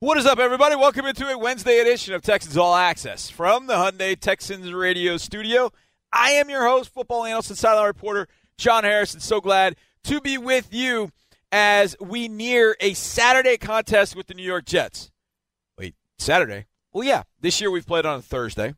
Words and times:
What 0.00 0.16
is 0.16 0.26
up, 0.26 0.38
everybody? 0.38 0.76
Welcome 0.76 1.06
into 1.06 1.26
a 1.26 1.36
Wednesday 1.36 1.80
edition 1.80 2.14
of 2.14 2.22
Texans 2.22 2.56
All 2.56 2.76
Access 2.76 3.30
from 3.30 3.66
the 3.66 3.74
Hyundai 3.74 4.16
Texans 4.16 4.72
Radio 4.72 5.16
Studio. 5.16 5.72
I 6.12 6.30
am 6.34 6.48
your 6.48 6.64
host, 6.68 6.94
football 6.94 7.24
analyst 7.24 7.50
and 7.50 7.58
sideline 7.58 7.88
reporter 7.88 8.28
John 8.58 8.84
Harrison. 8.84 9.18
So 9.18 9.40
glad 9.40 9.74
to 10.04 10.20
be 10.20 10.38
with 10.38 10.72
you 10.72 11.10
as 11.50 11.96
we 12.00 12.28
near 12.28 12.76
a 12.78 12.94
Saturday 12.94 13.56
contest 13.56 14.14
with 14.14 14.28
the 14.28 14.34
New 14.34 14.44
York 14.44 14.66
Jets. 14.66 15.10
Wait, 15.76 15.96
Saturday? 16.16 16.66
Well, 16.92 17.02
yeah. 17.02 17.24
This 17.40 17.60
year 17.60 17.68
we've 17.68 17.84
played 17.84 18.06
on 18.06 18.20
a 18.20 18.22
Thursday. 18.22 18.74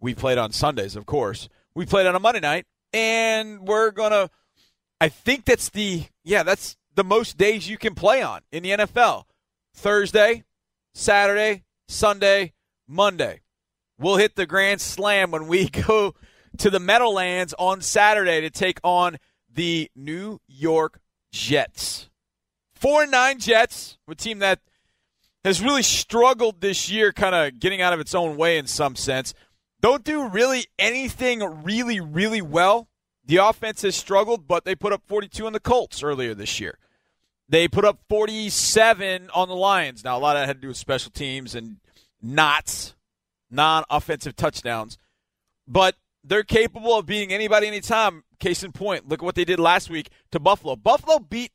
We 0.00 0.14
played 0.14 0.38
on 0.38 0.52
Sundays, 0.52 0.96
of 0.96 1.04
course. 1.04 1.50
We 1.74 1.84
played 1.84 2.06
on 2.06 2.14
a 2.14 2.18
Monday 2.18 2.40
night, 2.40 2.64
and 2.94 3.60
we're 3.68 3.90
gonna. 3.90 4.30
I 5.02 5.10
think 5.10 5.44
that's 5.44 5.68
the 5.68 6.04
yeah, 6.24 6.44
that's 6.44 6.78
the 6.94 7.04
most 7.04 7.36
days 7.36 7.68
you 7.68 7.76
can 7.76 7.94
play 7.94 8.22
on 8.22 8.40
in 8.50 8.62
the 8.62 8.70
NFL. 8.70 9.24
Thursday, 9.74 10.44
Saturday, 10.94 11.64
Sunday, 11.88 12.52
Monday. 12.86 13.40
We'll 13.98 14.16
hit 14.16 14.36
the 14.36 14.46
grand 14.46 14.80
slam 14.80 15.30
when 15.30 15.46
we 15.46 15.68
go 15.86 16.14
to 16.58 16.70
the 16.70 16.80
Meadowlands 16.80 17.54
on 17.58 17.80
Saturday 17.80 18.40
to 18.40 18.50
take 18.50 18.80
on 18.82 19.16
the 19.52 19.90
New 19.94 20.40
York 20.46 21.00
Jets. 21.32 22.08
Four 22.74 23.02
and 23.02 23.12
nine 23.12 23.38
Jets, 23.38 23.98
a 24.08 24.14
team 24.14 24.40
that 24.40 24.60
has 25.44 25.62
really 25.62 25.82
struggled 25.82 26.60
this 26.60 26.90
year, 26.90 27.12
kind 27.12 27.34
of 27.34 27.58
getting 27.58 27.80
out 27.80 27.92
of 27.92 28.00
its 28.00 28.14
own 28.14 28.36
way 28.36 28.58
in 28.58 28.66
some 28.66 28.96
sense. 28.96 29.34
Don't 29.80 30.04
do 30.04 30.28
really 30.28 30.66
anything 30.78 31.40
really, 31.64 32.00
really 32.00 32.42
well. 32.42 32.88
The 33.24 33.36
offense 33.36 33.82
has 33.82 33.96
struggled, 33.96 34.46
but 34.46 34.64
they 34.64 34.74
put 34.74 34.92
up 34.92 35.02
42 35.06 35.46
on 35.46 35.52
the 35.52 35.60
Colts 35.60 36.02
earlier 36.02 36.34
this 36.34 36.60
year. 36.60 36.78
They 37.52 37.68
put 37.68 37.84
up 37.84 37.98
47 38.08 39.28
on 39.34 39.48
the 39.48 39.54
Lions. 39.54 40.02
Now, 40.02 40.16
a 40.16 40.20
lot 40.20 40.36
of 40.36 40.40
that 40.40 40.46
had 40.46 40.56
to 40.56 40.62
do 40.62 40.68
with 40.68 40.78
special 40.78 41.10
teams 41.10 41.54
and 41.54 41.76
knots, 42.22 42.94
non 43.50 43.84
offensive 43.90 44.36
touchdowns. 44.36 44.96
But 45.68 45.96
they're 46.24 46.44
capable 46.44 46.96
of 46.96 47.04
beating 47.04 47.30
anybody 47.30 47.66
anytime. 47.66 48.24
Case 48.40 48.64
in 48.64 48.72
point, 48.72 49.06
look 49.06 49.22
at 49.22 49.24
what 49.26 49.34
they 49.34 49.44
did 49.44 49.60
last 49.60 49.90
week 49.90 50.08
to 50.30 50.40
Buffalo. 50.40 50.76
Buffalo 50.76 51.18
beat 51.18 51.52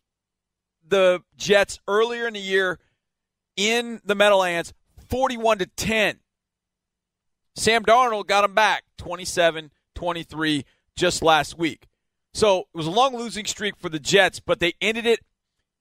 the 0.87 1.23
Jets 1.35 1.79
earlier 1.87 2.27
in 2.27 2.35
the 2.35 2.39
year 2.39 2.77
in 3.55 3.99
the 4.05 4.13
Meadowlands 4.13 4.75
41 5.09 5.57
to 5.57 5.65
10. 5.65 6.19
Sam 7.55 7.83
Darnold 7.83 8.27
got 8.27 8.41
them 8.41 8.53
back 8.53 8.83
27 8.99 9.71
23 9.95 10.63
just 10.95 11.23
last 11.23 11.57
week. 11.57 11.87
So 12.35 12.59
it 12.59 12.77
was 12.77 12.85
a 12.85 12.91
long 12.91 13.17
losing 13.17 13.45
streak 13.45 13.75
for 13.77 13.89
the 13.89 13.99
Jets, 13.99 14.39
but 14.39 14.59
they 14.59 14.73
ended 14.79 15.07
it 15.07 15.21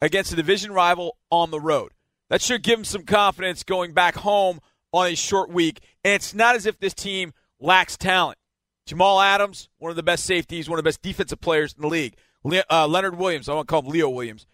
against 0.01 0.33
a 0.33 0.37
division 0.37 0.73
rival 0.73 1.17
on 1.31 1.51
the 1.51 1.61
road. 1.61 1.93
That 2.29 2.43
should 2.43 2.63
give 2.63 2.79
them 2.79 2.85
some 2.85 3.05
confidence 3.05 3.63
going 3.63 3.93
back 3.93 4.17
home 4.17 4.61
on 4.93 5.07
a 5.07 5.15
short 5.15 5.51
week. 5.51 5.81
And 6.05 6.15
it's 6.15 6.35
not 6.35 6.57
as 6.57 6.67
if 6.67 6.79
this 6.79 6.95
team 6.95 7.33
lacks 7.61 7.97
talent. 7.97 8.39
Jamal 8.87 9.21
Adams, 9.21 9.69
one 9.79 9.91
of 9.91 9.97
the 9.97 10.03
best 10.03 10.25
safeties, 10.25 10.69
one 10.69 10.79
of 10.79 10.85
the 10.85 10.89
best 10.89 11.03
defensive 11.03 11.41
players 11.41 11.75
in 11.75 11.83
the 11.83 11.89
league. 11.89 12.15
uh, 12.71 12.87
Leonard 12.87 13.17
Williams, 13.17 13.49
I 13.49 13.55
want 13.55 13.67
to 13.67 13.71
call 13.71 13.83
him 13.83 13.89
Leo 13.91 14.09
Williams. 14.09 14.47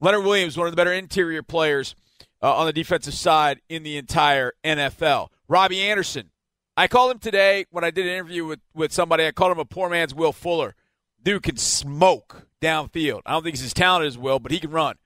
Leonard 0.00 0.24
Williams, 0.24 0.56
one 0.56 0.66
of 0.66 0.72
the 0.72 0.76
better 0.76 0.92
interior 0.92 1.42
players 1.42 1.94
uh, 2.42 2.54
on 2.54 2.66
the 2.66 2.72
defensive 2.72 3.14
side 3.14 3.60
in 3.68 3.82
the 3.82 3.96
entire 3.96 4.52
NFL. 4.64 5.28
Robbie 5.48 5.80
Anderson, 5.80 6.30
I 6.76 6.88
called 6.88 7.12
him 7.12 7.18
today 7.18 7.66
when 7.70 7.84
I 7.84 7.90
did 7.90 8.06
an 8.06 8.12
interview 8.12 8.44
with, 8.44 8.60
with 8.74 8.92
somebody. 8.92 9.26
I 9.26 9.32
called 9.32 9.52
him 9.52 9.58
a 9.58 9.64
poor 9.64 9.88
man's 9.90 10.14
Will 10.14 10.32
Fuller. 10.32 10.74
Dude 11.22 11.42
can 11.42 11.56
smoke 11.56 12.46
downfield. 12.62 13.20
I 13.26 13.32
don't 13.32 13.42
think 13.42 13.56
he's 13.56 13.64
as 13.64 13.74
talented 13.74 14.08
as 14.08 14.16
Will, 14.16 14.38
but 14.38 14.52
he 14.52 14.60
can 14.60 14.70
run. 14.70 14.96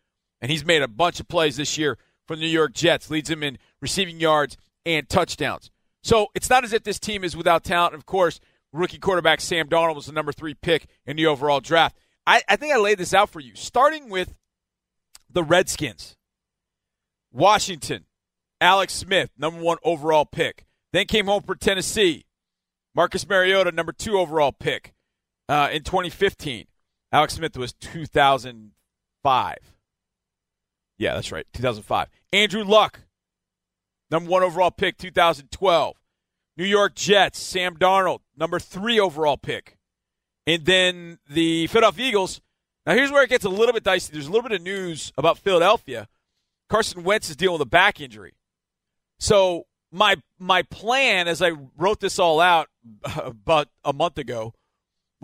And 0.40 0.50
he's 0.50 0.64
made 0.64 0.82
a 0.82 0.88
bunch 0.88 1.18
of 1.18 1.26
plays 1.26 1.56
this 1.56 1.76
year 1.76 1.98
for 2.26 2.36
the 2.36 2.42
New 2.42 2.48
York 2.48 2.72
Jets, 2.72 3.10
leads 3.10 3.30
him 3.30 3.42
in 3.42 3.58
receiving 3.80 4.20
yards 4.20 4.56
and 4.84 5.08
touchdowns. 5.08 5.70
So 6.02 6.28
it's 6.34 6.50
not 6.50 6.62
as 6.62 6.72
if 6.72 6.84
this 6.84 7.00
team 7.00 7.24
is 7.24 7.36
without 7.36 7.64
talent. 7.64 7.94
Of 7.94 8.06
course, 8.06 8.38
rookie 8.72 8.98
quarterback 8.98 9.40
Sam 9.40 9.68
Darnold 9.68 9.96
was 9.96 10.06
the 10.06 10.12
number 10.12 10.32
three 10.32 10.54
pick 10.54 10.86
in 11.06 11.16
the 11.16 11.26
overall 11.26 11.60
draft. 11.60 11.96
I, 12.26 12.42
I 12.48 12.56
think 12.56 12.74
I 12.74 12.78
laid 12.78 12.98
this 12.98 13.14
out 13.14 13.30
for 13.30 13.40
you, 13.40 13.54
starting 13.54 14.10
with 14.10 14.34
the 15.30 15.42
Redskins. 15.42 16.16
Washington, 17.32 18.04
Alex 18.60 18.94
Smith, 18.94 19.30
number 19.36 19.60
one 19.60 19.78
overall 19.82 20.24
pick. 20.24 20.64
Then 20.92 21.06
came 21.06 21.26
home 21.26 21.42
for 21.42 21.54
Tennessee. 21.54 22.24
Marcus 22.94 23.28
Mariota, 23.28 23.72
number 23.72 23.92
two 23.92 24.18
overall 24.18 24.52
pick 24.52 24.94
uh, 25.48 25.68
in 25.70 25.82
2015. 25.82 26.66
Alex 27.16 27.32
Smith 27.32 27.56
was 27.56 27.72
2005. 27.72 29.56
Yeah, 30.98 31.14
that's 31.14 31.32
right, 31.32 31.46
2005. 31.54 32.08
Andrew 32.30 32.62
Luck, 32.62 33.00
number 34.10 34.28
one 34.28 34.42
overall 34.42 34.70
pick, 34.70 34.98
2012. 34.98 35.96
New 36.58 36.66
York 36.66 36.94
Jets, 36.94 37.38
Sam 37.38 37.78
Darnold, 37.78 38.18
number 38.36 38.58
three 38.58 39.00
overall 39.00 39.38
pick. 39.38 39.78
And 40.46 40.66
then 40.66 41.18
the 41.26 41.68
Philadelphia 41.68 42.06
Eagles. 42.06 42.42
Now, 42.84 42.92
here's 42.92 43.10
where 43.10 43.22
it 43.22 43.30
gets 43.30 43.46
a 43.46 43.48
little 43.48 43.72
bit 43.72 43.82
dicey. 43.82 44.12
There's 44.12 44.26
a 44.26 44.30
little 44.30 44.46
bit 44.46 44.60
of 44.60 44.60
news 44.60 45.10
about 45.16 45.38
Philadelphia. 45.38 46.08
Carson 46.68 47.02
Wentz 47.02 47.30
is 47.30 47.36
dealing 47.36 47.54
with 47.54 47.62
a 47.62 47.70
back 47.70 47.98
injury. 47.98 48.34
So, 49.18 49.64
my 49.90 50.16
my 50.38 50.60
plan 50.64 51.28
as 51.28 51.40
I 51.40 51.52
wrote 51.78 52.00
this 52.00 52.18
all 52.18 52.40
out 52.40 52.68
about 53.16 53.68
a 53.86 53.94
month 53.94 54.18
ago 54.18 54.52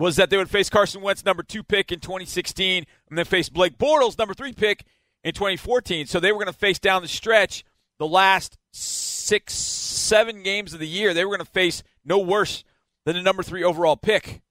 was 0.03 0.17
that 0.17 0.29
they 0.29 0.35
would 0.35 0.49
face 0.49 0.69
Carson 0.69 1.01
Wentz, 1.01 1.23
number 1.23 1.43
two 1.43 1.63
pick 1.63 1.89
in 1.89 2.01
2016, 2.01 2.85
and 3.07 3.17
then 3.17 3.23
face 3.23 3.47
Blake 3.47 3.77
Bortles, 3.77 4.17
number 4.17 4.33
three 4.33 4.51
pick 4.51 4.83
in 5.23 5.33
2014. 5.33 6.07
So 6.07 6.19
they 6.19 6.33
were 6.33 6.39
going 6.39 6.51
to 6.51 6.59
face 6.59 6.77
down 6.77 7.01
the 7.01 7.07
stretch 7.07 7.63
the 7.99 8.05
last 8.05 8.57
six, 8.73 9.53
seven 9.53 10.43
games 10.43 10.73
of 10.73 10.81
the 10.81 10.87
year. 10.89 11.13
They 11.13 11.23
were 11.23 11.29
going 11.29 11.45
to 11.45 11.51
face 11.53 11.83
no 12.03 12.19
worse 12.19 12.65
than 13.05 13.15
the 13.15 13.21
number 13.21 13.43
three 13.43 13.63
overall 13.63 13.95
pick 13.95 14.41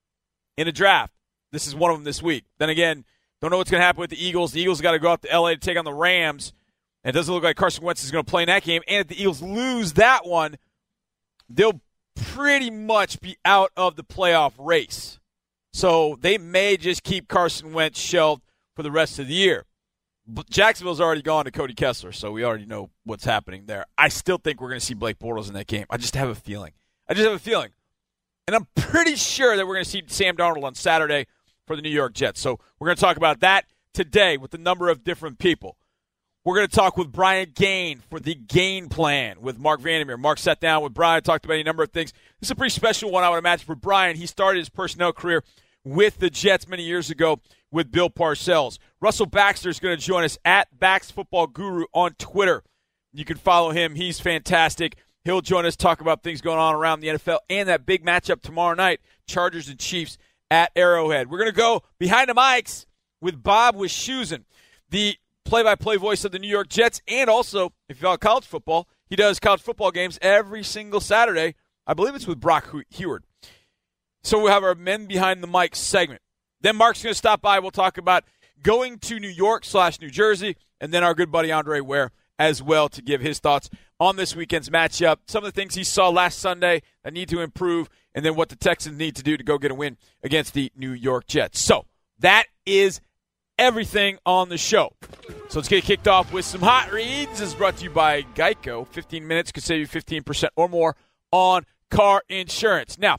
in 0.57 0.69
a 0.69 0.73
draft. 0.73 1.13
This 1.51 1.67
is 1.67 1.75
one 1.75 1.91
of 1.91 1.99
them 1.99 2.05
this 2.05 2.23
week. 2.23 2.45
Then 2.57 2.71
again, 2.71 3.05
don't 3.43 3.51
know 3.51 3.59
what's 3.59 3.71
going 3.71 3.83
to 3.83 3.85
happen 3.85 4.01
with 4.01 4.09
the 4.09 4.25
Eagles. 4.25 4.53
The 4.53 4.63
Eagles 4.63 4.81
got 4.81 4.93
to 4.93 4.99
go 4.99 5.11
out 5.11 5.21
to 5.21 5.39
LA 5.39 5.51
to 5.51 5.57
take 5.59 5.77
on 5.77 5.85
the 5.85 5.93
Rams. 5.93 6.55
And 7.05 7.15
it 7.15 7.19
doesn't 7.19 7.35
look 7.35 7.45
like 7.45 7.57
Carson 7.57 7.85
Wentz 7.85 8.03
is 8.03 8.11
going 8.11 8.25
to 8.25 8.31
play 8.31 8.43
in 8.43 8.47
that 8.47 8.63
game. 8.63 8.81
And 8.89 9.03
if 9.03 9.09
the 9.09 9.21
Eagles 9.21 9.43
lose 9.43 9.93
that 9.95 10.27
one, 10.27 10.57
they'll 11.51 11.83
pretty 12.15 12.71
much 12.71 13.21
be 13.21 13.37
out 13.45 13.71
of 13.77 13.97
the 13.97 14.05
playoff 14.05 14.55
race. 14.57 15.19
So 15.73 16.19
they 16.21 16.39
may 16.39 16.77
just 16.77 17.03
keep 17.03 17.29
Carson 17.29 17.73
Wentz 17.73 17.99
shelved 17.99 18.43
for 18.75 18.83
the 18.83 18.91
rest 18.91 19.19
of 19.19 19.29
the 19.29 19.35
year. 19.35 19.65
But 20.27 20.49
Jacksonville's 20.49 21.01
already 21.01 21.23
gone 21.23 21.47
to 21.47 21.51
Cody 21.51 21.75
Kessler, 21.75 22.13
so 22.13 22.31
we 22.31 22.45
already 22.45 22.67
know 22.67 22.91
what's 23.05 23.25
happening 23.25 23.65
there. 23.67 23.87
I 23.99 24.09
still 24.09 24.39
think 24.39 24.61
we're 24.61 24.69
going 24.69 24.81
to 24.81 24.87
see 24.87 24.95
Blake 24.95 25.19
Bortles 25.19 25.49
in 25.49 25.55
that 25.55 25.67
game. 25.67 25.87
I 25.91 25.97
just 25.97 26.15
have 26.15 26.29
a 26.29 26.35
feeling. 26.35 26.73
I 27.09 27.15
just 27.15 27.27
have 27.27 27.35
a 27.35 27.41
feeling. 27.41 27.71
And 28.47 28.55
I'm 28.55 28.67
pretty 28.77 29.17
sure 29.17 29.57
that 29.57 29.67
we're 29.67 29.75
going 29.75 29.85
to 29.85 29.91
see 29.91 30.03
Sam 30.07 30.37
Darnold 30.37 30.65
on 30.65 30.75
Saturday 30.75 31.27
for 31.67 31.75
the 31.75 31.83
New 31.83 31.91
York 31.91 32.13
Jets. 32.13 32.41
So 32.41 32.59
we're 32.79 32.87
going 32.87 32.97
to 32.97 33.01
talk 33.01 33.17
about 33.17 33.41
that 33.41 33.67
today 33.93 34.37
with 34.37 34.55
a 34.55 34.59
number 34.59 34.89
of 34.89 35.05
different 35.05 35.39
people. 35.39 35.77
We're 36.45 36.57
going 36.57 36.67
to 36.67 36.75
talk 36.75 36.97
with 36.97 37.13
Brian 37.13 37.53
Gaine 37.55 38.01
for 38.11 38.19
the 38.19 38.35
Gain 38.35 38.89
Plan 38.89 39.41
with 39.41 39.59
Mark 39.59 39.81
Vandermeer. 39.81 40.17
Mark 40.17 40.39
sat 40.39 40.61
down 40.61 40.83
with 40.83 40.93
Brian, 40.93 41.23
talked 41.23 41.45
about 41.45 41.59
a 41.59 41.63
number 41.63 41.85
of 41.85 41.91
things. 41.93 42.13
This 42.41 42.49
is 42.49 42.51
a 42.51 42.57
pretty 42.57 42.75
special 42.75 43.13
one, 43.13 43.23
I 43.23 43.31
would 43.31 43.39
imagine, 43.39 43.65
for 43.65 43.77
Brian. 43.77 44.17
He 44.17 44.27
started 44.27 44.59
his 44.59 44.69
personnel 44.69 45.13
career 45.13 45.45
with 45.85 46.19
the 46.19 46.31
Jets 46.31 46.69
many 46.69 46.85
years 46.85 47.11
ago 47.11 47.41
with 47.71 47.91
Bill 47.91 48.11
Parcells. 48.11 48.79
Russell 49.01 49.27
Baxter 49.27 49.69
is 49.69 49.81
going 49.81 49.97
to 49.97 50.03
join 50.05 50.25
us 50.25 50.39
at 50.45 50.79
Bax 50.79 51.11
Football 51.11 51.47
Guru 51.49 51.85
on 51.93 52.15
Twitter. 52.19 52.63
You 53.13 53.25
can 53.25 53.37
follow 53.37 53.71
him. 53.71 53.95
He's 53.95 54.21
fantastic. 54.21 54.97
He'll 55.25 55.41
join 55.41 55.67
us, 55.67 55.77
talk 55.77 56.01
about 56.01 56.23
things 56.23 56.41
going 56.41 56.59
on 56.59 56.75
around 56.75 57.01
the 57.01 57.09
NFL 57.09 57.39
and 57.49 57.69
that 57.69 57.87
big 57.87 58.05
matchup 58.05 58.43
tomorrow 58.43 58.75
night, 58.75 59.01
Chargers 59.27 59.69
and 59.69 59.79
Chiefs 59.79 60.19
at 60.51 60.73
Arrowhead. 60.75 61.31
We're 61.31 61.39
going 61.39 61.51
to 61.51 61.57
go 61.57 61.83
behind 61.99 62.29
the 62.29 62.35
mics 62.35 62.87
with 63.21 63.43
Bob 63.43 63.77
Wischusen, 63.77 64.45
the 64.91 65.17
play-by-play 65.45 65.97
voice 65.97 66.25
of 66.25 66.33
the 66.33 66.39
New 66.39 66.49
York 66.49 66.69
Jets, 66.69 67.01
and 67.07 67.31
also, 67.31 67.73
if 67.89 67.99
you 67.99 68.03
follow 68.03 68.17
college 68.17 68.47
football, 68.47 68.89
he 69.07 69.17
does 69.17 69.39
college 69.39 69.61
football 69.61 69.91
games 69.91 70.19
every 70.23 70.63
single 70.63 71.01
Saturday. 71.01 71.55
I 71.87 71.95
believe 71.95 72.15
it's 72.15 72.27
with 72.27 72.41
Brock 72.41 72.73
Huard. 72.91 73.25
So 74.23 74.39
we'll 74.39 74.53
have 74.53 74.65
our 74.65 74.75
men 74.75 75.07
behind 75.07 75.43
the 75.43 75.47
mic 75.47 75.75
segment. 75.77 76.23
Then 76.61 76.77
Mark's 76.77 77.03
going 77.03 77.13
to 77.13 77.19
stop 77.19 77.43
by. 77.43 77.59
We'll 77.59 77.71
talk 77.71 77.99
about 77.99 78.25
going 78.63 78.99
to 79.01 79.19
New 79.19 79.29
York 79.29 79.65
slash 79.65 80.01
New 80.01 80.11
Jersey, 80.11 80.57
and 80.81 80.93
then 80.93 81.03
our 81.03 81.15
good 81.15 81.33
buddy 81.33 81.51
Andre 81.51 81.81
Ware 81.81 82.13
as 82.39 82.63
well 82.63 82.89
to 82.89 83.03
give 83.03 83.21
his 83.21 83.39
thoughts 83.39 83.69
on 83.99 84.17
this 84.17 84.35
weekend's 84.35 84.71
matchup. 84.71 85.19
Some 85.27 85.45
of 85.45 85.53
the 85.53 85.61
things 85.61 85.75
he 85.75 85.85
saw 85.85 86.09
last 86.09 86.39
Sunday 86.39 86.83
that 87.05 87.13
need 87.13 87.29
to 87.29 87.41
improve, 87.41 87.89
and 88.15 88.25
then 88.25 88.35
what 88.35 88.49
the 88.49 88.57
Texans 88.57 88.99
need 88.99 89.17
to 89.17 89.23
do 89.23 89.37
to 89.37 89.45
go 89.45 89.59
get 89.59 89.71
a 89.71 89.75
win 89.75 89.97
against 90.23 90.55
the 90.55 90.73
New 90.77 90.93
York 90.93 91.27
Jets. 91.27 91.61
So 91.61 91.87
that 92.21 92.47
is 92.65 93.01
everything 93.59 94.19
on 94.25 94.49
the 94.49 94.59
show. 94.59 94.93
So 95.49 95.59
let's 95.59 95.69
get 95.69 95.85
kicked 95.85 96.09
off 96.09 96.33
with 96.33 96.45
some 96.45 96.61
hot 96.61 96.93
reads. 96.93 97.33
This 97.33 97.51
is 97.51 97.55
brought 97.55 97.77
to 97.79 97.85
you 97.85 97.91
by 97.91 98.23
Geico. 98.35 98.87
15 98.89 99.27
minutes 99.27 99.53
could 99.53 99.63
save 99.63 99.81
you 99.81 99.87
15% 99.87 100.49
or 100.57 100.69
more 100.69 100.97
on 101.31 101.65
car 101.91 102.23
insurance. 102.29 102.99
Now, 102.99 103.19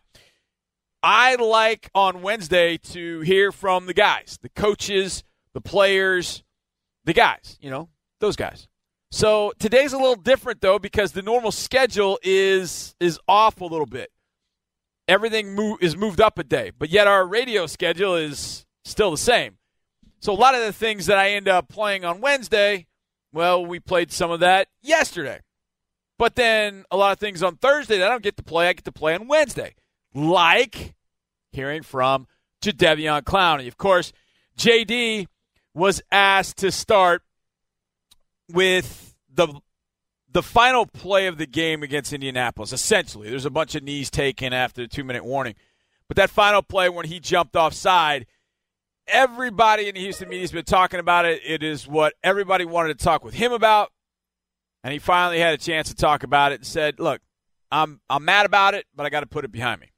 I 1.04 1.36
like 1.36 1.90
on 1.94 2.22
Wednesday 2.22 2.78
to 2.78 3.20
hear 3.20 3.52
from 3.52 3.88
the 3.88 3.94
guys, 3.94 4.40
the 4.42 4.48
coaches, 4.48 5.26
the 5.54 5.60
players, 5.60 6.44
the 7.04 7.12
guys, 7.12 7.58
you 7.62 7.70
know, 7.70 7.90
those 8.22 8.38
guys. 8.38 8.70
So 9.12 9.52
today's 9.60 9.92
a 9.92 9.98
little 9.98 10.16
different 10.16 10.62
though 10.62 10.80
because 10.80 11.12
the 11.12 11.22
normal 11.22 11.52
schedule 11.52 12.18
is 12.24 12.96
is 13.02 13.20
off 13.28 13.60
a 13.60 13.66
little 13.66 13.86
bit. 13.86 14.12
Everything 15.10 15.54
move, 15.54 15.80
is 15.82 15.98
moved 15.98 16.22
up 16.22 16.40
a 16.40 16.44
day, 16.44 16.72
but 16.80 16.90
yet 16.90 17.06
our 17.06 17.28
radio 17.28 17.68
schedule 17.68 18.16
is 18.16 18.66
still 18.86 19.12
the 19.12 19.18
same. 19.18 19.58
So 20.22 20.32
a 20.32 20.40
lot 20.40 20.56
of 20.56 20.62
the 20.62 20.72
things 20.72 21.08
that 21.08 21.18
I 21.18 21.32
end 21.32 21.50
up 21.50 21.68
playing 21.68 22.06
on 22.06 22.22
Wednesday, 22.22 22.88
well, 23.34 23.66
we 23.66 23.82
played 23.82 24.14
some 24.14 24.32
of 24.32 24.40
that 24.40 24.70
yesterday. 24.82 25.42
But 26.18 26.36
then 26.36 26.86
a 26.90 26.96
lot 26.96 27.12
of 27.12 27.20
things 27.20 27.44
on 27.44 27.58
Thursday 27.58 27.98
that 27.98 28.08
I 28.08 28.12
don't 28.12 28.24
get 28.24 28.38
to 28.38 28.44
play, 28.44 28.70
I 28.70 28.74
get 28.74 28.86
to 28.86 28.94
play 28.94 29.14
on 29.14 29.28
Wednesday. 29.28 29.76
Like 30.14 30.94
hearing 31.52 31.84
from 31.84 32.28
Jadeveon 32.62 33.24
Clowney. 33.24 33.68
Of 33.68 33.78
course, 33.78 34.14
JD 34.58 35.28
was 35.74 36.02
asked 36.12 36.58
to 36.58 36.72
start 36.72 37.24
with 38.52 39.16
the 39.34 39.62
the 40.32 40.44
final 40.44 40.88
play 40.88 41.28
of 41.28 41.38
the 41.38 41.46
game 41.46 41.84
against 41.84 42.12
Indianapolis. 42.12 42.74
Essentially, 42.74 43.30
there's 43.30 43.46
a 43.46 43.52
bunch 43.52 43.76
of 43.76 43.84
knees 43.84 44.10
taken 44.10 44.52
after 44.52 44.82
the 44.82 44.88
two 44.88 45.04
minute 45.04 45.24
warning, 45.24 45.56
but 46.08 46.18
that 46.18 46.30
final 46.30 46.62
play 46.62 46.90
when 46.90 47.06
he 47.06 47.20
jumped 47.20 47.56
offside, 47.56 48.26
everybody 49.08 49.88
in 49.88 49.96
the 49.96 50.02
Houston 50.02 50.30
media's 50.30 50.52
been 50.52 50.66
talking 50.66 51.00
about 51.00 51.26
it. 51.26 51.42
It 51.46 51.62
is 51.62 51.88
what 51.88 52.14
everybody 52.24 52.66
wanted 52.66 52.98
to 52.98 53.04
talk 53.04 53.24
with 53.24 53.36
him 53.36 53.52
about, 53.52 53.92
and 54.84 54.92
he 54.92 55.00
finally 55.00 55.40
had 55.40 55.54
a 55.54 55.58
chance 55.58 55.90
to 55.90 55.96
talk 55.96 56.24
about 56.24 56.52
it 56.52 56.56
and 56.56 56.66
said, 56.66 57.00
"Look, 57.00 57.22
I'm 57.72 58.02
I'm 58.10 58.26
mad 58.26 58.46
about 58.46 58.74
it, 58.74 58.86
but 58.96 59.06
I 59.06 59.10
got 59.10 59.22
to 59.22 59.28
put 59.28 59.46
it 59.46 59.52
behind 59.52 59.82
me." 59.82 59.93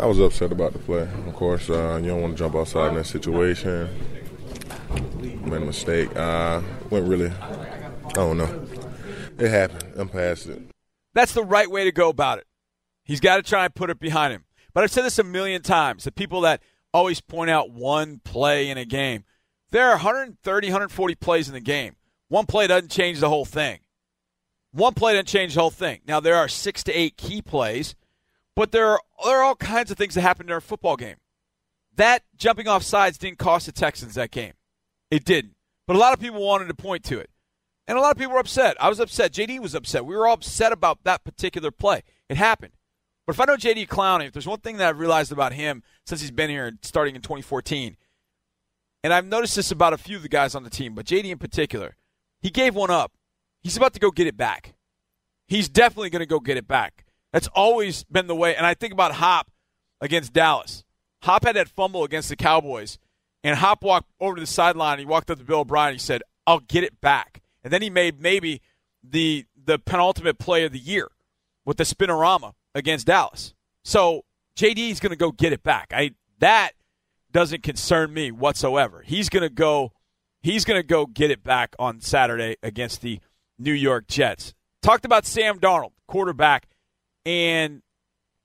I 0.00 0.06
was 0.06 0.18
upset 0.18 0.50
about 0.50 0.72
the 0.72 0.78
play. 0.78 1.08
Of 1.26 1.34
course, 1.34 1.68
uh, 1.68 2.00
you 2.02 2.08
don't 2.08 2.22
want 2.22 2.36
to 2.36 2.38
jump 2.38 2.54
outside 2.54 2.88
in 2.88 2.94
that 2.94 3.06
situation. 3.06 3.88
Made 5.44 5.62
a 5.62 5.66
mistake. 5.66 6.14
Uh, 6.16 6.62
went 6.88 7.06
really 7.06 7.30
I 8.10 8.12
don't 8.14 8.38
know. 8.38 8.66
It 9.38 9.50
happened. 9.50 9.92
I'm 9.96 10.08
past 10.08 10.46
it. 10.46 10.62
That's 11.14 11.32
the 11.32 11.44
right 11.44 11.70
way 11.70 11.84
to 11.84 11.92
go 11.92 12.08
about 12.08 12.38
it. 12.38 12.46
He's 13.04 13.20
got 13.20 13.36
to 13.36 13.42
try 13.42 13.64
and 13.64 13.74
put 13.74 13.90
it 13.90 14.00
behind 14.00 14.32
him. 14.32 14.44
But 14.72 14.84
I've 14.84 14.90
said 14.90 15.04
this 15.04 15.18
a 15.18 15.24
million 15.24 15.62
times. 15.62 16.04
The 16.04 16.12
people 16.12 16.40
that 16.42 16.62
always 16.92 17.20
point 17.20 17.50
out 17.50 17.70
one 17.70 18.20
play 18.24 18.68
in 18.68 18.78
a 18.78 18.84
game, 18.84 19.24
there 19.70 19.86
are 19.86 19.96
130, 19.96 20.66
140 20.68 21.14
plays 21.16 21.48
in 21.48 21.54
the 21.54 21.60
game. 21.60 21.96
One 22.28 22.46
play 22.46 22.66
doesn't 22.66 22.90
change 22.90 23.20
the 23.20 23.28
whole 23.28 23.44
thing. 23.44 23.80
One 24.72 24.94
play 24.94 25.12
doesn't 25.12 25.26
change 25.26 25.54
the 25.54 25.60
whole 25.60 25.70
thing. 25.70 26.00
Now 26.06 26.20
there 26.20 26.36
are 26.36 26.48
six 26.48 26.82
to 26.84 26.92
eight 26.92 27.16
key 27.16 27.42
plays, 27.42 27.94
but 28.56 28.72
there 28.72 28.88
are 28.88 29.00
there 29.24 29.38
are 29.38 29.44
all 29.44 29.56
kinds 29.56 29.90
of 29.90 29.98
things 29.98 30.14
that 30.14 30.22
happen 30.22 30.48
in 30.48 30.56
a 30.56 30.60
football 30.60 30.96
game. 30.96 31.16
That 31.96 32.22
jumping 32.36 32.68
off 32.68 32.82
sides 32.82 33.18
didn't 33.18 33.38
cost 33.38 33.66
the 33.66 33.72
Texans 33.72 34.14
that 34.14 34.30
game. 34.30 34.54
It 35.10 35.24
didn't. 35.24 35.54
But 35.86 35.96
a 35.96 35.98
lot 35.98 36.12
of 36.12 36.20
people 36.20 36.40
wanted 36.40 36.68
to 36.68 36.74
point 36.74 37.04
to 37.04 37.18
it. 37.18 37.30
And 37.86 37.98
a 37.98 38.00
lot 38.00 38.12
of 38.12 38.18
people 38.18 38.34
were 38.34 38.40
upset. 38.40 38.76
I 38.80 38.88
was 38.88 39.00
upset. 39.00 39.32
JD 39.32 39.58
was 39.58 39.74
upset. 39.74 40.06
We 40.06 40.14
were 40.14 40.28
all 40.28 40.34
upset 40.34 40.72
about 40.72 41.02
that 41.04 41.24
particular 41.24 41.70
play. 41.72 42.02
It 42.28 42.36
happened. 42.36 42.72
But 43.26 43.34
if 43.34 43.40
I 43.40 43.44
know 43.46 43.56
JD 43.56 43.88
Clowney, 43.88 44.26
if 44.28 44.32
there's 44.32 44.46
one 44.46 44.60
thing 44.60 44.76
that 44.76 44.88
I've 44.88 44.98
realized 44.98 45.32
about 45.32 45.52
him 45.52 45.82
since 46.06 46.20
he's 46.20 46.30
been 46.30 46.50
here 46.50 46.72
starting 46.82 47.16
in 47.16 47.22
2014, 47.22 47.96
and 49.02 49.12
I've 49.12 49.26
noticed 49.26 49.56
this 49.56 49.70
about 49.70 49.92
a 49.92 49.98
few 49.98 50.16
of 50.16 50.22
the 50.22 50.28
guys 50.28 50.54
on 50.54 50.62
the 50.62 50.70
team, 50.70 50.94
but 50.94 51.06
JD 51.06 51.24
in 51.24 51.38
particular, 51.38 51.96
he 52.40 52.50
gave 52.50 52.74
one 52.74 52.90
up. 52.90 53.12
He's 53.62 53.76
about 53.76 53.92
to 53.94 54.00
go 54.00 54.10
get 54.10 54.26
it 54.26 54.36
back. 54.36 54.74
He's 55.46 55.68
definitely 55.68 56.10
going 56.10 56.20
to 56.20 56.26
go 56.26 56.38
get 56.38 56.56
it 56.56 56.68
back. 56.68 57.04
That's 57.32 57.48
always 57.48 58.04
been 58.04 58.26
the 58.26 58.34
way. 58.34 58.56
And 58.56 58.66
I 58.66 58.74
think 58.74 58.92
about 58.92 59.12
Hop 59.12 59.50
against 60.00 60.32
Dallas. 60.32 60.84
Hop 61.22 61.44
had 61.44 61.56
that 61.56 61.68
fumble 61.68 62.04
against 62.04 62.28
the 62.28 62.36
Cowboys, 62.36 62.98
and 63.44 63.58
Hop 63.58 63.82
walked 63.82 64.10
over 64.20 64.36
to 64.36 64.40
the 64.40 64.46
sideline. 64.46 64.98
He 64.98 65.04
walked 65.04 65.30
up 65.30 65.38
to 65.38 65.44
Bill 65.44 65.60
O'Brien. 65.60 65.92
He 65.92 65.98
said, 65.98 66.22
I'll 66.46 66.60
get 66.60 66.84
it 66.84 67.00
back. 67.00 67.42
And 67.62 67.72
then 67.72 67.82
he 67.82 67.90
made 67.90 68.20
maybe 68.20 68.62
the 69.02 69.44
the 69.62 69.78
penultimate 69.78 70.38
play 70.38 70.64
of 70.64 70.72
the 70.72 70.78
year 70.78 71.08
with 71.64 71.76
the 71.76 71.84
spinorama 71.84 72.54
against 72.74 73.06
Dallas. 73.06 73.54
So 73.84 74.24
JD 74.56 74.90
is 74.90 75.00
going 75.00 75.10
to 75.10 75.16
go 75.16 75.30
get 75.30 75.52
it 75.52 75.62
back. 75.62 75.92
I 75.94 76.12
that 76.38 76.72
doesn't 77.32 77.62
concern 77.62 78.12
me 78.12 78.30
whatsoever. 78.30 79.02
He's 79.06 79.28
going 79.28 79.42
to 79.42 79.54
go 79.54 79.92
he's 80.42 80.64
going 80.64 80.78
to 80.80 80.86
go 80.86 81.06
get 81.06 81.30
it 81.30 81.44
back 81.44 81.74
on 81.78 82.00
Saturday 82.00 82.56
against 82.62 83.02
the 83.02 83.20
New 83.58 83.72
York 83.72 84.06
Jets. 84.06 84.54
Talked 84.82 85.04
about 85.04 85.26
Sam 85.26 85.58
Darnold, 85.58 85.92
quarterback, 86.06 86.66
and 87.24 87.82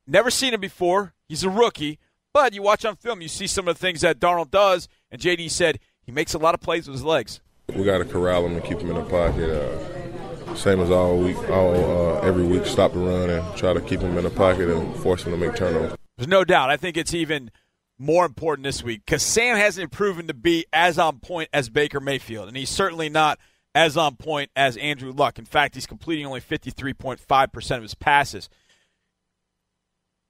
never 0.07 0.29
seen 0.29 0.53
him 0.53 0.61
before. 0.61 1.13
He's 1.27 1.43
a 1.43 1.49
rookie, 1.49 1.99
but 2.33 2.53
you 2.53 2.61
watch 2.61 2.85
on 2.85 2.95
film, 2.95 3.21
you 3.21 3.27
see 3.27 3.47
some 3.47 3.67
of 3.67 3.75
the 3.75 3.79
things 3.79 4.01
that 4.01 4.19
Darnold 4.19 4.51
does, 4.51 4.87
and 5.11 5.21
JD 5.21 5.49
said 5.49 5.79
he 6.01 6.11
makes 6.11 6.33
a 6.33 6.37
lot 6.37 6.53
of 6.53 6.61
plays 6.61 6.87
with 6.87 6.95
his 6.95 7.03
legs. 7.03 7.41
We 7.75 7.83
got 7.83 7.97
to 7.97 8.05
corral 8.05 8.45
him 8.45 8.53
and 8.53 8.63
keep 8.63 8.79
him 8.79 8.91
in 8.91 8.95
the 8.95 9.09
pocket. 9.09 9.49
Uh, 9.49 10.55
same 10.55 10.79
as 10.79 10.91
all 10.91 11.17
week, 11.17 11.37
all 11.49 12.17
uh, 12.17 12.19
every 12.21 12.45
week. 12.45 12.65
Stop 12.65 12.93
the 12.93 12.99
run 12.99 13.29
and 13.29 13.57
try 13.57 13.73
to 13.73 13.81
keep 13.81 14.01
him 14.01 14.17
in 14.17 14.23
the 14.23 14.29
pocket 14.29 14.69
and 14.69 14.95
force 14.97 15.23
him 15.23 15.31
to 15.31 15.37
make 15.37 15.55
turnovers. 15.55 15.97
There's 16.17 16.27
no 16.27 16.45
doubt. 16.45 16.69
I 16.69 16.77
think 16.77 16.95
it's 16.95 17.13
even 17.13 17.51
more 17.97 18.25
important 18.25 18.63
this 18.63 18.83
week 18.83 19.01
because 19.05 19.23
Sam 19.23 19.57
hasn't 19.57 19.91
proven 19.91 20.27
to 20.27 20.33
be 20.33 20.65
as 20.71 20.99
on 20.99 21.19
point 21.19 21.49
as 21.53 21.69
Baker 21.69 21.99
Mayfield, 21.99 22.47
and 22.47 22.55
he's 22.55 22.69
certainly 22.69 23.09
not 23.09 23.39
as 23.73 23.97
on 23.97 24.15
point 24.15 24.51
as 24.55 24.77
Andrew 24.77 25.11
Luck. 25.11 25.37
In 25.37 25.45
fact, 25.45 25.75
he's 25.75 25.85
completing 25.85 26.25
only 26.25 26.41
53.5% 26.41 27.75
of 27.75 27.81
his 27.81 27.95
passes. 27.95 28.49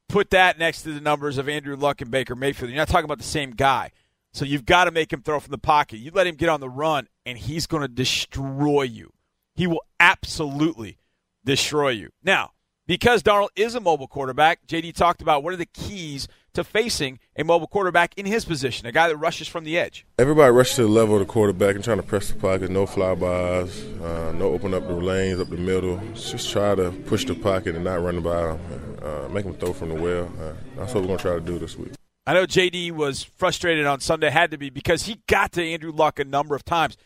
Put 0.08 0.30
that 0.30 0.60
next 0.60 0.84
to 0.84 0.94
the 0.94 1.02
numbers 1.02 1.38
of 1.38 1.50
Andrew 1.50 1.76
Luck 1.76 2.02
and 2.02 2.12
Baker 2.12 2.36
Mayfield. 2.36 2.70
You're 2.70 2.78
not 2.78 2.88
talking 2.88 3.06
about 3.06 3.18
the 3.18 3.24
same 3.24 3.52
guy. 3.52 3.92
So 4.34 4.46
you've 4.46 4.66
got 4.66 4.86
to 4.86 4.92
make 4.92 5.14
him 5.14 5.22
throw 5.22 5.40
from 5.40 5.52
the 5.52 5.58
pocket. 5.58 5.98
You 5.98 6.12
let 6.14 6.28
him 6.28 6.36
get 6.36 6.50
on 6.50 6.60
the 6.60 6.70
run, 6.70 7.08
and 7.26 7.38
he's 7.38 7.68
going 7.68 7.82
to 7.82 7.88
destroy 7.88 8.84
you. 8.84 9.14
He 9.56 9.66
will 9.66 9.82
absolutely 10.00 10.98
destroy 11.46 11.90
you. 11.90 12.10
Now, 12.24 12.52
because 12.86 13.24
Darnold 13.24 13.50
is 13.56 13.76
a 13.76 13.80
mobile 13.80 14.08
quarterback, 14.08 14.68
JD 14.68 14.94
talked 14.94 15.22
about 15.22 15.42
what 15.42 15.54
are 15.54 15.58
the 15.58 15.66
keys 15.66 16.28
to 16.56 16.64
facing 16.64 17.20
a 17.38 17.44
mobile 17.44 17.68
quarterback 17.68 18.18
in 18.18 18.26
his 18.26 18.46
position, 18.46 18.88
a 18.88 18.92
guy 18.92 19.08
that 19.08 19.18
rushes 19.18 19.48
from 19.48 19.64
the 19.64 19.78
edge. 19.78 20.06
Everybody 20.18 20.52
rushes 20.52 20.76
to 20.78 20.82
the 20.84 20.88
level 20.88 21.16
of 21.16 21.20
the 21.20 21.26
quarterback 21.26 21.76
and 21.76 21.84
trying 21.84 21.98
to 21.98 22.04
press 22.04 22.30
the 22.30 22.36
pocket, 22.36 22.72
no 22.72 22.86
flybys, 22.86 24.02
uh, 24.02 24.32
no 24.34 24.48
open 24.48 24.74
up 24.74 24.88
the 24.88 24.94
lanes 24.94 25.40
up 25.40 25.50
the 25.50 25.58
middle. 25.58 26.02
Just 26.14 26.50
try 26.50 26.76
to 26.76 26.92
push 26.92 27.26
the 27.26 27.36
pocket 27.36 27.76
and 27.76 27.86
not 27.86 28.02
run 28.02 28.22
by 28.22 28.52
him, 28.54 28.98
uh, 29.04 29.28
make 29.30 29.46
him 29.46 29.54
throw 29.56 29.74
from 29.74 29.90
the 29.90 29.96
well. 29.96 30.32
Uh, 30.40 30.54
that's 30.78 30.94
what 30.94 31.02
we're 31.02 31.08
going 31.08 31.18
to 31.18 31.22
try 31.22 31.36
to 31.36 31.42
do 31.42 31.60
this 31.60 31.78
week. 31.78 31.94
I 32.28 32.34
know 32.34 32.48
JD 32.48 32.92
was 32.94 33.24
frustrated 33.24 33.86
on 33.86 34.00
Sunday, 34.00 34.32
had 34.32 34.50
to 34.52 34.58
be 34.58 34.72
because 34.72 35.04
he 35.04 35.22
got 35.28 35.52
to 35.54 35.64
Andrew 35.64 35.92
Luck 35.92 36.20
a 36.20 36.26
number 36.26 36.56
of 36.56 36.66
times, 36.66 36.98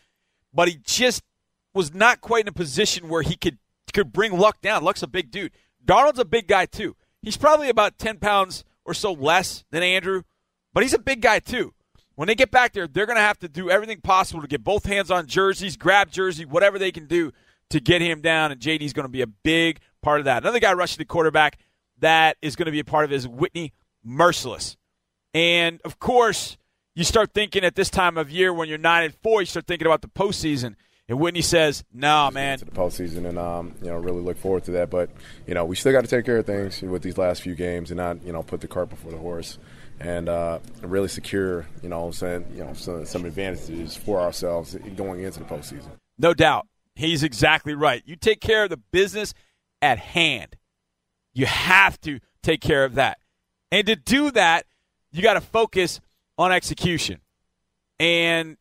but 0.54 0.68
he 0.68 0.78
just 0.82 1.22
was 1.74 1.92
not 1.94 2.20
quite 2.22 2.44
in 2.44 2.48
a 2.48 2.52
position 2.52 3.08
where 3.08 3.22
he 3.22 3.36
could 3.36 3.58
could 3.92 4.12
bring 4.12 4.38
Luck 4.38 4.60
down. 4.60 4.84
Luck's 4.84 5.02
a 5.02 5.08
big 5.08 5.30
dude. 5.30 5.52
Darnold's 5.84 6.18
a 6.18 6.24
big 6.24 6.46
guy 6.46 6.64
too. 6.64 6.96
He's 7.22 7.36
probably 7.36 7.68
about 7.68 7.98
ten 7.98 8.18
pounds 8.18 8.64
or 8.90 8.94
so 8.94 9.12
less 9.12 9.64
than 9.70 9.82
Andrew, 9.84 10.22
but 10.74 10.82
he's 10.82 10.94
a 10.94 10.98
big 10.98 11.20
guy 11.20 11.38
too. 11.38 11.72
When 12.16 12.26
they 12.26 12.34
get 12.34 12.50
back 12.50 12.72
there, 12.72 12.86
they're 12.86 13.06
going 13.06 13.16
to 13.16 13.22
have 13.22 13.38
to 13.38 13.48
do 13.48 13.70
everything 13.70 14.00
possible 14.00 14.42
to 14.42 14.48
get 14.48 14.64
both 14.64 14.84
hands 14.84 15.10
on 15.10 15.26
jerseys, 15.26 15.76
grab 15.76 16.10
jersey, 16.10 16.44
whatever 16.44 16.78
they 16.78 16.92
can 16.92 17.06
do 17.06 17.32
to 17.70 17.80
get 17.80 18.02
him 18.02 18.20
down. 18.20 18.52
And 18.52 18.60
JD's 18.60 18.92
going 18.92 19.04
to 19.04 19.12
be 19.12 19.22
a 19.22 19.26
big 19.26 19.78
part 20.02 20.18
of 20.18 20.24
that. 20.26 20.42
Another 20.42 20.60
guy 20.60 20.72
rushing 20.74 20.98
the 20.98 21.04
quarterback 21.04 21.58
that 22.00 22.36
is 22.42 22.56
going 22.56 22.66
to 22.66 22.72
be 22.72 22.80
a 22.80 22.84
part 22.84 23.04
of 23.04 23.12
is 23.12 23.26
Whitney 23.26 23.72
Mercilus. 24.06 24.76
And 25.32 25.80
of 25.84 25.98
course, 25.98 26.58
you 26.94 27.04
start 27.04 27.32
thinking 27.32 27.64
at 27.64 27.76
this 27.76 27.88
time 27.88 28.18
of 28.18 28.30
year 28.30 28.52
when 28.52 28.68
you're 28.68 28.76
nine 28.76 29.04
and 29.04 29.14
four, 29.14 29.40
you 29.40 29.46
start 29.46 29.66
thinking 29.66 29.86
about 29.86 30.02
the 30.02 30.08
postseason. 30.08 30.74
And 31.10 31.18
Whitney 31.18 31.42
says, 31.42 31.82
"No, 31.92 32.06
nah, 32.06 32.30
man." 32.30 32.58
To 32.60 32.64
the 32.64 32.70
postseason, 32.70 33.26
and 33.26 33.36
um, 33.36 33.74
you 33.82 33.88
know, 33.88 33.96
really 33.96 34.20
look 34.20 34.38
forward 34.38 34.62
to 34.66 34.70
that. 34.72 34.90
But 34.90 35.10
you 35.44 35.54
know, 35.54 35.64
we 35.64 35.74
still 35.74 35.90
got 35.90 36.02
to 36.02 36.06
take 36.06 36.24
care 36.24 36.36
of 36.36 36.46
things 36.46 36.80
with 36.82 37.02
these 37.02 37.18
last 37.18 37.42
few 37.42 37.56
games, 37.56 37.90
and 37.90 37.98
not 37.98 38.24
you 38.24 38.32
know 38.32 38.44
put 38.44 38.60
the 38.60 38.68
cart 38.68 38.90
before 38.90 39.10
the 39.10 39.18
horse, 39.18 39.58
and 39.98 40.28
uh, 40.28 40.60
really 40.82 41.08
secure 41.08 41.66
you 41.82 41.88
know 41.88 42.12
saying 42.12 42.46
you 42.54 42.62
know 42.62 42.74
some, 42.74 43.04
some 43.06 43.24
advantages 43.24 43.96
for 43.96 44.20
ourselves 44.20 44.76
going 44.94 45.24
into 45.24 45.40
the 45.40 45.46
postseason. 45.46 45.88
No 46.16 46.32
doubt, 46.32 46.68
he's 46.94 47.24
exactly 47.24 47.74
right. 47.74 48.04
You 48.06 48.14
take 48.14 48.40
care 48.40 48.62
of 48.62 48.70
the 48.70 48.76
business 48.76 49.34
at 49.82 49.98
hand. 49.98 50.54
You 51.32 51.46
have 51.46 52.00
to 52.02 52.20
take 52.40 52.60
care 52.60 52.84
of 52.84 52.94
that, 52.94 53.18
and 53.72 53.84
to 53.88 53.96
do 53.96 54.30
that, 54.30 54.64
you 55.10 55.22
got 55.22 55.34
to 55.34 55.40
focus 55.40 56.00
on 56.38 56.52
execution. 56.52 57.18
And 57.98 58.56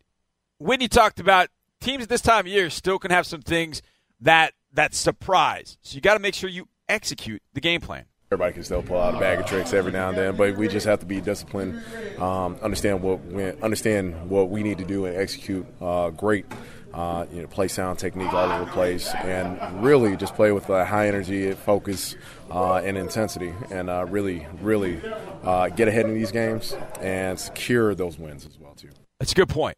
Whitney 0.58 0.88
talked 0.88 1.20
about 1.20 1.50
teams 1.80 2.04
at 2.04 2.10
this 2.10 2.22
time 2.22 2.42
of 2.42 2.48
year 2.48 2.70
still 2.70 3.00
can 3.00 3.12
have 3.12 3.26
some 3.26 3.42
things 3.42 3.82
that 4.22 4.54
that 4.74 4.94
surprise. 4.94 5.78
So 5.82 5.96
you 5.96 6.02
got 6.02 6.14
to 6.14 6.20
make 6.20 6.34
sure 6.34 6.50
you 6.50 6.68
execute 6.88 7.42
the 7.54 7.62
game 7.62 7.82
plan. 7.82 8.06
Everybody 8.32 8.54
can 8.54 8.64
still 8.64 8.84
pull 8.84 9.00
out 9.00 9.16
a 9.16 9.20
bag 9.20 9.40
of 9.40 9.48
tricks 9.48 9.74
every 9.74 9.92
now 9.92 10.10
and 10.10 10.18
then, 10.18 10.36
but 10.36 10.56
we 10.56 10.68
just 10.68 10.86
have 10.86 11.00
to 11.00 11.06
be 11.08 11.20
disciplined, 11.20 11.82
um, 12.20 12.58
understand 12.62 13.02
what 13.02 13.26
we, 13.26 13.44
understand 13.64 14.30
what 14.30 14.52
we 14.52 14.62
need 14.62 14.78
to 14.78 14.86
do, 14.86 15.06
and 15.06 15.18
execute 15.18 15.66
uh, 15.82 16.12
great. 16.12 16.46
Uh, 16.94 17.28
you 17.32 17.40
know, 17.40 17.48
play 17.48 17.68
sound 17.68 18.00
technique 18.00 18.34
all 18.34 18.52
over 18.52 18.66
the 18.66 18.72
place, 18.72 19.14
and 19.14 19.84
really 19.84 20.18
just 20.18 20.34
play 20.34 20.52
with 20.52 20.68
uh, 20.72 20.84
high 20.84 21.08
energy, 21.08 21.52
focus, 21.54 22.16
uh, 22.50 22.78
and 22.78 22.98
intensity, 22.98 23.54
and 23.70 23.92
uh, 23.92 24.04
really, 24.10 24.48
really 24.60 25.00
uh, 25.44 25.70
get 25.70 25.88
ahead 25.88 26.08
in 26.08 26.16
these 26.16 26.32
games 26.32 26.76
and 27.00 27.40
secure 27.40 27.94
those 27.94 28.18
wins 28.18 28.44
as 28.44 28.58
well 28.58 28.74
too. 28.74 28.90
That's 29.20 29.34
a 29.34 29.36
good 29.36 29.50
point. 29.50 29.78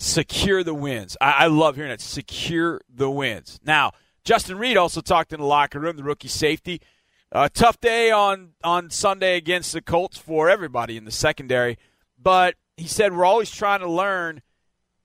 Secure 0.00 0.64
the 0.64 0.74
wins. 0.74 1.16
I, 1.20 1.30
I 1.30 1.46
love 1.46 1.76
hearing 1.76 1.90
that. 1.90 2.00
Secure 2.00 2.80
the 2.92 3.10
wins. 3.10 3.60
Now, 3.64 3.92
Justin 4.24 4.58
Reid 4.58 4.76
also 4.76 5.00
talked 5.00 5.32
in 5.32 5.40
the 5.40 5.46
locker 5.46 5.78
room, 5.78 5.96
the 5.96 6.02
rookie 6.02 6.28
safety. 6.28 6.80
Uh, 7.32 7.48
tough 7.52 7.80
day 7.80 8.10
on 8.10 8.54
on 8.64 8.90
Sunday 8.90 9.36
against 9.36 9.72
the 9.72 9.80
Colts 9.80 10.18
for 10.18 10.50
everybody 10.50 10.96
in 10.96 11.04
the 11.04 11.12
secondary, 11.12 11.78
but 12.20 12.56
he 12.76 12.88
said 12.88 13.12
we're 13.12 13.24
always 13.24 13.52
trying 13.52 13.78
to 13.78 13.88
learn 13.88 14.42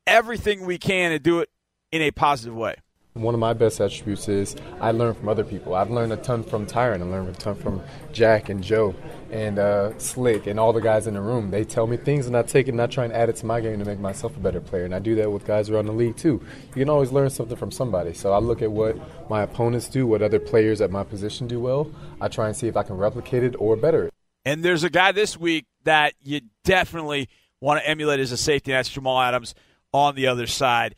everything 0.08 0.66
we 0.66 0.80
can 0.80 1.12
and 1.12 1.22
do 1.22 1.40
it 1.40 1.50
in 1.92 2.02
a 2.02 2.10
positive 2.10 2.56
way. 2.56 2.78
One 3.15 3.34
of 3.34 3.39
my 3.39 3.53
best 3.53 3.79
attributes 3.79 4.27
is 4.27 4.57
I 4.81 4.91
learn 4.91 5.13
from 5.13 5.29
other 5.29 5.45
people. 5.45 5.74
I've 5.74 5.89
learned 5.89 6.12
a 6.12 6.17
ton 6.17 6.43
from 6.43 6.65
Tyrann. 6.65 7.01
I 7.01 7.05
learned 7.05 7.29
a 7.29 7.39
ton 7.39 7.55
from 7.55 7.81
Jack 8.12 8.50
and 8.50 8.62
Joe 8.62 8.93
and 9.31 9.57
uh, 9.57 9.98
Slick 9.98 10.48
and 10.48 10.60
all 10.60 10.74
the 10.74 10.81
guys 10.81 11.07
in 11.07 11.13
the 11.13 11.22
room. 11.22 11.50
They 11.50 11.63
tell 11.63 11.88
me 11.88 11.95
things 11.95 12.27
and 12.27 12.36
I 12.36 12.41
take 12.43 12.67
it 12.67 12.72
and 12.72 12.81
I 12.81 12.88
try 12.88 13.05
and 13.05 13.13
add 13.13 13.29
it 13.29 13.38
to 13.38 13.45
my 13.45 13.62
game 13.62 13.79
to 13.79 13.86
make 13.86 14.00
myself 14.00 14.36
a 14.36 14.39
better 14.41 14.60
player. 14.60 14.84
And 14.84 14.93
I 14.93 15.00
do 15.00 15.15
that 15.15 15.31
with 15.31 15.45
guys 15.45 15.69
around 15.69 15.86
the 15.86 15.93
league 15.93 16.17
too. 16.17 16.45
You 16.67 16.81
can 16.81 16.89
always 16.89 17.13
learn 17.13 17.29
something 17.29 17.55
from 17.55 17.72
somebody. 17.72 18.13
So 18.13 18.34
I 18.34 18.39
look 18.39 18.62
at 18.62 18.69
what 18.69 18.98
my 19.29 19.43
opponents 19.43 19.88
do, 19.88 20.05
what 20.05 20.22
other 20.22 20.38
players 20.38 20.81
at 20.81 20.91
my 20.91 21.05
position 21.05 21.48
do 21.48 21.62
well. 21.62 21.89
I 22.19 22.27
try 22.27 22.48
and 22.48 22.57
see 22.57 22.67
if 22.67 22.75
I 22.75 22.84
can 22.84 22.98
replicate 22.98 23.43
it 23.43 23.55
or 23.60 23.77
better 23.77 24.07
it. 24.07 24.13
And 24.43 24.62
there's 24.62 24.84
a 24.84 24.89
guy 24.89 25.13
this 25.13 25.38
week 25.38 25.67
that 25.86 26.15
you 26.22 26.41
definitely 26.65 27.29
want 27.62 27.81
to 27.81 27.89
emulate 27.89 28.19
as 28.19 28.34
a 28.34 28.38
safety, 28.38 28.74
that's 28.74 28.89
Jamal 28.89 29.22
Adams 29.22 29.55
on 29.93 30.15
the 30.15 30.27
other 30.27 30.48
side. 30.48 30.95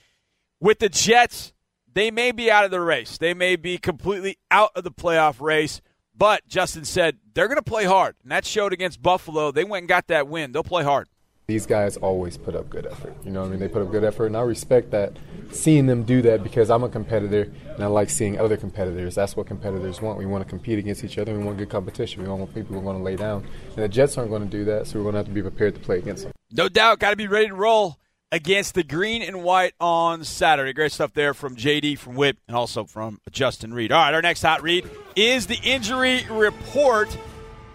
With 0.59 0.79
the 0.79 0.89
Jets, 0.89 1.53
they 1.98 2.12
may 2.12 2.32
be 2.32 2.51
out 2.51 2.63
of 2.63 2.70
the 2.70 2.80
race. 2.80 3.18
They 3.18 3.34
may 3.34 3.56
be 3.56 3.80
completely 3.80 4.38
out 4.51 4.70
of 4.75 4.84
the 4.84 4.92
playoff 4.92 5.42
race. 5.42 5.82
But 6.16 6.48
Justin 6.48 6.86
said 6.86 7.18
they're 7.34 7.48
going 7.48 7.58
to 7.58 7.63
play 7.63 7.86
hard. 7.86 8.16
And 8.22 8.32
that 8.32 8.46
showed 8.46 8.72
against 8.72 9.01
Buffalo. 9.01 9.51
They 9.51 9.63
went 9.63 9.82
and 9.84 9.89
got 9.89 10.06
that 10.08 10.27
win. 10.27 10.51
They'll 10.51 10.63
play 10.63 10.84
hard. 10.84 11.08
These 11.48 11.66
guys 11.66 11.98
always 11.98 12.38
put 12.38 12.56
up 12.56 12.70
good 12.70 12.86
effort. 12.86 13.16
You 13.24 13.32
know 13.32 13.46
I 13.46 13.48
mean? 13.48 13.60
They 13.60 13.68
put 13.68 13.82
up 13.82 13.89
good 13.89 14.04
effort, 14.04 14.27
and 14.27 14.38
I 14.38 14.42
respect 14.42 14.92
that, 14.92 15.13
seeing 15.51 15.88
them 15.88 16.04
do 16.04 16.22
that 16.24 16.44
because 16.44 16.70
I'm 16.70 16.84
a 16.84 16.89
competitor, 16.89 17.51
and 17.74 17.84
I 17.84 17.88
like 17.88 18.10
seeing 18.10 18.38
other 18.38 18.58
competitors. 18.58 19.16
That's 19.16 19.38
what 19.38 19.48
competitors 19.48 20.01
want. 20.01 20.20
We 20.20 20.25
want 20.25 20.44
to 20.44 20.50
compete 20.50 20.77
against 20.77 21.06
each 21.06 21.18
other. 21.18 21.36
We 21.36 21.44
want 21.44 21.58
good 21.58 21.70
competition. 21.70 22.22
We 22.22 22.30
want 22.30 22.54
people 22.54 22.74
who 22.74 22.82
are 22.82 22.84
going 22.84 22.98
to 22.98 23.04
lay 23.04 23.16
down. 23.16 23.48
And 23.70 23.77
the 23.77 23.88
Jets 23.88 24.18
aren't 24.18 24.30
going 24.30 24.44
to 24.44 24.50
do 24.50 24.66
that, 24.66 24.88
so 24.88 25.00
we're 25.00 25.04
going 25.04 25.13
to 25.13 25.20
have 25.20 25.27
to 25.27 25.32
be 25.32 25.42
prepared 25.42 25.74
to 25.75 25.80
play 25.80 26.00
against 26.00 26.24
them. 26.25 26.34
No 26.51 26.68
doubt. 26.68 27.00
Got 27.00 27.12
to 27.12 27.16
be 27.16 27.27
ready 27.27 27.48
to 27.48 27.56
roll 27.56 27.98
against 28.31 28.74
the 28.74 28.84
green 28.84 29.22
and 29.22 29.43
white 29.43 29.74
on 29.79 30.24
Saturday. 30.24 30.74
Great 30.74 30.91
stuff 30.91 31.13
there 31.13 31.34
from 31.34 31.55
JD, 31.55 31.98
from 31.98 32.15
Whip, 32.15 32.38
and 32.48 32.55
also 32.55 32.86
from 32.86 33.19
Justin 33.31 33.74
Reid. 33.74 33.91
All 33.91 34.01
right, 34.01 34.13
our 34.13 34.22
next 34.22 34.41
hot 34.41 34.62
read 34.62 34.89
is 35.15 35.48
the 35.48 35.60
injury 35.63 36.25
report. 36.29 37.15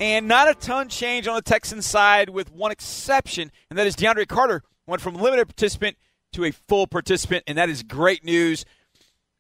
And 0.01 0.27
not 0.27 0.51
a 0.51 0.55
ton 0.55 0.89
change 0.89 1.29
on 1.29 1.37
the 1.37 1.43
Texans 1.43 1.87
side, 1.87 2.29
with 2.29 2.51
one 2.51 2.73
exception, 2.73 3.53
and 3.71 3.79
that 3.79 3.87
is 3.87 3.95
DeAndre 3.95 4.27
Carter 4.27 4.65
went 4.85 5.01
from 5.01 5.15
limited 5.15 5.47
participant 5.47 5.97
to 6.33 6.45
a 6.45 6.51
full 6.51 6.89
participant, 6.89 7.45
and 7.47 7.57
that 7.57 7.69
is 7.69 7.85
great 7.85 8.25
news, 8.25 8.65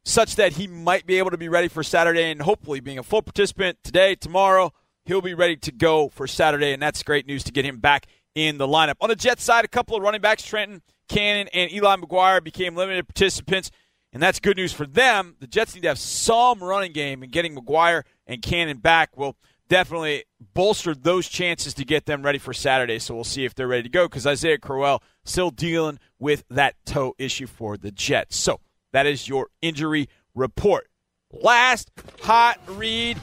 such 0.04 0.37
that 0.37 0.52
he 0.52 0.69
might 0.69 1.04
be 1.04 1.19
able 1.19 1.31
to 1.31 1.37
be 1.37 1.49
ready 1.49 1.66
for 1.66 1.83
Saturday, 1.83 2.31
and 2.31 2.42
hopefully, 2.42 2.78
being 2.78 2.99
a 2.99 3.02
full 3.02 3.23
participant 3.23 3.78
today, 3.83 4.14
tomorrow, 4.14 4.73
he'll 5.04 5.21
be 5.21 5.35
ready 5.35 5.57
to 5.57 5.73
go 5.73 6.09
for 6.09 6.28
Saturday, 6.28 6.73
and 6.73 6.81
that's 6.81 7.02
great 7.02 7.26
news 7.26 7.42
to 7.42 7.50
get 7.50 7.64
him 7.64 7.78
back 7.78 8.07
in 8.37 8.59
the 8.59 8.66
lineup. 8.66 8.95
On 9.00 9.09
the 9.09 9.16
Jets 9.16 9.42
side, 9.42 9.64
a 9.64 9.69
couple 9.69 9.97
of 9.97 10.02
running 10.04 10.21
backs, 10.21 10.45
Trenton 10.45 10.81
Cannon 11.12 11.49
and 11.52 11.71
Eli 11.71 11.97
McGuire 11.97 12.42
became 12.42 12.75
limited 12.75 13.07
participants, 13.07 13.71
and 14.14 14.23
that's 14.23 14.40
good 14.40 14.57
news 14.57 14.73
for 14.73 14.87
them. 14.87 15.37
The 15.40 15.47
Jets 15.47 15.75
need 15.75 15.83
to 15.83 15.88
have 15.88 15.99
some 15.99 16.62
running 16.62 16.92
game, 16.92 17.23
and 17.23 17.31
getting 17.31 17.54
McGuire 17.54 18.04
and 18.26 18.40
Cannon 18.40 18.78
back 18.78 19.14
will 19.16 19.37
definitely 19.69 20.25
bolster 20.54 20.95
those 20.95 21.28
chances 21.28 21.75
to 21.75 21.85
get 21.85 22.07
them 22.07 22.23
ready 22.23 22.38
for 22.38 22.54
Saturday. 22.54 22.99
So 22.99 23.14
we'll 23.14 23.25
see 23.25 23.45
if 23.45 23.54
they're 23.54 23.69
ready 23.69 23.83
to 23.83 23.88
go 23.90 24.09
because 24.09 24.26
Isaiah 24.26 24.57
Crowell 24.57 25.02
still 25.25 25.50
dealing 25.50 25.99
with 26.19 26.45
that 26.49 26.76
toe 26.87 27.14
issue 27.19 27.47
for 27.47 27.76
the 27.76 27.90
Jets. 27.90 28.37
So 28.37 28.61
that 28.95 29.04
is 29.07 29.28
your 29.28 29.49
injury 29.61 30.09
report. 30.35 30.88
Last 31.31 31.90
hot 32.23 32.59
read, 32.66 33.19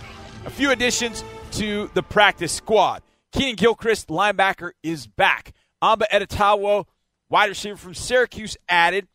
a 0.46 0.51
few 0.51 0.69
additions 0.69 1.24
to 1.53 1.89
the 1.96 2.03
practice 2.03 2.51
squad. 2.51 3.01
Keenan 3.31 3.55
Gilchrist, 3.55 4.10
linebacker, 4.10 4.72
is 4.84 5.08
back. 5.08 5.53
Amba 5.81 6.13
Etta-Tawo, 6.13 6.86
wide 7.29 7.50
receiver 7.50 7.77
from 7.77 7.93
Syracuse, 7.93 8.57
added 8.67 9.07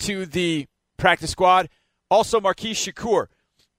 to 0.00 0.26
the 0.26 0.66
practice 0.96 1.30
squad. 1.30 1.68
Also, 2.10 2.40
Marquise 2.40 2.78
Shakur 2.78 3.26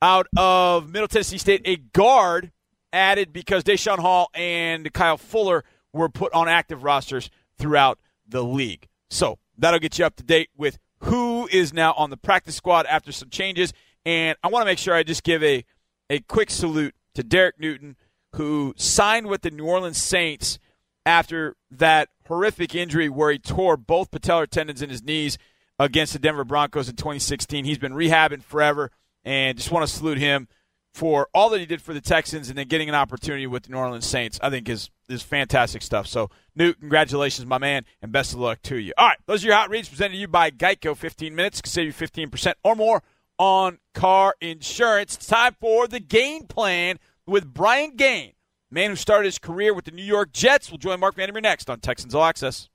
out 0.02 0.28
of 0.36 0.90
Middle 0.90 1.08
Tennessee 1.08 1.38
State, 1.38 1.62
a 1.66 1.78
guard 1.78 2.52
added 2.92 3.32
because 3.32 3.64
Deshaun 3.64 4.00
Hall 4.00 4.30
and 4.34 4.92
Kyle 4.94 5.18
Fuller 5.18 5.64
were 5.94 6.10
put 6.10 6.34
on 6.34 6.48
active 6.48 6.84
rosters 6.84 7.30
throughout 7.58 8.00
the 8.28 8.44
league. 8.44 8.88
So 9.10 9.40
that'll 9.58 9.80
get 9.80 10.00
you 10.00 10.06
up 10.06 10.16
to 10.18 10.24
date 10.24 10.50
with 10.58 10.80
who 11.00 11.48
is 11.52 11.74
now 11.74 11.94
on 11.94 12.10
the 12.10 12.18
practice 12.18 12.56
squad 12.56 12.86
after 12.88 13.12
some 13.12 13.30
changes. 13.30 13.74
And 14.06 14.38
I 14.44 14.48
want 14.48 14.64
to 14.64 14.66
make 14.66 14.80
sure 14.80 14.94
I 14.94 15.04
just 15.04 15.24
give 15.24 15.44
a, 15.44 15.66
a 16.10 16.20
quick 16.22 16.50
salute 16.50 16.96
to 17.16 17.24
Derek 17.24 17.60
Newton, 17.60 17.96
who 18.36 18.74
signed 18.76 19.28
with 19.28 19.42
the 19.42 19.52
New 19.52 19.66
Orleans 19.66 20.02
Saints 20.02 20.60
after 21.06 21.56
that 21.72 22.10
horrific 22.28 22.76
injury 22.76 23.10
where 23.10 23.32
he 23.32 23.40
tore 23.40 23.78
both 23.78 24.12
patellar 24.12 24.48
tendons 24.48 24.82
in 24.82 24.90
his 24.90 25.04
knees 25.04 25.38
against 25.80 26.14
the 26.14 26.20
Denver 26.20 26.44
Broncos 26.44 26.90
in 26.90 26.96
2016. 26.96 27.66
He's 27.66 27.78
been 27.78 27.94
rehabbing 27.94 28.44
forever, 28.44 28.92
and 29.24 29.58
just 29.58 29.72
want 29.72 29.88
to 29.88 29.94
salute 29.94 30.18
him 30.18 30.48
for 30.94 31.28
all 31.34 31.50
that 31.50 31.60
he 31.60 31.66
did 31.66 31.82
for 31.82 31.94
the 31.94 32.02
Texans 32.02 32.50
and 32.50 32.58
then 32.58 32.68
getting 32.68 32.88
an 32.88 32.96
opportunity 32.96 33.48
with 33.48 33.64
the 33.64 33.72
New 33.72 33.78
Orleans 33.78 34.06
Saints. 34.06 34.40
I 34.42 34.50
think 34.50 34.70
is 34.70 34.90
is 35.10 35.22
fantastic 35.22 35.82
stuff. 35.82 36.08
So, 36.08 36.30
Newt, 36.56 36.80
congratulations, 36.80 37.46
my 37.46 37.58
man, 37.58 37.86
and 38.02 38.12
best 38.12 38.34
of 38.34 38.40
luck 38.40 38.62
to 38.64 38.78
you. 38.78 38.94
All 38.98 39.08
right, 39.08 39.18
those 39.26 39.44
are 39.44 39.48
your 39.48 39.56
hot 39.56 39.70
reads 39.70 39.90
presented 39.90 40.14
to 40.14 40.20
you 40.20 40.28
by 40.28 40.52
Geico. 40.52 40.96
15 40.96 41.36
minutes 41.36 41.62
can 41.62 41.70
save 41.70 41.88
you 41.88 41.94
15% 41.94 42.54
or 42.64 42.76
more 42.76 43.04
on 43.38 43.80
car 43.94 44.36
insurance. 44.40 45.16
It's 45.16 45.28
time 45.28 45.56
for 45.60 45.88
the 45.88 46.00
game 46.00 46.44
plan 46.44 47.00
with 47.26 47.52
Brian 47.54 47.96
Gaine 47.96 48.34
man 48.74 48.90
who 48.90 48.96
started 48.96 49.26
his 49.26 49.38
career 49.38 49.74
with 49.74 49.86
the 49.86 49.92
New 49.92 50.04
York 50.04 50.34
Jets, 50.34 50.72
will 50.72 50.80
join 50.80 51.00
Mark 51.00 51.16
Vandermeer 51.16 51.42
next 51.42 51.70
on 51.70 51.80
Texans 51.80 52.16
All 52.16 52.24
Access. 52.24 52.70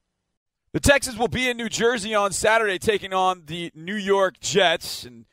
The 0.72 0.80
Texans 0.80 1.18
will 1.18 1.28
be 1.28 1.48
in 1.48 1.56
New 1.56 1.68
Jersey 1.68 2.14
on 2.14 2.32
Saturday 2.32 2.78
taking 2.78 3.12
on 3.12 3.42
the 3.46 3.72
New 3.74 3.96
York 3.96 4.38
Jets. 4.38 5.04
And, 5.04 5.26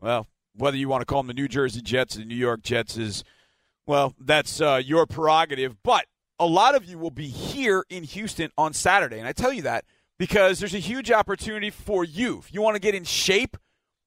well, 0.00 0.28
whether 0.54 0.76
you 0.76 0.88
want 0.88 1.00
to 1.00 1.06
call 1.06 1.20
them 1.20 1.26
the 1.26 1.34
New 1.34 1.48
Jersey 1.48 1.80
Jets 1.80 2.16
or 2.16 2.20
the 2.20 2.26
New 2.26 2.36
York 2.36 2.62
Jets 2.62 2.96
is, 2.96 3.24
well, 3.86 4.14
that's 4.20 4.60
uh, 4.60 4.80
your 4.84 5.06
prerogative. 5.06 5.82
But 5.82 6.06
a 6.38 6.46
lot 6.46 6.74
of 6.74 6.84
you 6.84 6.98
will 6.98 7.10
be 7.10 7.26
here 7.26 7.84
in 7.88 8.04
Houston 8.04 8.50
on 8.56 8.72
Saturday. 8.72 9.18
And 9.18 9.26
I 9.26 9.32
tell 9.32 9.52
you 9.52 9.62
that 9.62 9.84
because 10.18 10.60
there's 10.60 10.74
a 10.74 10.78
huge 10.78 11.10
opportunity 11.10 11.70
for 11.70 12.04
you. 12.04 12.38
If 12.38 12.54
you 12.54 12.62
want 12.62 12.76
to 12.76 12.80
get 12.80 12.94
in 12.94 13.04
shape 13.04 13.56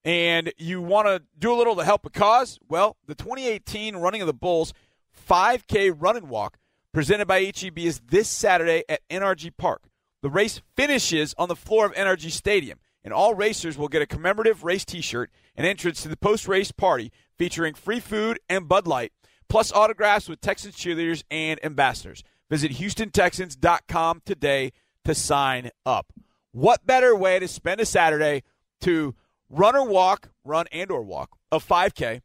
and 0.06 0.54
you 0.58 0.82
want 0.82 1.08
to 1.08 1.24
do 1.38 1.54
a 1.54 1.58
little 1.58 1.76
to 1.76 1.84
help 1.84 2.06
a 2.06 2.10
cause, 2.10 2.60
well, 2.70 2.96
the 3.08 3.16
2018 3.16 3.98
running 3.98 4.22
of 4.22 4.28
the 4.28 4.34
Bulls– 4.34 4.74
5K 5.28 5.94
run 5.98 6.16
and 6.16 6.30
walk 6.30 6.58
presented 6.94 7.28
by 7.28 7.44
HEB 7.44 7.80
is 7.80 8.00
this 8.00 8.30
Saturday 8.30 8.84
at 8.88 9.08
NRG 9.10 9.52
Park. 9.58 9.84
The 10.22 10.30
race 10.30 10.62
finishes 10.76 11.36
on 11.38 11.50
the 11.50 11.56
floor 11.56 11.86
of 11.86 11.94
NRG 11.94 12.32
Stadium, 12.32 12.80
and 13.04 13.14
all 13.14 13.36
racers 13.36 13.78
will 13.78 13.90
get 13.90 14.02
a 14.02 14.08
commemorative 14.08 14.64
race 14.64 14.86
t 14.86 15.02
shirt 15.02 15.30
and 15.56 15.68
entrance 15.68 16.02
to 16.02 16.08
the 16.08 16.18
post 16.18 16.48
race 16.48 16.72
party 16.72 17.12
featuring 17.38 17.74
free 17.74 18.00
food 18.00 18.40
and 18.50 18.68
Bud 18.68 18.88
Light, 18.88 19.12
plus 19.50 19.72
autographs 19.72 20.30
with 20.30 20.42
Texans 20.42 20.76
cheerleaders 20.76 21.24
and 21.30 21.64
ambassadors. 21.64 22.24
Visit 22.50 22.72
HoustonTexans.com 22.72 24.22
today 24.26 24.72
to 25.04 25.14
sign 25.14 25.72
up. 25.86 26.14
What 26.52 26.88
better 26.88 27.16
way 27.16 27.40
to 27.40 27.48
spend 27.48 27.82
a 27.82 27.86
Saturday 27.86 28.44
to 28.82 29.14
run 29.50 29.76
or 29.76 29.88
walk, 29.88 30.30
run 30.46 30.68
and 30.72 30.90
or 30.90 31.02
walk 31.02 31.38
a 31.52 31.60
5K, 31.60 32.22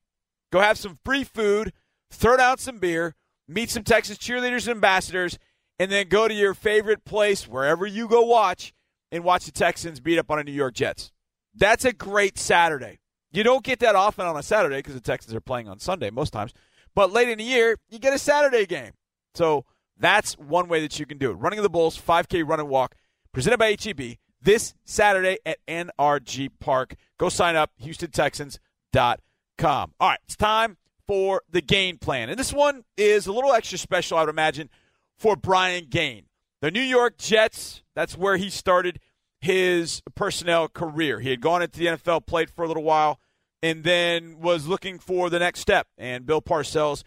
go 0.50 0.61
have 0.61 0.78
some 0.78 0.99
free 1.04 1.25
food, 1.25 1.73
throw 2.12 2.37
down 2.37 2.59
some 2.59 2.78
beer, 2.78 3.14
meet 3.49 3.71
some 3.71 3.83
Texas 3.83 4.19
cheerleaders 4.19 4.66
and 4.66 4.76
ambassadors, 4.76 5.38
and 5.78 5.90
then 5.90 6.09
go 6.09 6.28
to 6.28 6.35
your 6.35 6.54
favorite 6.54 7.04
place, 7.04 7.49
wherever 7.49 7.87
you 7.87 8.09
go 8.09 8.23
watch, 8.23 8.73
and 9.11 9.25
watch 9.25 9.45
the 9.45 9.52
Texans 9.52 10.00
beat 10.00 10.19
up 10.19 10.31
on 10.31 10.38
the 10.38 10.45
New 10.45 10.52
York 10.52 10.75
Jets. 10.75 11.12
That's 11.54 11.85
a 11.85 11.92
great 11.92 12.38
Saturday. 12.38 12.99
You 13.33 13.42
don't 13.42 13.64
get 13.64 13.81
that 13.81 13.95
often 13.95 14.26
on 14.26 14.37
a 14.37 14.42
Saturday 14.42 14.76
because 14.76 14.95
the 14.95 15.00
Texans 15.00 15.35
are 15.35 15.40
playing 15.40 15.69
on 15.69 15.78
Sunday 15.78 16.11
most 16.11 16.33
times. 16.33 16.52
But 16.95 17.12
late 17.12 17.28
in 17.28 17.38
the 17.38 17.45
year, 17.45 17.76
you 17.88 17.99
get 17.99 18.12
a 18.12 18.19
Saturday 18.19 18.66
game. 18.66 18.92
So 19.35 19.64
that's 19.99 20.38
one 20.38 20.69
way 20.69 20.81
that 20.81 21.00
you 21.00 21.07
can 21.07 21.19
do 21.19 21.31
it. 21.31 21.35
Running 21.35 21.59
of 21.59 21.62
the 21.62 21.71
Bulls, 21.71 21.99
5K 21.99 22.47
run 22.47 22.61
and 22.61 22.69
walk, 22.69 22.95
presented 23.33 23.59
by 23.59 23.76
HEB 23.81 24.16
this 24.40 24.75
Saturday 24.85 25.38
at 25.47 25.59
NRG 25.66 26.50
Park. 26.61 26.95
Go 27.19 27.28
sign 27.28 27.57
up, 27.57 27.71
HoustonTexans.com. 27.83 29.95
All 30.00 30.09
right, 30.09 30.19
it's 30.25 30.37
time 30.37 30.76
for 31.06 31.42
the 31.50 31.61
game 31.61 31.99
plan. 31.99 32.28
And 32.28 32.38
this 32.38 32.52
one 32.52 32.85
is 32.97 33.26
a 33.26 33.32
little 33.32 33.52
extra 33.52 33.78
special, 33.78 34.18
I 34.18 34.23
would 34.23 34.30
imagine, 34.30 34.71
for 35.18 35.37
Brian 35.37 35.87
Gaine. 35.88 36.26
The 36.61 36.71
New 36.71 36.80
York 36.80 37.18
Jets, 37.18 37.82
that's 37.94 38.16
where 38.16 38.37
he 38.37 38.49
started 38.49 39.00
his 39.40 40.02
personnel 40.14 40.68
career. 40.68 41.21
He 41.21 41.30
had 41.30 41.40
gone 41.40 41.62
into 41.62 41.78
the 41.78 41.87
NFL, 41.87 42.26
played 42.26 42.49
for 42.49 42.64
a 42.64 42.68
little 42.68 42.85
while, 42.85 43.18
and 43.62 43.82
then 43.82 44.40
was 44.40 44.66
looking 44.66 44.99
for 44.99 45.28
the 45.28 45.40
next 45.40 45.61
step. 45.61 45.88
And 45.99 46.25
Bill 46.25 46.40
Parcells 46.40 47.02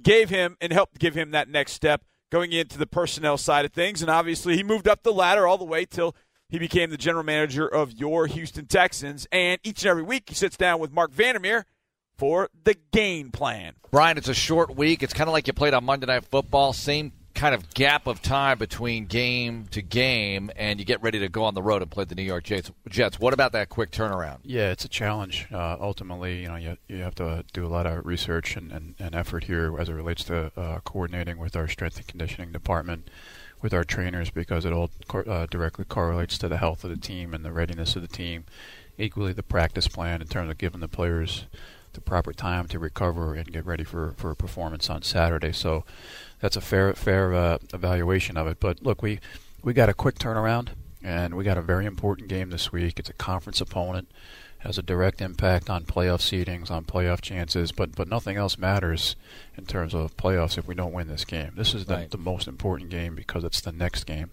gave 0.00 0.30
him 0.30 0.56
and 0.60 0.72
helped 0.72 0.98
give 0.98 1.14
him 1.14 1.32
that 1.32 1.48
next 1.48 1.72
step 1.72 2.04
going 2.30 2.52
into 2.52 2.78
the 2.78 2.86
personnel 2.86 3.36
side 3.36 3.64
of 3.64 3.72
things. 3.72 4.00
And 4.02 4.10
obviously, 4.10 4.56
he 4.56 4.62
moved 4.62 4.88
up 4.88 5.02
the 5.02 5.12
ladder 5.12 5.46
all 5.46 5.58
the 5.58 5.64
way 5.64 5.84
till 5.84 6.14
he 6.48 6.58
became 6.58 6.90
the 6.90 6.96
general 6.96 7.24
manager 7.24 7.66
of 7.66 7.92
your 7.92 8.26
Houston 8.26 8.66
Texans. 8.66 9.26
And 9.32 9.60
each 9.64 9.82
and 9.82 9.90
every 9.90 10.02
week, 10.02 10.28
he 10.28 10.34
sits 10.34 10.56
down 10.56 10.80
with 10.80 10.92
Mark 10.92 11.12
Vandermeer 11.12 11.66
for 12.20 12.50
the 12.64 12.76
game 12.92 13.30
plan. 13.30 13.72
Brian, 13.90 14.18
it's 14.18 14.28
a 14.28 14.34
short 14.34 14.76
week. 14.76 15.02
It's 15.02 15.14
kind 15.14 15.26
of 15.26 15.32
like 15.32 15.46
you 15.46 15.54
played 15.54 15.72
on 15.72 15.84
Monday 15.84 16.06
Night 16.06 16.26
Football. 16.26 16.74
Same 16.74 17.12
kind 17.34 17.54
of 17.54 17.72
gap 17.72 18.06
of 18.06 18.20
time 18.20 18.58
between 18.58 19.06
game 19.06 19.66
to 19.70 19.80
game, 19.80 20.50
and 20.54 20.78
you 20.78 20.84
get 20.84 21.02
ready 21.02 21.18
to 21.20 21.30
go 21.30 21.44
on 21.44 21.54
the 21.54 21.62
road 21.62 21.80
and 21.80 21.90
play 21.90 22.04
the 22.04 22.14
New 22.14 22.22
York 22.22 22.44
Jets. 22.44 22.70
Jets. 22.90 23.18
What 23.18 23.32
about 23.32 23.52
that 23.52 23.70
quick 23.70 23.90
turnaround? 23.90 24.40
Yeah, 24.44 24.70
it's 24.70 24.84
a 24.84 24.88
challenge. 24.88 25.46
Uh, 25.50 25.78
ultimately, 25.80 26.42
you 26.42 26.48
know, 26.48 26.56
you, 26.56 26.76
you 26.88 26.98
have 26.98 27.14
to 27.14 27.42
do 27.54 27.64
a 27.64 27.68
lot 27.68 27.86
of 27.86 28.04
research 28.04 28.54
and, 28.54 28.70
and, 28.70 28.96
and 28.98 29.14
effort 29.14 29.44
here 29.44 29.74
as 29.78 29.88
it 29.88 29.94
relates 29.94 30.22
to 30.24 30.52
uh, 30.58 30.80
coordinating 30.80 31.38
with 31.38 31.56
our 31.56 31.68
strength 31.68 31.96
and 31.96 32.06
conditioning 32.06 32.52
department, 32.52 33.08
with 33.62 33.72
our 33.72 33.84
trainers, 33.84 34.28
because 34.28 34.66
it 34.66 34.74
all 34.74 34.90
uh, 35.14 35.46
directly 35.46 35.86
correlates 35.86 36.36
to 36.36 36.48
the 36.48 36.58
health 36.58 36.84
of 36.84 36.90
the 36.90 36.98
team 36.98 37.32
and 37.32 37.46
the 37.46 37.52
readiness 37.52 37.96
of 37.96 38.02
the 38.02 38.08
team. 38.08 38.44
Equally, 38.98 39.32
the 39.32 39.42
practice 39.42 39.88
plan 39.88 40.20
in 40.20 40.28
terms 40.28 40.50
of 40.50 40.58
giving 40.58 40.80
the 40.80 40.88
players 40.88 41.46
the 41.92 42.00
proper 42.00 42.32
time 42.32 42.66
to 42.68 42.78
recover 42.78 43.34
and 43.34 43.52
get 43.52 43.66
ready 43.66 43.84
for, 43.84 44.14
for 44.16 44.30
a 44.30 44.36
performance 44.36 44.88
on 44.90 45.02
Saturday. 45.02 45.52
So 45.52 45.84
that's 46.40 46.56
a 46.56 46.60
fair 46.60 46.92
fair 46.94 47.34
uh, 47.34 47.58
evaluation 47.72 48.36
of 48.36 48.46
it. 48.46 48.58
But 48.60 48.82
look, 48.82 49.02
we 49.02 49.20
we 49.62 49.72
got 49.72 49.88
a 49.88 49.94
quick 49.94 50.18
turnaround, 50.18 50.68
and 51.02 51.34
we 51.34 51.44
got 51.44 51.58
a 51.58 51.62
very 51.62 51.86
important 51.86 52.28
game 52.28 52.50
this 52.50 52.72
week. 52.72 52.98
It's 52.98 53.10
a 53.10 53.14
conference 53.14 53.60
opponent, 53.60 54.08
has 54.58 54.78
a 54.78 54.82
direct 54.82 55.20
impact 55.20 55.68
on 55.68 55.84
playoff 55.84 56.20
seedings, 56.20 56.70
on 56.70 56.84
playoff 56.84 57.20
chances. 57.20 57.72
But 57.72 57.94
but 57.94 58.08
nothing 58.08 58.36
else 58.36 58.56
matters 58.56 59.16
in 59.56 59.66
terms 59.66 59.94
of 59.94 60.16
playoffs 60.16 60.56
if 60.58 60.66
we 60.66 60.74
don't 60.74 60.92
win 60.92 61.08
this 61.08 61.24
game. 61.24 61.52
This 61.56 61.74
is 61.74 61.86
the, 61.86 61.94
Right. 61.94 62.10
the 62.10 62.18
most 62.18 62.48
important 62.48 62.90
game 62.90 63.14
because 63.14 63.44
it's 63.44 63.60
the 63.60 63.72
next 63.72 64.04
game. 64.04 64.30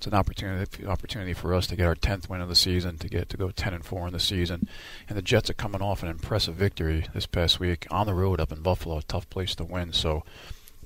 It's 0.00 0.06
an 0.06 0.14
opportunity 0.14 0.86
opportunity 0.86 1.34
for 1.34 1.52
us 1.52 1.66
to 1.66 1.76
get 1.76 1.84
our 1.84 1.94
tenth 1.94 2.30
win 2.30 2.40
of 2.40 2.48
the 2.48 2.54
season, 2.54 2.96
to 2.96 3.06
get 3.06 3.28
to 3.28 3.36
go 3.36 3.50
ten 3.50 3.74
and 3.74 3.84
four 3.84 4.06
in 4.06 4.14
the 4.14 4.18
season, 4.18 4.66
and 5.06 5.18
the 5.18 5.20
Jets 5.20 5.50
are 5.50 5.52
coming 5.52 5.82
off 5.82 6.02
an 6.02 6.08
impressive 6.08 6.54
victory 6.54 7.04
this 7.12 7.26
past 7.26 7.60
week 7.60 7.86
on 7.90 8.06
the 8.06 8.14
road 8.14 8.40
up 8.40 8.50
in 8.50 8.62
Buffalo, 8.62 8.96
a 8.96 9.02
tough 9.02 9.28
place 9.28 9.54
to 9.56 9.64
win. 9.64 9.92
So 9.92 10.24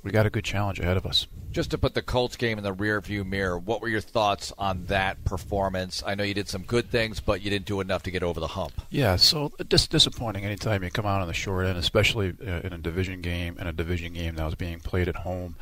we 0.03 0.11
got 0.11 0.27
a 0.27 0.31
good 0.31 0.43
challenge 0.43 0.81
ahead 0.81 0.97
of 0.97 1.07
us. 1.07 1.29
Just 1.53 1.71
to 1.71 1.79
put 1.79 1.95
the 1.95 2.03
Colts 2.03 2.37
game 2.37 2.59
in 2.59 2.65
the 2.65 2.75
rearview 2.75 3.25
mirror, 3.25 3.57
what 3.57 3.81
were 3.81 3.87
your 3.87 4.01
thoughts 4.01 4.53
on 4.59 4.87
that 4.87 5.25
performance? 5.25 6.03
I 6.05 6.17
know 6.17 6.25
you 6.25 6.35
did 6.35 6.49
some 6.49 6.65
good 6.65 6.91
things, 6.91 7.21
but 7.21 7.41
you 7.41 7.51
didn't 7.51 7.67
do 7.67 7.81
enough 7.81 8.03
to 8.03 8.11
get 8.11 8.25
over 8.25 8.41
the 8.41 8.49
hump. 8.49 8.73
Yeah, 8.91 9.15
so 9.15 9.53
dis- 9.69 9.87
disappointing 9.87 10.45
anytime 10.45 10.83
you 10.83 10.91
come 10.91 11.07
out 11.07 11.21
on 11.21 11.29
the 11.29 11.35
short 11.35 11.67
end, 11.67 11.79
especially 11.79 12.35
uh, 12.45 12.63
in 12.65 12.73
a 12.73 12.79
division 12.79 13.21
game 13.21 13.59
and 13.61 13.69
a 13.69 13.73
division 13.73 14.13
game 14.13 14.35
that 14.35 14.45
was 14.45 14.57
being 14.57 14.81
played 14.81 15.07
at 15.07 15.15
home. 15.15 15.55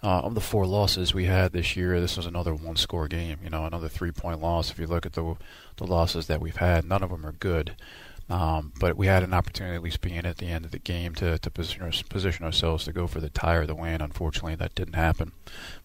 Uh, 0.00 0.20
of 0.20 0.34
the 0.34 0.40
four 0.40 0.64
losses 0.64 1.12
we 1.12 1.24
had 1.24 1.52
this 1.52 1.74
year, 1.76 2.00
this 2.00 2.16
was 2.16 2.26
another 2.26 2.54
one-score 2.54 3.08
game. 3.08 3.38
You 3.42 3.50
know, 3.50 3.64
another 3.64 3.88
three-point 3.88 4.40
loss. 4.40 4.70
If 4.70 4.78
you 4.78 4.86
look 4.86 5.04
at 5.04 5.14
the 5.14 5.36
the 5.76 5.86
losses 5.86 6.26
that 6.26 6.40
we've 6.40 6.56
had, 6.56 6.84
none 6.84 7.02
of 7.02 7.10
them 7.10 7.26
are 7.26 7.32
good. 7.32 7.74
Um, 8.30 8.72
but 8.78 8.96
we 8.96 9.06
had 9.06 9.22
an 9.22 9.32
opportunity, 9.32 9.74
at 9.74 9.82
least 9.82 10.02
being 10.02 10.26
at 10.26 10.36
the 10.36 10.48
end 10.48 10.66
of 10.66 10.70
the 10.70 10.78
game, 10.78 11.14
to, 11.14 11.38
to 11.38 11.50
position, 11.50 11.90
position 12.10 12.44
ourselves 12.44 12.84
to 12.84 12.92
go 12.92 13.06
for 13.06 13.20
the 13.20 13.30
tie 13.30 13.54
or 13.54 13.64
the 13.64 13.74
win. 13.74 14.02
Unfortunately, 14.02 14.54
that 14.56 14.74
didn't 14.74 14.94
happen. 14.94 15.32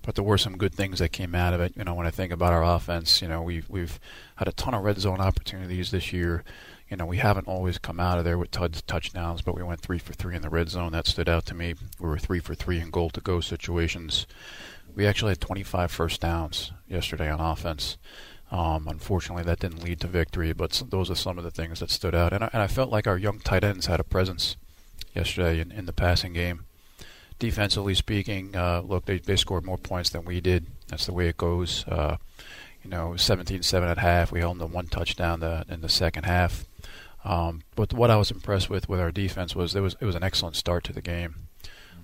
But 0.02 0.16
there 0.16 0.26
were 0.26 0.38
some 0.38 0.58
good 0.58 0.76
things 0.76 1.00
that 1.00 1.14
came 1.14 1.36
out 1.36 1.54
of 1.54 1.62
it. 1.62 1.74
You 1.78 1.86
know, 1.86 1.94
when 1.94 2.08
I 2.08 2.12
think 2.12 2.34
about 2.34 2.52
our 2.52 2.64
offense, 2.64 3.22
you 3.22 3.30
know, 3.30 3.42
we've 3.42 3.70
we've 3.70 4.00
had 4.36 4.50
a 4.50 4.52
ton 4.52 4.74
of 4.74 4.84
red 4.84 5.00
zone 5.00 5.22
opportunities 5.22 5.92
this 5.92 6.12
year. 6.12 6.44
You 6.90 6.98
know, 6.98 7.06
we 7.06 7.18
haven't 7.18 7.48
always 7.48 7.78
come 7.78 8.00
out 8.00 8.20
of 8.20 8.24
there 8.24 8.38
with 8.38 8.52
touch, 8.52 8.86
touchdowns, 8.86 9.42
but 9.42 9.56
we 9.56 9.64
went 9.64 9.82
three 9.82 10.00
for 10.00 10.14
three 10.14 10.36
in 10.36 10.42
the 10.42 10.50
red 10.50 10.70
zone. 10.70 10.92
That 10.92 11.08
stood 11.08 11.30
out 11.30 11.46
to 11.48 11.56
me. 11.56 11.76
We 12.00 12.08
were 12.08 12.20
three 12.20 12.40
for 12.40 12.54
three 12.54 12.80
in 12.80 12.92
goal 12.92 13.10
to 13.12 13.22
go 13.22 13.40
situations. 13.40 14.28
We 14.96 15.08
actually 15.08 15.32
had 15.32 15.42
25 15.42 15.92
first 15.92 16.22
downs 16.22 16.72
yesterday 16.88 17.30
on 17.30 17.40
offense. 17.40 17.98
Um, 18.52 18.88
unfortunately, 18.88 19.44
that 19.46 19.60
didn't 19.60 19.84
lead 19.84 20.00
to 20.02 20.08
victory, 20.08 20.54
but 20.54 20.84
those 20.90 21.10
are 21.10 21.16
some 21.16 21.40
of 21.40 21.44
the 21.44 21.50
things 21.50 21.80
that 21.80 21.90
stood 21.90 22.14
out. 22.14 22.34
And 22.34 22.44
I, 22.44 22.50
and 22.54 22.62
I 22.62 22.68
felt 22.68 22.92
like 22.92 23.08
our 23.08 23.18
young 23.18 23.40
tight 23.40 23.64
ends 23.64 23.88
had 23.88 24.00
a 24.00 24.04
presence 24.04 24.58
yesterday 25.16 25.60
in, 25.60 25.72
in 25.72 25.88
the 25.88 25.94
passing 25.94 26.34
game. 26.34 26.66
Defensively 27.40 27.96
speaking, 27.96 28.56
uh, 28.56 28.82
look, 28.82 29.06
they, 29.06 29.18
they 29.18 29.36
scored 29.36 29.66
more 29.66 29.80
points 29.80 30.12
than 30.12 30.24
we 30.24 30.40
did. 30.40 30.68
That's 30.88 31.08
the 31.08 31.14
way 31.14 31.28
it 31.28 31.38
goes. 31.38 31.84
Uh, 31.88 32.18
you 32.84 32.92
know, 32.92 33.14
17-7 33.16 33.90
at 33.90 33.98
half. 33.98 34.32
We 34.32 34.42
held 34.42 34.60
them 34.60 34.72
one 34.72 34.88
touchdown 34.88 35.40
the, 35.40 35.66
in 35.68 35.82
the 35.82 35.90
second 35.90 36.26
half. 36.26 36.66
Um, 37.26 37.62
but 37.76 37.94
what 37.94 38.12
I 38.12 38.18
was 38.18 38.32
impressed 38.32 38.70
with 38.70 38.90
with 38.90 39.00
our 39.00 39.12
defense 39.12 39.56
was 39.56 39.74
there 39.74 39.82
was 39.82 39.96
it 40.00 40.06
was 40.06 40.16
an 40.16 40.24
excellent 40.24 40.56
start 40.56 40.84
to 40.86 40.94
the 40.94 41.02
game. 41.02 41.48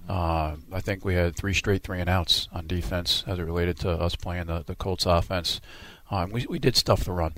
Uh, 0.08 0.56
I 0.72 0.82
think 0.82 1.06
we 1.06 1.14
had 1.14 1.36
three 1.36 1.54
straight 1.54 1.84
three 1.84 2.00
and 2.00 2.10
outs 2.10 2.48
on 2.52 2.66
defense 2.68 3.24
as 3.28 3.38
it 3.38 3.44
related 3.44 3.78
to 3.80 3.92
us 3.92 4.16
playing 4.16 4.48
the, 4.48 4.64
the 4.66 4.76
Colts 4.76 5.06
offense. 5.06 5.62
Um, 6.10 6.32
we, 6.32 6.48
we 6.50 6.58
did 6.58 6.76
stuff 6.76 7.04
the 7.04 7.12
run, 7.12 7.34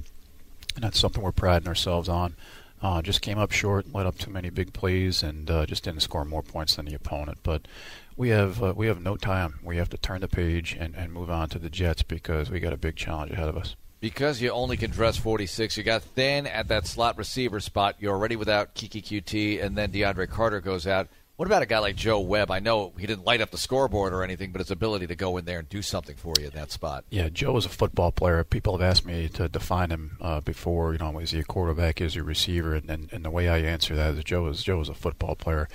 and 0.76 0.84
that's 0.84 1.00
something 1.00 1.22
we're 1.22 1.34
priding 1.34 1.68
ourselves 1.68 2.08
on. 2.08 2.36
Uh, 2.82 3.02
just 3.02 3.22
came 3.22 3.38
up 3.38 3.52
short, 3.52 3.94
let 3.94 4.08
up 4.08 4.18
too 4.18 4.32
many 4.32 4.50
big 4.50 4.74
plays, 4.74 5.22
and 5.22 5.52
uh, 5.52 5.66
just 5.66 5.84
didn't 5.84 6.02
score 6.02 6.26
more 6.26 6.42
points 6.42 6.76
than 6.76 6.86
the 6.86 6.96
opponent. 6.96 7.38
But 7.44 7.68
we 8.16 8.30
have 8.30 8.64
uh, 8.64 8.74
we 8.76 8.88
have 8.88 9.02
no 9.02 9.18
time. 9.18 9.60
We 9.64 9.78
have 9.78 9.90
to 9.90 9.98
turn 9.98 10.22
the 10.22 10.28
page 10.28 10.78
and, 10.80 10.96
and 10.96 11.12
move 11.12 11.30
on 11.30 11.50
to 11.50 11.60
the 11.60 11.70
Jets 11.70 12.04
because 12.04 12.50
we 12.50 12.60
got 12.60 12.74
a 12.74 12.78
big 12.78 12.96
challenge 12.96 13.32
ahead 13.32 13.50
of 13.50 13.58
us. 13.58 13.76
Because 14.02 14.42
you 14.42 14.50
only 14.50 14.78
can 14.78 14.90
dress 14.90 15.16
46, 15.16 15.78
you 15.78 15.84
got 15.84 16.02
thin 16.02 16.48
at 16.48 16.68
that 16.70 16.88
slot 16.88 17.20
receiver 17.20 17.60
spot. 17.60 17.98
You're 18.00 18.16
already 18.16 18.36
without 18.36 18.74
Keke 18.74 19.04
Coutee, 19.04 19.64
and 19.64 19.78
then 19.78 19.92
DeAndre 19.92 20.28
Carter 20.28 20.60
goes 20.60 20.88
out. 20.88 21.08
What 21.42 21.48
about 21.48 21.64
a 21.64 21.68
guy 21.68 21.80
like 21.80 21.96
Joe 21.96 22.20
Webb? 22.20 22.52
I 22.52 22.60
know 22.60 22.94
he 23.00 23.08
didn't 23.08 23.26
light 23.26 23.42
up 23.42 23.50
the 23.50 23.58
scoreboard 23.58 24.14
or 24.14 24.24
anything, 24.24 24.52
but 24.52 24.60
his 24.60 24.70
ability 24.70 25.08
to 25.08 25.16
go 25.16 25.38
in 25.38 25.46
there 25.46 25.60
and 25.60 25.70
do 25.70 25.82
something 25.82 26.16
for 26.16 26.34
you 26.40 26.46
in 26.46 26.52
that 26.52 26.72
spot. 26.72 27.04
Yeah, 27.10 27.30
Joe 27.30 27.58
is 27.58 27.66
a 27.66 27.70
football 27.70 28.12
player. 28.12 28.44
People 28.44 28.78
have 28.78 28.88
asked 28.88 29.06
me 29.06 29.28
to 29.30 29.48
define 29.50 29.90
him 29.90 30.18
uh, 30.22 30.42
before. 30.42 30.94
You 30.94 31.00
know, 31.00 31.18
is 31.18 31.32
he 31.32 31.40
a 31.40 31.44
quarterback? 31.44 32.00
Is 32.00 32.14
he 32.14 32.20
a 32.20 32.24
receiver? 32.24 32.76
And, 32.76 32.90
and, 32.90 33.10
and 33.12 33.26
the 33.26 33.32
way 33.32 33.50
I 33.50 33.58
answer 33.58 33.96
that 33.96 34.16
is 34.16 34.24
Joe 34.24 34.48
is 34.48 34.64
Joe 34.64 34.82
is 34.82 34.90
a 34.90 34.94
football 34.94 35.36
player. 35.36 35.68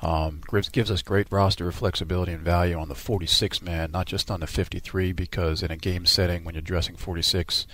Um, 0.00 0.42
gives, 0.72 0.90
us 0.90 1.02
great 1.02 1.26
roster 1.30 1.70
flexibility 1.72 2.32
and 2.32 2.42
value 2.42 2.78
on 2.78 2.88
the 2.88 2.94
46 2.94 3.62
man, 3.62 3.90
not 3.90 4.06
just 4.06 4.30
on 4.30 4.40
the 4.40 4.46
53. 4.46 5.12
Because 5.12 5.62
in 5.62 5.70
a 5.70 5.76
game 5.76 6.06
setting, 6.06 6.44
when 6.44 6.54
you're 6.54 6.62
dressing 6.62 6.96
46, 6.96 7.66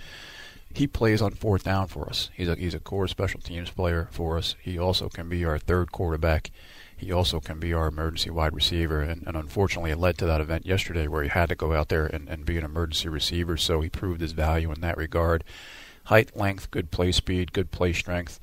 he 0.74 0.86
plays 0.86 1.20
on 1.20 1.32
fourth 1.32 1.64
down 1.64 1.86
for 1.86 2.08
us. 2.08 2.30
He's 2.34 2.48
a 2.48 2.56
he's 2.56 2.74
a 2.74 2.80
core 2.80 3.08
special 3.08 3.40
teams 3.40 3.70
player 3.70 4.08
for 4.10 4.38
us. 4.38 4.56
He 4.60 4.78
also 4.78 5.08
can 5.08 5.28
be 5.28 5.44
our 5.44 5.58
third 5.58 5.92
quarterback. 5.92 6.50
He 6.96 7.12
also 7.12 7.40
can 7.40 7.58
be 7.58 7.72
our 7.72 7.88
emergency 7.88 8.30
wide 8.30 8.54
receiver. 8.54 9.00
And, 9.00 9.26
and 9.26 9.36
unfortunately, 9.36 9.90
it 9.90 9.98
led 9.98 10.16
to 10.18 10.26
that 10.26 10.40
event 10.40 10.64
yesterday 10.64 11.06
where 11.06 11.22
he 11.22 11.28
had 11.28 11.48
to 11.50 11.54
go 11.54 11.74
out 11.74 11.88
there 11.88 12.06
and, 12.06 12.28
and 12.28 12.46
be 12.46 12.56
an 12.56 12.64
emergency 12.64 13.08
receiver. 13.08 13.56
So 13.56 13.80
he 13.80 13.90
proved 13.90 14.20
his 14.20 14.32
value 14.32 14.72
in 14.72 14.80
that 14.80 14.96
regard. 14.96 15.44
Height, 16.04 16.36
length, 16.36 16.70
good 16.70 16.90
play 16.90 17.12
speed, 17.12 17.52
good 17.52 17.70
play 17.70 17.92
strength. 17.92 18.38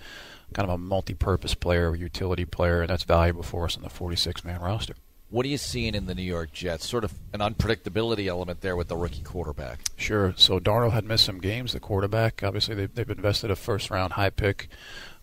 Kind 0.53 0.69
of 0.69 0.75
a 0.75 0.77
multi-purpose 0.77 1.55
player, 1.55 1.93
a 1.93 1.97
utility 1.97 2.45
player, 2.45 2.81
and 2.81 2.89
that's 2.89 3.03
valuable 3.03 3.43
for 3.43 3.65
us 3.65 3.77
on 3.77 3.83
the 3.83 3.89
46-man 3.89 4.59
roster. 4.61 4.95
What 5.31 5.45
are 5.45 5.49
you 5.49 5.57
seeing 5.57 5.95
in 5.95 6.07
the 6.07 6.13
New 6.13 6.23
York 6.23 6.51
Jets? 6.51 6.85
Sort 6.85 7.05
of 7.05 7.13
an 7.31 7.39
unpredictability 7.39 8.27
element 8.27 8.59
there 8.59 8.75
with 8.75 8.89
the 8.89 8.97
rookie 8.97 9.21
quarterback. 9.21 9.79
Sure. 9.95 10.33
So 10.35 10.59
Darnold 10.59 10.91
had 10.91 11.05
missed 11.05 11.23
some 11.23 11.39
games. 11.39 11.71
The 11.71 11.79
quarterback, 11.79 12.43
obviously, 12.43 12.75
they've, 12.75 12.93
they've 12.93 13.09
invested 13.09 13.49
a 13.49 13.55
first-round 13.55 14.13
high 14.13 14.29
pick 14.29 14.67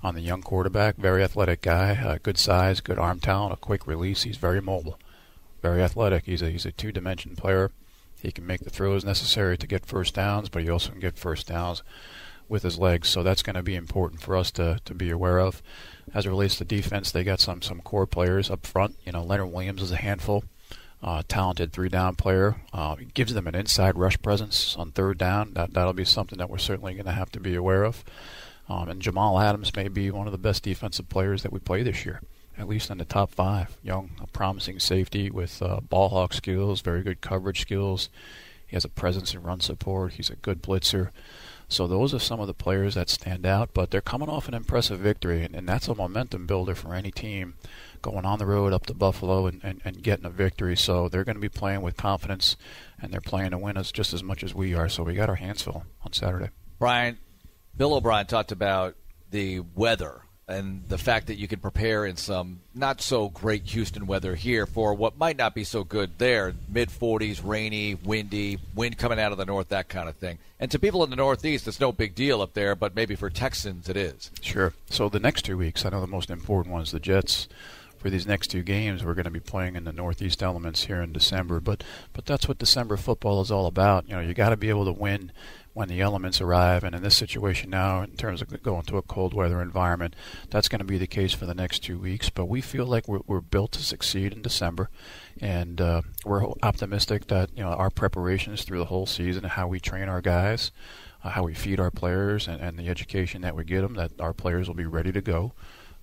on 0.03 0.15
the 0.15 0.23
young 0.23 0.41
quarterback. 0.41 0.97
Very 0.97 1.23
athletic 1.23 1.61
guy, 1.61 1.91
uh, 2.03 2.19
good 2.23 2.39
size, 2.39 2.81
good 2.81 2.99
arm 2.99 3.21
talent, 3.21 3.53
a 3.53 3.57
quick 3.57 3.87
release. 3.87 4.23
He's 4.23 4.39
very 4.39 4.63
mobile, 4.63 4.99
very 5.61 5.83
athletic. 5.83 6.25
He's 6.25 6.41
a 6.41 6.49
he's 6.49 6.65
a 6.65 6.73
two-dimension 6.73 7.37
player. 7.37 7.71
He 8.23 8.33
can 8.33 8.47
make 8.47 8.61
the 8.61 8.71
throws 8.71 9.05
necessary 9.05 9.59
to 9.59 9.67
get 9.67 9.85
first 9.85 10.15
downs, 10.15 10.49
but 10.49 10.63
he 10.63 10.71
also 10.71 10.91
can 10.93 11.01
get 11.01 11.19
first 11.19 11.49
downs 11.49 11.83
with 12.49 12.63
his 12.63 12.79
legs. 12.79 13.09
So 13.09 13.23
that's 13.23 13.43
going 13.43 13.57
to 13.57 13.63
be 13.63 13.75
important 13.75 14.21
for 14.23 14.37
us 14.37 14.51
to, 14.53 14.81
to 14.85 14.95
be 14.95 15.11
aware 15.11 15.39
of. 15.39 15.63
As 16.15 16.27
it 16.27 16.31
relates 16.31 16.57
to 16.57 16.65
defense, 16.65 17.11
they 17.11 17.25
got 17.25 17.41
some 17.41 17.63
some 17.63 17.81
core 17.81 18.07
players 18.07 18.51
up 18.51 18.67
front. 18.67 18.97
You 19.05 19.13
know, 19.13 19.23
Leonard 19.23 19.53
Williams 19.53 19.83
is 19.83 19.93
a 19.93 19.97
handful. 19.97 20.45
Uh, 21.01 21.23
talented 21.29 21.73
three 21.73 21.89
down 21.89 22.17
player. 22.17 22.57
Uh, 22.73 22.97
gives 23.15 23.35
them 23.35 23.47
an 23.47 23.55
inside 23.55 23.97
rush 23.97 24.21
presence 24.21 24.75
on 24.77 24.91
third 24.91 25.19
down. 25.19 25.53
That 25.55 25.75
that'll 25.75 25.93
be 25.93 26.05
something 26.05 26.39
that 26.39 26.51
we're 26.51 26.59
certainly 26.59 26.95
going 26.95 27.07
to 27.07 27.13
have 27.13 27.31
to 27.33 27.41
be 27.41 27.55
aware 27.55 27.85
of. 27.85 28.05
Um, 28.69 28.89
and 28.89 29.01
Jamal 29.01 29.39
Adams 29.39 29.75
may 29.75 29.89
be 29.89 30.11
one 30.11 30.27
of 30.27 30.33
the 30.33 30.39
best 30.39 30.63
defensive 30.63 31.09
players 31.09 31.43
that 31.43 31.53
we 31.53 31.59
play 31.59 31.83
this 31.83 32.05
year, 32.05 32.21
at 32.59 32.69
least 32.69 32.91
in 32.91 32.99
the 32.99 33.05
top 33.05 33.31
five. 33.31 33.77
Young, 33.83 34.11
a 34.21 34.27
promising 34.27 34.79
safety 34.79 35.31
with 35.31 35.63
uh, 35.63 35.81
ball 35.81 36.11
hawk 36.11 36.35
skills, 36.35 36.81
very 36.81 37.03
good 37.03 37.21
coverage 37.21 37.61
skills. 37.61 38.09
He 38.67 38.77
has 38.77 38.85
a 38.85 38.91
presence 38.91 39.33
in 39.33 39.43
run 39.43 39.61
support. 39.61 40.15
He's 40.15 40.29
a 40.31 40.37
good 40.37 40.63
blitzer. 40.63 41.11
So 41.69 41.87
those 41.87 42.15
are 42.15 42.19
some 42.19 42.41
of 42.41 42.47
the 42.47 42.55
players 42.55 42.95
that 42.95 43.11
stand 43.11 43.45
out, 43.45 43.71
but 43.75 43.91
they're 43.91 44.01
coming 44.01 44.31
off 44.31 44.49
an 44.49 44.55
impressive 44.55 45.01
victory, 45.01 45.45
and, 45.45 45.55
and 45.55 45.69
that's 45.69 45.87
a 45.87 45.95
momentum 45.95 46.47
builder 46.47 46.75
for 46.75 46.95
any 46.95 47.11
team 47.11 47.55
going 48.01 48.25
on 48.25 48.39
the 48.39 48.47
road 48.47 48.73
up 48.73 48.87
to 48.87 48.95
Buffalo 48.95 49.47
and, 49.47 49.61
and, 49.63 49.83
and 49.85 50.03
getting 50.03 50.25
a 50.25 50.31
victory. 50.31 50.77
So 50.77 51.09
they're 51.09 51.25
going 51.25 51.37
to 51.37 51.41
be 51.41 51.51
playing 51.51 51.83
with 51.83 51.97
confidence, 51.97 52.57
and 53.01 53.13
they're 53.13 53.21
playing 53.21 53.51
to 53.51 53.59
win 53.59 53.77
us 53.77 53.93
just 53.93 54.15
as 54.15 54.23
much 54.23 54.43
as 54.43 54.55
we 54.55 54.75
are. 54.75 54.89
So 54.89 55.03
we 55.03 55.15
got 55.15 55.29
our 55.29 55.35
hands 55.35 55.63
full 55.63 55.85
on 56.03 56.15
Saturday. 56.15 56.49
Brian, 56.79 57.19
Bill 57.77 57.95
O'Brien 57.95 58.27
talked 58.27 58.51
about 58.51 58.97
the 59.31 59.61
weather 59.61 60.23
and 60.49 60.83
the 60.89 60.99
fact 60.99 61.27
that 61.27 61.39
you 61.39 61.47
can 61.47 61.61
prepare 61.61 62.07
in 62.07 62.17
some 62.17 62.61
not 62.75 63.03
so 63.03 63.29
great 63.29 63.65
Houston 63.67 64.07
weather 64.07 64.35
here 64.35 64.65
for 64.65 64.95
what 64.95 65.19
might 65.19 65.37
not 65.37 65.55
be 65.55 65.63
so 65.63 65.85
good 65.85 66.11
there 66.19 66.55
mid 66.69 66.89
40s, 66.89 67.41
rainy, 67.45 67.95
windy, 67.95 68.59
wind 68.75 68.97
coming 68.97 69.21
out 69.21 69.31
of 69.31 69.39
the 69.39 69.45
north, 69.45 69.69
that 69.69 69.89
kind 69.89 70.09
of 70.09 70.17
thing. 70.17 70.39
And 70.59 70.71
to 70.71 70.79
people 70.79 71.05
in 71.05 71.11
the 71.11 71.17
Northeast, 71.17 71.69
it's 71.69 71.79
no 71.79 71.93
big 71.93 72.15
deal 72.15 72.41
up 72.41 72.55
there, 72.55 72.75
but 72.75 72.97
maybe 72.97 73.15
for 73.15 73.29
Texans 73.29 73.89
it 73.89 73.97
is. 73.97 74.31
Sure. 74.41 74.73
So 74.89 75.09
the 75.09 75.21
next 75.21 75.45
two 75.45 75.59
weeks, 75.59 75.85
I 75.85 75.91
know 75.91 76.01
the 76.01 76.07
most 76.07 76.31
important 76.31 76.73
ones, 76.73 76.93
the 76.93 77.01
Jets. 77.01 77.49
For 77.99 78.11
these 78.11 78.29
next 78.29 78.47
two 78.47 78.63
games, 78.63 79.05
we're 79.05 79.15
going 79.15 79.25
to 79.25 79.31
be 79.31 79.41
playing 79.41 79.75
in 79.75 79.83
the 79.83 79.93
Northeast 79.93 80.41
elements 80.41 80.85
here 80.85 81.03
in 81.03 81.13
December, 81.13 81.59
but 81.59 81.83
but 82.13 82.27
that's 82.27 82.47
what 82.47 82.59
December 82.59 82.97
football 82.97 83.41
is 83.41 83.51
all 83.51 83.67
about. 83.67 84.09
You 84.09 84.15
know, 84.15 84.21
you 84.21 84.35
got 84.35 84.51
to 84.51 84.57
be 84.57 84.69
able 84.69 84.85
to 84.85 84.93
win 84.93 85.33
when 85.79 85.89
the 85.89 86.01
elements 86.01 86.41
arrive. 86.41 86.83
And 86.83 86.93
in 86.93 87.05
this 87.05 87.15
situation 87.15 87.71
now, 87.71 88.03
in 88.03 88.17
terms 88.17 88.43
of 88.43 88.63
going 88.65 88.83
to 88.87 88.97
a 88.97 89.03
cold 89.03 89.33
weather 89.33 89.63
environment, 89.63 90.17
that's 90.51 90.69
going 90.69 90.81
to 90.81 90.85
be 90.85 90.99
the 90.99 91.07
case 91.07 91.33
for 91.33 91.47
the 91.47 91.55
next 91.55 91.85
two 91.85 91.99
weeks. 91.99 92.31
But 92.31 92.47
we 92.47 92.61
feel 92.61 92.85
like 92.85 93.07
we're, 93.07 93.21
we're 93.29 93.41
built 93.41 93.71
to 93.73 93.83
succeed 93.85 94.33
in 94.33 94.43
December, 94.43 94.91
and 95.41 95.81
uh, 95.81 96.03
we're 96.25 96.45
optimistic 96.65 97.29
that 97.29 97.51
you 97.57 97.63
know 97.63 97.71
our 97.71 97.91
preparations 97.91 98.65
through 98.65 98.81
the 98.81 98.87
whole 98.87 99.07
season 99.07 99.45
how 99.45 99.69
we 99.69 99.79
train 99.79 100.09
our 100.09 100.21
guys. 100.21 100.73
Uh, 101.25 101.31
how 101.31 101.43
we 101.43 101.53
feed 101.53 101.81
our 101.81 101.91
players 101.91 102.47
and, 102.47 102.61
and 102.61 102.79
the 102.79 102.89
education 102.89 103.43
that 103.43 103.57
we 103.57 103.65
get 103.65 103.81
them, 103.81 103.95
that 103.95 104.13
our 104.21 104.33
players 104.33 104.69
will 104.69 104.77
be 104.77 104.87
ready 104.87 105.11
to 105.11 105.21
go 105.21 105.53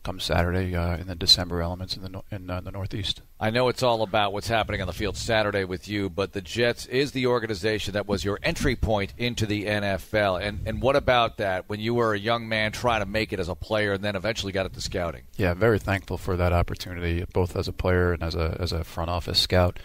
come 0.06 0.20
Saturday 0.20 0.76
uh, 0.76 0.98
in 0.98 1.08
the 1.08 1.15
December 1.15 1.62
elements 1.62 1.98
in 1.98 2.04
the 2.04 2.22
in 2.32 2.50
uh, 2.50 2.62
the 2.62 2.72
Northeast. 2.72 3.22
I 3.39 3.50
know 3.50 3.68
it's 3.70 3.84
all 3.84 4.04
about 4.04 4.32
what's 4.32 4.48
happening 4.48 4.80
on 4.80 4.88
the 4.88 4.94
field 4.94 5.18
Saturday 5.18 5.65
with 5.65 5.88
you, 5.88 6.10
but 6.10 6.34
the 6.34 6.41
Jets 6.41 6.86
is 6.86 7.12
the 7.12 7.26
organization 7.28 7.94
that 7.96 8.08
was 8.08 8.24
your 8.24 8.39
entry 8.44 8.76
point 8.76 9.13
into 9.18 9.46
the 9.46 9.65
NFL. 9.65 10.41
And 10.41 10.62
and 10.65 10.82
what 10.82 10.96
about 10.96 11.38
that 11.38 11.68
when 11.68 11.80
you 11.80 11.96
were 11.96 12.13
a 12.13 12.20
young 12.20 12.48
man 12.48 12.72
trying 12.72 13.02
to 13.02 13.06
make 13.06 13.34
it 13.34 13.39
as 13.39 13.50
a 13.50 13.56
player 13.56 13.94
and 13.94 14.04
then 14.04 14.15
eventually 14.15 14.52
got 14.52 14.68
into 14.68 14.80
scouting? 14.80 15.24
Yeah, 15.36 15.56
very 15.56 15.80
thankful 15.80 16.18
for 16.18 16.38
that 16.38 16.54
opportunity, 16.54 17.26
both 17.34 17.56
as 17.56 17.68
a 17.68 17.74
player 17.74 18.13
and 18.13 18.24
as 18.24 18.36
a 18.36 18.56
as 18.60 18.72
a 18.72 18.84
front 18.84 19.10
office 19.10 19.39
scout. 19.39 19.80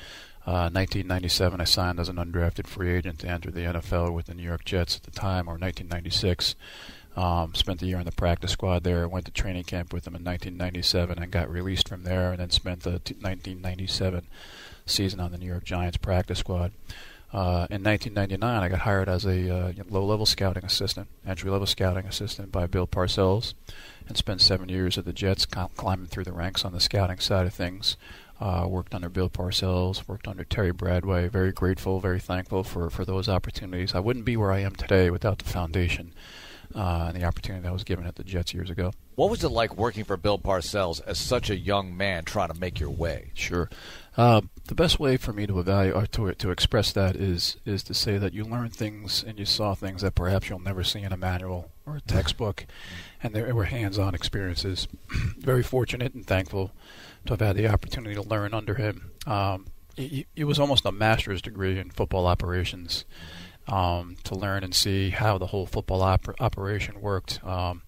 Uh, 0.47 0.73
1997, 0.73 1.61
I 1.61 1.65
signed 1.65 2.01
as 2.01 2.09
an 2.09 2.17
undrafted 2.17 2.67
free 2.67 2.91
agent 2.97 3.19
to 3.21 3.29
enter 3.29 3.51
the 3.51 3.61
NFL 3.61 4.15
with 4.15 4.27
the 4.27 4.35
New 4.35 4.43
York 4.43 4.65
Jets 4.65 4.97
at 4.97 5.03
the 5.03 5.11
time, 5.11 5.47
or 5.47 5.53
1996. 5.53 6.55
Um, 7.21 7.55
spent 7.55 7.83
a 7.83 7.87
year 7.87 7.99
in 7.99 8.07
the 8.07 8.13
practice 8.13 8.53
squad 8.53 8.83
there. 8.83 9.07
Went 9.07 9.27
to 9.27 9.31
training 9.31 9.65
camp 9.65 9.93
with 9.93 10.05
them 10.05 10.15
in 10.15 10.25
1997 10.25 11.23
and 11.23 11.31
got 11.31 11.51
released 11.51 11.87
from 11.87 12.05
there, 12.05 12.31
and 12.31 12.41
then 12.41 12.49
spent 12.49 12.81
the 12.81 12.99
t- 13.01 13.13
1997 13.13 14.27
season 14.87 15.21
on 15.21 15.31
the 15.31 15.37
New 15.37 15.47
York 15.47 15.65
Giants 15.65 15.99
practice 15.99 16.39
squad. 16.39 16.73
Uh, 17.31 17.69
in 17.69 17.85
1999, 17.85 18.63
I 18.63 18.69
got 18.71 18.79
hired 18.81 19.11
as 19.11 19.27
a 19.27 19.55
uh, 19.55 19.73
low-level 19.91 20.25
scouting 20.25 20.65
assistant, 20.65 21.09
entry-level 21.27 21.67
scouting 21.67 22.07
assistant 22.07 22.51
by 22.51 22.67
Bill 22.67 22.87
Parcells, 22.87 23.53
and 24.09 24.17
spent 24.17 24.41
seven 24.41 24.71
years 24.71 24.97
at 24.97 25.05
the 25.05 25.13
Jets, 25.13 25.45
climbing 25.45 26.07
through 26.07 26.25
the 26.25 26.33
ranks 26.33 26.65
on 26.65 26.73
the 26.73 26.81
scouting 26.81 27.19
side 27.19 27.47
of 27.47 27.53
things. 27.53 27.99
Uh, 28.41 28.65
worked 28.67 28.95
under 28.95 29.11
Bill 29.11 29.29
Parcells, 29.29 30.09
worked 30.09 30.27
under 30.27 30.45
Terry 30.45 30.73
Bradway. 30.73 31.31
Very 31.31 31.53
grateful, 31.53 32.01
very 32.01 32.19
thankful 32.19 32.65
for, 32.65 32.89
for 32.89 33.05
those 33.05 33.29
opportunities. 33.29 33.95
I 33.95 34.01
wouldn't 34.01 34.25
be 34.25 34.39
where 34.39 34.53
I 34.53 34.61
am 34.61 34.75
today 34.75 35.11
without 35.11 35.41
the 35.41 35.45
foundation 35.45 36.15
uh, 36.75 37.07
and 37.09 37.17
the 37.21 37.25
opportunity 37.25 37.63
that 37.63 37.73
was 37.73 37.85
given 37.85 38.07
at 38.07 38.17
the 38.17 38.25
Jets 38.25 38.55
years 38.55 38.71
ago. 38.71 38.93
What 39.15 39.31
was 39.31 39.45
it 39.45 39.51
like 39.51 39.77
working 39.77 40.05
for 40.05 40.17
Bill 40.17 40.39
Parcells 40.39 41.01
as 41.07 41.19
such 41.19 41.51
a 41.51 41.57
young 41.57 41.97
man 41.97 42.25
trying 42.25 42.49
to 42.49 42.59
make 42.59 42.81
your 42.81 42.91
way? 42.91 43.33
Sure. 43.35 43.69
Uh, 44.17 44.43
the 44.67 44.75
best 44.75 44.99
way 44.99 45.17
for 45.17 45.33
me 45.33 45.47
to 45.47 45.59
evaluate 45.59 45.95
or 45.95 46.07
to 46.07 46.35
to 46.35 46.51
express 46.51 46.93
that 46.93 47.17
is 47.17 47.57
is 47.65 47.83
to 47.85 47.95
say 47.95 48.19
that 48.19 48.35
you 48.35 48.45
learn 48.45 48.71
things 48.71 49.25
and 49.27 49.39
you 49.39 49.45
saw 49.45 49.75
things 49.75 50.03
that 50.03 50.15
perhaps 50.15 50.49
you'll 50.49 50.59
never 50.59 50.85
see 50.85 51.01
in 51.01 51.13
a 51.13 51.17
manual 51.17 51.71
or 51.87 51.97
a 51.97 52.01
textbook, 52.01 52.67
and 53.23 53.35
they 53.35 53.53
were 53.53 53.65
hands-on 53.65 54.15
experiences. 54.15 54.89
Very 55.39 55.63
fortunate 55.63 56.15
and 56.15 56.27
thankful 56.27 56.73
to 57.27 57.33
have 57.33 57.41
had 57.41 57.57
the 57.57 57.69
opportunity 57.69 58.15
to 58.15 58.23
learn 58.23 58.55
under 58.55 58.75
him. 58.75 59.11
Um, 59.27 59.67
it, 59.97 60.27
it 60.37 60.45
was 60.45 60.59
almost 60.59 60.87
a 60.87 60.93
master's 60.93 61.43
degree 61.43 61.79
in 61.79 61.91
football 61.91 62.27
operations 62.27 63.05
um, 63.71 64.17
to 64.25 64.35
learn 64.35 64.65
and 64.65 64.75
see 64.75 65.11
how 65.11 65.39
the 65.39 65.47
whole 65.47 65.67
football 65.67 66.01
oper- 66.01 66.35
operation 66.41 67.01
worked. 67.01 67.43
Um, 67.45 67.83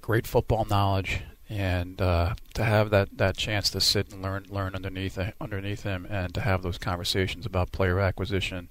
great 0.00 0.26
football 0.26 0.66
knowledge, 0.68 1.22
and 1.48 2.00
uh, 2.00 2.34
to 2.54 2.64
have 2.64 2.90
that, 2.90 3.16
that 3.16 3.36
chance 3.36 3.70
to 3.70 3.80
sit 3.80 4.12
and 4.12 4.20
learn 4.20 4.46
learn 4.50 4.74
underneath 4.74 5.18
underneath 5.40 5.84
him, 5.84 6.06
and 6.10 6.34
to 6.34 6.40
have 6.40 6.62
those 6.62 6.78
conversations 6.78 7.46
about 7.46 7.72
player 7.72 8.00
acquisition, 8.00 8.70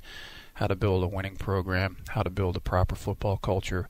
how 0.56 0.68
to 0.68 0.76
build 0.76 1.04
a 1.04 1.08
winning 1.08 1.38
program, 1.38 1.98
how 2.10 2.22
to 2.22 2.30
build 2.30 2.58
a 2.58 2.62
proper 2.62 2.96
football 2.96 3.38
culture, 3.38 3.88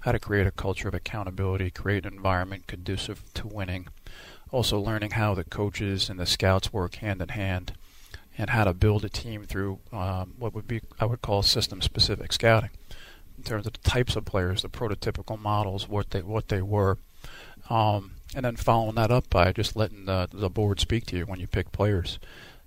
how 0.00 0.12
to 0.12 0.18
create 0.18 0.46
a 0.46 0.52
culture 0.52 0.88
of 0.88 0.94
accountability, 0.94 1.70
create 1.70 2.04
an 2.04 2.12
environment 2.12 2.66
conducive 2.66 3.22
to 3.32 3.48
winning. 3.48 3.88
Also, 4.50 4.78
learning 4.78 5.12
how 5.12 5.34
the 5.34 5.42
coaches 5.42 6.08
and 6.08 6.20
the 6.20 6.26
scouts 6.26 6.72
work 6.72 6.96
hand 6.96 7.20
in 7.20 7.30
hand 7.30 7.72
and 8.36 8.50
how 8.50 8.64
to 8.64 8.74
build 8.74 9.04
a 9.04 9.08
team 9.08 9.44
through 9.44 9.78
um, 9.92 10.34
what 10.38 10.54
would 10.54 10.66
be 10.66 10.80
I 11.00 11.04
would 11.04 11.22
call 11.22 11.42
system-specific 11.42 12.32
scouting 12.32 12.70
in 13.36 13.44
terms 13.44 13.66
of 13.66 13.72
the 13.72 13.78
types 13.88 14.16
of 14.16 14.24
players, 14.24 14.62
the 14.62 14.68
prototypical 14.68 15.38
models, 15.38 15.88
what 15.88 16.10
they 16.10 16.22
what 16.22 16.48
they 16.48 16.62
were, 16.62 16.98
um, 17.70 18.12
and 18.34 18.44
then 18.44 18.56
following 18.56 18.94
that 18.96 19.10
up 19.10 19.28
by 19.30 19.52
just 19.52 19.76
letting 19.76 20.06
the, 20.06 20.28
the 20.32 20.50
board 20.50 20.80
speak 20.80 21.06
to 21.06 21.16
you 21.16 21.26
when 21.26 21.40
you 21.40 21.46
pick 21.46 21.72
players. 21.72 22.18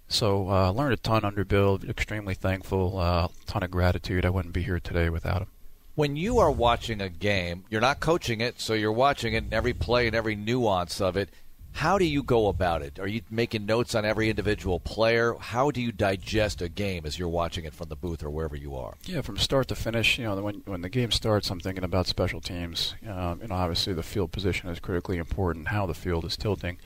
So 0.09 0.49
uh, 0.49 0.71
learned 0.71 0.93
a 0.93 0.97
ton 0.97 1.25
under 1.25 1.43
Bill. 1.43 1.79
Extremely 1.87 2.33
thankful. 2.33 2.97
Uh, 2.97 3.27
ton 3.45 3.63
of 3.63 3.71
gratitude. 3.71 4.25
I 4.25 4.29
wouldn't 4.29 4.53
be 4.53 4.63
here 4.63 4.79
today 4.79 5.09
without 5.09 5.41
him. 5.41 5.47
When 5.95 6.15
you 6.15 6.37
are 6.37 6.51
watching 6.51 7.01
a 7.01 7.09
game, 7.09 7.65
you're 7.69 7.81
not 7.81 7.99
coaching 7.99 8.39
it, 8.39 8.61
so 8.61 8.73
you're 8.73 8.91
watching 8.91 9.33
it 9.33 9.43
and 9.43 9.53
every 9.53 9.73
play 9.73 10.07
and 10.07 10.15
every 10.15 10.35
nuance 10.35 11.01
of 11.01 11.17
it. 11.17 11.29
How 11.77 11.99
do 11.99 12.05
you 12.05 12.23
go 12.23 12.47
about 12.47 12.81
it? 12.81 12.97
Are 12.97 13.05
you 13.05 13.21
making 13.29 13.67
notes 13.67 13.93
on 13.93 14.03
every 14.03 14.31
individual 14.31 14.79
player? 14.79 15.35
How 15.39 15.69
do 15.69 15.79
you 15.79 15.91
digest 15.91 16.59
a 16.59 16.69
game 16.69 17.05
as 17.05 17.19
you're 17.19 17.29
watching 17.29 17.65
it 17.65 17.73
from 17.75 17.89
the 17.89 17.95
booth 17.95 18.23
or 18.23 18.31
wherever 18.31 18.55
you 18.55 18.75
are? 18.75 18.95
Yeah, 19.05 19.21
from 19.21 19.37
start 19.37 19.67
to 19.67 19.75
finish. 19.75 20.17
You 20.17 20.23
know, 20.23 20.41
when 20.41 20.63
when 20.65 20.81
the 20.81 20.89
game 20.89 21.11
starts, 21.11 21.51
I'm 21.51 21.59
thinking 21.59 21.83
about 21.83 22.07
special 22.07 22.41
teams. 22.41 22.95
Um, 23.07 23.41
you 23.43 23.49
know, 23.49 23.55
obviously 23.55 23.93
the 23.93 24.01
field 24.01 24.31
position 24.31 24.69
is 24.69 24.79
critically 24.79 25.17
important. 25.17 25.67
How 25.67 25.85
the 25.85 25.93
field 25.93 26.25
is 26.25 26.35
tilting. 26.35 26.79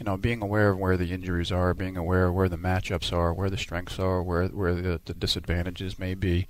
You 0.00 0.06
know, 0.06 0.16
being 0.16 0.42
aware 0.42 0.70
of 0.70 0.78
where 0.78 0.96
the 0.96 1.12
injuries 1.12 1.52
are, 1.52 1.72
being 1.72 1.96
aware 1.96 2.26
of 2.26 2.34
where 2.34 2.48
the 2.48 2.58
matchups 2.58 3.12
are, 3.12 3.32
where 3.32 3.48
the 3.48 3.56
strengths 3.56 4.00
are, 4.00 4.20
where 4.24 4.48
where 4.48 4.74
the, 4.74 5.00
the 5.04 5.14
disadvantages 5.14 6.00
may 6.00 6.14
be, 6.14 6.48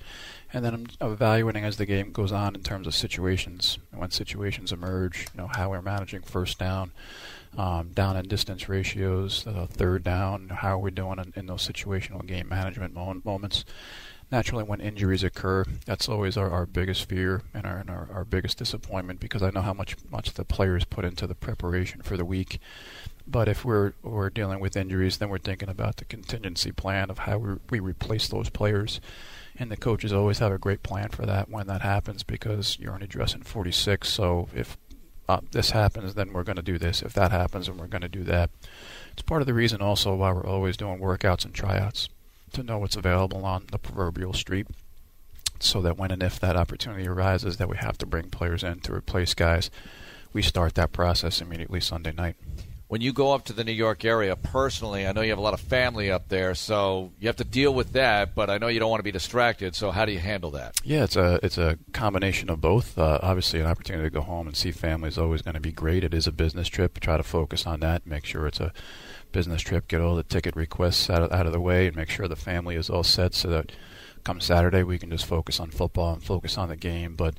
and 0.50 0.64
then 0.64 0.86
I'm 0.98 1.12
evaluating 1.12 1.64
as 1.64 1.76
the 1.76 1.84
game 1.84 2.10
goes 2.12 2.32
on 2.32 2.54
in 2.54 2.62
terms 2.62 2.86
of 2.86 2.94
situations. 2.94 3.76
When 3.94 4.10
situations 4.10 4.72
emerge, 4.72 5.26
you 5.34 5.42
know, 5.42 5.50
how 5.52 5.68
we're 5.68 5.82
managing 5.82 6.22
first 6.22 6.58
down 6.58 6.92
um, 7.56 7.90
down 7.92 8.16
and 8.16 8.28
distance 8.28 8.68
ratios, 8.68 9.46
uh, 9.46 9.66
third 9.68 10.02
down, 10.02 10.48
how 10.48 10.76
are 10.76 10.78
we 10.78 10.90
doing 10.90 11.18
in, 11.18 11.32
in 11.36 11.46
those 11.46 11.66
situational 11.66 12.26
game 12.26 12.48
management 12.48 12.94
moments. 12.94 13.64
Naturally, 14.30 14.64
when 14.64 14.80
injuries 14.80 15.22
occur, 15.22 15.64
that's 15.84 16.08
always 16.08 16.38
our, 16.38 16.50
our 16.50 16.64
biggest 16.64 17.06
fear 17.06 17.42
and, 17.52 17.66
our, 17.66 17.76
and 17.76 17.90
our, 17.90 18.08
our 18.10 18.24
biggest 18.24 18.56
disappointment 18.56 19.20
because 19.20 19.42
I 19.42 19.50
know 19.50 19.60
how 19.60 19.74
much 19.74 19.94
much 20.10 20.32
the 20.32 20.44
players 20.44 20.86
put 20.86 21.04
into 21.04 21.26
the 21.26 21.34
preparation 21.34 22.00
for 22.00 22.16
the 22.16 22.24
week. 22.24 22.58
But 23.26 23.46
if 23.46 23.62
we're 23.62 23.92
we're 24.02 24.30
dealing 24.30 24.58
with 24.58 24.74
injuries, 24.74 25.18
then 25.18 25.28
we're 25.28 25.36
thinking 25.36 25.68
about 25.68 25.98
the 25.98 26.06
contingency 26.06 26.72
plan 26.72 27.10
of 27.10 27.18
how 27.18 27.36
we, 27.36 27.56
we 27.68 27.80
replace 27.80 28.26
those 28.26 28.48
players. 28.48 29.02
And 29.58 29.70
the 29.70 29.76
coaches 29.76 30.14
always 30.14 30.38
have 30.38 30.50
a 30.50 30.56
great 30.56 30.82
plan 30.82 31.10
for 31.10 31.26
that 31.26 31.50
when 31.50 31.66
that 31.66 31.82
happens 31.82 32.22
because 32.22 32.78
you're 32.80 32.94
only 32.94 33.06
dressing 33.06 33.42
46. 33.42 34.08
So 34.08 34.48
if 34.54 34.78
this 35.52 35.70
happens, 35.70 36.14
then 36.14 36.32
we're 36.32 36.42
going 36.42 36.56
to 36.56 36.62
do 36.62 36.78
this. 36.78 37.02
If 37.02 37.12
that 37.14 37.30
happens, 37.30 37.66
then 37.66 37.76
we're 37.76 37.86
going 37.86 38.02
to 38.02 38.08
do 38.08 38.24
that. 38.24 38.50
It's 39.12 39.22
part 39.22 39.42
of 39.42 39.46
the 39.46 39.54
reason 39.54 39.80
also 39.80 40.14
why 40.14 40.32
we're 40.32 40.46
always 40.46 40.76
doing 40.76 40.98
workouts 40.98 41.44
and 41.44 41.54
tryouts 41.54 42.08
to 42.52 42.62
know 42.62 42.78
what's 42.78 42.96
available 42.96 43.44
on 43.44 43.66
the 43.70 43.78
proverbial 43.78 44.32
street 44.32 44.66
so 45.58 45.80
that 45.82 45.96
when 45.96 46.10
and 46.10 46.22
if 46.22 46.40
that 46.40 46.56
opportunity 46.56 47.06
arises 47.06 47.56
that 47.56 47.68
we 47.68 47.76
have 47.76 47.96
to 47.98 48.06
bring 48.06 48.30
players 48.30 48.64
in 48.64 48.80
to 48.80 48.94
replace 48.94 49.34
guys, 49.34 49.70
we 50.32 50.42
start 50.42 50.74
that 50.74 50.92
process 50.92 51.40
immediately 51.40 51.80
Sunday 51.80 52.12
night 52.12 52.36
when 52.92 53.00
you 53.00 53.14
go 53.14 53.32
up 53.32 53.46
to 53.46 53.54
the 53.54 53.64
New 53.64 53.72
York 53.72 54.04
area 54.04 54.36
personally, 54.36 55.06
I 55.06 55.12
know 55.12 55.22
you 55.22 55.30
have 55.30 55.38
a 55.38 55.42
lot 55.42 55.54
of 55.54 55.60
family 55.60 56.10
up 56.10 56.28
there, 56.28 56.54
so 56.54 57.10
you 57.18 57.26
have 57.26 57.36
to 57.36 57.44
deal 57.44 57.72
with 57.72 57.94
that. 57.94 58.34
But 58.34 58.50
I 58.50 58.58
know 58.58 58.68
you 58.68 58.80
don't 58.80 58.90
want 58.90 58.98
to 58.98 59.02
be 59.02 59.10
distracted. 59.10 59.74
So 59.74 59.90
how 59.92 60.04
do 60.04 60.12
you 60.12 60.18
handle 60.18 60.50
that? 60.50 60.78
Yeah, 60.84 61.04
it's 61.04 61.16
a 61.16 61.40
it's 61.42 61.56
a 61.56 61.78
combination 61.94 62.50
of 62.50 62.60
both. 62.60 62.98
Uh, 62.98 63.18
obviously, 63.22 63.60
an 63.60 63.66
opportunity 63.66 64.04
to 64.04 64.10
go 64.10 64.20
home 64.20 64.46
and 64.46 64.54
see 64.54 64.72
family 64.72 65.08
is 65.08 65.16
always 65.16 65.40
going 65.40 65.54
to 65.54 65.60
be 65.60 65.72
great. 65.72 66.04
It 66.04 66.12
is 66.12 66.26
a 66.26 66.32
business 66.32 66.68
trip. 66.68 67.00
Try 67.00 67.16
to 67.16 67.22
focus 67.22 67.66
on 67.66 67.80
that. 67.80 68.06
Make 68.06 68.26
sure 68.26 68.46
it's 68.46 68.60
a 68.60 68.74
business 69.32 69.62
trip. 69.62 69.88
Get 69.88 70.02
all 70.02 70.14
the 70.14 70.22
ticket 70.22 70.54
requests 70.54 71.08
out 71.08 71.22
of, 71.22 71.32
out 71.32 71.46
of 71.46 71.52
the 71.52 71.60
way, 71.60 71.86
and 71.86 71.96
make 71.96 72.10
sure 72.10 72.28
the 72.28 72.36
family 72.36 72.76
is 72.76 72.90
all 72.90 73.04
set 73.04 73.32
so 73.32 73.48
that 73.48 73.72
come 74.24 74.40
Saturday 74.40 74.82
we 74.82 74.98
can 74.98 75.10
just 75.10 75.26
focus 75.26 75.60
on 75.60 75.70
football 75.70 76.12
and 76.12 76.22
focus 76.22 76.56
on 76.58 76.68
the 76.68 76.76
game. 76.76 77.16
But 77.16 77.34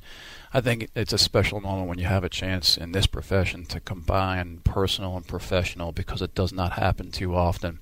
I 0.52 0.60
think 0.60 0.90
it's 0.94 1.12
a 1.12 1.18
special 1.18 1.60
moment 1.60 1.88
when 1.88 1.98
you 1.98 2.06
have 2.06 2.24
a 2.24 2.28
chance 2.28 2.76
in 2.76 2.92
this 2.92 3.06
profession 3.06 3.64
to 3.66 3.80
combine 3.80 4.60
personal 4.64 5.16
and 5.16 5.26
professional 5.26 5.92
because 5.92 6.22
it 6.22 6.34
does 6.34 6.52
not 6.52 6.74
happen 6.74 7.10
too 7.10 7.34
often. 7.34 7.80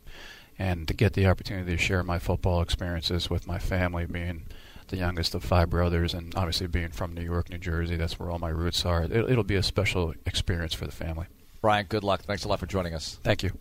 And 0.59 0.87
to 0.89 0.95
get 0.95 1.15
the 1.15 1.27
opportunity 1.27 1.73
to 1.73 1.83
share 1.83 2.03
my 2.03 2.19
football 2.19 2.61
experiences 2.61 3.29
with 3.29 3.47
my 3.47 3.59
family, 3.59 4.07
being 4.07 4.47
the 4.89 4.97
youngest 4.97 5.35
of 5.35 5.43
five 5.43 5.71
brothers, 5.71 6.15
and 6.15 6.35
obviously 6.37 6.67
being 6.67 6.91
from 6.91 7.15
New 7.15 7.23
York, 7.23 7.51
New 7.51 7.59
Jersey, 7.59 7.97
that's 7.97 8.19
where 8.19 8.31
all 8.31 8.39
my 8.39 8.51
roots 8.51 8.85
are. 8.85 9.03
It, 9.03 9.13
it'll 9.13 9.45
be 9.45 9.57
a 9.57 9.63
special 9.63 10.15
experience 10.27 10.75
for 10.75 10.85
the 10.85 10.93
family. 10.93 11.27
Brian, 11.63 11.87
good 11.89 12.05
luck. 12.05 12.23
Thanks 12.23 12.45
a 12.45 12.49
lot 12.49 12.61
for 12.61 12.67
joining 12.67 12.95
us. 12.95 13.19
Thank 13.23 13.43
you. 13.43 13.53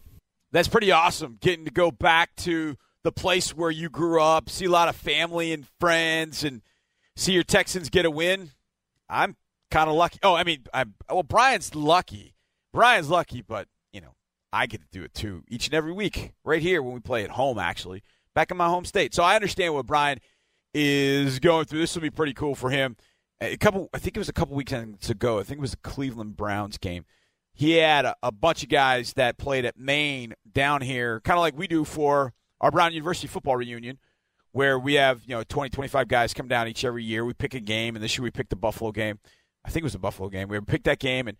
That's 0.51 0.67
pretty 0.67 0.91
awesome. 0.91 1.38
Getting 1.39 1.65
to 1.65 1.71
go 1.71 1.91
back 1.91 2.36
to 2.38 2.75
the 3.03 3.11
place 3.11 3.55
where 3.55 3.71
you 3.71 3.89
grew 3.89 4.21
up, 4.21 4.49
see 4.49 4.65
a 4.65 4.69
lot 4.69 4.89
of 4.89 4.95
family 4.95 5.53
and 5.53 5.67
friends, 5.79 6.43
and 6.43 6.61
see 7.15 7.33
your 7.33 7.43
Texans 7.43 7.89
get 7.89 8.05
a 8.05 8.11
win. 8.11 8.51
I'm 9.09 9.35
kind 9.69 9.89
of 9.89 9.95
lucky. 9.95 10.19
Oh, 10.23 10.35
I 10.35 10.43
mean, 10.43 10.65
I'm, 10.73 10.95
well, 11.09 11.23
Brian's 11.23 11.75
lucky. 11.75 12.35
Brian's 12.73 13.09
lucky, 13.09 13.41
but 13.41 13.67
you 13.91 14.01
know, 14.01 14.15
I 14.53 14.65
get 14.67 14.81
to 14.81 14.87
do 14.91 15.03
it 15.03 15.13
too 15.13 15.43
each 15.47 15.67
and 15.67 15.73
every 15.73 15.91
week, 15.91 16.33
right 16.43 16.61
here 16.61 16.81
when 16.81 16.93
we 16.93 16.99
play 16.99 17.23
at 17.23 17.31
home. 17.31 17.57
Actually, 17.57 18.03
back 18.35 18.51
in 18.51 18.57
my 18.57 18.67
home 18.67 18.85
state, 18.85 19.13
so 19.13 19.23
I 19.23 19.35
understand 19.35 19.73
what 19.73 19.85
Brian 19.85 20.19
is 20.73 21.39
going 21.39 21.65
through. 21.65 21.79
This 21.79 21.95
will 21.95 22.01
be 22.01 22.09
pretty 22.09 22.33
cool 22.33 22.55
for 22.55 22.69
him. 22.69 22.95
A 23.41 23.57
couple, 23.57 23.89
I 23.91 23.97
think 23.97 24.15
it 24.15 24.19
was 24.19 24.29
a 24.29 24.33
couple 24.33 24.55
weekends 24.55 25.09
ago. 25.09 25.39
I 25.39 25.43
think 25.43 25.57
it 25.57 25.61
was 25.61 25.71
the 25.71 25.77
Cleveland 25.77 26.37
Browns 26.37 26.77
game. 26.77 27.05
He 27.53 27.71
had 27.71 28.05
a, 28.05 28.15
a 28.21 28.31
bunch 28.31 28.63
of 28.63 28.69
guys 28.69 29.13
that 29.13 29.37
played 29.37 29.65
at 29.65 29.77
Maine 29.77 30.35
down 30.49 30.81
here, 30.81 31.19
kind 31.21 31.37
of 31.37 31.41
like 31.41 31.57
we 31.57 31.67
do 31.67 31.83
for 31.83 32.33
our 32.62 32.71
Brown 32.71 32.93
University 32.93 33.28
football 33.28 33.58
reunion, 33.58 34.00
where 34.54 34.80
we 34.80 34.93
have 34.93 35.24
you 35.26 35.36
know 35.36 35.43
20, 35.43 35.69
25 35.71 36.08
guys 36.08 36.34
come 36.34 36.47
down 36.47 36.67
each 36.67 36.86
every 36.86 37.04
year. 37.04 37.26
We 37.26 37.34
pick 37.34 37.54
a 37.54 37.60
game, 37.60 37.95
and 37.95 38.04
this 38.04 38.17
year 38.17 38.24
we 38.24 38.32
picked 38.32 38.52
the 38.52 38.56
Buffalo 38.56 38.91
game. 38.91 39.19
I 39.65 39.69
think 39.69 39.82
it 39.82 39.86
was 39.86 39.93
the 39.93 40.00
Buffalo 40.00 40.30
game. 40.30 40.47
We 40.47 40.60
picked 40.62 40.86
that 40.86 41.00
game 41.00 41.28
and 41.28 41.38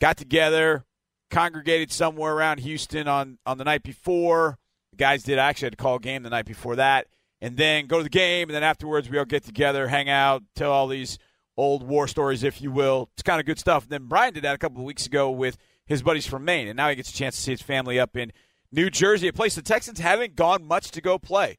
got 0.00 0.16
together, 0.16 0.84
congregated 1.30 1.92
somewhere 1.92 2.32
around 2.32 2.60
Houston 2.60 3.06
on 3.06 3.38
on 3.44 3.58
the 3.58 3.64
night 3.64 3.82
before. 3.82 4.58
The 4.92 4.96
guys 4.96 5.24
did 5.24 5.38
I 5.38 5.48
actually 5.48 5.66
had 5.66 5.72
to 5.72 5.82
call 5.82 5.96
a 5.96 6.00
game 6.00 6.22
the 6.22 6.30
night 6.30 6.46
before 6.46 6.76
that, 6.76 7.08
and 7.40 7.56
then 7.56 7.86
go 7.86 7.98
to 7.98 8.04
the 8.04 8.08
game, 8.08 8.48
and 8.48 8.54
then 8.54 8.62
afterwards 8.62 9.10
we 9.10 9.18
all 9.18 9.24
get 9.24 9.44
together, 9.44 9.88
hang 9.88 10.08
out, 10.08 10.42
tell 10.54 10.72
all 10.72 10.88
these 10.88 11.18
old 11.56 11.82
war 11.82 12.08
stories, 12.08 12.42
if 12.42 12.62
you 12.62 12.70
will. 12.70 13.10
It's 13.14 13.22
kind 13.22 13.40
of 13.40 13.46
good 13.46 13.58
stuff. 13.58 13.84
And 13.84 13.92
then 13.92 14.04
Brian 14.06 14.32
did 14.32 14.44
that 14.44 14.54
a 14.54 14.58
couple 14.58 14.78
of 14.78 14.84
weeks 14.84 15.06
ago 15.06 15.30
with 15.30 15.58
his 15.86 16.02
buddies 16.02 16.26
from 16.26 16.44
Maine, 16.44 16.68
and 16.68 16.76
now 16.76 16.88
he 16.88 16.94
gets 16.94 17.10
a 17.10 17.14
chance 17.14 17.36
to 17.36 17.42
see 17.42 17.50
his 17.50 17.62
family 17.62 17.98
up 17.98 18.16
in 18.16 18.32
New 18.72 18.90
Jersey, 18.90 19.28
a 19.28 19.32
place 19.32 19.54
the 19.54 19.62
Texans 19.62 19.98
haven't 19.98 20.36
gone 20.36 20.64
much 20.64 20.90
to 20.92 21.00
go 21.00 21.18
play. 21.18 21.58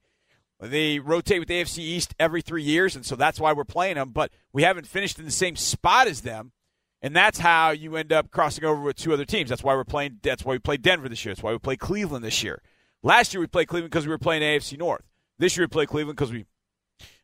They 0.60 1.00
rotate 1.00 1.40
with 1.40 1.48
the 1.48 1.62
AFC 1.62 1.80
East 1.80 2.14
every 2.20 2.42
three 2.42 2.62
years, 2.62 2.96
and 2.96 3.06
so 3.06 3.16
that's 3.16 3.40
why 3.40 3.52
we're 3.52 3.64
playing 3.64 3.96
them. 3.96 4.12
But 4.12 4.32
we 4.54 4.62
haven't 4.62 4.86
finished 4.86 5.18
in 5.18 5.26
the 5.26 5.32
same 5.32 5.56
spot 5.56 6.08
as 6.08 6.22
them, 6.22 6.52
and 7.02 7.16
that's 7.16 7.40
how 7.40 7.72
you 7.72 7.96
end 7.96 8.14
up 8.14 8.30
crossing 8.30 8.64
over 8.64 8.80
with 8.80 8.96
two 8.96 9.12
other 9.12 9.26
teams. 9.26 9.50
That's 9.50 9.64
why 9.64 9.74
we're 9.74 9.84
playing. 9.84 10.20
That's 10.22 10.46
why 10.46 10.54
we 10.54 10.60
played 10.60 10.84
Denver 10.84 11.10
this 11.10 11.26
year. 11.26 11.34
That's 11.34 11.44
why 11.44 11.52
we 11.52 11.58
played 11.58 11.80
Cleveland 11.80 12.24
this 12.24 12.44
year. 12.44 12.62
Last 13.02 13.34
year 13.34 13.42
we 13.42 13.48
played 13.48 13.68
Cleveland 13.68 13.92
because 13.92 14.06
we 14.06 14.12
were 14.12 14.20
playing 14.20 14.44
AFC 14.44 14.78
North. 14.78 15.04
This 15.40 15.58
year 15.58 15.64
we 15.64 15.70
played 15.70 15.88
Cleveland 15.88 16.16
because 16.16 16.32
we, 16.32 16.46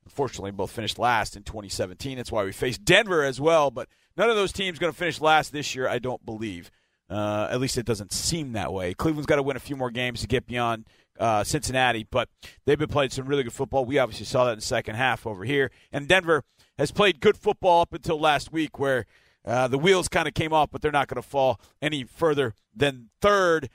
unfortunately, 0.04 0.50
both 0.50 0.72
finished 0.72 0.98
last 0.98 1.38
in 1.38 1.44
2017. 1.44 2.18
That's 2.18 2.32
why 2.32 2.44
we 2.44 2.52
faced 2.52 2.84
Denver 2.84 3.24
as 3.24 3.40
well. 3.40 3.70
But 3.70 3.88
none 4.18 4.32
of 4.32 4.36
those 4.36 4.52
teams 4.52 4.80
going 4.80 4.92
to 4.92 4.98
finish 4.98 5.22
last 5.22 5.54
this 5.54 5.76
year. 5.76 5.88
I 5.88 6.00
don't 6.00 6.26
believe. 6.26 6.72
Uh, 7.10 7.48
at 7.50 7.60
least 7.62 7.78
it 7.78 7.86
doesn't 7.86 8.12
seem 8.12 8.52
that 8.54 8.74
way. 8.74 8.94
Cleveland's 8.94 9.28
got 9.28 9.38
to 9.38 9.44
win 9.44 9.56
a 9.56 9.62
few 9.62 9.78
more 9.78 9.90
games 9.90 10.22
to 10.22 10.28
get 10.28 10.46
beyond 10.46 10.86
uh, 11.20 11.44
Cincinnati, 11.44 12.06
but 12.10 12.30
they've 12.66 12.78
been 12.78 12.90
playing 12.90 13.12
some 13.12 13.26
really 13.26 13.44
good 13.44 13.54
football. 13.54 13.86
We 13.86 13.98
obviously 13.98 14.26
saw 14.26 14.46
that 14.46 14.52
in 14.52 14.58
the 14.58 14.66
second 14.66 14.96
half 14.96 15.26
over 15.26 15.46
here. 15.46 15.72
And 15.92 16.08
Denver 16.08 16.44
has 16.78 16.92
played 16.92 17.20
good 17.20 17.38
football 17.38 17.82
up 17.82 17.94
until 17.94 18.20
last 18.20 18.52
week, 18.52 18.78
where 18.78 19.06
uh, 19.46 19.68
the 19.68 19.78
wheels 19.78 20.10
kind 20.10 20.28
of 20.28 20.34
came 20.34 20.52
off, 20.52 20.70
but 20.72 20.82
they're 20.82 20.92
not 20.92 21.08
going 21.08 21.22
to 21.22 21.28
fall 21.28 21.60
any 21.82 22.04
further 22.04 22.54
than 22.76 23.10
third 23.22 23.70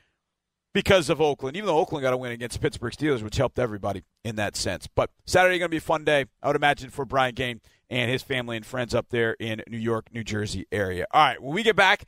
because 0.74 1.08
of 1.08 1.20
Oakland. 1.20 1.56
Even 1.56 1.66
though 1.66 1.78
Oakland 1.78 2.02
got 2.02 2.12
a 2.12 2.16
win 2.16 2.32
against 2.32 2.60
Pittsburgh 2.60 2.92
Steelers, 2.92 3.22
which 3.22 3.36
helped 3.36 3.58
everybody 3.58 4.02
in 4.24 4.36
that 4.36 4.56
sense. 4.56 4.86
But 4.94 5.10
Saturday 5.26 5.58
going 5.58 5.68
to 5.68 5.70
be 5.70 5.78
a 5.78 5.80
fun 5.80 6.04
day, 6.04 6.26
I 6.42 6.48
would 6.48 6.56
imagine, 6.56 6.90
for 6.90 7.04
Brian 7.04 7.34
Gaine 7.34 7.60
and 7.88 8.10
his 8.10 8.22
family 8.22 8.56
and 8.56 8.64
friends 8.64 8.94
up 8.94 9.08
there 9.10 9.32
in 9.40 9.62
New 9.68 9.78
York, 9.78 10.08
New 10.12 10.24
Jersey 10.24 10.66
area. 10.70 11.06
All 11.10 11.24
right, 11.24 11.42
when 11.42 11.54
we 11.54 11.62
get 11.62 11.76
back, 11.76 12.04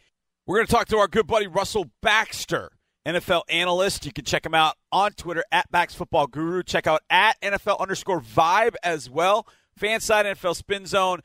we're 0.46 0.56
going 0.56 0.66
to 0.66 0.72
talk 0.72 0.88
to 0.88 0.98
our 0.98 1.08
good 1.08 1.26
buddy 1.26 1.46
Russell 1.46 1.90
Baxter. 2.02 2.70
NFL 3.06 3.42
analyst. 3.50 4.06
You 4.06 4.12
can 4.12 4.24
check 4.24 4.46
him 4.46 4.54
out 4.54 4.76
on 4.90 5.12
Twitter 5.12 5.44
at 5.52 5.70
Bax 5.70 5.94
Football 5.94 6.26
Guru. 6.26 6.62
Check 6.62 6.86
out 6.86 7.02
at 7.10 7.40
NFL 7.42 7.78
underscore 7.78 8.20
Vibe 8.20 8.74
as 8.82 9.10
well. 9.10 9.46
Fanside 9.78 10.24
NFL 10.24 10.56
Spin 10.56 10.86
Zone. 10.86 11.20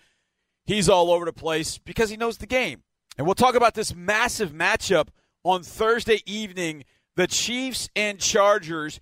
He's 0.65 0.89
all 0.89 1.11
over 1.11 1.25
the 1.25 1.33
place 1.33 1.77
because 1.77 2.09
he 2.09 2.17
knows 2.17 2.37
the 2.37 2.47
game. 2.47 2.83
And 3.17 3.25
we'll 3.25 3.35
talk 3.35 3.55
about 3.55 3.75
this 3.75 3.95
massive 3.95 4.51
matchup 4.51 5.07
on 5.43 5.63
Thursday 5.63 6.21
evening 6.25 6.83
the 7.15 7.27
Chiefs 7.27 7.89
and 7.95 8.19
Chargers 8.19 8.99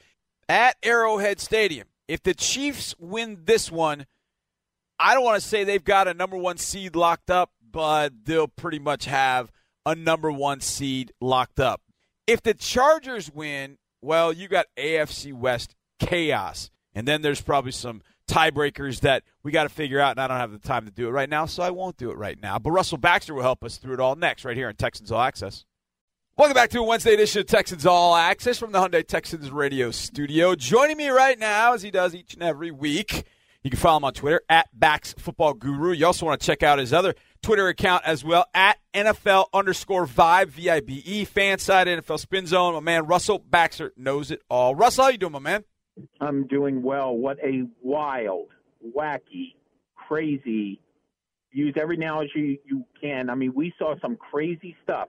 at 0.49 0.75
Arrowhead 0.81 1.39
Stadium. 1.39 1.87
If 2.07 2.23
the 2.23 2.33
Chiefs 2.33 2.95
win 2.97 3.41
this 3.45 3.71
one, 3.71 4.05
I 4.99 5.13
don't 5.13 5.23
want 5.23 5.41
to 5.41 5.47
say 5.47 5.63
they've 5.63 5.83
got 5.83 6.07
a 6.07 6.13
number 6.13 6.37
one 6.37 6.57
seed 6.57 6.95
locked 6.95 7.29
up, 7.29 7.51
but 7.69 8.13
they'll 8.25 8.47
pretty 8.47 8.79
much 8.79 9.05
have 9.05 9.51
a 9.87 9.95
number 9.95 10.29
one 10.29 10.59
seed 10.59 11.13
locked 11.21 11.61
up. 11.61 11.81
If 12.27 12.43
the 12.43 12.53
Chargers 12.53 13.31
win, 13.33 13.77
well, 14.01 14.33
you 14.33 14.49
got 14.49 14.65
AFC 14.77 15.33
West 15.33 15.75
chaos. 15.97 16.69
And 16.93 17.07
then 17.07 17.21
there's 17.21 17.39
probably 17.39 17.71
some 17.71 18.01
tiebreakers 18.27 18.99
that 18.99 19.23
we 19.43 19.53
got 19.53 19.63
to 19.63 19.69
figure 19.69 20.01
out, 20.01 20.11
and 20.11 20.19
I 20.19 20.27
don't 20.27 20.39
have 20.39 20.51
the 20.51 20.59
time 20.59 20.85
to 20.85 20.91
do 20.91 21.07
it 21.07 21.11
right 21.11 21.29
now, 21.29 21.45
so 21.45 21.63
I 21.63 21.69
won't 21.69 21.95
do 21.95 22.11
it 22.11 22.17
right 22.17 22.37
now. 22.41 22.59
But 22.59 22.71
Russell 22.71 22.97
Baxter 22.97 23.33
will 23.33 23.43
help 23.43 23.63
us 23.63 23.77
through 23.77 23.93
it 23.93 23.99
all 24.01 24.17
next, 24.17 24.43
right 24.43 24.57
here 24.57 24.67
on 24.67 24.75
Texans 24.75 25.09
All 25.09 25.21
Access. 25.21 25.63
Welcome 26.35 26.55
back 26.55 26.69
to 26.71 26.79
a 26.79 26.83
Wednesday 26.83 27.13
edition 27.13 27.39
of 27.39 27.47
Texans 27.47 27.85
All 27.85 28.13
Access 28.13 28.59
from 28.59 28.73
the 28.73 28.79
Hyundai 28.79 29.07
Texans 29.07 29.49
radio 29.51 29.91
studio. 29.91 30.53
Joining 30.53 30.97
me 30.97 31.07
right 31.07 31.39
now, 31.39 31.73
as 31.73 31.81
he 31.81 31.91
does 31.91 32.13
each 32.13 32.33
and 32.33 32.43
every 32.43 32.71
week, 32.71 33.23
you 33.63 33.69
can 33.69 33.79
follow 33.79 33.97
him 33.97 34.03
on 34.03 34.13
Twitter 34.13 34.41
at 34.49 34.67
Bax 34.77 35.13
Football 35.17 35.53
Guru. 35.53 35.93
You 35.93 36.05
also 36.05 36.25
want 36.25 36.41
to 36.41 36.45
check 36.45 36.61
out 36.61 36.77
his 36.77 36.91
other 36.91 37.15
Twitter 37.47 37.69
account 37.69 38.03
as 38.05 38.25
well 38.25 38.45
at 38.53 38.77
NFL 38.93 39.45
underscore 39.53 40.05
Vibe 40.05 40.49
V 40.49 40.69
I 40.69 40.81
B 40.81 41.01
E 41.05 41.23
fan 41.23 41.59
side 41.59 41.87
NFL 41.87 42.19
Spin 42.19 42.45
Zone. 42.45 42.73
My 42.73 42.81
man 42.81 43.05
Russell 43.05 43.39
Baxter 43.39 43.93
knows 43.95 44.31
it 44.31 44.41
all. 44.49 44.75
Russell, 44.75 45.05
how 45.05 45.11
you 45.11 45.17
doing, 45.17 45.31
my 45.31 45.39
man? 45.39 45.63
I'm 46.19 46.45
doing 46.47 46.83
well. 46.83 47.15
What 47.15 47.37
a 47.41 47.63
wild, 47.81 48.47
wacky, 48.93 49.55
crazy. 49.95 50.81
Use 51.53 51.73
every 51.79 51.95
analogy 51.95 52.59
you 52.65 52.83
can. 53.01 53.29
I 53.29 53.35
mean, 53.35 53.53
we 53.55 53.73
saw 53.79 53.95
some 54.01 54.17
crazy 54.17 54.75
stuff 54.83 55.07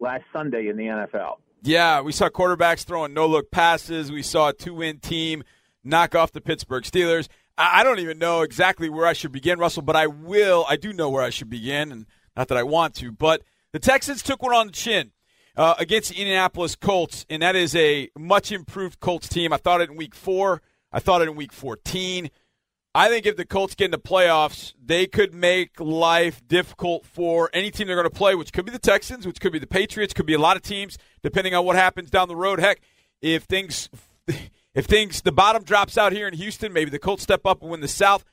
last 0.00 0.24
Sunday 0.34 0.68
in 0.68 0.78
the 0.78 0.84
NFL. 0.84 1.34
Yeah, 1.60 2.00
we 2.00 2.12
saw 2.12 2.30
quarterbacks 2.30 2.84
throwing 2.84 3.12
no 3.12 3.26
look 3.26 3.50
passes. 3.50 4.10
We 4.10 4.22
saw 4.22 4.48
a 4.48 4.52
two 4.54 4.72
win 4.72 5.00
team 5.00 5.44
knock 5.84 6.14
off 6.14 6.32
the 6.32 6.40
Pittsburgh 6.40 6.84
Steelers. 6.84 7.28
I 7.58 7.82
don't 7.82 7.98
even 7.98 8.18
know 8.18 8.42
exactly 8.42 8.88
where 8.88 9.04
I 9.06 9.12
should 9.12 9.32
begin, 9.32 9.58
Russell, 9.58 9.82
but 9.82 9.96
I 9.96 10.06
will. 10.06 10.64
I 10.68 10.76
do 10.76 10.92
know 10.92 11.10
where 11.10 11.24
I 11.24 11.30
should 11.30 11.50
begin, 11.50 11.90
and 11.90 12.06
not 12.36 12.46
that 12.48 12.56
I 12.56 12.62
want 12.62 12.94
to. 12.96 13.10
But 13.10 13.42
the 13.72 13.80
Texans 13.80 14.22
took 14.22 14.42
one 14.42 14.54
on 14.54 14.68
the 14.68 14.72
chin 14.72 15.10
uh, 15.56 15.74
against 15.78 16.10
the 16.10 16.16
Indianapolis 16.16 16.76
Colts, 16.76 17.26
and 17.28 17.42
that 17.42 17.56
is 17.56 17.74
a 17.74 18.10
much 18.16 18.52
improved 18.52 19.00
Colts 19.00 19.28
team. 19.28 19.52
I 19.52 19.56
thought 19.56 19.80
it 19.80 19.90
in 19.90 19.96
week 19.96 20.14
four, 20.14 20.62
I 20.92 21.00
thought 21.00 21.20
it 21.20 21.28
in 21.28 21.34
week 21.34 21.52
14. 21.52 22.30
I 22.94 23.08
think 23.08 23.26
if 23.26 23.36
the 23.36 23.44
Colts 23.44 23.74
get 23.74 23.86
into 23.86 23.98
the 23.98 24.02
playoffs, 24.02 24.72
they 24.82 25.06
could 25.06 25.34
make 25.34 25.78
life 25.78 26.40
difficult 26.46 27.04
for 27.04 27.50
any 27.52 27.70
team 27.70 27.86
they're 27.86 27.96
going 27.96 28.08
to 28.08 28.10
play, 28.10 28.34
which 28.34 28.52
could 28.52 28.64
be 28.64 28.72
the 28.72 28.78
Texans, 28.78 29.26
which 29.26 29.40
could 29.40 29.52
be 29.52 29.58
the 29.58 29.66
Patriots, 29.66 30.14
could 30.14 30.26
be 30.26 30.34
a 30.34 30.38
lot 30.38 30.56
of 30.56 30.62
teams, 30.62 30.96
depending 31.22 31.54
on 31.54 31.64
what 31.64 31.76
happens 31.76 32.08
down 32.08 32.28
the 32.28 32.36
road. 32.36 32.60
Heck, 32.60 32.80
if 33.20 33.44
things 33.44 33.90
if 34.74 34.86
things 34.86 35.22
the 35.22 35.32
bottom 35.32 35.62
drops 35.64 35.98
out 35.98 36.12
here 36.12 36.28
in 36.28 36.34
Houston, 36.34 36.72
maybe 36.72 36.90
the 36.90 36.98
Colts 36.98 37.22
step 37.22 37.46
up 37.46 37.62
and 37.62 37.70
win 37.70 37.80
the 37.80 37.88
South. 37.88 38.24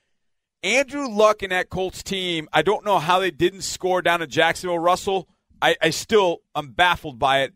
Andrew 0.64 1.08
Luck 1.08 1.44
and 1.44 1.52
that 1.52 1.70
Colts 1.70 2.02
team, 2.02 2.50
I 2.52 2.62
don't 2.62 2.86
know 2.86 3.00
how 3.00 3.20
they 3.20 3.32
didn't 3.32 3.62
score 3.62 4.02
down 4.02 4.22
in 4.22 4.30
Jacksonville. 4.30 4.80
Russell, 4.80 5.28
I, 5.62 5.76
I 5.82 5.90
still 5.92 6.42
am 6.56 6.72
baffled 6.72 7.20
by 7.20 7.44
it, 7.44 7.54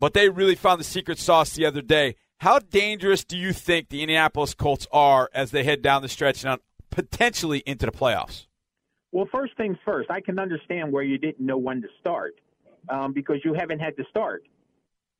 but 0.00 0.14
they 0.14 0.28
really 0.28 0.54
found 0.54 0.80
the 0.80 0.84
secret 0.84 1.18
sauce 1.18 1.52
the 1.52 1.66
other 1.66 1.82
day. 1.82 2.16
How 2.38 2.58
dangerous 2.58 3.24
do 3.24 3.36
you 3.36 3.52
think 3.52 3.88
the 3.88 4.02
Indianapolis 4.02 4.54
Colts 4.54 4.86
are 4.92 5.30
as 5.32 5.50
they 5.50 5.64
head 5.64 5.82
down 5.82 6.02
the 6.02 6.08
stretch 6.08 6.44
and 6.44 6.60
potentially 6.90 7.62
into 7.66 7.86
the 7.86 7.92
playoffs? 7.92 8.46
Well, 9.12 9.28
first 9.32 9.56
things 9.56 9.78
first, 9.84 10.10
I 10.10 10.20
can 10.20 10.38
understand 10.38 10.92
where 10.92 11.02
you 11.02 11.16
didn't 11.16 11.44
know 11.44 11.56
when 11.56 11.80
to 11.82 11.88
start 12.00 12.34
um, 12.88 13.12
because 13.12 13.36
you 13.44 13.54
haven't 13.54 13.78
had 13.78 13.96
to 13.96 14.04
start 14.10 14.44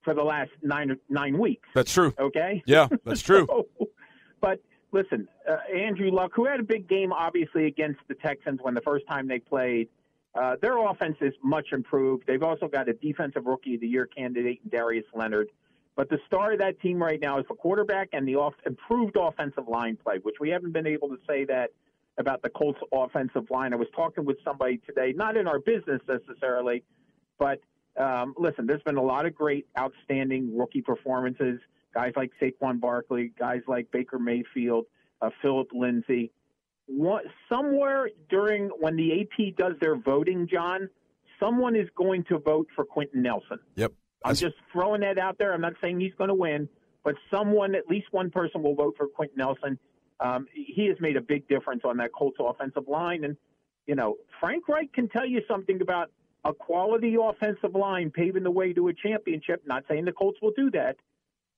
for 0.06 0.14
the 0.14 0.22
last 0.22 0.52
nine 0.62 0.96
nine 1.10 1.36
weeks. 1.36 1.68
That's 1.74 1.92
true. 1.92 2.14
Okay. 2.18 2.62
Yeah, 2.64 2.88
that's 3.04 3.20
true. 3.20 3.46
so, 3.50 3.66
but 4.40 4.60
listen, 4.92 5.28
uh, 5.50 5.56
Andrew 5.76 6.10
Luck, 6.10 6.30
who 6.34 6.46
had 6.46 6.60
a 6.60 6.62
big 6.62 6.88
game 6.88 7.12
obviously 7.12 7.66
against 7.66 7.98
the 8.08 8.14
Texans 8.14 8.60
when 8.62 8.72
the 8.72 8.80
first 8.80 9.06
time 9.08 9.26
they 9.26 9.40
played, 9.40 9.88
uh, 10.40 10.54
their 10.62 10.78
offense 10.78 11.16
is 11.20 11.34
much 11.42 11.66
improved. 11.72 12.22
They've 12.26 12.42
also 12.42 12.68
got 12.68 12.88
a 12.88 12.92
defensive 12.92 13.46
rookie 13.46 13.74
of 13.74 13.80
the 13.80 13.88
year 13.88 14.06
candidate 14.06 14.70
Darius 14.70 15.04
Leonard. 15.12 15.48
But 15.96 16.08
the 16.08 16.18
star 16.26 16.52
of 16.52 16.60
that 16.60 16.80
team 16.80 17.02
right 17.02 17.20
now 17.20 17.40
is 17.40 17.46
the 17.48 17.54
quarterback 17.54 18.10
and 18.12 18.28
the 18.28 18.36
off- 18.36 18.54
improved 18.64 19.16
offensive 19.18 19.66
line 19.66 19.98
play, 20.02 20.18
which 20.22 20.36
we 20.38 20.50
haven't 20.50 20.72
been 20.72 20.86
able 20.86 21.08
to 21.08 21.16
say 21.26 21.44
that 21.46 21.70
about 22.18 22.42
the 22.42 22.50
Colts 22.50 22.78
offensive 22.92 23.50
line. 23.50 23.72
I 23.72 23.76
was 23.76 23.88
talking 23.96 24.24
with 24.24 24.36
somebody 24.44 24.78
today, 24.86 25.12
not 25.16 25.36
in 25.36 25.48
our 25.48 25.58
business 25.58 26.00
necessarily, 26.06 26.84
but 27.38 27.60
um, 27.98 28.35
listen, 28.37 28.66
there's 28.66 28.82
been 28.82 28.96
a 28.96 29.02
lot 29.02 29.26
of 29.26 29.35
great, 29.35 29.66
outstanding 29.78 30.56
rookie 30.56 30.82
performances. 30.82 31.61
Guys 31.94 32.12
like 32.16 32.30
Saquon 32.40 32.78
Barkley, 32.80 33.32
guys 33.38 33.62
like 33.66 33.90
Baker 33.90 34.18
Mayfield, 34.18 34.85
uh, 35.22 35.30
Phillip 35.40 35.68
Lindsay. 35.72 36.30
one, 36.87 37.24
somewhere 37.50 38.11
during 38.28 38.68
when 38.80 38.96
the 38.96 39.22
AP 39.22 39.56
does 39.56 39.74
their 39.80 39.96
voting, 39.96 40.46
John, 40.50 40.90
someone 41.40 41.74
is 41.74 41.88
going 41.96 42.24
to 42.24 42.38
vote 42.38 42.68
for 42.74 42.85
Quenton 42.85 43.22
Nelson. 43.22 43.59
Yep. 43.76 43.92
I'm 44.24 44.35
just 44.35 44.56
throwing 44.72 45.00
that 45.02 45.18
out 45.18 45.38
there. 45.38 45.54
I'm 45.54 45.61
not 45.61 45.74
saying 45.80 46.00
he's 46.00 46.14
going 46.18 46.28
to 46.28 46.35
win, 46.35 46.68
but 47.04 47.14
someone, 47.30 47.74
at 47.74 47.88
least 47.88 48.06
one 48.11 48.30
person, 48.30 48.62
will 48.62 48.74
vote 48.74 48.94
for 48.96 49.06
Quenton 49.06 49.38
Nelson. 49.38 49.78
Um, 50.20 50.46
he 50.52 50.87
has 50.87 50.96
made 51.00 51.16
a 51.16 51.20
big 51.20 51.46
difference 51.48 51.82
on 51.85 51.98
that 51.98 52.11
Colts 52.12 52.38
offensive 52.40 52.88
line, 52.88 53.24
and 53.24 53.37
you 53.87 53.94
know 53.94 54.16
Frank 54.40 54.68
Reich 54.68 54.92
can 54.92 55.09
tell 55.09 55.26
you 55.26 55.42
something 55.48 55.80
about 55.80 56.11
a 56.46 56.54
quality 56.54 57.16
offensive 57.20 57.74
line 57.74 58.11
paving 58.11 58.44
the 58.44 58.50
way 58.50 58.72
to 58.72 58.88
a 58.88 58.92
championship. 58.94 59.62
Not 59.66 59.85
saying 59.88 60.04
the 60.04 60.12
Colts 60.12 60.38
will 60.40 60.52
do 60.56 60.70
that, 60.70 60.96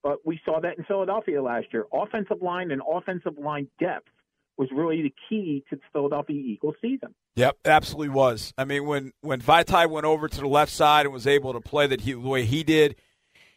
but 0.02 0.18
we 0.24 0.40
saw 0.44 0.60
that 0.60 0.78
in 0.78 0.84
Philadelphia 0.84 1.42
last 1.42 1.66
year. 1.72 1.86
Offensive 1.92 2.40
line 2.40 2.70
and 2.70 2.80
offensive 2.90 3.38
line 3.38 3.68
depth 3.78 4.08
was 4.56 4.68
really 4.74 5.02
the 5.02 5.14
key 5.28 5.62
to 5.70 5.76
the 5.76 5.82
Philadelphia 5.92 6.36
Eagles 6.36 6.74
season. 6.80 7.14
Yep, 7.36 7.58
absolutely 7.64 8.08
was. 8.08 8.52
I 8.58 8.64
mean, 8.64 8.86
when 8.86 9.12
when 9.20 9.40
Vaitai 9.40 9.88
went 9.88 10.06
over 10.06 10.26
to 10.26 10.40
the 10.40 10.48
left 10.48 10.72
side 10.72 11.06
and 11.06 11.12
was 11.12 11.26
able 11.26 11.52
to 11.52 11.60
play 11.60 11.86
that 11.86 12.00
he, 12.00 12.12
the 12.12 12.18
way 12.18 12.44
he 12.44 12.64
did, 12.64 12.96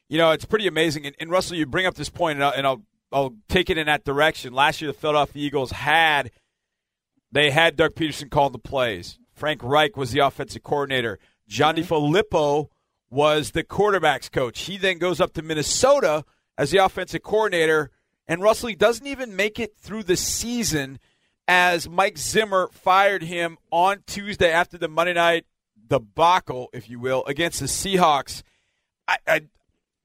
you 0.10 0.18
know, 0.18 0.32
it's 0.32 0.46
pretty 0.46 0.68
amazing. 0.68 1.06
And, 1.08 1.16
and 1.20 1.32
Russell, 1.32 1.58
you 1.58 1.66
bring 1.66 1.86
up 1.86 1.96
this 1.96 2.10
point, 2.10 2.36
and 2.38 2.44
I'll, 2.44 2.54
and 2.54 2.68
I'll 2.68 2.82
I'll 3.12 3.36
take 3.50 3.70
it 3.70 3.78
in 3.78 3.88
that 3.88 4.04
direction. 4.04 4.54
Last 4.54 4.82
year, 4.82 4.92
the 4.92 4.98
Philadelphia 4.98 5.44
Eagles 5.44 5.72
had 5.72 6.32
they 7.32 7.50
had 7.50 7.76
Doug 7.76 7.96
Pederson 7.96 8.30
call 8.30 8.50
the 8.50 8.60
plays. 8.60 9.18
Frank 9.42 9.64
Reich 9.64 9.98
was 9.98 10.12
the 10.12 10.20
offensive 10.20 10.62
coordinator. 10.62 11.18
John 11.48 11.76
Mm-hmm. 11.76 11.92
DeFilippo 11.92 12.68
was 13.10 13.52
the 13.52 13.64
quarterbacks 13.64 14.32
coach. 14.32 14.60
He 14.62 14.78
then 14.78 15.00
goes 15.00 15.20
up 15.20 15.34
to 15.34 15.42
Minnesota 15.42 16.26
as 16.60 16.70
the 16.70 16.78
offensive 16.78 17.24
coordinator, 17.24 17.90
and 18.28 18.44
Russell 18.44 18.70
he 18.70 18.76
doesn't 18.76 19.08
even 19.08 19.36
make 19.36 19.60
it 19.60 19.76
through 19.80 20.04
the 20.04 20.16
season 20.16 21.00
as 21.48 21.90
Mike 21.90 22.20
Zimmer 22.20 22.70
fired 22.72 23.24
him 23.24 23.58
on 23.72 24.04
Tuesday 24.06 24.52
after 24.52 24.78
the 24.78 24.88
Monday 24.88 25.14
night 25.14 25.46
debacle, 25.88 26.70
if 26.72 26.88
you 26.88 27.00
will, 27.00 27.26
against 27.26 27.62
the 27.62 27.66
Seahawks. 27.66 28.44
I, 29.08 29.18
I 29.28 29.42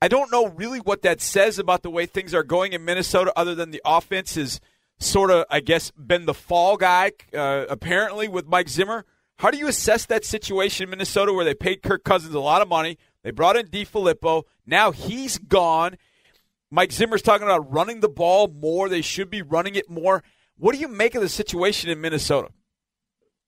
I 0.00 0.08
don't 0.08 0.32
know 0.32 0.48
really 0.48 0.78
what 0.78 1.02
that 1.02 1.20
says 1.20 1.58
about 1.58 1.82
the 1.82 1.90
way 1.90 2.06
things 2.06 2.32
are 2.32 2.42
going 2.42 2.72
in 2.72 2.86
Minnesota, 2.86 3.34
other 3.36 3.54
than 3.54 3.70
the 3.70 3.82
offense 3.84 4.36
has 4.36 4.60
sort 4.98 5.30
of, 5.30 5.44
I 5.50 5.60
guess, 5.60 5.90
been 5.90 6.24
the 6.24 6.32
fall 6.32 6.78
guy, 6.78 7.12
uh, 7.34 7.66
apparently, 7.68 8.28
with 8.28 8.46
Mike 8.46 8.70
Zimmer. 8.70 9.04
How 9.38 9.50
do 9.50 9.58
you 9.58 9.68
assess 9.68 10.06
that 10.06 10.24
situation 10.24 10.84
in 10.84 10.90
Minnesota 10.90 11.32
where 11.32 11.44
they 11.44 11.54
paid 11.54 11.82
Kirk 11.82 12.04
Cousins 12.04 12.34
a 12.34 12.40
lot 12.40 12.62
of 12.62 12.68
money? 12.68 12.98
They 13.22 13.30
brought 13.30 13.56
in 13.56 13.66
DeFilippo. 13.66 14.44
Now 14.66 14.92
he's 14.92 15.38
gone. 15.38 15.96
Mike 16.70 16.90
Zimmer's 16.90 17.22
talking 17.22 17.46
about 17.46 17.70
running 17.72 18.00
the 18.00 18.08
ball 18.08 18.48
more. 18.48 18.88
They 18.88 19.02
should 19.02 19.30
be 19.30 19.42
running 19.42 19.74
it 19.74 19.90
more. 19.90 20.22
What 20.58 20.74
do 20.74 20.80
you 20.80 20.88
make 20.88 21.14
of 21.14 21.22
the 21.22 21.28
situation 21.28 21.90
in 21.90 22.00
Minnesota? 22.00 22.48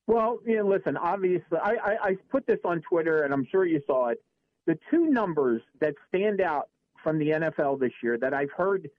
Well, 0.06 0.38
listen, 0.46 0.96
obviously, 0.96 1.58
I, 1.62 1.72
I, 1.72 1.96
I 2.02 2.16
put 2.30 2.46
this 2.46 2.60
on 2.64 2.82
Twitter, 2.82 3.22
and 3.22 3.32
I'm 3.32 3.46
sure 3.50 3.64
you 3.66 3.82
saw 3.86 4.08
it. 4.08 4.22
The 4.66 4.78
two 4.90 5.06
numbers 5.06 5.62
that 5.80 5.94
stand 6.08 6.40
out 6.40 6.68
from 7.02 7.18
the 7.18 7.28
NFL 7.28 7.80
this 7.80 7.92
year 8.02 8.18
that 8.18 8.34
I've 8.34 8.50
heard 8.50 8.90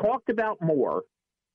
talked 0.00 0.28
about 0.28 0.60
more 0.60 1.02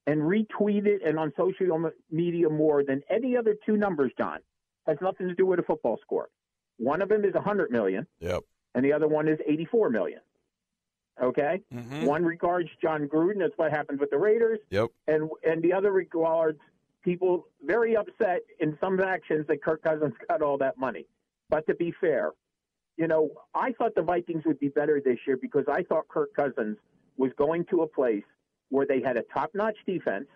and 0.08 0.22
retweeted 0.22 1.08
and 1.08 1.20
on 1.20 1.32
social 1.38 1.92
media 2.10 2.50
more 2.50 2.84
than 2.84 3.02
any 3.10 3.38
other 3.38 3.56
two 3.66 3.78
numbers, 3.78 4.12
John, 4.18 4.40
has 4.88 4.98
nothing 5.02 5.28
to 5.28 5.36
do 5.36 5.46
with 5.46 5.60
a 5.60 5.64
football 5.64 6.00
score. 6.02 6.30
One 6.78 7.02
of 7.02 7.10
them 7.10 7.24
is 7.24 7.34
100 7.36 7.72
million, 7.72 8.08
Yep. 8.20 8.42
and 8.74 8.84
the 8.84 8.94
other 8.94 9.08
one 9.08 9.28
is 9.28 9.40
84 9.46 9.90
million. 9.90 10.22
Okay? 11.22 11.62
Mhm. 11.72 12.06
One 12.08 12.26
regards 12.26 12.70
Jon 12.82 13.08
Gruden, 13.08 13.40
that's 13.40 13.56
what 13.58 13.72
happened 13.72 14.00
with 14.00 14.10
the 14.10 14.18
Raiders 14.18 14.60
Yep. 14.72 14.90
and 15.08 15.30
and 15.44 15.62
the 15.62 15.74
other 15.74 15.92
regards 15.92 16.60
people 17.04 17.48
very 17.64 17.96
upset 17.96 18.42
in 18.60 18.78
some 18.80 19.00
actions 19.00 19.46
that 19.48 19.62
Kirk 19.64 19.82
Cousins 19.84 20.14
got 20.30 20.42
all 20.42 20.58
that 20.58 20.78
money. 20.78 21.06
But 21.50 21.68
to 21.68 21.76
be 21.76 21.92
fair, 21.92 22.32
you 22.98 23.08
know, 23.08 23.30
I 23.54 23.74
thought 23.74 23.94
the 23.96 24.02
Vikings 24.04 24.46
would 24.46 24.60
be 24.60 24.70
better 24.70 25.00
this 25.02 25.20
year 25.28 25.38
because 25.38 25.66
I 25.68 25.84
thought 25.84 26.08
Kirk 26.08 26.34
Cousins 26.34 26.78
was 27.18 27.32
going 27.34 27.66
to 27.66 27.82
a 27.84 27.88
place 27.88 28.24
where 28.72 28.88
they 28.88 29.02
had 29.02 29.18
a 29.18 29.24
top-notch 29.34 29.78
defense 29.86 30.28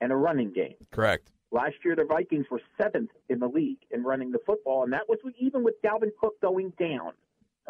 and 0.00 0.10
a 0.10 0.16
running 0.16 0.52
game. 0.52 0.74
Correct. 0.90 1.30
Last 1.52 1.76
year, 1.84 1.94
the 1.94 2.04
Vikings 2.04 2.46
were 2.50 2.60
seventh 2.80 3.10
in 3.28 3.38
the 3.38 3.46
league 3.46 3.78
in 3.90 4.02
running 4.02 4.32
the 4.32 4.40
football, 4.44 4.82
and 4.82 4.92
that 4.92 5.08
was 5.08 5.18
even 5.38 5.62
with 5.62 5.80
Dalvin 5.82 6.10
Cook 6.20 6.40
going 6.40 6.72
down. 6.78 7.12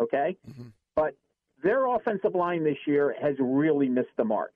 Okay, 0.01 0.37
mm-hmm. 0.49 0.69
but 0.95 1.14
their 1.62 1.87
offensive 1.87 2.35
line 2.35 2.64
this 2.64 2.79
year 2.87 3.14
has 3.21 3.35
really 3.38 3.88
missed 3.88 4.16
the 4.16 4.25
mark. 4.25 4.55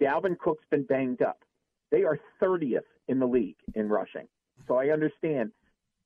Dalvin 0.00 0.38
Cook's 0.38 0.64
been 0.70 0.84
banged 0.84 1.22
up. 1.22 1.42
They 1.90 2.04
are 2.04 2.18
30th 2.40 2.80
in 3.08 3.18
the 3.18 3.26
league 3.26 3.56
in 3.74 3.88
rushing. 3.88 4.28
So 4.66 4.76
I 4.76 4.90
understand. 4.90 5.52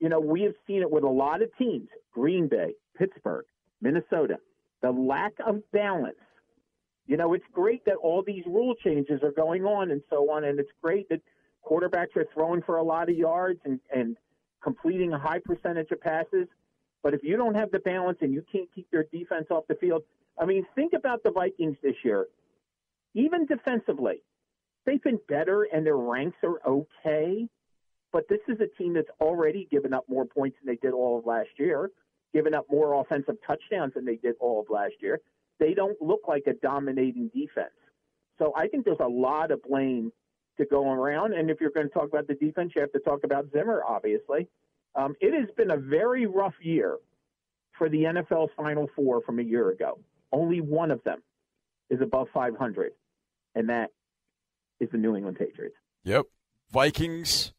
You 0.00 0.09
know, 0.09 0.20
we 0.20 0.42
have 0.42 0.54
seen 0.66 0.83
it 0.83 0.90
with 0.90 1.04
a 1.04 1.09
lot 1.09 1.42
of 1.42 1.57
teams 1.57 1.88
Green 2.12 2.48
Bay, 2.48 2.74
Pittsburgh, 2.96 3.44
Minnesota. 3.80 4.38
The 4.83 4.90
lack 4.90 5.33
of 5.46 5.62
balance. 5.72 6.16
You 7.06 7.16
know, 7.16 7.34
it's 7.34 7.44
great 7.52 7.84
that 7.84 7.96
all 7.96 8.22
these 8.26 8.44
rule 8.46 8.74
changes 8.82 9.20
are 9.22 9.32
going 9.32 9.64
on 9.64 9.90
and 9.90 10.02
so 10.08 10.30
on, 10.30 10.44
and 10.44 10.58
it's 10.58 10.70
great 10.82 11.08
that 11.10 11.20
quarterbacks 11.64 12.16
are 12.16 12.26
throwing 12.32 12.62
for 12.62 12.76
a 12.76 12.82
lot 12.82 13.08
of 13.08 13.16
yards 13.16 13.60
and, 13.64 13.80
and 13.94 14.16
completing 14.62 15.12
a 15.12 15.18
high 15.18 15.40
percentage 15.44 15.90
of 15.90 16.00
passes. 16.00 16.48
But 17.02 17.12
if 17.12 17.22
you 17.22 17.36
don't 17.36 17.54
have 17.54 17.70
the 17.70 17.80
balance 17.80 18.18
and 18.22 18.32
you 18.32 18.42
can't 18.50 18.68
keep 18.74 18.88
your 18.90 19.04
defense 19.12 19.46
off 19.50 19.64
the 19.68 19.74
field, 19.74 20.02
I 20.40 20.46
mean, 20.46 20.66
think 20.74 20.94
about 20.94 21.22
the 21.22 21.30
Vikings 21.30 21.76
this 21.82 21.96
year. 22.02 22.26
Even 23.14 23.44
defensively, 23.46 24.22
they've 24.86 25.02
been 25.02 25.20
better 25.28 25.68
and 25.70 25.84
their 25.84 25.96
ranks 25.96 26.38
are 26.42 26.60
okay. 26.66 27.46
But 28.12 28.28
this 28.28 28.40
is 28.48 28.58
a 28.60 28.82
team 28.82 28.94
that's 28.94 29.10
already 29.20 29.68
given 29.70 29.92
up 29.92 30.04
more 30.08 30.24
points 30.24 30.56
than 30.62 30.74
they 30.74 30.78
did 30.80 30.94
all 30.94 31.18
of 31.18 31.26
last 31.26 31.50
year, 31.58 31.90
given 32.32 32.54
up 32.54 32.66
more 32.70 33.00
offensive 33.00 33.36
touchdowns 33.46 33.94
than 33.94 34.04
they 34.04 34.16
did 34.16 34.36
all 34.40 34.60
of 34.60 34.70
last 34.70 34.94
year. 35.00 35.20
They 35.60 35.74
don't 35.74 36.00
look 36.00 36.22
like 36.26 36.44
a 36.46 36.54
dominating 36.54 37.30
defense. 37.34 37.74
So 38.38 38.52
I 38.56 38.66
think 38.66 38.84
there's 38.84 38.96
a 39.00 39.08
lot 39.08 39.50
of 39.50 39.62
blame 39.62 40.12
to 40.58 40.64
go 40.66 40.90
around. 40.90 41.34
And 41.34 41.50
if 41.50 41.60
you're 41.60 41.70
going 41.70 41.88
to 41.88 41.92
talk 41.92 42.08
about 42.08 42.26
the 42.26 42.34
defense, 42.34 42.72
you 42.74 42.80
have 42.80 42.92
to 42.92 42.98
talk 43.00 43.24
about 43.24 43.46
Zimmer, 43.52 43.82
obviously. 43.86 44.48
Um, 44.94 45.14
it 45.20 45.38
has 45.38 45.48
been 45.56 45.70
a 45.70 45.76
very 45.76 46.26
rough 46.26 46.54
year 46.62 46.98
for 47.76 47.88
the 47.88 48.04
NFL's 48.04 48.50
Final 48.56 48.88
Four 48.94 49.22
from 49.22 49.38
a 49.38 49.42
year 49.42 49.70
ago. 49.70 49.98
Only 50.32 50.60
one 50.60 50.90
of 50.90 51.02
them 51.04 51.22
is 51.90 52.00
above 52.00 52.28
500, 52.32 52.92
and 53.54 53.68
that 53.68 53.90
is 54.80 54.88
the 54.90 54.98
New 54.98 55.16
England 55.16 55.38
Patriots. 55.38 55.76
Yep. 56.04 56.26
Vikings, 56.70 57.52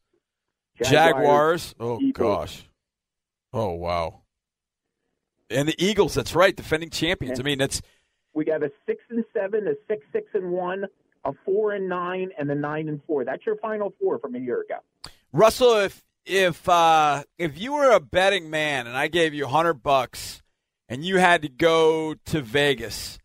Jaguars, 0.82 0.90
Jaguars. 0.90 1.74
Oh 1.80 2.00
gosh. 2.12 2.68
Oh 3.52 3.72
wow. 3.72 4.22
And 5.50 5.68
the 5.68 5.74
Eagles. 5.78 6.14
That's 6.14 6.34
right, 6.34 6.54
defending 6.54 6.90
champions. 6.90 7.38
I 7.38 7.42
mean, 7.42 7.58
that's 7.58 7.80
We 8.34 8.44
got 8.44 8.62
a 8.62 8.70
six 8.86 9.02
and 9.10 9.24
seven, 9.32 9.68
a 9.68 9.74
six 9.88 10.04
six 10.12 10.26
and 10.34 10.50
one, 10.50 10.86
a 11.24 11.32
four 11.44 11.72
and 11.72 11.88
nine, 11.88 12.30
and 12.38 12.50
a 12.50 12.54
nine 12.54 12.88
and 12.88 13.00
four. 13.06 13.24
That's 13.24 13.44
your 13.46 13.56
Final 13.56 13.94
Four 14.00 14.18
from 14.18 14.34
a 14.34 14.38
year 14.38 14.62
ago. 14.62 14.78
Russell. 15.32 15.76
If 15.76 16.02
if 16.24 16.68
uh, 16.68 17.22
if 17.38 17.58
you 17.58 17.74
were 17.74 17.90
a 17.90 18.00
betting 18.00 18.50
man 18.50 18.86
and 18.86 18.96
I 18.96 19.08
gave 19.08 19.34
you 19.34 19.44
a 19.44 19.48
hundred 19.48 19.74
bucks 19.82 20.42
and 20.88 21.04
you 21.04 21.18
had 21.18 21.42
to 21.42 21.48
go 21.48 22.14
to 22.26 22.40
Vegas. 22.40 23.18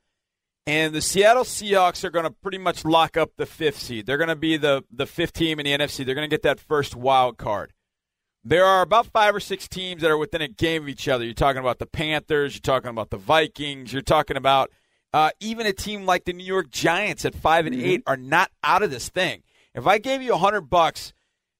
And 0.67 0.93
the 0.93 1.01
Seattle 1.01 1.43
Seahawks 1.43 2.03
are 2.03 2.11
going 2.11 2.25
to 2.25 2.31
pretty 2.31 2.59
much 2.59 2.85
lock 2.85 3.17
up 3.17 3.31
the 3.37 3.45
fifth 3.45 3.79
seed. 3.79 4.05
They're 4.05 4.17
going 4.17 4.29
to 4.29 4.35
be 4.35 4.57
the, 4.57 4.83
the 4.91 5.07
fifth 5.07 5.33
team 5.33 5.59
in 5.59 5.65
the 5.65 5.71
NFC. 5.71 6.05
They're 6.05 6.15
going 6.15 6.29
to 6.29 6.33
get 6.33 6.43
that 6.43 6.59
first 6.59 6.95
wild 6.95 7.37
card. 7.37 7.73
There 8.43 8.65
are 8.65 8.81
about 8.81 9.07
five 9.07 9.35
or 9.35 9.39
six 9.39 9.67
teams 9.67 10.01
that 10.01 10.09
are 10.09 10.17
within 10.17 10.41
a 10.41 10.47
game 10.47 10.83
of 10.83 10.89
each 10.89 11.07
other. 11.07 11.23
You're 11.23 11.33
talking 11.33 11.59
about 11.59 11.77
the 11.77 11.85
Panthers. 11.85 12.55
You're 12.55 12.61
talking 12.61 12.89
about 12.89 13.11
the 13.11 13.17
Vikings. 13.17 13.93
You're 13.93 14.01
talking 14.01 14.35
about 14.35 14.71
uh, 15.13 15.29
even 15.39 15.67
a 15.67 15.73
team 15.73 16.05
like 16.05 16.25
the 16.25 16.33
New 16.33 16.45
York 16.45 16.71
Giants 16.71 17.23
at 17.25 17.35
5 17.35 17.65
and 17.67 17.75
eight 17.75 18.03
are 18.07 18.17
not 18.17 18.49
out 18.63 18.81
of 18.81 18.89
this 18.89 19.09
thing. 19.09 19.43
If 19.75 19.85
I 19.85 19.99
gave 19.99 20.21
you 20.21 20.33
a 20.33 20.37
hundred 20.37 20.61
bucks 20.61 21.13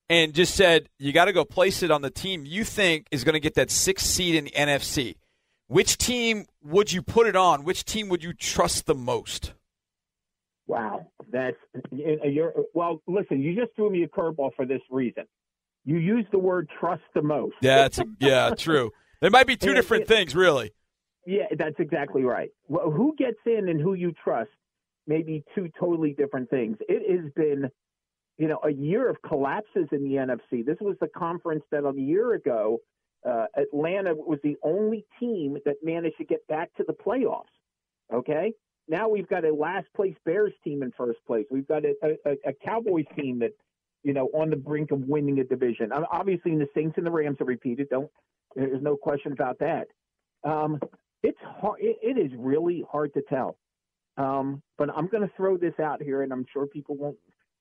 and 0.09 0.33
just 0.33 0.55
said 0.55 0.89
you 0.97 1.13
got 1.13 1.25
to 1.25 1.33
go 1.33 1.45
place 1.45 1.83
it 1.83 1.91
on 1.91 2.01
the 2.01 2.09
team 2.09 2.45
you 2.45 2.63
think 2.63 3.07
is 3.11 3.23
going 3.23 3.33
to 3.33 3.39
get 3.39 3.55
that 3.55 3.69
sixth 3.69 4.07
seed 4.07 4.35
in 4.35 4.45
the 4.45 4.51
NFC, 4.51 5.15
which 5.67 5.97
team 5.97 6.45
would 6.63 6.91
you 6.91 7.01
put 7.01 7.27
it 7.27 7.35
on? 7.35 7.63
Which 7.63 7.85
team 7.85 8.09
would 8.09 8.23
you 8.23 8.33
trust 8.33 8.87
the 8.87 8.95
most? 8.95 9.53
Wow, 10.67 11.07
that's 11.29 11.57
you're 11.91 12.53
well. 12.73 13.01
Listen, 13.07 13.41
you 13.41 13.55
just 13.55 13.75
threw 13.75 13.89
me 13.89 14.03
a 14.03 14.07
curveball 14.07 14.51
for 14.55 14.65
this 14.65 14.81
reason. 14.89 15.25
You 15.85 15.97
use 15.97 16.25
the 16.31 16.39
word 16.39 16.69
trust 16.79 17.03
the 17.13 17.21
most. 17.21 17.55
Yeah, 17.61 17.77
that's 17.77 17.99
yeah, 18.19 18.53
true. 18.55 18.91
There 19.19 19.31
might 19.31 19.47
be 19.47 19.55
two 19.57 19.73
different 19.73 20.09
yeah. 20.09 20.15
things, 20.15 20.35
really. 20.35 20.73
Yeah, 21.25 21.45
that's 21.57 21.79
exactly 21.79 22.23
right. 22.23 22.49
Well, 22.67 22.89
who 22.91 23.15
gets 23.17 23.37
in 23.45 23.69
and 23.69 23.79
who 23.79 23.93
you 23.93 24.13
trust 24.23 24.49
may 25.07 25.21
be 25.21 25.43
two 25.55 25.69
totally 25.79 26.13
different 26.13 26.49
things. 26.49 26.77
It 26.87 27.21
has 27.21 27.31
been, 27.33 27.69
you 28.37 28.47
know, 28.47 28.59
a 28.63 28.71
year 28.71 29.09
of 29.09 29.17
collapses 29.21 29.87
in 29.91 30.03
the 30.03 30.15
NFC. 30.15 30.65
This 30.65 30.77
was 30.81 30.95
the 30.99 31.07
conference 31.07 31.63
that 31.71 31.85
a 31.85 31.93
year 31.99 32.33
ago, 32.33 32.79
uh, 33.27 33.45
Atlanta 33.55 34.15
was 34.15 34.39
the 34.43 34.55
only 34.63 35.05
team 35.19 35.57
that 35.65 35.75
managed 35.83 36.17
to 36.17 36.25
get 36.25 36.45
back 36.47 36.73
to 36.75 36.83
the 36.85 36.93
playoffs. 36.93 37.43
Okay, 38.11 38.53
now 38.87 39.07
we've 39.07 39.27
got 39.27 39.45
a 39.45 39.53
last 39.53 39.87
place 39.95 40.15
Bears 40.25 40.53
team 40.63 40.83
in 40.83 40.91
first 40.97 41.19
place. 41.25 41.45
We've 41.49 41.67
got 41.67 41.83
a, 41.85 41.93
a, 42.03 42.49
a 42.49 42.53
Cowboys 42.65 43.05
team 43.15 43.39
that 43.39 43.51
you 44.03 44.13
know, 44.13 44.27
on 44.33 44.49
the 44.49 44.55
brink 44.55 44.91
of 44.91 45.01
winning 45.01 45.39
a 45.39 45.43
division. 45.43 45.91
Obviously, 45.91 46.55
the 46.55 46.67
Saints 46.75 46.95
and 46.97 47.05
the 47.05 47.11
Rams 47.11 47.37
are 47.39 47.45
repeated. 47.45 47.89
Don't 47.89 48.09
there's 48.55 48.81
no 48.81 48.95
question 48.97 49.31
about 49.31 49.59
that. 49.59 49.87
Um, 50.43 50.79
it's 51.23 51.37
hard. 51.41 51.79
It, 51.79 51.97
it 52.01 52.19
is 52.19 52.31
really 52.37 52.83
hard 52.91 53.13
to 53.13 53.21
tell. 53.29 53.57
Um, 54.17 54.61
but 54.77 54.89
I'm 54.95 55.07
going 55.07 55.27
to 55.27 55.33
throw 55.37 55.57
this 55.57 55.73
out 55.81 56.01
here, 56.01 56.21
and 56.21 56.33
I'm 56.33 56.45
sure 56.51 56.67
people 56.67 56.95
won't 56.95 57.17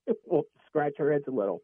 will 0.26 0.45
scratch 0.66 0.95
their 0.99 1.12
heads 1.12 1.24
a 1.28 1.30
little. 1.30 1.62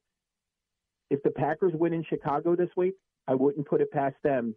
If 1.10 1.22
the 1.22 1.30
Packers 1.30 1.72
win 1.74 1.92
in 1.92 2.04
Chicago 2.04 2.56
this 2.56 2.70
week, 2.76 2.94
I 3.28 3.34
wouldn't 3.34 3.66
put 3.66 3.80
it 3.80 3.90
past 3.90 4.16
them 4.22 4.54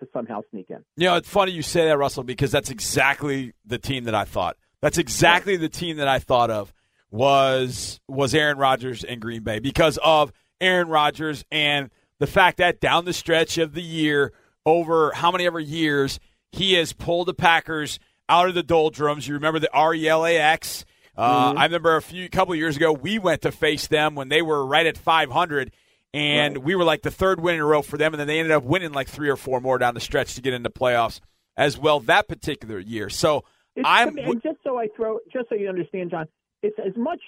to 0.00 0.08
somehow 0.12 0.40
sneak 0.50 0.66
in. 0.70 0.84
You 0.96 1.08
know, 1.08 1.16
it's 1.16 1.28
funny 1.28 1.52
you 1.52 1.62
say 1.62 1.86
that, 1.86 1.98
Russell, 1.98 2.24
because 2.24 2.50
that's 2.50 2.70
exactly 2.70 3.52
the 3.64 3.78
team 3.78 4.04
that 4.04 4.14
I 4.14 4.24
thought. 4.24 4.56
That's 4.80 4.98
exactly 4.98 5.56
the 5.56 5.68
team 5.68 5.98
that 5.98 6.08
I 6.08 6.18
thought 6.18 6.50
of 6.50 6.72
was 7.12 8.00
was 8.08 8.34
Aaron 8.34 8.58
Rodgers 8.58 9.04
and 9.04 9.20
Green 9.20 9.42
Bay 9.42 9.60
because 9.60 9.98
of 10.02 10.32
Aaron 10.60 10.88
Rodgers 10.88 11.44
and 11.52 11.90
the 12.18 12.26
fact 12.26 12.58
that 12.58 12.80
down 12.80 13.04
the 13.04 13.12
stretch 13.12 13.58
of 13.58 13.74
the 13.74 13.82
year, 13.82 14.32
over 14.64 15.12
how 15.12 15.30
many 15.30 15.46
ever 15.46 15.60
years, 15.60 16.18
he 16.50 16.74
has 16.74 16.92
pulled 16.92 17.28
the 17.28 17.34
Packers 17.34 17.98
out 18.28 18.48
of 18.48 18.54
the 18.54 18.62
doldrums. 18.62 19.28
You 19.28 19.34
remember 19.34 19.58
the 19.58 19.70
RELAX. 19.74 20.84
Uh, 21.16 21.54
I 21.56 21.64
remember 21.64 21.96
a 21.96 22.02
few 22.02 22.28
couple 22.30 22.54
years 22.54 22.76
ago 22.76 22.92
we 22.92 23.18
went 23.18 23.42
to 23.42 23.52
face 23.52 23.86
them 23.86 24.14
when 24.14 24.28
they 24.28 24.40
were 24.40 24.64
right 24.64 24.86
at 24.86 24.96
500, 24.96 25.72
and 26.14 26.58
we 26.58 26.74
were 26.74 26.84
like 26.84 27.02
the 27.02 27.10
third 27.10 27.40
win 27.40 27.56
in 27.56 27.60
a 27.60 27.66
row 27.66 27.82
for 27.82 27.98
them, 27.98 28.14
and 28.14 28.20
then 28.20 28.26
they 28.26 28.38
ended 28.38 28.52
up 28.52 28.62
winning 28.64 28.92
like 28.92 29.08
three 29.08 29.28
or 29.28 29.36
four 29.36 29.60
more 29.60 29.76
down 29.76 29.92
the 29.94 30.00
stretch 30.00 30.34
to 30.36 30.40
get 30.40 30.54
into 30.54 30.70
playoffs 30.70 31.20
as 31.56 31.76
well 31.76 32.00
that 32.00 32.28
particular 32.28 32.78
year. 32.78 33.10
So 33.10 33.44
It's, 33.76 33.86
I'm 33.86 34.16
and 34.16 34.42
just 34.42 34.58
so 34.64 34.78
I 34.78 34.88
throw, 34.96 35.18
just 35.32 35.48
so 35.48 35.54
you 35.54 35.68
understand, 35.68 36.10
John, 36.10 36.26
it's 36.62 36.78
as 36.78 36.96
much 36.96 37.20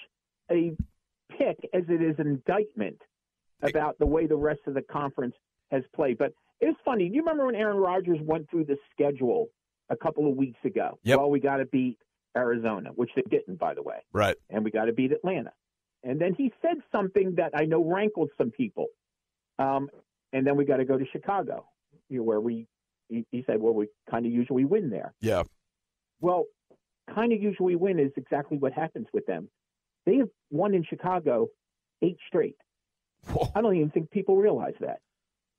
a 0.51 0.75
pick 1.37 1.57
as 1.73 1.83
it 1.89 2.01
is 2.01 2.15
an 2.19 2.27
indictment 2.27 3.01
about 3.61 3.97
the 3.99 4.05
way 4.05 4.27
the 4.27 4.35
rest 4.35 4.61
of 4.67 4.73
the 4.73 4.81
conference 4.81 5.35
has 5.71 5.83
played. 5.95 6.17
But 6.17 6.33
it's 6.61 6.79
funny. 6.85 7.09
Do 7.09 7.15
you 7.15 7.21
remember 7.21 7.45
when 7.45 7.55
Aaron 7.55 7.77
Rodgers 7.77 8.19
went 8.21 8.49
through 8.49 8.65
the 8.65 8.77
schedule 8.91 9.47
a 9.89 9.95
couple 9.95 10.29
of 10.29 10.35
weeks 10.35 10.59
ago? 10.63 10.99
Yep. 11.03 11.19
Well, 11.19 11.29
we 11.29 11.39
got 11.39 11.57
to 11.57 11.65
beat 11.65 11.97
Arizona, 12.37 12.91
which 12.95 13.11
they 13.15 13.23
didn't, 13.29 13.59
by 13.59 13.73
the 13.73 13.81
way, 13.81 13.97
right. 14.13 14.35
and 14.49 14.63
we 14.63 14.71
got 14.71 14.85
to 14.85 14.93
beat 14.93 15.11
Atlanta. 15.11 15.51
And 16.03 16.19
then 16.19 16.35
he 16.37 16.53
said 16.61 16.77
something 16.91 17.35
that 17.35 17.51
I 17.55 17.65
know 17.65 17.83
rankled 17.83 18.29
some 18.37 18.51
people. 18.51 18.87
Um, 19.57 19.89
and 20.33 20.45
then 20.45 20.55
we 20.55 20.65
got 20.65 20.77
to 20.77 20.85
go 20.85 20.97
to 20.97 21.05
Chicago, 21.11 21.65
you 22.09 22.17
know, 22.17 22.23
where 22.23 22.39
we. 22.39 22.67
He, 23.07 23.23
he 23.31 23.43
said, 23.45 23.61
"Well, 23.61 23.73
we 23.73 23.87
kind 24.09 24.25
of 24.25 24.31
usually 24.31 24.65
win 24.65 24.89
there." 24.89 25.13
Yeah. 25.21 25.43
Well, 26.21 26.45
kind 27.13 27.33
of 27.33 27.41
usually 27.41 27.75
win 27.75 27.99
is 27.99 28.11
exactly 28.17 28.57
what 28.57 28.73
happens 28.73 29.07
with 29.13 29.25
them. 29.25 29.49
They 30.05 30.17
have 30.17 30.29
won 30.51 30.73
in 30.73 30.83
Chicago 30.83 31.47
eight 32.01 32.17
straight. 32.27 32.55
Whoa. 33.27 33.51
I 33.55 33.61
don't 33.61 33.75
even 33.75 33.89
think 33.91 34.11
people 34.11 34.37
realize 34.37 34.73
that. 34.81 34.99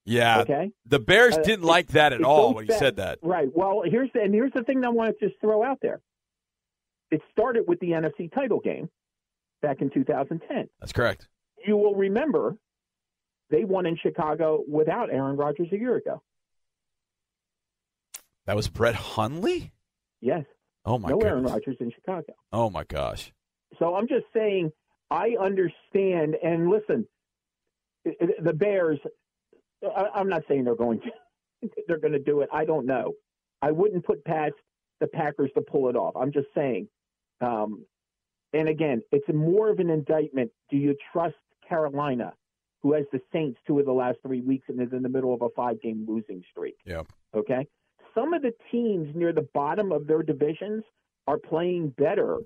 Yeah. 0.04 0.40
Okay, 0.42 0.70
The 0.84 1.00
Bears 1.00 1.36
Uh, 1.36 1.42
didn't 1.42 1.64
it- 1.64 1.66
like 1.66 1.88
that 1.88 2.12
at 2.12 2.22
all 2.22 2.54
when 2.54 2.64
he 2.64 2.68
back- 2.68 2.78
said 2.78 2.96
that. 2.96 3.18
right? 3.22 3.48
Well, 3.52 3.82
here's 3.84 4.10
the, 4.12 4.22
and 4.22 4.32
here's 4.32 4.52
the 4.52 4.62
thing 4.62 4.80
that 4.82 4.88
I 4.88 4.90
want 4.90 5.18
to 5.18 5.28
just 5.28 5.40
throw 5.40 5.64
out 5.64 5.78
there. 5.82 6.00
It 7.10 7.22
started 7.32 7.64
with 7.66 7.80
the 7.80 7.88
NFC 7.92 8.28
title 8.32 8.60
game 8.60 8.88
back 9.62 9.80
in 9.82 9.90
2010. 9.90 10.68
That's 10.80 10.92
correct. 10.92 11.28
You 11.66 11.76
will 11.76 11.94
remember 11.96 12.56
they 13.50 13.64
won 13.64 13.86
in 13.86 13.96
Chicago 13.96 14.62
without 14.68 15.10
Aaron 15.10 15.36
Rodgers 15.36 15.68
a 15.72 15.76
year 15.76 15.96
ago. 15.96 16.22
That 18.46 18.54
was 18.56 18.68
Brett 18.68 18.94
Hundley? 18.94 19.72
Yes, 20.20 20.44
Oh 20.86 20.98
my 20.98 21.10
no 21.10 21.18
Aaron. 21.18 21.44
Rodgers 21.44 21.76
in 21.80 21.90
Chicago. 21.90 22.32
Oh 22.52 22.70
my 22.70 22.84
gosh. 22.84 23.32
So 23.78 23.96
I'm 23.96 24.06
just 24.08 24.26
saying, 24.32 24.70
I 25.10 25.34
understand. 25.40 26.36
And 26.42 26.70
listen, 26.70 27.06
the 28.04 28.52
Bears. 28.52 28.98
I'm 30.14 30.28
not 30.28 30.42
saying 30.48 30.64
they're 30.64 30.76
going 30.76 31.00
to 31.00 31.68
they're 31.88 31.98
going 31.98 32.12
to 32.12 32.18
do 32.18 32.40
it. 32.40 32.48
I 32.52 32.64
don't 32.64 32.86
know. 32.86 33.12
I 33.60 33.72
wouldn't 33.72 34.04
put 34.04 34.24
past 34.24 34.54
the 35.00 35.06
Packers 35.08 35.50
to 35.54 35.60
pull 35.60 35.88
it 35.88 35.96
off. 35.96 36.14
I'm 36.16 36.32
just 36.32 36.48
saying. 36.54 36.88
Um, 37.40 37.84
and 38.52 38.68
again, 38.68 39.02
it's 39.12 39.26
more 39.32 39.70
of 39.70 39.80
an 39.80 39.90
indictment. 39.90 40.50
Do 40.70 40.76
you 40.76 40.96
trust 41.12 41.34
Carolina, 41.68 42.32
who 42.82 42.94
has 42.94 43.04
the 43.12 43.20
Saints 43.32 43.58
two 43.66 43.78
of 43.78 43.86
the 43.86 43.92
last 43.92 44.18
three 44.22 44.40
weeks 44.40 44.66
and 44.68 44.80
is 44.80 44.92
in 44.92 45.02
the 45.02 45.08
middle 45.08 45.34
of 45.34 45.42
a 45.42 45.48
five 45.54 45.80
game 45.82 46.06
losing 46.08 46.42
streak? 46.50 46.76
Yeah. 46.86 47.02
Okay. 47.34 47.66
Some 48.16 48.32
of 48.32 48.42
the 48.42 48.52
teams 48.72 49.14
near 49.14 49.32
the 49.32 49.46
bottom 49.54 49.92
of 49.92 50.06
their 50.06 50.22
divisions 50.22 50.84
are 51.26 51.38
playing 51.38 51.90
better 51.98 52.38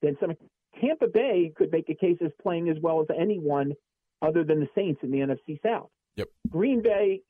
than 0.00 0.16
some. 0.20 0.32
Tampa 0.80 1.08
Bay 1.08 1.52
could 1.56 1.70
make 1.72 1.88
a 1.90 1.94
case 1.94 2.18
as 2.24 2.30
playing 2.40 2.68
as 2.68 2.76
well 2.80 3.00
as 3.00 3.06
anyone 3.18 3.72
other 4.22 4.44
than 4.44 4.60
the 4.60 4.68
Saints 4.74 5.00
in 5.02 5.10
the 5.10 5.18
NFC 5.18 5.60
South. 5.62 5.88
Yep. 6.16 6.28
Green 6.48 6.82
Bay, 6.82 7.20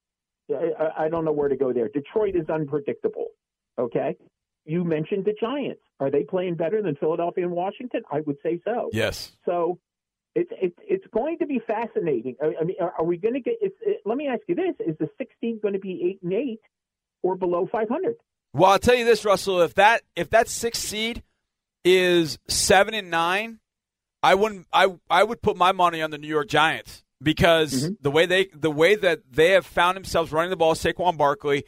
I, 0.51 1.05
I- 1.05 1.09
don't 1.09 1.25
know 1.25 1.33
where 1.33 1.49
to 1.49 1.57
go 1.57 1.73
there. 1.73 1.89
Detroit 1.89 2.37
is 2.37 2.49
unpredictable. 2.49 3.29
Okay. 3.79 4.16
You 4.64 4.85
mentioned 4.85 5.25
the 5.25 5.35
Giants. 5.41 5.81
Are 5.99 6.11
they 6.11 6.25
playing 6.25 6.55
better 6.57 6.83
than 6.83 6.95
Philadelphia 6.97 7.45
and 7.45 7.53
Washington? 7.53 8.03
I 8.11 8.20
would 8.20 8.37
say 8.43 8.61
so. 8.64 8.91
Yes. 8.93 9.33
So 9.45 9.79
it's 10.35 10.51
it's 10.61 10.77
it's 10.89 11.05
going 11.12 11.39
to 11.39 11.47
be 11.47 11.61
fascinating. 11.66 12.37
I, 12.43 12.55
I 12.61 12.64
mean, 12.64 12.77
are, 12.81 12.93
are 12.99 13.05
we 13.05 13.16
going 13.16 13.35
to 13.35 13.41
get? 13.41 13.55
It, 13.61 13.73
let 14.05 14.16
me 14.16 14.29
ask 14.29 14.41
you 14.47 14.55
this: 14.55 14.75
Is 14.87 14.97
the 14.99 15.09
16 15.18 15.61
going 15.62 15.75
to 15.75 15.81
be 15.81 16.03
eight 16.05 16.20
and 16.23 16.33
eight 16.33 16.61
or 17.23 17.37
below 17.37 17.66
500? 17.66 18.16
Well, 18.55 18.70
I'll 18.70 18.79
tell 18.79 18.95
you 18.95 19.05
this, 19.05 19.25
Russell. 19.25 19.62
If 19.62 19.75
that 19.75 20.03
if 20.14 20.31
that 20.31 20.49
sixth 20.49 20.83
seed 20.83 21.23
is 21.85 22.39
seven 22.49 22.93
and 22.95 23.11
nine, 23.11 23.61
I 24.23 24.35
wouldn't. 24.35 24.66
I 24.73 24.95
I 25.09 25.25
would 25.25 25.41
put 25.41 25.57
my 25.57 25.73
money 25.73 26.03
on 26.03 26.11
the 26.11 26.18
New 26.18 26.29
York 26.29 26.49
Giants 26.49 27.03
because 27.23 27.73
mm-hmm. 27.73 27.95
the 28.03 28.11
way 28.11 28.27
they 28.27 28.49
the 28.55 28.70
way 28.70 28.95
that 28.95 29.20
they 29.31 29.51
have 29.51 29.64
found 29.64 29.97
themselves 29.97 30.33
running 30.33 30.51
the 30.51 30.57
ball, 30.57 30.75
Saquon 30.75 31.16
Barkley, 31.16 31.64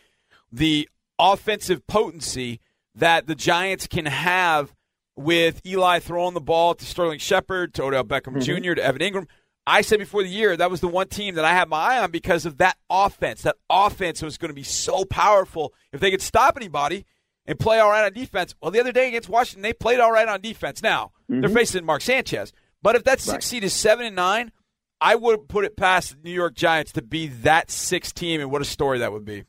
the 0.53 0.89
offensive 1.19 1.87
potency 1.87 2.61
that 2.95 3.27
the 3.27 3.35
Giants 3.35 3.87
can 3.87 4.07
have 4.07 4.75
with 5.17 5.65
Eli 5.65 6.01
throwing 6.01 6.35
the 6.35 6.41
ball 6.41 6.75
to 6.75 6.85
Sterling 6.85 7.19
Shepard, 7.19 7.73
to 7.75 7.85
Odell 7.85 8.05
Beckham 8.05 8.37
mm-hmm. 8.37 8.63
Jr., 8.63 8.75
to 8.75 8.85
Evan 8.85 9.01
Engram. 9.01 9.27
I 9.67 9.81
said 9.81 9.99
before 9.99 10.23
the 10.23 10.29
year 10.29 10.57
that 10.57 10.71
was 10.71 10.81
the 10.81 10.89
one 10.89 11.09
team 11.09 11.37
that 11.37 11.45
I 11.45 11.53
had 11.53 11.69
my 11.69 11.79
eye 11.79 12.03
on 12.03 12.11
because 12.11 12.45
of 12.45 12.59
that 12.59 12.77
offense. 12.91 13.43
That 13.43 13.57
offense 13.71 14.23
was 14.23 14.37
going 14.37 14.51
to 14.51 14.55
be 14.55 14.63
so 14.63 15.05
powerful 15.05 15.73
if 15.93 16.01
they 16.01 16.11
could 16.11 16.23
stop 16.23 16.57
anybody 16.57 17.07
and 17.47 17.59
play 17.59 17.79
all 17.79 17.91
right 17.91 18.05
on 18.05 18.13
defense. 18.13 18.55
Well, 18.61 18.71
the 18.71 18.81
other 18.81 18.93
day 18.93 19.09
against 19.09 19.29
Washington, 19.29 19.63
they 19.63 19.73
played 19.73 20.01
all 20.01 20.13
right 20.13 20.29
on 20.29 20.41
defense. 20.41 20.83
Now 20.83 21.13
they're 21.29 21.43
mm-hmm. 21.43 21.55
facing 21.55 21.85
Mark 21.85 22.03
Sanchez, 22.03 22.53
but 22.83 22.97
if 22.97 23.05
that 23.05 23.21
six 23.21 23.47
seed 23.47 23.65
is 23.65 23.73
seven 23.73 24.07
and 24.07 24.17
nine, 24.17 24.53
I 25.01 25.17
would 25.17 25.49
put 25.49 25.65
it 25.65 25.77
past 25.77 26.11
the 26.11 26.29
New 26.29 26.35
York 26.35 26.55
Giants 26.55 26.93
to 26.93 27.03
be 27.03 27.29
that 27.29 27.71
six 27.71 28.13
team, 28.13 28.41
and 28.41 28.51
what 28.51 28.63
a 28.63 28.67
story 28.67 28.99
that 29.01 29.13
would 29.13 29.25
be. 29.25 29.45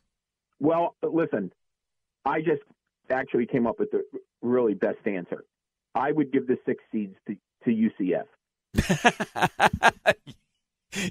Well, 0.60 0.96
listen, 1.04 1.52
I 2.26 2.40
just 2.40 2.62
actually 3.10 3.46
came 3.46 3.68
up 3.68 3.80
with 3.80 3.92
the 3.92 4.04
really 4.42 4.74
best 4.74 5.06
answer. 5.06 5.44
I 5.94 6.12
would 6.12 6.32
give 6.32 6.48
the 6.48 6.58
six 6.66 6.84
seeds 6.92 7.16
to, 7.28 7.36
to 7.66 7.70
UCF. 7.70 8.26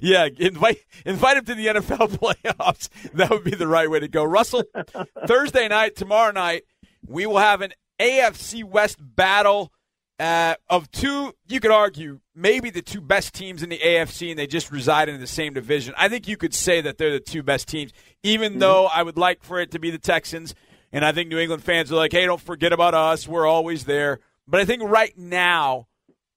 yeah, 0.01 0.27
invite 0.37 0.79
invite 1.05 1.37
him 1.37 1.45
to 1.45 1.55
the 1.55 1.67
NFL 1.67 2.09
playoffs. 2.19 2.89
That 3.13 3.29
would 3.29 3.43
be 3.43 3.55
the 3.55 3.67
right 3.67 3.89
way 3.89 3.99
to 3.99 4.07
go. 4.07 4.23
Russell, 4.23 4.63
Thursday 5.27 5.67
night, 5.67 5.95
tomorrow 5.95 6.31
night, 6.31 6.63
we 7.05 7.25
will 7.25 7.37
have 7.37 7.61
an 7.61 7.73
AFC 7.99 8.63
West 8.63 8.97
battle 8.99 9.71
uh, 10.19 10.55
of 10.69 10.89
two. 10.91 11.33
You 11.47 11.59
could 11.59 11.71
argue 11.71 12.19
maybe 12.35 12.69
the 12.69 12.81
two 12.81 13.01
best 13.01 13.33
teams 13.33 13.63
in 13.63 13.69
the 13.69 13.79
AFC, 13.79 14.29
and 14.29 14.39
they 14.39 14.47
just 14.47 14.71
reside 14.71 15.09
in 15.09 15.19
the 15.19 15.27
same 15.27 15.53
division. 15.53 15.93
I 15.97 16.09
think 16.09 16.27
you 16.27 16.37
could 16.37 16.53
say 16.53 16.81
that 16.81 16.97
they're 16.97 17.11
the 17.11 17.19
two 17.19 17.43
best 17.43 17.67
teams, 17.67 17.91
even 18.23 18.59
though 18.59 18.87
I 18.87 19.03
would 19.03 19.17
like 19.17 19.43
for 19.43 19.59
it 19.59 19.71
to 19.71 19.79
be 19.79 19.91
the 19.91 19.99
Texans. 19.99 20.55
And 20.91 21.03
I 21.03 21.11
think 21.11 21.29
New 21.29 21.39
England 21.39 21.63
fans 21.63 21.91
are 21.91 21.95
like, 21.95 22.13
hey, 22.13 22.25
don't 22.25 22.41
forget 22.41 22.71
about 22.71 22.93
us. 22.93 23.27
We're 23.27 23.47
always 23.47 23.83
there. 23.83 24.19
But 24.47 24.61
I 24.61 24.65
think 24.65 24.83
right 24.83 25.17
now, 25.17 25.87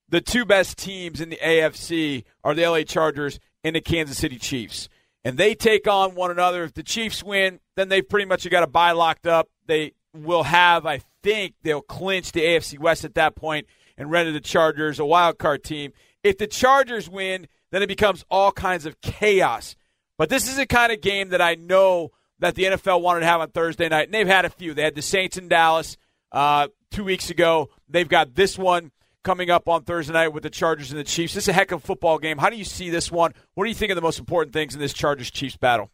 the 0.09 0.21
two 0.21 0.45
best 0.45 0.79
teams 0.79 1.21
in 1.21 1.29
the 1.29 1.37
AFC 1.37 2.25
are 2.43 2.55
the 2.55 2.67
LA 2.67 2.83
Chargers 2.83 3.39
and 3.63 3.77
the 3.77 3.81
Kansas 3.81 4.19
City 4.19 4.39
Chiefs. 4.39 4.89
And 5.25 5.37
they 5.37 5.55
take 5.55 5.87
on 5.87 6.15
one 6.15 6.31
another. 6.31 6.65
If 6.65 6.75
the 6.75 6.83
Chiefs 6.83 7.23
win, 7.23 7.61
then 7.77 7.89
they've 7.89 8.09
pretty 8.09 8.25
much 8.25 8.49
got 8.49 8.63
a 8.63 8.69
bye 8.69 8.93
locked 8.93 9.27
up. 9.27 9.49
They 9.67 9.93
will 10.15 10.45
have, 10.45 10.87
I 10.87 11.01
think, 11.23 11.55
they'll 11.63 11.83
clinch 11.83 12.33
the 12.33 12.41
AFC 12.41 12.79
West 12.79 13.05
at 13.05 13.15
that 13.15 13.35
point 13.35 13.67
and 13.97 14.11
render 14.11 14.33
the 14.33 14.41
Chargers 14.41 14.99
a 14.99 15.05
wild 15.05 15.39
card 15.39 15.65
team. 15.65 15.93
If 16.23 16.39
the 16.39 16.47
Chargers 16.47 17.09
win, 17.09 17.49
then 17.71 17.83
it 17.83 17.89
becomes 17.89 18.25
all 18.31 18.53
kinds 18.53 18.87
of 18.87 19.01
chaos. 19.01 19.77
But 20.17 20.31
this 20.31 20.49
is 20.49 20.57
the 20.57 20.67
kind 20.67 20.93
of 20.93 21.01
game 21.01 21.31
that 21.31 21.43
I 21.43 21.55
know 21.55 22.13
that 22.39 22.55
the 22.55 22.65
NFL 22.65 23.03
wanted 23.03 23.21
to 23.21 23.27
have 23.27 23.41
on 23.41 23.51
Thursday 23.51 23.89
night, 23.89 24.07
and 24.07 24.15
they've 24.15 24.27
had 24.27 24.45
a 24.45 24.51
few. 24.51 24.73
They 24.73 24.83
had 24.83 24.95
the 24.95 25.03
Saints 25.03 25.37
in 25.37 25.49
Dallas 25.49 25.97
uh, 26.33 26.69
two 26.91 27.05
weeks 27.05 27.31
ago. 27.31 27.71
They've 27.89 28.09
got 28.09 28.35
this 28.35 28.57
one 28.57 28.93
coming 29.25 29.51
up 29.51 29.69
on 29.69 29.85
Thursday 29.85 30.13
night 30.13 30.29
with 30.29 30.43
the 30.43 30.51
Chargers 30.51 30.91
and 30.91 30.99
the 30.99 31.05
Chiefs. 31.05 31.35
This 31.35 31.45
is 31.45 31.49
a 31.49 31.53
heck 31.53 31.73
of 31.73 31.83
a 31.83 31.87
football 31.87 32.19
game. 32.19 32.39
How 32.39 32.51
do 32.51 32.57
you 32.57 32.65
see 32.65 32.91
this 32.91 33.11
one? 33.11 33.33
What 33.55 33.65
do 33.65 33.69
you 33.69 33.75
think 33.75 33.93
are 33.93 33.95
the 33.95 34.01
most 34.01 34.19
important 34.19 34.53
things 34.53 34.75
in 34.75 34.81
this 34.81 34.93
Chargers 34.93 35.31
Chiefs 35.31 35.57
battle? 35.57 35.91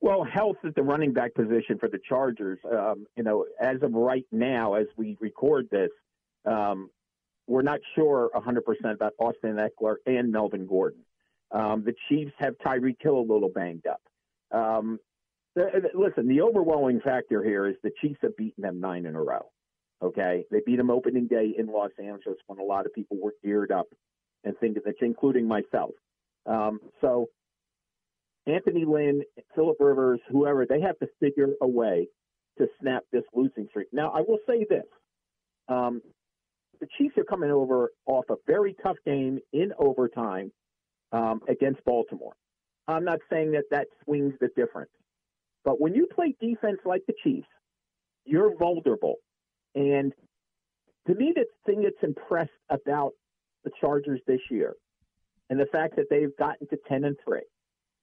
Well, 0.00 0.24
health 0.24 0.56
at 0.64 0.74
the 0.74 0.82
running 0.82 1.12
back 1.12 1.32
position 1.34 1.78
for 1.78 1.88
the 1.88 2.00
Chargers. 2.08 2.58
Um, 2.68 3.06
you 3.16 3.22
know, 3.22 3.46
as 3.60 3.76
of 3.82 3.92
right 3.92 4.26
now, 4.32 4.74
as 4.74 4.86
we 4.96 5.16
record 5.20 5.68
this, 5.70 5.90
um, 6.44 6.90
we're 7.46 7.62
not 7.62 7.78
sure 7.94 8.30
100% 8.34 8.58
about 8.92 9.12
Austin 9.18 9.58
Ekeler 9.58 9.96
and 10.06 10.32
Melvin 10.32 10.66
Gordon. 10.66 11.02
Um, 11.52 11.84
the 11.84 11.94
Chiefs 12.08 12.32
have 12.38 12.54
Tyreek 12.58 12.96
Hill 13.00 13.18
a 13.18 13.20
little 13.20 13.48
banged 13.48 13.86
up. 13.86 14.00
Um, 14.50 14.98
the, 15.54 15.70
the, 15.72 15.98
listen, 15.98 16.26
the 16.26 16.40
overwhelming 16.40 17.00
factor 17.00 17.44
here 17.44 17.68
is 17.68 17.76
the 17.84 17.92
Chiefs 18.00 18.18
have 18.22 18.36
beaten 18.36 18.62
them 18.62 18.80
nine 18.80 19.06
in 19.06 19.14
a 19.14 19.22
row. 19.22 19.51
Okay, 20.02 20.44
they 20.50 20.60
beat 20.66 20.76
them 20.76 20.90
opening 20.90 21.28
day 21.28 21.54
in 21.56 21.68
Los 21.68 21.92
Angeles 21.98 22.38
when 22.48 22.58
a 22.58 22.64
lot 22.64 22.86
of 22.86 22.92
people 22.92 23.18
were 23.22 23.34
geared 23.44 23.70
up 23.70 23.86
and 24.42 24.58
thinking 24.58 24.82
that, 24.84 24.94
including 25.00 25.46
myself. 25.46 25.92
Um, 26.44 26.80
so 27.00 27.28
Anthony 28.46 28.84
Lynn, 28.84 29.22
Philip 29.54 29.76
Rivers, 29.78 30.18
whoever, 30.28 30.66
they 30.66 30.80
have 30.80 30.98
to 30.98 31.06
figure 31.20 31.50
a 31.60 31.68
way 31.68 32.08
to 32.58 32.66
snap 32.80 33.04
this 33.12 33.22
losing 33.32 33.68
streak. 33.70 33.88
Now, 33.92 34.10
I 34.10 34.22
will 34.26 34.38
say 34.48 34.66
this: 34.68 34.84
um, 35.68 36.02
the 36.80 36.88
Chiefs 36.98 37.16
are 37.16 37.24
coming 37.24 37.52
over 37.52 37.90
off 38.06 38.24
a 38.28 38.34
very 38.46 38.74
tough 38.82 38.96
game 39.06 39.38
in 39.52 39.72
overtime 39.78 40.50
um, 41.12 41.40
against 41.48 41.84
Baltimore. 41.84 42.34
I'm 42.88 43.04
not 43.04 43.20
saying 43.30 43.52
that 43.52 43.64
that 43.70 43.86
swings 44.04 44.34
the 44.40 44.48
difference, 44.56 44.90
but 45.64 45.80
when 45.80 45.94
you 45.94 46.08
play 46.12 46.34
defense 46.40 46.78
like 46.84 47.02
the 47.06 47.14
Chiefs, 47.22 47.46
you're 48.24 48.56
vulnerable. 48.56 49.16
And 49.74 50.12
to 51.06 51.14
me, 51.14 51.32
the 51.34 51.46
thing 51.66 51.82
that's 51.82 52.02
impressed 52.02 52.50
about 52.70 53.12
the 53.64 53.70
Chargers 53.80 54.20
this 54.26 54.40
year 54.50 54.74
and 55.50 55.58
the 55.58 55.66
fact 55.66 55.96
that 55.96 56.06
they've 56.10 56.36
gotten 56.38 56.66
to 56.68 56.78
10 56.88 57.04
and 57.04 57.16
3 57.24 57.40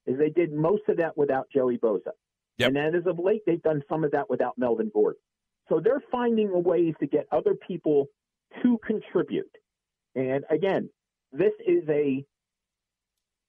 is 0.06 0.18
they 0.18 0.30
did 0.30 0.52
most 0.52 0.84
of 0.88 0.98
that 0.98 1.18
without 1.18 1.48
Joey 1.54 1.78
Bosa. 1.78 2.12
Yep. 2.58 2.68
And 2.68 2.76
then 2.76 2.96
as 2.96 3.06
of 3.06 3.20
late, 3.20 3.42
they've 3.46 3.62
done 3.62 3.82
some 3.90 4.04
of 4.04 4.12
that 4.12 4.30
without 4.30 4.58
Melvin 4.58 4.92
Gordon. 4.94 5.22
So 5.70 5.80
they're 5.80 6.04
finding 6.12 6.64
ways 6.64 6.94
to 7.00 7.08
get 7.08 7.28
other 7.32 7.54
people 7.56 8.08
to 8.64 8.80
contribute. 8.86 9.52
And 10.16 10.44
again, 10.50 10.90
this 11.32 11.54
is 11.66 11.84
a 11.88 12.26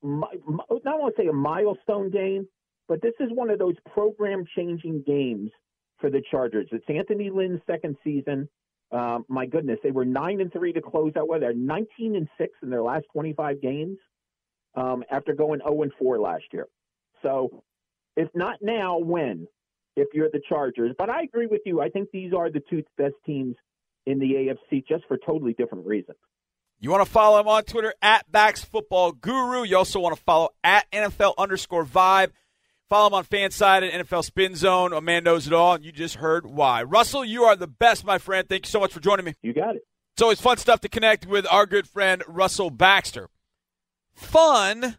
not 0.03 0.99
want 0.99 1.15
to 1.17 1.23
say 1.23 1.29
a 1.29 1.33
milestone 1.33 2.11
game, 2.11 2.47
but 2.89 3.03
this 3.03 3.15
is 3.21 3.29
one 3.33 3.51
of 3.51 3.59
those 3.59 3.75
program 3.93 4.45
changing 4.57 5.03
games 5.07 5.51
for 6.01 6.11
the 6.11 6.23
Chargers. 6.31 6.69
It's 6.73 6.85
Anthony 6.89 7.31
Lynn's 7.31 7.61
second 7.67 7.97
season. 8.03 8.49
Um, 8.93 9.25
my 9.29 9.47
goodness, 9.47 9.79
they 9.83 9.93
were 9.93 10.05
nine 10.05 10.41
and 10.41 10.53
three 10.53 10.73
to 10.73 10.81
close 10.81 11.13
out. 11.17 11.29
Well, 11.29 11.41
they're 11.41 11.55
nineteen 11.55 12.17
and 12.17 12.29
six 12.39 12.53
in 12.63 12.71
their 12.71 12.83
last 12.83 13.07
twenty-five 13.13 13.63
games 13.63 13.99
um, 14.75 15.05
after 15.11 15.35
going 15.35 15.61
zero 15.61 15.83
and 15.83 15.93
four 15.99 16.19
last 16.19 16.45
year. 16.53 16.67
So, 17.23 17.63
if 18.17 18.29
not 18.35 18.57
now, 18.61 18.99
when? 18.99 19.47
If 19.97 20.09
you're 20.15 20.31
the 20.33 20.41
Chargers, 20.49 20.95
but 20.97 21.11
I 21.11 21.23
agree 21.23 21.47
with 21.47 21.63
you. 21.67 21.81
I 21.81 21.89
think 21.89 22.11
these 22.13 22.33
are 22.33 22.51
the 22.51 22.63
two 22.71 22.85
best 22.97 23.15
teams 23.27 23.57
in 24.07 24.19
the 24.19 24.55
AFC, 24.73 24.87
just 24.87 25.05
for 25.07 25.19
totally 25.19 25.53
different 25.53 25.85
reasons. 25.85 26.17
You 26.79 26.91
want 26.91 27.05
to 27.05 27.11
follow 27.11 27.39
him 27.39 27.49
on 27.49 27.65
Twitter 27.65 27.93
at 28.01 28.31
Bax 28.31 28.65
Football 28.65 29.13
Guru. 29.13 29.65
You 29.65 29.77
also 29.77 30.01
want 30.01 30.17
to 30.17 30.23
follow 30.23 30.51
at 30.65 30.91
NFL 30.91 31.35
underscore 31.37 31.85
Vibe. 31.85 32.31
Follow 32.91 33.07
him 33.07 33.15
on 33.15 33.25
Fanside 33.25 33.89
at 33.89 34.05
NFL 34.05 34.25
Spin 34.25 34.57
Zone. 34.57 34.93
A 34.93 35.01
man 35.01 35.23
knows 35.23 35.47
it 35.47 35.53
all, 35.53 35.75
and 35.75 35.85
you 35.85 35.93
just 35.93 36.17
heard 36.17 36.45
why. 36.45 36.83
Russell, 36.83 37.25
you 37.25 37.45
are 37.45 37.55
the 37.55 37.69
best, 37.69 38.05
my 38.05 38.19
friend. 38.19 38.49
Thank 38.49 38.67
you 38.67 38.69
so 38.69 38.81
much 38.81 38.93
for 38.93 38.99
joining 38.99 39.25
me. 39.25 39.37
You 39.43 39.53
got 39.53 39.77
it. 39.77 39.87
It's 40.15 40.23
always 40.23 40.41
fun 40.41 40.57
stuff 40.57 40.81
to 40.81 40.89
connect 40.89 41.25
with 41.25 41.47
our 41.53 41.67
good 41.67 41.87
friend 41.87 42.25
Russell 42.27 42.69
Baxter. 42.69 43.29
Fun, 44.13 44.99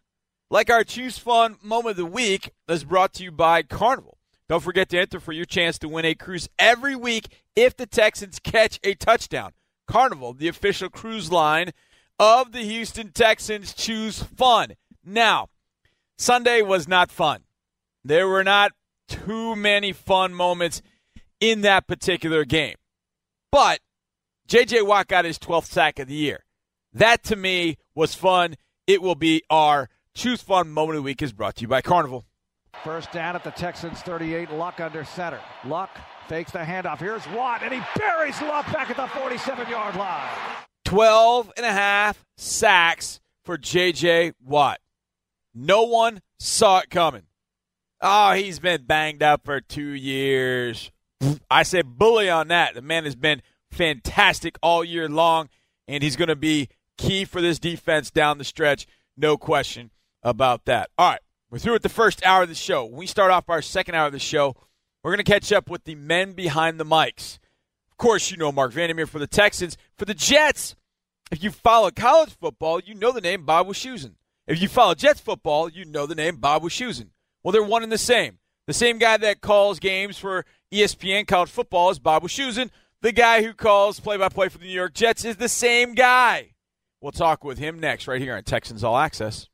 like 0.50 0.70
our 0.70 0.84
Choose 0.84 1.18
Fun 1.18 1.58
moment 1.62 1.90
of 1.90 1.96
the 1.98 2.06
week, 2.06 2.52
is 2.66 2.82
brought 2.82 3.12
to 3.14 3.24
you 3.24 3.30
by 3.30 3.62
Carnival. 3.62 4.16
Don't 4.48 4.62
forget 4.62 4.88
to 4.88 4.98
enter 4.98 5.20
for 5.20 5.32
your 5.32 5.44
chance 5.44 5.78
to 5.80 5.88
win 5.88 6.06
a 6.06 6.14
cruise 6.14 6.48
every 6.58 6.96
week 6.96 7.28
if 7.54 7.76
the 7.76 7.86
Texans 7.86 8.38
catch 8.38 8.80
a 8.82 8.94
touchdown. 8.94 9.52
Carnival, 9.86 10.32
the 10.32 10.48
official 10.48 10.88
cruise 10.88 11.30
line 11.30 11.72
of 12.18 12.52
the 12.52 12.60
Houston 12.62 13.12
Texans, 13.12 13.74
choose 13.74 14.22
fun. 14.22 14.76
Now, 15.04 15.50
Sunday 16.16 16.62
was 16.62 16.88
not 16.88 17.10
fun. 17.10 17.42
There 18.04 18.28
were 18.28 18.44
not 18.44 18.72
too 19.08 19.54
many 19.56 19.92
fun 19.92 20.34
moments 20.34 20.82
in 21.40 21.60
that 21.62 21.86
particular 21.86 22.44
game. 22.44 22.76
But 23.50 23.80
J.J. 24.46 24.82
Watt 24.82 25.08
got 25.08 25.24
his 25.24 25.38
12th 25.38 25.66
sack 25.66 25.98
of 25.98 26.08
the 26.08 26.14
year. 26.14 26.44
That 26.92 27.22
to 27.24 27.36
me 27.36 27.76
was 27.94 28.14
fun. 28.14 28.56
It 28.86 29.02
will 29.02 29.14
be 29.14 29.42
our 29.48 29.88
Choose 30.14 30.42
Fun 30.42 30.70
Moment 30.70 30.96
of 30.98 31.02
the 31.02 31.06
Week 31.06 31.22
is 31.22 31.32
brought 31.32 31.56
to 31.56 31.62
you 31.62 31.68
by 31.68 31.80
Carnival. 31.80 32.26
First 32.84 33.12
down 33.12 33.36
at 33.36 33.44
the 33.44 33.50
Texans 33.50 34.00
38, 34.00 34.50
Luck 34.52 34.80
under 34.80 35.04
center. 35.04 35.40
Luck 35.64 35.90
fakes 36.28 36.52
the 36.52 36.58
handoff. 36.58 36.98
Here's 36.98 37.26
Watt, 37.28 37.62
and 37.62 37.72
he 37.72 37.80
buries 37.96 38.40
Luck 38.42 38.70
back 38.72 38.90
at 38.90 38.96
the 38.96 39.06
47 39.06 39.70
yard 39.70 39.96
line. 39.96 40.28
12 40.84 41.52
and 41.56 41.64
a 41.64 41.72
half 41.72 42.24
sacks 42.36 43.20
for 43.44 43.56
J.J. 43.56 44.32
Watt. 44.44 44.80
No 45.54 45.82
one 45.84 46.20
saw 46.38 46.78
it 46.80 46.90
coming. 46.90 47.22
Oh, 48.04 48.32
he's 48.32 48.58
been 48.58 48.84
banged 48.84 49.22
up 49.22 49.44
for 49.44 49.60
two 49.60 49.90
years. 49.90 50.90
I 51.48 51.62
said 51.62 51.98
bully 51.98 52.28
on 52.28 52.48
that. 52.48 52.74
The 52.74 52.82
man 52.82 53.04
has 53.04 53.14
been 53.14 53.42
fantastic 53.70 54.58
all 54.60 54.82
year 54.84 55.08
long, 55.08 55.48
and 55.86 56.02
he's 56.02 56.16
going 56.16 56.28
to 56.28 56.34
be 56.34 56.68
key 56.98 57.24
for 57.24 57.40
this 57.40 57.60
defense 57.60 58.10
down 58.10 58.38
the 58.38 58.44
stretch. 58.44 58.88
No 59.16 59.36
question 59.36 59.92
about 60.20 60.64
that. 60.64 60.90
All 60.98 61.10
right, 61.10 61.20
we're 61.48 61.58
through 61.58 61.74
with 61.74 61.82
the 61.82 61.88
first 61.88 62.26
hour 62.26 62.42
of 62.42 62.48
the 62.48 62.56
show. 62.56 62.84
When 62.84 62.96
we 62.96 63.06
start 63.06 63.30
off 63.30 63.48
our 63.48 63.62
second 63.62 63.94
hour 63.94 64.06
of 64.06 64.12
the 64.12 64.18
show, 64.18 64.56
we're 65.04 65.12
going 65.12 65.24
to 65.24 65.30
catch 65.30 65.52
up 65.52 65.70
with 65.70 65.84
the 65.84 65.94
men 65.94 66.32
behind 66.32 66.80
the 66.80 66.84
mics. 66.84 67.38
Of 67.92 67.98
course, 67.98 68.32
you 68.32 68.36
know 68.36 68.50
Marc 68.50 68.72
Vandermeer 68.72 69.06
for 69.06 69.20
the 69.20 69.28
Texans. 69.28 69.76
For 69.96 70.06
the 70.06 70.14
Jets, 70.14 70.74
if 71.30 71.40
you 71.40 71.52
follow 71.52 71.92
college 71.92 72.34
football, 72.34 72.80
you 72.80 72.94
know 72.94 73.12
the 73.12 73.20
name 73.20 73.44
Bob 73.44 73.68
Wischusen. 73.68 74.14
If 74.48 74.60
you 74.60 74.66
follow 74.66 74.96
Jets 74.96 75.20
football, 75.20 75.68
you 75.68 75.84
know 75.84 76.06
the 76.06 76.16
name 76.16 76.36
Bob 76.36 76.62
Wischusen. 76.62 77.10
Well, 77.42 77.52
they're 77.52 77.62
one 77.62 77.82
and 77.82 77.92
the 77.92 77.98
same. 77.98 78.38
The 78.66 78.72
same 78.72 78.98
guy 78.98 79.16
that 79.16 79.40
calls 79.40 79.80
games 79.80 80.18
for 80.18 80.44
ESPN 80.72 81.26
college 81.26 81.50
football 81.50 81.90
is 81.90 81.98
Bob 81.98 82.22
Wischusen. 82.22 82.70
The 83.00 83.12
guy 83.12 83.42
who 83.42 83.52
calls 83.52 83.98
play-by-play 83.98 84.48
for 84.48 84.58
the 84.58 84.66
New 84.66 84.70
York 84.70 84.94
Jets 84.94 85.24
is 85.24 85.36
the 85.36 85.48
same 85.48 85.94
guy. 85.94 86.54
We'll 87.00 87.10
talk 87.10 87.42
with 87.42 87.58
him 87.58 87.80
next 87.80 88.06
right 88.06 88.20
here 88.20 88.36
on 88.36 88.44
Texans 88.44 88.84
All 88.84 88.96
Access. 88.96 89.48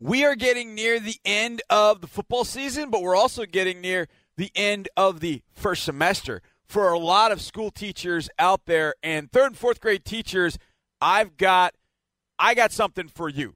We 0.00 0.24
are 0.24 0.34
getting 0.34 0.74
near 0.74 0.98
the 0.98 1.18
end 1.24 1.62
of 1.70 2.00
the 2.00 2.08
football 2.08 2.44
season, 2.44 2.90
but 2.90 3.02
we're 3.02 3.16
also 3.16 3.44
getting 3.44 3.80
near 3.80 4.08
the 4.36 4.50
end 4.54 4.88
of 4.96 5.20
the 5.20 5.42
first 5.52 5.84
semester. 5.84 6.42
For 6.68 6.92
a 6.92 6.98
lot 6.98 7.32
of 7.32 7.40
school 7.40 7.70
teachers 7.70 8.28
out 8.38 8.66
there 8.66 8.94
and 9.02 9.30
third 9.30 9.46
and 9.46 9.56
fourth 9.56 9.80
grade 9.80 10.04
teachers, 10.04 10.58
I've 11.00 11.36
got 11.36 11.74
I 12.38 12.54
got 12.54 12.72
something 12.72 13.08
for 13.08 13.28
you. 13.28 13.54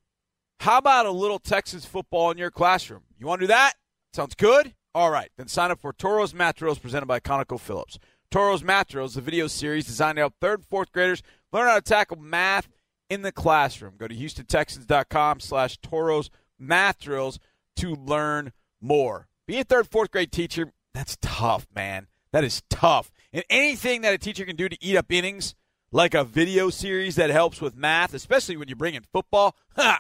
How 0.63 0.79
about 0.79 1.07
a 1.07 1.11
little 1.11 1.41
Texas 1.41 1.85
football 1.85 2.31
in 2.31 2.39
your 2.39 2.53
classroom? 2.53 3.03
You 3.19 3.27
want 3.27 3.41
to 3.41 3.49
do 3.49 3.53
that? 3.53 3.73
Sounds 4.13 4.37
good? 4.37 4.77
All 4.95 5.11
right, 5.11 5.29
then 5.37 5.49
sign 5.49 5.73
up 5.73 5.81
for 5.81 5.93
Toros 5.93 6.33
Math 6.33 6.55
Drills 6.55 6.79
presented 6.79 7.07
by 7.07 7.19
ConocoPhillips. 7.19 7.99
Toros 8.31 8.63
Math 8.63 8.87
Drills, 8.87 9.15
the 9.15 9.21
video 9.21 9.49
series 9.49 9.87
designed 9.87 10.19
to 10.19 10.21
help 10.21 10.35
third 10.41 10.61
and 10.61 10.69
fourth 10.69 10.93
graders 10.93 11.21
learn 11.53 11.67
how 11.67 11.75
to 11.75 11.81
tackle 11.81 12.17
math 12.17 12.69
in 13.11 13.23
the 13.23 13.33
classroom. 13.33 13.95
Go 13.99 14.07
to 14.07 14.15
HoustonTexans.com 14.15 15.41
slash 15.41 15.79
Toros 15.79 16.31
math 16.61 17.01
drills 17.01 17.41
to 17.75 17.97
learn 17.97 18.53
more. 18.81 19.27
Being 19.49 19.63
a 19.63 19.65
third, 19.65 19.89
fourth 19.89 20.13
grade 20.13 20.31
teacher, 20.31 20.73
that's 20.95 21.19
tough, 21.21 21.67
man. 21.75 22.07
That 22.31 22.45
is 22.45 22.63
tough. 22.71 23.11
And 23.33 23.43
anything 23.51 24.03
that 24.03 24.15
a 24.15 24.19
teacher 24.19 24.45
can 24.45 24.55
do 24.55 24.69
to 24.69 24.79
eat 24.81 24.97
up 24.97 25.11
innings, 25.11 25.57
like 25.91 26.15
a 26.15 26.23
video 26.23 26.71
series 26.71 27.17
that 27.17 27.31
helps 27.31 27.61
with 27.61 27.75
math, 27.75 28.15
especially 28.15 28.57
when 28.57 28.69
you 28.69 28.77
bring 28.77 28.95
in 28.95 29.03
football, 29.13 29.57
ha, 29.77 29.99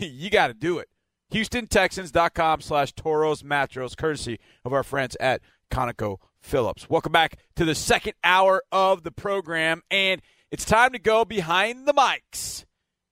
you 0.06 0.30
got 0.30 0.48
to 0.48 0.54
do 0.54 0.78
it. 0.78 0.88
HoustonTexans.com 1.32 2.60
slash 2.62 2.92
Toros 2.92 3.42
Matros, 3.42 3.96
courtesy 3.96 4.38
of 4.64 4.72
our 4.72 4.82
friends 4.82 5.16
at 5.20 5.42
Conoco 5.70 6.18
Phillips. 6.40 6.88
Welcome 6.88 7.12
back 7.12 7.38
to 7.56 7.64
the 7.64 7.74
second 7.74 8.14
hour 8.24 8.62
of 8.72 9.02
the 9.02 9.10
program, 9.12 9.82
and– 9.90 10.22
it's 10.50 10.64
time 10.64 10.92
to 10.92 10.98
go 10.98 11.26
behind 11.26 11.86
the 11.86 11.92
mics 11.92 12.64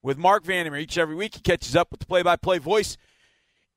with 0.03 0.17
Marc 0.17 0.45
Vandermeer. 0.45 0.81
Each 0.81 0.97
every 0.97 1.15
week, 1.15 1.35
he 1.35 1.41
catches 1.43 1.77
up 1.77 1.89
with 1.91 2.01
the 2.01 2.07
play-by-play 2.07 2.59
voice 2.59 2.97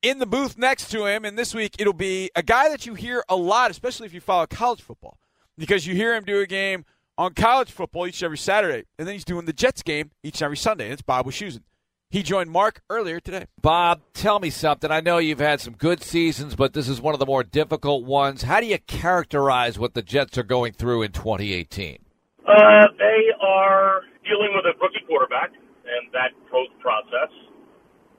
in 0.02 0.20
the 0.20 0.26
booth 0.26 0.58
next 0.58 0.90
to 0.92 1.06
him. 1.06 1.26
And 1.26 1.38
this 1.38 1.54
week, 1.54 1.76
it'll 1.78 1.92
be 1.92 2.32
a 2.36 2.44
guy 2.44 2.70
that 2.70 2.86
you 2.86 2.94
hear 2.94 3.24
a 3.28 3.36
lot, 3.36 3.70
especially 3.70 4.06
if 4.06 4.14
you 4.14 4.22
follow 4.22 4.48
college 4.48 4.82
football, 4.82 5.18
because 5.58 5.86
you 5.86 5.94
hear 5.94 6.16
him 6.16 6.24
do 6.24 6.40
a 6.40 6.48
game 6.48 6.86
on 7.18 7.34
college 7.34 7.70
football 7.70 8.08
each 8.08 8.22
and 8.22 8.28
every 8.28 8.38
Saturday, 8.38 8.86
and 8.98 9.06
then 9.06 9.14
he's 9.14 9.26
doing 9.26 9.44
the 9.44 9.52
Jets 9.52 9.84
game 9.84 10.12
each 10.24 10.36
and 10.36 10.44
every 10.44 10.56
Sunday. 10.56 10.86
And 10.86 10.94
it's 10.94 11.02
Bob 11.02 11.26
Wischusen. 11.26 11.64
He 12.12 12.26
joined 12.26 12.50
Mark 12.50 12.82
earlier 12.90 13.20
today. 13.20 13.46
Bob, 13.62 14.02
tell 14.18 14.40
me 14.40 14.50
something. 14.50 14.90
I 14.90 14.98
know 14.98 15.20
you've 15.22 15.38
had 15.38 15.62
some 15.62 15.78
good 15.78 16.02
seasons, 16.02 16.56
but 16.58 16.74
this 16.74 16.90
is 16.90 16.98
one 16.98 17.14
of 17.14 17.22
the 17.22 17.30
more 17.30 17.44
difficult 17.44 18.02
ones. 18.04 18.50
How 18.50 18.60
do 18.60 18.66
you 18.66 18.82
characterize 18.90 19.78
what 19.78 19.94
the 19.94 20.02
Jets 20.02 20.34
are 20.34 20.44
going 20.44 20.74
through 20.74 21.04
in 21.04 21.12
2018? 21.14 22.02
Uh, 22.50 22.90
they 22.98 23.30
are 23.38 24.02
dealing 24.26 24.58
with 24.58 24.66
a 24.66 24.74
rookie 24.82 25.06
quarterback 25.06 25.54
and 25.54 26.10
that 26.10 26.34
growth 26.50 26.74
process. 26.82 27.30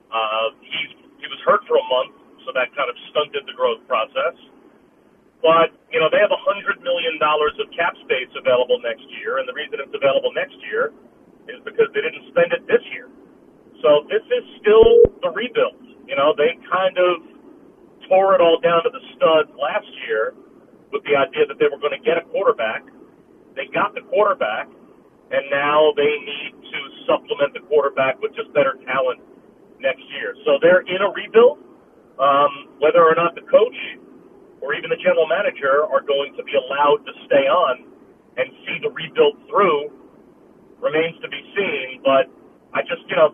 Uh, 0.07 0.55
he's 0.63 0.95
he 1.19 1.27
was 1.27 1.43
hurt 1.43 1.59
for 1.67 1.75
a 1.75 1.83
month, 1.91 2.15
so 2.47 2.55
that 2.55 2.71
kind 2.71 2.87
of 2.87 2.95
stunted 3.11 3.43
the 3.43 3.55
growth 3.59 3.83
process. 3.91 4.39
But 5.43 5.75
you 5.91 5.99
know 5.99 6.07
they 6.07 6.23
have 6.23 6.31
a 6.31 6.39
hundred 6.47 6.79
million 6.79 7.19
dollars 7.19 7.59
of 7.59 7.67
cap 7.75 7.99
space 8.07 8.31
available 8.39 8.79
next 8.79 9.03
year, 9.19 9.43
and 9.43 9.51
the 9.51 9.55
reason 9.55 9.83
it's 9.83 9.91
available 9.91 10.31
next 10.31 10.55
year 10.63 10.95
is 11.51 11.59
because 11.67 11.91
they 11.91 11.99
didn't 11.99 12.31
spend 12.31 12.55
it 12.55 12.63
this 12.71 12.79
year. 12.95 13.11
So 13.81 14.05
this 14.09 14.23
is 14.29 14.43
still 14.61 15.01
the 15.21 15.31
rebuild. 15.33 15.77
You 16.07 16.15
know 16.15 16.33
they 16.37 16.57
kind 16.69 16.97
of 16.97 17.11
tore 18.09 18.35
it 18.35 18.41
all 18.41 18.59
down 18.61 18.83
to 18.83 18.91
the 18.91 19.03
studs 19.17 19.49
last 19.57 19.87
year 20.07 20.33
with 20.91 21.03
the 21.07 21.15
idea 21.15 21.47
that 21.47 21.57
they 21.59 21.69
were 21.71 21.79
going 21.79 21.95
to 21.95 22.03
get 22.03 22.17
a 22.17 22.25
quarterback. 22.29 22.83
They 23.55 23.67
got 23.73 23.95
the 23.95 24.01
quarterback, 24.11 24.67
and 25.31 25.43
now 25.49 25.93
they 25.95 26.13
need 26.23 26.51
to 26.55 26.79
supplement 27.07 27.53
the 27.53 27.63
quarterback 27.67 28.19
with 28.21 28.35
just 28.35 28.51
better 28.53 28.77
talent 28.85 29.21
next 29.79 30.03
year. 30.15 30.35
So 30.45 30.59
they're 30.61 30.83
in 30.85 31.01
a 31.01 31.09
rebuild. 31.11 31.59
Um, 32.21 32.77
whether 32.77 33.01
or 33.01 33.15
not 33.17 33.33
the 33.33 33.41
coach 33.49 33.73
or 34.61 34.75
even 34.75 34.93
the 34.93 35.01
general 35.01 35.25
manager 35.25 35.89
are 35.89 36.05
going 36.05 36.37
to 36.37 36.43
be 36.43 36.53
allowed 36.53 37.01
to 37.01 37.13
stay 37.25 37.49
on 37.49 37.81
and 38.37 38.45
see 38.61 38.77
the 38.83 38.93
rebuild 38.93 39.41
through 39.49 39.89
remains 40.77 41.17
to 41.21 41.29
be 41.29 41.41
seen. 41.57 42.01
But 42.05 42.29
I 42.77 42.85
just, 42.85 43.01
you 43.09 43.17
know, 43.17 43.33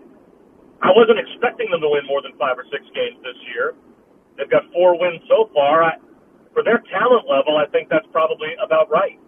I 0.81 0.93
wasn't 0.93 1.19
expecting 1.19 1.69
them 1.71 1.81
to 1.81 1.89
win 1.89 2.05
more 2.05 2.21
than 2.21 2.33
five 2.37 2.57
or 2.57 2.65
six 2.71 2.85
games 2.93 3.17
this 3.23 3.37
year. 3.53 3.73
They've 4.37 4.49
got 4.49 4.63
four 4.71 4.99
wins 4.99 5.21
so 5.27 5.49
far. 5.53 5.83
I, 5.83 5.97
for 6.53 6.63
their 6.63 6.83
talent 6.91 7.25
level, 7.29 7.57
I 7.57 7.65
think 7.71 7.89
that's 7.89 8.05
probably 8.11 8.49
about 8.63 8.89
right. 8.89 9.19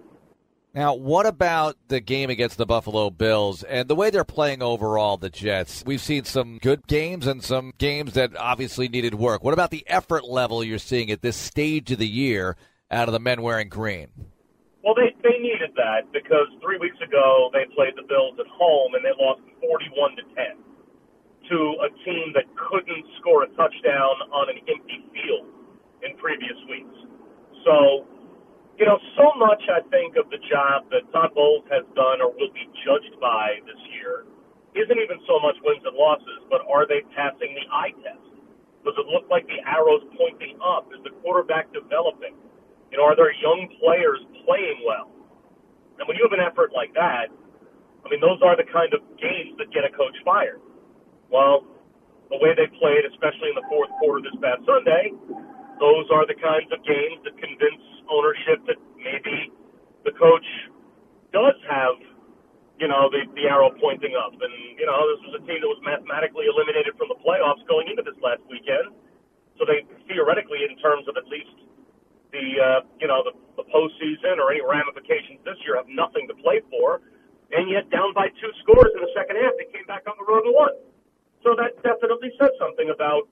Now, 0.74 0.93
what 0.93 1.26
about 1.26 1.78
the 1.88 2.00
game 2.00 2.30
against 2.30 2.58
the 2.58 2.66
Buffalo 2.68 3.10
Bills 3.10 3.64
and 3.64 3.88
the 3.88 3.95
way 3.95 4.12
they're 4.12 4.24
playing 4.24 4.62
overall, 4.62 5.18
the 5.18 5.30
Jets? 5.30 5.84
We've 5.84 6.02
seen 6.02 6.26
some 6.26 6.60
good 6.60 6.86
games 6.86 7.26
and 7.26 7.43
some 7.43 7.74
games 7.80 8.14
that 8.14 8.38
obviously 8.38 8.88
needed 8.88 9.16
work. 9.16 9.43
What 9.43 9.56
about 9.56 9.72
the 9.72 9.84
effort 9.88 10.26
level 10.26 10.64
you're 10.64 10.78
seeing 10.78 11.10
at 11.10 11.24
this 11.24 11.36
stage 11.36 11.91
of 11.91 11.97
the 11.97 12.08
year 12.08 12.56
out 12.91 13.08
of 13.08 13.14
the 13.14 13.20
men 13.20 13.41
wearing 13.41 13.70
green? 13.70 14.10
Well, 14.84 14.93
they, 14.93 15.16
they 15.24 15.39
needed 15.39 15.72
that 15.76 16.12
because 16.14 16.47
three 16.62 16.78
weeks 16.78 16.97
ago 17.02 17.50
they 17.52 17.66
played 17.74 17.93
the 17.95 18.06
Bills 18.08 18.38
at 18.39 18.47
home 18.47 18.93
and 18.93 19.04
they 19.04 19.12
lost 19.18 19.41
41 19.62 20.18
to 20.18 20.24
10 20.36 20.69
to 21.50 21.58
a 21.86 21.89
team 22.06 22.32
that 22.36 22.45
couldn't 22.56 23.06
score 23.20 23.43
a 23.43 23.50
touchdown 23.58 24.16
on 24.32 24.50
an 24.50 24.60
empty 24.70 25.04
field 25.14 25.50
in 26.06 26.16
previous 26.18 26.58
weeks. 26.70 26.97
So 27.66 28.06
you 28.80 28.88
know, 28.88 28.95
so 29.20 29.36
much 29.36 29.60
I 29.68 29.84
think 29.91 30.16
of 30.16 30.32
the 30.32 30.39
job 30.47 30.88
that 30.95 31.04
Todd 31.12 31.36
Bowles 31.36 31.68
has 31.68 31.84
done 32.00 32.24
or 32.24 32.32
will 32.32 32.54
be 32.56 32.64
judged 32.88 33.20
by 33.20 33.60
this 33.68 33.82
year 33.91 34.24
isn't 34.72 34.95
even 34.95 35.20
so 35.28 35.36
much 35.43 35.60
wins 35.66 35.84
and 35.84 35.97
losses, 35.97 36.45
but 36.47 36.64
are 36.70 36.88
they 36.88 37.04
passing 37.12 37.52
the 37.58 37.66
eye 37.74 37.91
test? 38.00 38.24
Does 38.88 38.95
it 38.95 39.08
look 39.12 39.28
like 39.28 39.43
the 39.52 39.60
arrow's 39.68 40.06
pointing 40.16 40.56
up? 40.64 40.88
Is 40.95 41.04
the 41.04 41.12
quarterback 41.20 41.74
developing? 41.76 42.38
You 42.93 42.97
know, 42.97 43.06
are 43.06 43.18
there 43.18 43.34
young 43.36 43.68
players 43.84 44.24
playing 44.45 44.80
well? 44.88 45.12
And 46.00 46.08
when 46.08 46.16
you 46.16 46.24
have 46.24 46.32
an 46.32 46.39
effort 46.39 46.72
like 46.72 46.93
that, 46.95 47.28
I 47.28 48.08
mean, 48.08 48.24
those 48.24 48.39
are 48.39 48.56
the 48.56 48.66
kind 48.72 48.93
of 48.95 49.04
games 49.20 49.60
that 49.60 49.74
get 49.76 49.84
a 49.84 49.91
coach 49.91 50.16
fired. 50.24 50.64
Well, 51.30 51.66
the 52.30 52.38
way 52.38 52.54
they 52.54 52.70
played, 52.78 53.06
especially 53.10 53.54
in 53.54 53.58
the 53.58 53.66
fourth 53.70 53.90
quarter 54.02 54.22
this 54.22 54.38
past 54.42 54.66
Sunday, 54.66 55.14
those 55.82 56.06
are 56.14 56.26
the 56.26 56.38
kinds 56.38 56.70
of 56.74 56.82
games 56.86 57.22
that 57.26 57.38
convince 57.38 57.82
ownership 58.10 58.62
that 58.66 58.78
maybe 58.98 59.54
the 60.04 60.14
coach 60.18 60.46
does 61.34 61.58
have, 61.70 61.98
you 62.82 62.90
know, 62.90 63.10
the, 63.14 63.26
the 63.38 63.46
arrow 63.46 63.70
pointing 63.78 64.18
up. 64.18 64.34
And, 64.34 64.54
you 64.78 64.86
know, 64.86 64.98
this 65.14 65.22
was 65.30 65.34
a 65.38 65.44
team 65.46 65.62
that 65.62 65.70
was 65.70 65.82
mathematically 65.86 66.50
eliminated 66.50 66.98
from 66.98 67.14
the 67.14 67.20
playoffs 67.22 67.62
going 67.70 67.88
into 67.90 68.02
this 68.02 68.18
last 68.22 68.42
weekend. 68.50 68.94
So 69.58 69.66
they 69.66 69.86
theoretically, 70.10 70.66
in 70.66 70.78
terms 70.82 71.06
of 71.06 71.18
at 71.18 71.28
least 71.30 71.54
the, 72.34 72.46
uh, 72.58 72.80
you 72.98 73.08
know, 73.10 73.22
the, 73.22 73.34
the 73.62 73.66
postseason 73.70 74.42
or 74.42 74.50
any 74.50 74.62
ramifications 74.66 75.42
this 75.46 75.58
year, 75.66 75.78
have 75.78 75.90
nothing 75.90 76.26
to 76.30 76.36
play 76.42 76.62
for. 76.70 77.02
And 77.52 77.70
yet, 77.70 77.90
down 77.90 78.14
by 78.14 78.30
two 78.40 78.52
scores 78.62 78.94
in 78.94 79.02
the 79.02 79.12
second 79.18 79.38
half, 79.42 79.54
they 79.58 79.68
came 79.74 79.86
back 79.90 80.06
on 80.06 80.14
the 80.18 80.26
road 80.26 80.46
and 80.46 80.54
won. 80.54 80.74
So 81.44 81.56
that 81.56 81.82
definitely 81.84 82.32
says 82.40 82.52
something 82.60 82.92
about, 82.94 83.28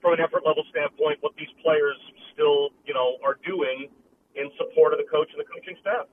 from 0.00 0.14
an 0.14 0.20
effort 0.20 0.42
level 0.46 0.64
standpoint, 0.70 1.18
what 1.20 1.34
these 1.36 1.52
players 1.62 1.96
still, 2.32 2.70
you 2.84 2.94
know, 2.94 3.16
are 3.24 3.38
doing 3.46 3.88
in 4.34 4.50
support 4.58 4.92
of 4.92 4.98
the 4.98 5.06
coach 5.10 5.28
and 5.30 5.40
the 5.40 5.48
coaching 5.48 5.76
staff. 5.80 6.06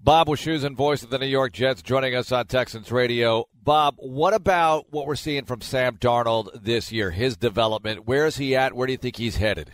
Bob 0.00 0.26
Wischusen, 0.26 0.74
voice 0.74 1.04
of 1.04 1.10
the 1.10 1.18
New 1.18 1.26
York 1.26 1.52
Jets, 1.52 1.80
joining 1.80 2.16
us 2.16 2.32
on 2.32 2.46
Texans 2.46 2.90
Radio. 2.90 3.46
Bob, 3.62 3.94
what 3.98 4.34
about 4.34 4.86
what 4.90 5.06
we're 5.06 5.14
seeing 5.14 5.44
from 5.44 5.60
Sam 5.60 5.96
Darnold 5.96 6.60
this 6.60 6.90
year? 6.90 7.12
His 7.12 7.36
development. 7.36 8.04
Where 8.04 8.26
is 8.26 8.36
he 8.36 8.56
at? 8.56 8.74
Where 8.74 8.88
do 8.88 8.92
you 8.92 8.98
think 8.98 9.16
he's 9.16 9.36
headed? 9.36 9.70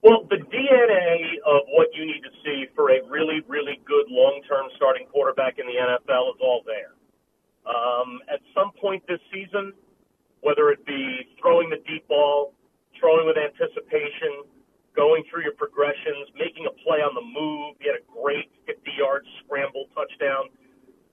Well, 0.00 0.24
the 0.30 0.36
DNA 0.36 1.36
of 1.44 1.62
what 1.68 1.88
you 1.92 2.06
need 2.06 2.22
to 2.22 2.30
see 2.42 2.64
for 2.74 2.88
a 2.90 3.06
really, 3.10 3.42
really 3.46 3.78
good 3.84 4.06
long-term 4.08 4.68
starting 4.76 5.06
quarterback 5.12 5.58
in 5.58 5.66
the 5.66 5.74
NFL 5.74 6.30
is 6.30 6.40
all 6.40 6.62
there. 6.64 6.94
Um, 7.68 8.20
at 8.32 8.40
some 8.56 8.72
point 8.80 9.04
this 9.06 9.20
season, 9.32 9.72
whether 10.40 10.70
it 10.70 10.84
be 10.86 11.28
throwing 11.40 11.68
the 11.68 11.82
deep 11.84 12.08
ball, 12.08 12.54
throwing 12.98 13.26
with 13.26 13.36
anticipation, 13.36 14.48
going 14.96 15.22
through 15.30 15.46
your 15.46 15.54
progressions, 15.54 16.26
making 16.34 16.66
a 16.66 16.74
play 16.82 16.98
on 16.98 17.14
the 17.14 17.22
move. 17.22 17.78
He 17.78 17.86
had 17.86 18.00
a 18.00 18.06
great 18.10 18.50
50-yard 18.66 19.22
scramble 19.44 19.86
touchdown 19.94 20.50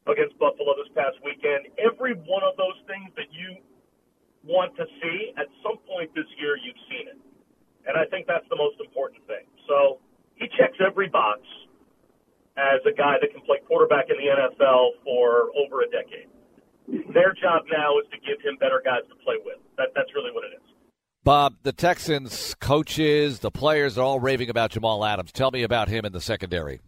against 0.10 0.38
Buffalo 0.41 0.74
this 0.74 0.89
past 0.97 1.22
weekend. 1.22 1.70
Every 1.78 2.18
one 2.26 2.41
of 2.41 2.58
those 2.58 2.78
things 2.89 3.14
that 3.14 3.30
you 3.30 3.62
want 4.45 4.74
to 4.78 4.86
see, 5.01 5.34
at 5.38 5.45
some 5.62 5.78
point 5.86 6.14
this 6.14 6.30
year, 6.38 6.58
you've 6.58 6.82
seen 6.89 7.10
it. 7.10 7.20
And 7.86 7.97
I 7.97 8.06
think 8.10 8.26
that's 8.26 8.45
the 8.49 8.58
most 8.58 8.82
important 8.82 9.22
thing. 9.30 9.45
So 9.70 10.01
he 10.34 10.49
checks 10.58 10.78
every 10.82 11.10
box 11.10 11.41
as 12.58 12.82
a 12.89 12.93
guy 12.93 13.18
that 13.22 13.30
can 13.34 13.41
play 13.45 13.62
quarterback 13.68 14.10
in 14.10 14.18
the 14.18 14.30
NFL 14.34 15.01
for 15.03 15.53
over 15.53 15.82
a 15.82 15.89
decade. 15.89 16.30
Their 16.88 17.34
job 17.34 17.66
now 17.72 17.98
is 17.98 18.06
to 18.12 18.18
give 18.22 18.42
him 18.46 18.58
better 18.60 18.82
guys 18.84 19.02
to 19.10 19.16
play 19.24 19.36
with. 19.44 19.58
That, 19.78 19.90
that's 19.96 20.14
really 20.14 20.32
what 20.32 20.46
it 20.46 20.54
is. 20.54 20.66
Bob, 21.26 21.58
the 21.64 21.74
Texans 21.74 22.54
coaches, 22.62 23.40
the 23.40 23.50
players 23.50 23.98
are 23.98 24.06
all 24.06 24.20
raving 24.20 24.50
about 24.50 24.70
Jamal 24.70 25.04
Adams. 25.04 25.32
Tell 25.32 25.50
me 25.50 25.64
about 25.64 25.90
him 25.90 26.06
in 26.06 26.14
the 26.14 26.22
secondary. 26.22 26.82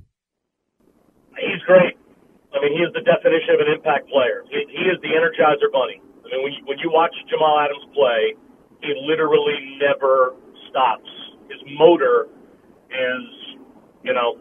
He's 1.34 1.62
great. 1.66 1.98
I 2.54 2.62
mean, 2.62 2.78
he 2.78 2.86
is 2.86 2.94
the 2.94 3.02
definition 3.02 3.58
of 3.58 3.66
an 3.66 3.74
impact 3.74 4.10
player. 4.10 4.46
He, 4.50 4.62
he 4.70 4.86
is 4.86 5.02
the 5.02 5.10
energizer 5.10 5.74
bunny. 5.74 6.02
I 6.22 6.30
mean, 6.30 6.44
when 6.44 6.54
you, 6.54 6.62
when 6.70 6.78
you 6.78 6.94
watch 6.94 7.14
Jamal 7.30 7.58
Adams 7.58 7.90
play, 7.98 8.38
he 8.86 8.94
literally 9.10 9.78
never 9.82 10.38
stops. 10.70 11.10
His 11.50 11.58
motor 11.74 12.30
is, 12.94 13.26
you 14.04 14.14
know, 14.14 14.38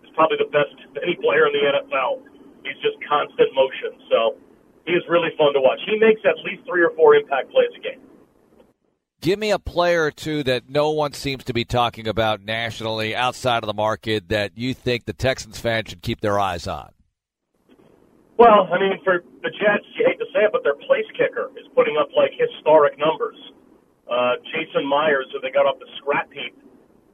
is 0.00 0.10
probably 0.16 0.38
the 0.40 0.48
best 0.48 0.72
any 1.04 1.16
player 1.20 1.46
in 1.48 1.52
the 1.52 1.64
NFL. 1.68 2.24
He's 2.64 2.80
just 2.80 2.96
constant 3.04 3.52
motion. 3.52 3.92
So 4.08 4.40
he 4.86 4.92
is 4.92 5.02
really 5.08 5.30
fun 5.36 5.52
to 5.54 5.60
watch. 5.60 5.80
He 5.86 5.98
makes 5.98 6.20
at 6.24 6.36
least 6.44 6.66
three 6.66 6.82
or 6.82 6.90
four 6.96 7.14
impact 7.14 7.50
plays 7.50 7.70
a 7.76 7.80
game. 7.80 8.00
Give 9.20 9.38
me 9.38 9.50
a 9.52 9.58
player 9.58 10.04
or 10.04 10.10
two 10.10 10.42
that 10.42 10.68
no 10.68 10.90
one 10.90 11.14
seems 11.14 11.44
to 11.44 11.54
be 11.54 11.64
talking 11.64 12.06
about 12.06 12.42
nationally 12.42 13.16
outside 13.16 13.62
of 13.62 13.66
the 13.66 13.74
market 13.74 14.28
that 14.28 14.52
you 14.58 14.74
think 14.74 15.06
the 15.06 15.14
Texans 15.14 15.58
fans 15.58 15.88
should 15.88 16.02
keep 16.02 16.20
their 16.20 16.38
eyes 16.38 16.66
on. 16.66 16.90
Well, 18.36 18.68
I 18.68 18.78
mean, 18.78 18.98
for 19.02 19.24
the 19.42 19.48
Jets, 19.48 19.86
you 19.96 20.04
hate 20.04 20.18
to 20.18 20.26
say 20.34 20.44
it, 20.44 20.52
but 20.52 20.62
their 20.62 20.74
place 20.74 21.06
kicker 21.16 21.48
is 21.56 21.64
putting 21.74 21.96
up 21.96 22.08
like 22.16 22.32
historic 22.36 22.98
numbers. 22.98 23.38
Uh, 24.10 24.36
Jason 24.52 24.84
Myers, 24.84 25.24
who 25.32 25.40
they 25.40 25.50
got 25.50 25.64
off 25.64 25.78
the 25.78 25.88
scrap 25.96 26.28
heap 26.32 26.52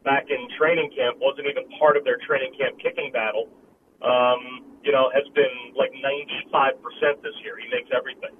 back 0.02 0.26
in 0.30 0.48
training 0.58 0.90
camp, 0.96 1.18
wasn't 1.20 1.46
even 1.46 1.68
part 1.78 1.96
of 1.96 2.02
their 2.02 2.18
training 2.26 2.50
camp 2.58 2.74
kicking 2.80 3.12
battle. 3.12 3.46
Um, 4.02 4.69
you 4.82 4.92
know, 4.92 5.10
has 5.12 5.26
been 5.34 5.76
like 5.76 5.92
95% 5.92 6.80
this 7.22 7.36
year. 7.44 7.56
He 7.60 7.68
makes 7.68 7.90
everything. 7.92 8.32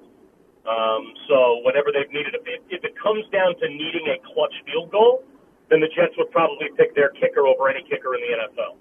Um, 0.68 1.12
so 1.28 1.64
whenever 1.64 1.88
they've 1.93 2.11
needed 2.12 2.36
it, 2.36 2.45
if 2.68 2.84
it 2.84 2.95
comes 3.01 3.24
down 3.32 3.57
to 3.61 3.66
needing 3.68 4.07
a 4.12 4.20
clutch 4.32 4.53
field 4.68 4.93
goal, 4.93 5.24
then 5.72 5.80
the 5.80 5.88
Jets 5.88 6.12
would 6.18 6.30
probably 6.30 6.68
pick 6.76 6.95
their 6.95 7.11
kicker 7.16 7.47
over 7.47 7.70
any 7.70 7.82
kicker 7.88 8.14
in 8.14 8.20
the 8.20 8.32
NFL. 8.36 8.76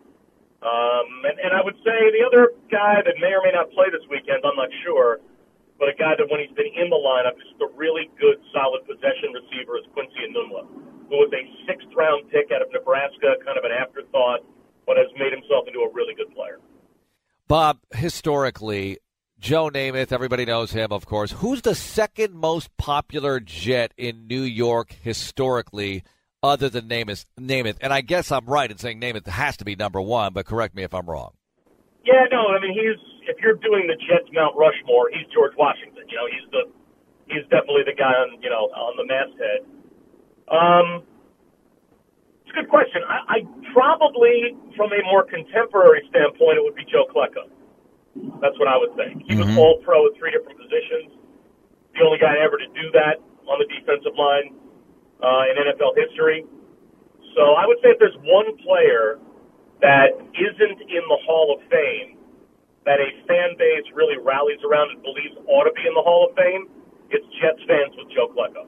Um, 0.60 1.08
and, 1.24 1.40
and 1.40 1.52
I 1.56 1.64
would 1.64 1.80
say 1.88 2.12
the 2.12 2.24
other 2.28 2.52
guy 2.68 3.00
that 3.00 3.16
may 3.24 3.32
or 3.32 3.40
may 3.46 3.56
not 3.56 3.72
play 3.72 3.88
this 3.88 4.04
weekend, 4.12 4.44
I'm 4.44 4.60
not 4.60 4.68
sure, 4.84 5.24
but 5.80 5.88
a 5.88 5.96
guy 5.96 6.20
that 6.20 6.28
when 6.28 6.44
he's 6.44 6.52
been 6.52 6.68
in 6.76 6.92
the 6.92 7.00
lineup 7.00 7.40
is 7.40 7.56
a 7.64 7.72
really 7.80 8.12
good, 8.20 8.44
solid 8.52 8.84
possession 8.84 9.32
receiver 9.32 9.80
is 9.80 9.88
Quincy 9.96 10.20
Enunwa, 10.28 10.68
who 11.08 11.16
was 11.16 11.32
a 11.32 11.44
sixth 11.64 11.88
round 11.96 12.28
pick 12.28 12.52
out 12.52 12.60
of 12.60 12.68
Nebraska, 12.76 13.40
kind 13.48 13.56
of 13.56 13.64
an 13.64 13.72
afterthought, 13.72 14.44
but 14.84 15.00
has 15.00 15.08
made 15.16 15.32
himself 15.32 15.64
into 15.72 15.88
a 15.88 15.90
really 15.96 16.12
good 16.12 16.28
player. 16.36 16.60
Bob, 17.50 17.80
historically, 17.96 19.00
Joe 19.40 19.72
Namath, 19.72 20.12
everybody 20.12 20.46
knows 20.46 20.70
him, 20.72 20.92
of 20.92 21.08
course. 21.08 21.32
Who's 21.32 21.64
the 21.64 21.74
second 21.74 22.36
most 22.36 22.70
popular 22.78 23.40
jet 23.40 23.92
in 23.98 24.28
New 24.28 24.44
York 24.44 24.96
historically, 25.02 26.04
other 26.44 26.70
than 26.70 26.88
Namath? 26.88 27.26
Namath, 27.42 27.78
and 27.82 27.92
I 27.92 28.02
guess 28.02 28.32
I'm 28.32 28.46
right 28.46 28.70
in 28.70 28.78
saying 28.78 29.02
Namath 29.02 29.26
has 29.26 29.58
to 29.58 29.66
be 29.66 29.76
number 29.76 30.00
one, 30.00 30.32
but 30.32 30.46
correct 30.46 30.76
me 30.76 30.84
if 30.84 30.94
I'm 30.94 31.10
wrong. 31.10 31.32
Yeah, 32.06 32.30
no, 32.32 32.54
I 32.54 32.62
mean 32.62 32.72
he's 32.72 33.02
if 33.28 33.42
you're 33.42 33.56
doing 33.58 33.88
the 33.88 33.96
Jets 33.96 34.30
Mount 34.32 34.56
Rushmore, 34.56 35.10
he's 35.12 35.26
George 35.34 35.54
Washington. 35.58 36.06
You 36.08 36.18
know, 36.18 36.28
he's 36.30 36.52
the 36.52 37.34
he's 37.34 37.44
definitely 37.50 37.82
the 37.84 37.98
guy 37.98 38.14
on 38.14 38.40
you 38.44 38.50
know 38.52 38.70
on 38.78 38.94
the 38.94 39.10
masthead. 39.10 39.66
Um, 40.54 41.02
It's 42.50 42.58
a 42.58 42.66
good 42.66 42.74
question. 42.74 43.06
I, 43.06 43.22
I 43.30 43.38
probably, 43.78 44.58
from 44.74 44.90
a 44.90 45.06
more 45.06 45.22
contemporary 45.22 46.02
standpoint, 46.10 46.58
it 46.58 46.66
would 46.66 46.74
be 46.74 46.82
Joe 46.90 47.06
Klecko. 47.06 47.46
That's 48.42 48.58
what 48.58 48.66
I 48.66 48.74
would 48.74 48.98
think. 48.98 49.22
He 49.30 49.38
mm-hmm. 49.38 49.54
was 49.54 49.58
all 49.62 49.78
pro 49.86 50.10
at 50.10 50.18
three 50.18 50.34
different 50.34 50.58
positions. 50.58 51.14
The 51.94 52.02
only 52.02 52.18
guy 52.18 52.42
ever 52.42 52.58
to 52.58 52.66
do 52.74 52.90
that 52.98 53.22
on 53.46 53.62
the 53.62 53.70
defensive 53.70 54.18
line 54.18 54.58
uh, 55.22 55.46
in 55.46 55.62
NFL 55.62 55.94
history. 55.94 56.42
So 57.38 57.54
I 57.54 57.70
would 57.70 57.78
say 57.86 57.94
if 57.94 58.02
there's 58.02 58.18
one 58.26 58.58
player 58.66 59.22
that 59.86 60.18
isn't 60.34 60.80
in 60.90 61.04
the 61.06 61.20
Hall 61.30 61.54
of 61.54 61.62
Fame 61.70 62.18
that 62.90 62.98
a 62.98 63.10
fan 63.30 63.54
base 63.62 63.86
really 63.94 64.18
rallies 64.18 64.58
around 64.66 64.90
and 64.90 65.06
believes 65.06 65.38
ought 65.46 65.70
to 65.70 65.74
be 65.78 65.86
in 65.86 65.94
the 65.94 66.02
Hall 66.02 66.26
of 66.26 66.34
Fame, 66.34 66.66
it's 67.14 67.30
Jets 67.38 67.62
fans 67.70 67.94
with 67.94 68.10
Joe 68.10 68.34
Klecko. 68.34 68.66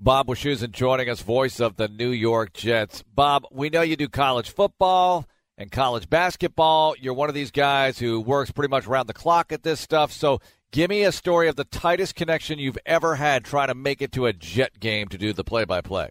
Bob 0.00 0.28
Wischusen 0.28 0.70
joining 0.70 1.08
us, 1.08 1.22
voice 1.22 1.58
of 1.58 1.74
the 1.74 1.88
New 1.88 2.10
York 2.10 2.52
Jets. 2.52 3.02
Bob, 3.02 3.44
we 3.50 3.68
know 3.68 3.82
you 3.82 3.96
do 3.96 4.08
college 4.08 4.48
football 4.48 5.26
and 5.56 5.72
college 5.72 6.08
basketball. 6.08 6.94
You're 7.00 7.14
one 7.14 7.28
of 7.28 7.34
these 7.34 7.50
guys 7.50 7.98
who 7.98 8.20
works 8.20 8.52
pretty 8.52 8.70
much 8.70 8.86
around 8.86 9.08
the 9.08 9.12
clock 9.12 9.50
at 9.50 9.64
this 9.64 9.80
stuff. 9.80 10.12
So 10.12 10.38
give 10.70 10.88
me 10.88 11.02
a 11.02 11.10
story 11.10 11.48
of 11.48 11.56
the 11.56 11.64
tightest 11.64 12.14
connection 12.14 12.60
you've 12.60 12.78
ever 12.86 13.16
had 13.16 13.44
trying 13.44 13.68
to 13.68 13.74
make 13.74 14.00
it 14.00 14.12
to 14.12 14.26
a 14.26 14.32
Jet 14.32 14.78
game 14.78 15.08
to 15.08 15.18
do 15.18 15.32
the 15.32 15.42
play 15.42 15.64
by 15.64 15.80
play. 15.80 16.10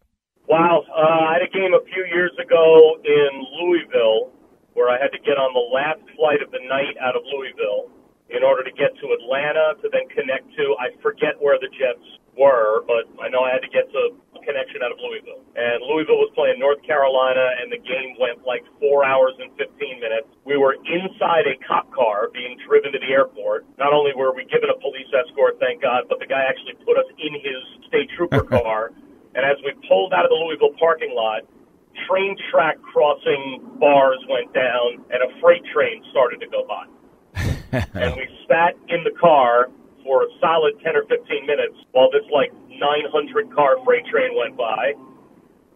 Wow. 0.49 0.83
Uh, 0.89 1.01
I 1.01 1.33
had 1.39 1.47
a 1.47 1.51
game 1.51 1.73
a 1.73 1.83
few 1.85 2.05
years 2.11 2.31
ago 2.43 2.97
in 3.05 3.45
Louisville 3.61 4.33
where 4.73 4.89
I 4.89 5.01
had 5.01 5.13
to 5.13 5.19
get 5.19 5.39
on 5.39 5.53
the 5.53 5.63
last 5.73 6.03
flight 6.17 6.41
of 6.43 6.51
the 6.51 6.59
night 6.67 6.97
out 7.01 7.15
of 7.15 7.23
Louisville 7.23 7.89
in 8.29 8.43
order 8.43 8.63
to 8.63 8.73
get 8.75 8.91
to 8.99 9.05
Atlanta 9.15 9.79
to 9.81 9.87
then 9.91 10.07
connect 10.11 10.51
to, 10.59 10.75
I 10.79 10.91
forget 11.01 11.39
where 11.39 11.55
the 11.59 11.71
Jets 11.71 12.03
were, 12.37 12.83
but 12.85 13.09
I 13.23 13.31
know 13.31 13.41
I 13.41 13.51
had 13.55 13.63
to 13.65 13.71
get 13.71 13.89
to 13.89 14.01
a 14.37 14.39
connection 14.45 14.83
out 14.85 14.93
of 14.93 14.99
Louisville. 15.01 15.41
And 15.57 15.81
Louisville 15.81 16.21
was 16.21 16.29
playing 16.37 16.61
North 16.61 16.79
Carolina, 16.85 17.57
and 17.57 17.71
the 17.71 17.81
game 17.81 18.13
went 18.19 18.45
like 18.45 18.61
four 18.79 19.07
hours 19.07 19.33
and 19.41 19.49
15 19.57 19.73
minutes. 19.99 20.29
We 20.45 20.55
were 20.55 20.77
inside 20.85 21.49
a 21.49 21.57
cop 21.65 21.89
car 21.95 22.29
being 22.29 22.59
driven 22.67 22.93
to 22.93 22.99
the 22.99 23.09
airport. 23.09 23.65
Not 23.81 23.91
only 23.91 24.13
were 24.13 24.35
we 24.35 24.45
given 24.45 24.69
a 24.69 24.77
police 24.77 25.09
escort, 25.09 25.57
thank 25.59 25.81
God, 25.81 26.05
but 26.07 26.19
the 26.19 26.29
guy 26.29 26.45
actually 26.45 26.77
put 26.85 26.95
us 26.99 27.09
in 27.17 27.33
his 27.41 27.59
state 27.89 28.11
trooper 28.15 28.43
car. 28.59 28.93
and 29.33 29.43
as 29.43 29.57
we 29.65 29.73
pulled 29.89 30.13
out 30.13 30.27
of 30.27 30.29
the 30.29 30.39
Louisville 30.39 30.75
parking 30.77 31.15
lot, 31.15 31.47
train 32.05 32.37
track 32.51 32.77
crossing 32.81 33.65
bars 33.79 34.21
went 34.29 34.53
down, 34.53 35.01
and 35.09 35.25
a 35.25 35.29
freight 35.41 35.65
train 35.73 36.03
started 36.11 36.39
to 36.41 36.47
go 36.47 36.61
by. 36.67 36.85
and 37.93 38.15
we 38.15 38.27
sat 38.47 38.75
in 38.89 39.03
the 39.03 39.15
car 39.19 39.69
for 40.03 40.23
a 40.23 40.27
solid 40.39 40.73
10 40.83 40.95
or 40.95 41.03
15 41.05 41.45
minutes 41.45 41.75
while 41.91 42.09
this 42.11 42.23
like 42.31 42.51
900 42.69 43.53
car 43.53 43.75
freight 43.83 44.05
train 44.05 44.31
went 44.37 44.57
by. 44.57 44.93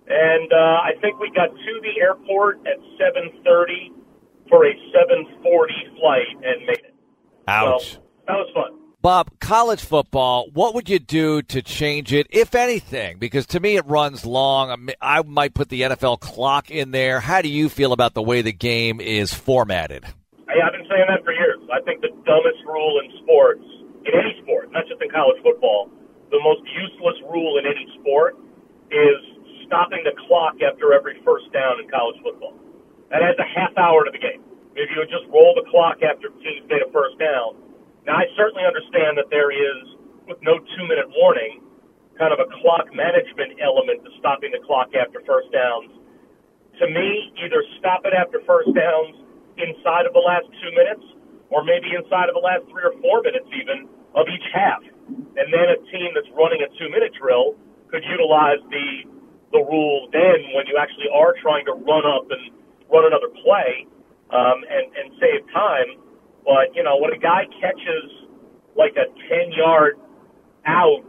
And 0.07 0.51
uh, 0.51 0.81
I 0.83 0.91
think 1.01 1.19
we 1.19 1.31
got 1.31 1.47
to 1.47 1.73
the 1.81 2.01
airport 2.01 2.59
at 2.67 2.79
7:30 2.99 3.93
for 4.49 4.65
a 4.65 4.73
7:40 4.73 5.99
flight 5.99 6.27
and 6.43 6.65
made 6.65 6.79
it. 6.79 6.95
Ouch. 7.47 7.93
So, 7.93 7.99
that 8.27 8.33
was 8.33 8.51
fun. 8.53 8.81
Bob, 9.01 9.31
college 9.39 9.83
football, 9.83 10.47
what 10.53 10.75
would 10.75 10.87
you 10.87 10.99
do 10.99 11.41
to 11.41 11.63
change 11.63 12.13
it, 12.13 12.27
if 12.29 12.53
anything? 12.53 13.17
Because 13.17 13.47
to 13.47 13.59
me, 13.59 13.75
it 13.75 13.85
runs 13.87 14.27
long. 14.27 14.89
I 15.01 15.23
might 15.23 15.55
put 15.55 15.69
the 15.69 15.81
NFL 15.81 16.19
clock 16.19 16.69
in 16.69 16.91
there. 16.91 17.19
How 17.19 17.41
do 17.41 17.49
you 17.49 17.67
feel 17.67 17.93
about 17.93 18.13
the 18.13 18.21
way 18.21 18.43
the 18.43 18.53
game 18.53 19.01
is 19.01 19.33
formatted? 19.33 20.05
Hey, 20.05 20.61
I've 20.63 20.73
been 20.73 20.85
saying 20.87 21.05
that 21.07 21.23
for 21.23 21.33
years. 21.33 21.50
I 21.71 21.79
think 21.87 22.03
the 22.03 22.11
dumbest 22.27 22.61
rule 22.67 22.99
in 22.99 23.07
sports 23.23 23.63
in 24.03 24.11
any 24.11 24.35
sport, 24.43 24.71
not 24.75 24.83
just 24.87 24.99
in 24.99 25.09
college 25.09 25.39
football, 25.39 25.87
the 26.29 26.39
most 26.43 26.63
useless 26.67 27.17
rule 27.31 27.59
in 27.59 27.65
any 27.65 27.87
sport 27.99 28.35
is 28.91 29.19
stopping 29.67 30.03
the 30.03 30.15
clock 30.27 30.59
after 30.59 30.91
every 30.91 31.15
first 31.23 31.47
down 31.55 31.79
in 31.79 31.87
college 31.87 32.19
football. 32.19 32.55
That 33.07 33.23
adds 33.23 33.39
a 33.39 33.47
half 33.47 33.71
hour 33.79 34.03
to 34.03 34.11
the 34.11 34.19
game. 34.19 34.43
If 34.75 34.87
you 34.91 35.03
would 35.03 35.11
just 35.11 35.27
roll 35.31 35.51
the 35.55 35.67
clock 35.67 35.99
after 36.03 36.31
made 36.31 36.83
a 36.83 36.91
first 36.91 37.19
down. 37.19 37.59
Now, 38.07 38.19
I 38.19 38.27
certainly 38.39 38.63
understand 38.63 39.19
that 39.19 39.27
there 39.29 39.51
is, 39.51 39.95
with 40.27 40.39
no 40.41 40.59
two 40.59 40.85
minute 40.87 41.11
warning, 41.19 41.59
kind 42.15 42.31
of 42.31 42.39
a 42.39 42.47
clock 42.63 42.87
management 42.95 43.59
element 43.59 44.03
to 44.07 44.11
stopping 44.19 44.51
the 44.51 44.63
clock 44.63 44.91
after 44.95 45.19
first 45.27 45.51
downs. 45.51 45.91
To 46.79 46.87
me, 46.87 47.35
either 47.43 47.63
stop 47.79 48.07
it 48.07 48.15
after 48.15 48.39
first 48.47 48.71
downs 48.71 49.19
inside 49.59 50.07
of 50.07 50.15
the 50.15 50.23
last 50.23 50.47
two 50.63 50.71
minutes 50.71 51.03
or 51.51 51.63
maybe 51.67 51.91
inside 51.91 52.31
of 52.31 52.35
the 52.35 52.43
last 52.43 52.63
three 52.71 52.83
or 52.83 52.95
four 53.03 53.21
minutes 53.21 53.47
even 53.53 53.85
of 54.15 54.25
each 54.31 54.47
half. 54.55 54.81
And 55.35 55.47
then 55.51 55.67
a 55.67 55.79
team 55.91 56.15
that's 56.15 56.31
running 56.33 56.63
a 56.63 56.69
two 56.79 56.87
minute 56.89 57.11
drill 57.19 57.59
could 57.91 58.03
utilize 58.07 58.63
the 58.71 59.11
the 59.51 59.59
rule 59.59 60.07
then 60.15 60.55
when 60.55 60.63
you 60.65 60.79
actually 60.79 61.11
are 61.11 61.35
trying 61.43 61.67
to 61.67 61.75
run 61.75 62.07
up 62.07 62.23
and 62.31 62.55
run 62.87 63.03
another 63.03 63.27
play 63.43 63.83
um, 64.31 64.63
and, 64.63 64.87
and 64.95 65.07
save 65.19 65.43
time. 65.51 65.99
But, 66.47 66.71
you 66.73 66.83
know, 66.83 66.97
when 66.97 67.11
a 67.11 67.19
guy 67.19 67.45
catches 67.59 68.31
like 68.79 68.95
a 68.95 69.11
10 69.11 69.51
yard 69.51 69.99
out 70.65 71.03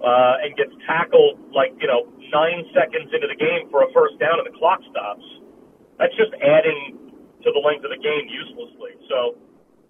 uh, 0.00 0.44
and 0.44 0.56
gets 0.56 0.72
tackled 0.88 1.38
like, 1.52 1.76
you 1.76 1.86
know, 1.86 2.08
nine 2.32 2.64
seconds 2.72 3.12
into 3.12 3.28
the 3.28 3.36
game 3.36 3.68
for 3.68 3.84
a 3.84 3.92
first 3.92 4.16
down 4.16 4.40
and 4.40 4.48
the 4.48 4.56
clock 4.56 4.80
stops, 4.88 5.24
that's 6.00 6.16
just 6.16 6.32
adding 6.40 6.96
to 7.44 7.48
the 7.52 7.60
length 7.60 7.84
of 7.84 7.92
the 7.92 8.00
game 8.00 8.26
uselessly. 8.32 8.96
So 9.12 9.36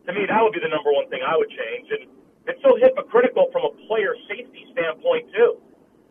to 0.08 0.16
me, 0.16 0.24
that 0.24 0.40
would 0.40 0.56
be 0.56 0.60
the 0.64 0.72
number 0.72 0.88
one 0.88 1.04
thing 1.12 1.20
I 1.20 1.36
would 1.36 1.52
change. 1.52 1.92
And 1.92 2.08
it's 2.48 2.60
so 2.64 2.80
hypocritical 2.80 3.52
from 3.52 3.68
a 3.68 3.72
player 3.84 4.16
safety 4.24 4.64
standpoint 4.72 5.28
too. 5.36 5.60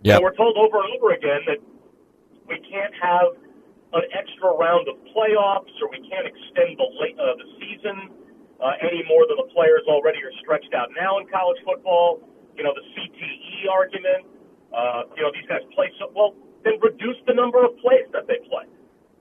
Yeah, 0.06 0.22
we're 0.22 0.38
told 0.38 0.54
over 0.62 0.86
and 0.86 0.94
over 0.94 1.18
again 1.18 1.42
that 1.50 1.58
we 2.46 2.62
can't 2.70 2.94
have 3.02 3.34
an 3.98 4.06
extra 4.14 4.54
round 4.54 4.86
of 4.86 5.02
playoffs, 5.10 5.74
or 5.82 5.90
we 5.90 5.98
can't 6.06 6.30
extend 6.30 6.78
the 6.78 6.86
late, 7.02 7.18
uh, 7.18 7.34
the 7.42 7.50
season 7.58 8.14
uh, 8.62 8.78
any 8.86 9.02
more 9.10 9.26
than 9.26 9.42
the 9.42 9.50
players 9.50 9.82
already 9.90 10.22
are 10.22 10.34
stretched 10.46 10.70
out 10.78 10.94
now 10.94 11.18
in 11.18 11.26
college 11.34 11.58
football. 11.66 12.22
You 12.54 12.62
know 12.62 12.78
the 12.78 12.86
CTE 12.94 13.66
argument. 13.74 14.30
Uh, 14.70 15.10
you 15.18 15.26
know 15.26 15.34
these 15.34 15.50
guys 15.50 15.66
play 15.74 15.90
so 15.98 16.14
well. 16.14 16.38
Then 16.62 16.78
reduce 16.86 17.18
the 17.26 17.34
number 17.34 17.66
of 17.66 17.74
plays 17.82 18.06
that 18.14 18.30
they 18.30 18.38
play. 18.46 18.70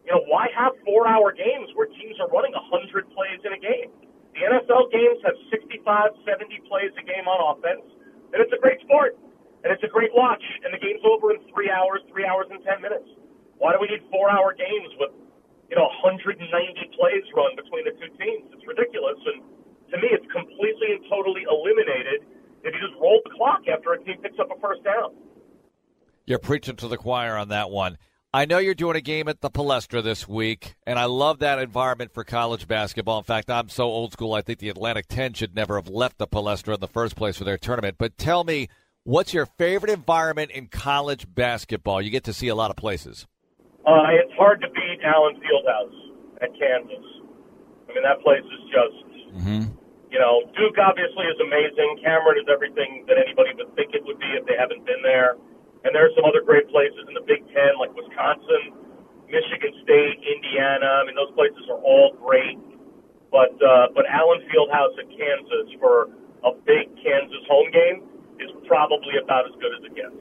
You 0.04 0.12
know 0.12 0.22
why 0.28 0.52
have 0.52 0.76
four-hour 0.84 1.32
games 1.32 1.72
where 1.72 1.88
teams 1.88 2.20
are 2.20 2.28
running 2.28 2.52
a 2.52 2.60
hundred 2.68 3.08
plays 3.16 3.40
in 3.40 3.56
a 3.56 3.60
game? 3.60 3.88
The 4.36 4.44
NFL 4.44 4.92
games 4.92 5.16
have 5.24 5.32
65, 5.48 5.80
70 6.28 6.68
plays 6.68 6.92
a 7.00 7.04
game 7.08 7.24
on 7.24 7.56
offense, 7.56 7.88
and 8.36 8.38
it's 8.44 8.52
a 8.52 8.60
great 8.60 8.76
sport, 8.84 9.16
and 9.64 9.72
it's 9.72 9.80
a 9.80 9.88
great 9.88 10.12
watch, 10.12 10.44
and 10.60 10.76
the 10.76 10.76
game's 10.76 11.00
over 11.08 11.32
in 11.32 11.40
three 11.48 11.72
hours, 11.72 12.04
three 12.12 12.28
hours 12.28 12.44
and 12.52 12.60
10 12.60 12.84
minutes. 12.84 13.08
Why 13.56 13.72
do 13.72 13.80
we 13.80 13.88
need 13.88 14.04
four-hour 14.12 14.52
games 14.52 14.92
with, 15.00 15.16
you 15.72 15.76
know, 15.80 15.88
190 16.04 16.36
plays 16.36 17.24
run 17.32 17.56
between 17.56 17.88
the 17.88 17.96
two 17.96 18.12
teams? 18.20 18.52
It's 18.52 18.66
ridiculous, 18.68 19.16
and 19.24 19.40
to 19.88 19.96
me, 20.04 20.12
it's 20.12 20.28
completely 20.28 20.92
and 20.92 21.02
totally 21.08 21.48
eliminated 21.48 22.28
if 22.60 22.76
you 22.76 22.80
just 22.84 23.00
roll 23.00 23.24
the 23.24 23.32
clock 23.32 23.64
after 23.72 23.96
a 23.96 23.98
team 24.04 24.20
picks 24.20 24.36
up 24.36 24.52
a 24.52 24.60
first 24.60 24.84
down. 24.84 25.16
You're 26.28 26.44
preaching 26.44 26.76
to 26.84 26.88
the 26.92 27.00
choir 27.00 27.40
on 27.40 27.48
that 27.56 27.72
one. 27.72 27.96
I 28.36 28.44
know 28.44 28.58
you're 28.58 28.74
doing 28.74 28.96
a 28.96 29.00
game 29.00 29.28
at 29.28 29.40
the 29.40 29.48
Palestra 29.48 30.04
this 30.04 30.28
week, 30.28 30.74
and 30.86 30.98
I 30.98 31.06
love 31.06 31.38
that 31.38 31.58
environment 31.58 32.12
for 32.12 32.22
college 32.22 32.68
basketball. 32.68 33.16
In 33.16 33.24
fact, 33.24 33.48
I'm 33.48 33.70
so 33.70 33.84
old 33.84 34.12
school, 34.12 34.34
I 34.34 34.42
think 34.42 34.58
the 34.58 34.68
Atlantic 34.68 35.06
10 35.08 35.32
should 35.32 35.56
never 35.56 35.76
have 35.76 35.88
left 35.88 36.18
the 36.18 36.28
Palestra 36.28 36.74
in 36.74 36.80
the 36.80 36.86
first 36.86 37.16
place 37.16 37.38
for 37.38 37.44
their 37.44 37.56
tournament. 37.56 37.96
But 37.96 38.18
tell 38.18 38.44
me, 38.44 38.68
what's 39.04 39.32
your 39.32 39.46
favorite 39.46 39.88
environment 39.88 40.50
in 40.50 40.66
college 40.66 41.24
basketball? 41.34 42.02
You 42.02 42.10
get 42.10 42.24
to 42.24 42.34
see 42.34 42.48
a 42.48 42.54
lot 42.54 42.68
of 42.68 42.76
places. 42.76 43.26
Uh, 43.88 44.04
it's 44.12 44.36
hard 44.36 44.60
to 44.60 44.68
beat 44.68 45.00
Allen 45.02 45.40
Fieldhouse 45.40 46.42
at 46.42 46.52
Kansas. 46.60 47.08
I 47.88 47.94
mean, 47.94 48.04
that 48.04 48.20
place 48.20 48.44
is 48.44 48.62
just, 48.68 49.32
mm-hmm. 49.32 49.72
you 50.12 50.18
know, 50.20 50.44
Duke 50.52 50.76
obviously 50.76 51.24
is 51.24 51.40
amazing. 51.40 52.04
Cameron 52.04 52.36
is 52.36 52.52
everything 52.52 53.06
that 53.08 53.16
anybody 53.16 53.56
would 53.56 53.74
think 53.74 53.94
it 53.94 54.04
would 54.04 54.18
be 54.18 54.28
if 54.36 54.44
they 54.44 54.60
haven't 54.60 54.84
been 54.84 55.00
there. 55.00 55.40
And 55.86 55.94
there 55.94 56.02
are 56.02 56.10
some 56.18 56.26
other 56.26 56.42
great 56.42 56.66
places 56.66 57.06
in 57.06 57.14
the 57.14 57.22
Big 57.22 57.46
Ten, 57.54 57.78
like 57.78 57.94
Wisconsin, 57.94 58.74
Michigan 59.30 59.70
State, 59.86 60.18
Indiana. 60.18 60.98
I 60.98 61.06
mean, 61.06 61.14
those 61.14 61.30
places 61.38 61.62
are 61.70 61.78
all 61.78 62.10
great. 62.18 62.58
But 63.30 63.54
uh, 63.62 63.94
but 63.94 64.02
Allen 64.10 64.42
Fieldhouse 64.50 64.98
at 64.98 65.06
Kansas 65.06 65.78
for 65.78 66.10
a 66.42 66.50
big 66.66 66.90
Kansas 66.98 67.42
home 67.46 67.70
game 67.70 68.02
is 68.42 68.50
probably 68.66 69.14
about 69.22 69.46
as 69.46 69.54
good 69.62 69.78
as 69.78 69.86
it 69.86 69.94
gets. 69.94 70.18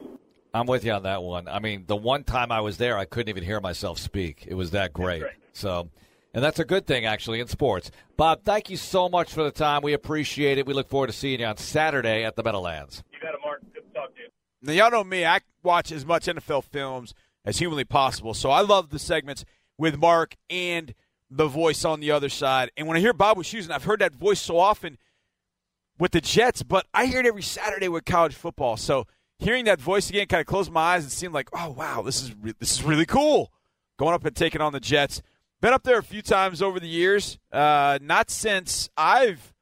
I'm 0.54 0.66
with 0.66 0.84
you 0.84 0.92
on 0.92 1.02
that 1.02 1.22
one. 1.22 1.48
I 1.48 1.58
mean, 1.58 1.84
the 1.86 1.96
one 1.96 2.24
time 2.24 2.52
I 2.52 2.60
was 2.60 2.78
there, 2.78 2.96
I 2.96 3.04
couldn't 3.04 3.28
even 3.28 3.44
hear 3.44 3.60
myself 3.60 3.98
speak. 3.98 4.44
It 4.46 4.54
was 4.54 4.70
that 4.70 4.92
great. 4.92 5.20
great. 5.20 5.34
So, 5.52 5.90
and 6.32 6.42
that's 6.42 6.58
a 6.58 6.64
good 6.64 6.86
thing 6.86 7.06
actually 7.06 7.40
in 7.40 7.48
sports. 7.48 7.90
Bob, 8.16 8.42
thank 8.44 8.70
you 8.70 8.76
so 8.76 9.08
much 9.08 9.32
for 9.32 9.42
the 9.42 9.50
time. 9.50 9.82
We 9.82 9.92
appreciate 9.92 10.58
it. 10.58 10.66
We 10.66 10.74
look 10.74 10.88
forward 10.88 11.08
to 11.08 11.12
seeing 11.12 11.40
you 11.40 11.46
on 11.46 11.56
Saturday 11.58 12.24
at 12.24 12.36
the 12.36 12.42
Meadowlands. 12.42 13.02
You 13.12 13.18
got 13.20 13.34
it, 13.34 13.40
Mark. 13.44 13.62
Good 13.74 13.82
to 13.86 13.92
talk 13.92 14.14
to 14.14 14.20
you. 14.22 14.28
Now, 14.62 14.72
y'all 14.72 14.90
know 14.90 15.04
me. 15.04 15.24
I 15.24 15.40
watch 15.62 15.92
as 15.92 16.04
much 16.06 16.26
NFL 16.26 16.64
films 16.64 17.14
as 17.44 17.58
humanly 17.58 17.84
possible. 17.84 18.34
So 18.34 18.50
I 18.50 18.60
love 18.60 18.90
the 18.90 18.98
segments 18.98 19.44
with 19.78 19.98
Mark 19.98 20.36
and 20.50 20.94
the 21.30 21.46
voice 21.46 21.84
on 21.84 22.00
the 22.00 22.10
other 22.10 22.28
side. 22.28 22.70
And 22.76 22.86
when 22.86 22.96
I 22.96 23.00
hear 23.00 23.12
Bob 23.12 23.36
Wischusen, 23.36 23.70
I've 23.70 23.84
heard 23.84 24.00
that 24.00 24.14
voice 24.14 24.40
so 24.40 24.58
often 24.58 24.98
with 25.98 26.12
the 26.12 26.20
Jets, 26.20 26.62
but 26.62 26.86
I 26.94 27.06
hear 27.06 27.20
it 27.20 27.26
every 27.26 27.42
Saturday 27.42 27.88
with 27.88 28.04
college 28.04 28.34
football. 28.34 28.76
So 28.76 29.06
hearing 29.38 29.64
that 29.66 29.80
voice 29.80 30.08
again 30.10 30.26
kind 30.26 30.40
of 30.40 30.46
closed 30.46 30.70
my 30.70 30.94
eyes 30.94 31.02
and 31.02 31.12
seemed 31.12 31.34
like, 31.34 31.48
oh 31.52 31.70
wow, 31.70 32.02
this 32.02 32.22
is 32.22 32.34
re- 32.40 32.54
this 32.58 32.72
is 32.72 32.82
really 32.82 33.06
cool. 33.06 33.52
going 33.98 34.14
up 34.14 34.24
and 34.24 34.36
taking 34.36 34.60
on 34.60 34.72
the 34.72 34.80
Jets. 34.80 35.22
Been 35.60 35.72
up 35.72 35.84
there 35.84 35.98
a 35.98 36.02
few 36.02 36.22
times 36.22 36.60
over 36.60 36.78
the 36.78 36.88
years. 36.88 37.38
Uh, 37.50 37.98
not 38.02 38.30
since 38.30 38.90
I've 38.96 39.54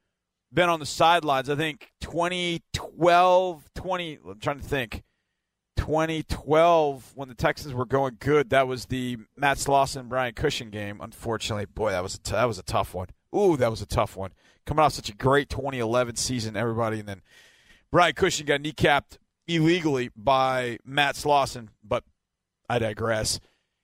been 0.55 0.69
on 0.69 0.79
the 0.79 0.85
sidelines. 0.85 1.49
I 1.49 1.55
think 1.55 1.91
2012, 2.01 3.69
20. 3.75 4.19
I'm 4.27 4.39
trying 4.39 4.59
to 4.59 4.65
think. 4.65 5.03
2012, 5.77 7.11
when 7.15 7.27
the 7.27 7.35
Texans 7.35 7.73
were 7.73 7.85
going 7.85 8.15
good, 8.19 8.49
that 8.49 8.67
was 8.67 8.85
the 8.85 9.17
Matt 9.37 9.57
Slauson 9.57 10.07
Brian 10.07 10.33
Cushing 10.33 10.69
game. 10.69 10.99
Unfortunately, 11.01 11.65
boy, 11.65 11.91
that 11.91 12.01
was 12.01 12.15
a 12.15 12.19
t- 12.19 12.31
that 12.31 12.45
was 12.45 12.57
a 12.57 12.63
tough 12.63 12.93
one. 12.93 13.09
Ooh, 13.35 13.57
that 13.57 13.69
was 13.69 13.81
a 13.81 13.85
tough 13.85 14.15
one. 14.15 14.31
Coming 14.65 14.83
off 14.83 14.93
such 14.93 15.09
a 15.09 15.15
great 15.15 15.49
2011 15.49 16.15
season, 16.15 16.55
everybody, 16.55 16.99
and 16.99 17.09
then 17.09 17.21
Brian 17.91 18.13
Cushing 18.13 18.45
got 18.45 18.61
kneecapped 18.61 19.17
illegally 19.47 20.09
by 20.15 20.79
Matt 20.85 21.15
Slauson. 21.15 21.67
But 21.83 22.03
I 22.69 22.79
digress. 22.79 23.39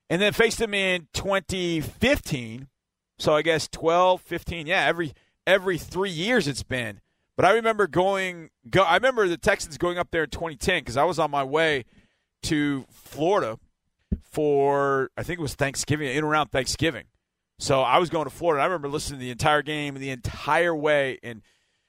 And 0.09 0.22
then 0.22 0.34
faced 0.34 0.59
him 0.59 0.74
in 0.74 1.07
2015. 1.13 2.67
So 3.19 3.36
I 3.36 3.41
guess 3.41 3.67
12, 3.67 4.22
15. 4.22 4.65
Yeah, 4.65 4.86
every 4.86 5.13
every 5.46 5.78
three 5.78 6.10
years 6.10 6.48
it's 6.48 6.64
been. 6.64 7.02
But 7.36 7.46
I 7.46 7.54
remember 7.54 7.88
going. 7.88 8.50
Go, 8.70 8.84
I 8.84 8.96
remember 8.96 9.28
the 9.28 9.38
Texans 9.38 9.78
going 9.78 9.98
up 9.98 10.12
there 10.12 10.24
in 10.24 10.30
2010 10.30 10.82
because 10.82 10.98
I 10.98 11.04
was 11.04 11.18
on 11.18 11.32
my 11.32 11.44
way 11.44 11.86
to 12.44 12.86
Florida 12.92 13.58
for 14.22 15.10
I 15.18 15.24
think 15.24 15.39
it 15.39 15.42
was 15.42 15.56
Thanksgiving, 15.56 16.16
in 16.16 16.24
around 16.24 16.52
Thanksgiving. 16.52 17.06
So 17.60 17.82
I 17.82 18.00
was 18.00 18.10
going 18.10 18.26
to 18.26 18.32
Florida. 18.32 18.62
I 18.62 18.66
remember 18.66 18.89
listening 18.89 19.20
to 19.20 19.26
the 19.26 19.32
entire 19.32 19.62
game 19.62 19.96
the 19.96 20.10
entire 20.10 20.76
way. 20.76 21.20
And 21.22 21.42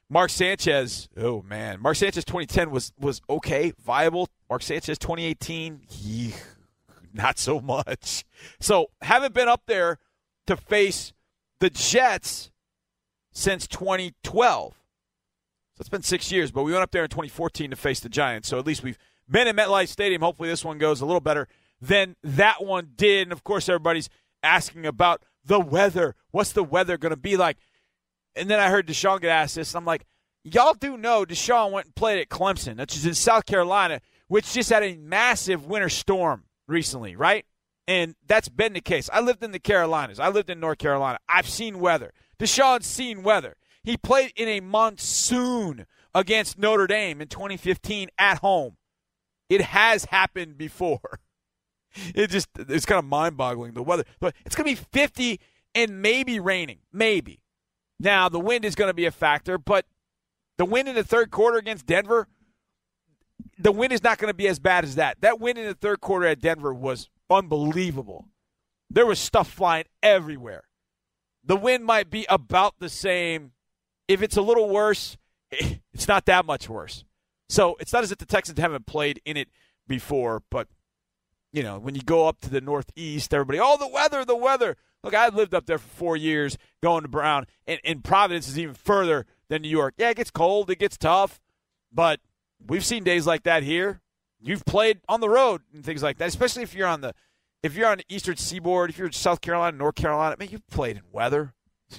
Mark 0.09 0.29
Sanchez, 0.29 1.09
oh 1.17 1.41
man, 1.41 1.81
Mark 1.81 1.95
Sanchez 1.95 2.25
2010 2.25 2.69
was 2.71 2.93
was 2.99 3.21
okay, 3.29 3.73
viable. 3.83 4.29
Mark 4.49 4.61
Sanchez 4.61 4.97
2018, 4.99 5.81
he, 5.89 6.33
not 7.13 7.39
so 7.39 7.59
much. 7.59 8.23
So 8.59 8.87
haven't 9.01 9.33
been 9.33 9.47
up 9.47 9.63
there 9.65 9.97
to 10.47 10.55
face 10.55 11.13
the 11.59 11.69
Jets 11.69 12.51
since 13.33 13.67
2012. 13.67 14.73
So 14.73 15.81
it's 15.81 15.89
been 15.89 16.03
six 16.03 16.31
years, 16.31 16.51
but 16.51 16.63
we 16.63 16.71
went 16.71 16.83
up 16.83 16.91
there 16.91 17.03
in 17.03 17.09
2014 17.09 17.71
to 17.71 17.75
face 17.75 17.99
the 17.99 18.09
Giants. 18.09 18.47
So 18.47 18.59
at 18.59 18.65
least 18.65 18.83
we've 18.83 18.99
been 19.29 19.47
in 19.47 19.55
MetLife 19.55 19.87
Stadium. 19.87 20.21
Hopefully 20.21 20.49
this 20.49 20.63
one 20.63 20.77
goes 20.77 21.01
a 21.01 21.05
little 21.05 21.19
better 21.19 21.47
than 21.81 22.15
that 22.23 22.63
one 22.63 22.91
did. 22.95 23.23
And 23.23 23.31
of 23.31 23.43
course, 23.43 23.67
everybody's 23.67 24.09
asking 24.43 24.85
about 24.85 25.23
the 25.43 25.59
weather. 25.59 26.15
What's 26.31 26.51
the 26.51 26.63
weather 26.63 26.97
going 26.97 27.11
to 27.11 27.17
be 27.17 27.35
like? 27.35 27.57
And 28.35 28.49
then 28.49 28.59
I 28.59 28.69
heard 28.69 28.87
Deshaun 28.87 29.21
get 29.21 29.29
asked 29.29 29.55
this, 29.55 29.73
and 29.73 29.81
I'm 29.81 29.85
like, 29.85 30.05
y'all 30.43 30.73
do 30.73 30.97
know 30.97 31.25
Deshaun 31.25 31.71
went 31.71 31.87
and 31.87 31.95
played 31.95 32.19
at 32.19 32.29
Clemson, 32.29 32.79
which 32.79 32.95
is 32.95 33.05
in 33.05 33.13
South 33.13 33.45
Carolina, 33.45 34.01
which 34.27 34.53
just 34.53 34.71
had 34.71 34.83
a 34.83 34.95
massive 34.95 35.67
winter 35.67 35.89
storm 35.89 36.45
recently, 36.67 37.15
right? 37.15 37.45
And 37.87 38.15
that's 38.25 38.49
been 38.49 38.73
the 38.73 38.81
case. 38.81 39.09
I 39.11 39.19
lived 39.19 39.43
in 39.43 39.51
the 39.51 39.59
Carolinas. 39.59 40.19
I 40.19 40.29
lived 40.29 40.49
in 40.49 40.59
North 40.59 40.77
Carolina. 40.77 41.19
I've 41.27 41.47
seen 41.47 41.79
weather. 41.79 42.11
Deshaun's 42.43 42.85
seen 42.85 43.23
weather. 43.23 43.55
He 43.83 43.95
played 43.95 44.33
in 44.35 44.49
a 44.49 44.59
monsoon 44.59 45.85
against 46.13 46.57
Notre 46.57 46.87
Dame 46.87 47.21
in 47.21 47.29
2015 47.29 48.09
at 48.19 48.39
home. 48.39 48.75
It 49.47 49.61
has 49.61 50.05
happened 50.05 50.57
before. 50.57 50.99
It 52.15 52.31
just 52.31 52.49
it's 52.57 52.87
kind 52.87 52.97
of 52.97 53.05
mind-boggling 53.05 53.73
the 53.73 53.83
weather. 53.83 54.03
But 54.19 54.33
it's 54.47 54.55
going 54.55 54.75
to 54.75 54.81
be 54.81 54.87
50 54.91 55.39
and 55.75 56.01
maybe 56.01 56.39
raining, 56.39 56.79
maybe. 56.91 57.43
Now 57.99 58.29
the 58.29 58.39
wind 58.39 58.65
is 58.65 58.73
going 58.73 58.89
to 58.89 58.95
be 58.95 59.05
a 59.05 59.11
factor, 59.11 59.59
but 59.59 59.85
the 60.57 60.65
wind 60.65 60.87
in 60.87 60.95
the 60.95 61.03
third 61.03 61.29
quarter 61.29 61.59
against 61.59 61.85
Denver, 61.85 62.27
the 63.59 63.71
wind 63.71 63.93
is 63.93 64.01
not 64.01 64.17
going 64.17 64.31
to 64.31 64.33
be 64.33 64.47
as 64.47 64.57
bad 64.57 64.85
as 64.85 64.95
that. 64.95 65.21
That 65.21 65.39
wind 65.39 65.59
in 65.59 65.67
the 65.67 65.75
third 65.75 66.01
quarter 66.01 66.25
at 66.25 66.39
Denver 66.39 66.73
was 66.73 67.11
unbelievable. 67.29 68.27
There 68.89 69.05
was 69.05 69.19
stuff 69.19 69.47
flying 69.47 69.85
everywhere. 70.01 70.63
The 71.43 71.55
win 71.55 71.83
might 71.83 72.09
be 72.09 72.25
about 72.29 72.75
the 72.79 72.89
same. 72.89 73.51
If 74.07 74.21
it's 74.21 74.37
a 74.37 74.41
little 74.41 74.69
worse, 74.69 75.17
it's 75.51 76.07
not 76.07 76.25
that 76.25 76.45
much 76.45 76.69
worse. 76.69 77.03
So 77.49 77.75
it's 77.79 77.93
not 77.93 78.03
as 78.03 78.11
if 78.11 78.17
the 78.17 78.25
Texans 78.25 78.59
haven't 78.59 78.85
played 78.85 79.21
in 79.25 79.37
it 79.37 79.49
before, 79.87 80.41
but 80.49 80.67
you 81.51 81.61
know, 81.61 81.77
when 81.77 81.93
you 81.93 82.01
go 82.01 82.27
up 82.27 82.41
to 82.41 82.49
the 82.49 82.61
Northeast, 82.61 83.33
everybody, 83.33 83.59
oh, 83.61 83.77
the 83.77 83.87
weather, 83.87 84.25
the 84.25 84.35
weather. 84.35 84.75
Look, 85.03 85.13
I 85.13 85.27
lived 85.29 85.53
up 85.53 85.65
there 85.65 85.77
for 85.77 85.87
four 85.87 86.17
years 86.17 86.57
going 86.81 87.03
to 87.03 87.07
Brown, 87.09 87.45
and, 87.67 87.79
and 87.83 88.03
Providence 88.03 88.47
is 88.47 88.57
even 88.57 88.73
further 88.73 89.25
than 89.49 89.61
New 89.61 89.69
York. 89.69 89.93
Yeah, 89.97 90.09
it 90.09 90.17
gets 90.17 90.31
cold, 90.31 90.69
it 90.71 90.79
gets 90.79 90.97
tough, 90.97 91.39
but 91.91 92.19
we've 92.65 92.85
seen 92.85 93.03
days 93.03 93.27
like 93.27 93.43
that 93.43 93.63
here. 93.63 94.01
You've 94.41 94.65
played 94.65 95.01
on 95.07 95.21
the 95.21 95.29
road 95.29 95.61
and 95.73 95.85
things 95.85 96.01
like 96.01 96.17
that, 96.17 96.27
especially 96.27 96.63
if 96.63 96.73
you're 96.73 96.87
on 96.87 97.01
the 97.01 97.13
if 97.63 97.75
you're 97.75 97.87
on 97.87 97.97
the 97.97 98.05
Eastern 98.09 98.35
Seaboard, 98.35 98.89
if 98.89 98.97
you're 98.97 99.07
in 99.07 99.13
South 99.13 99.41
Carolina, 99.41 99.75
North 99.75 99.95
Carolina. 99.95 100.35
I 100.37 100.41
mean, 100.41 100.51
you've 100.51 100.67
played 100.67 100.97
in 100.97 101.03
weather. 101.11 101.53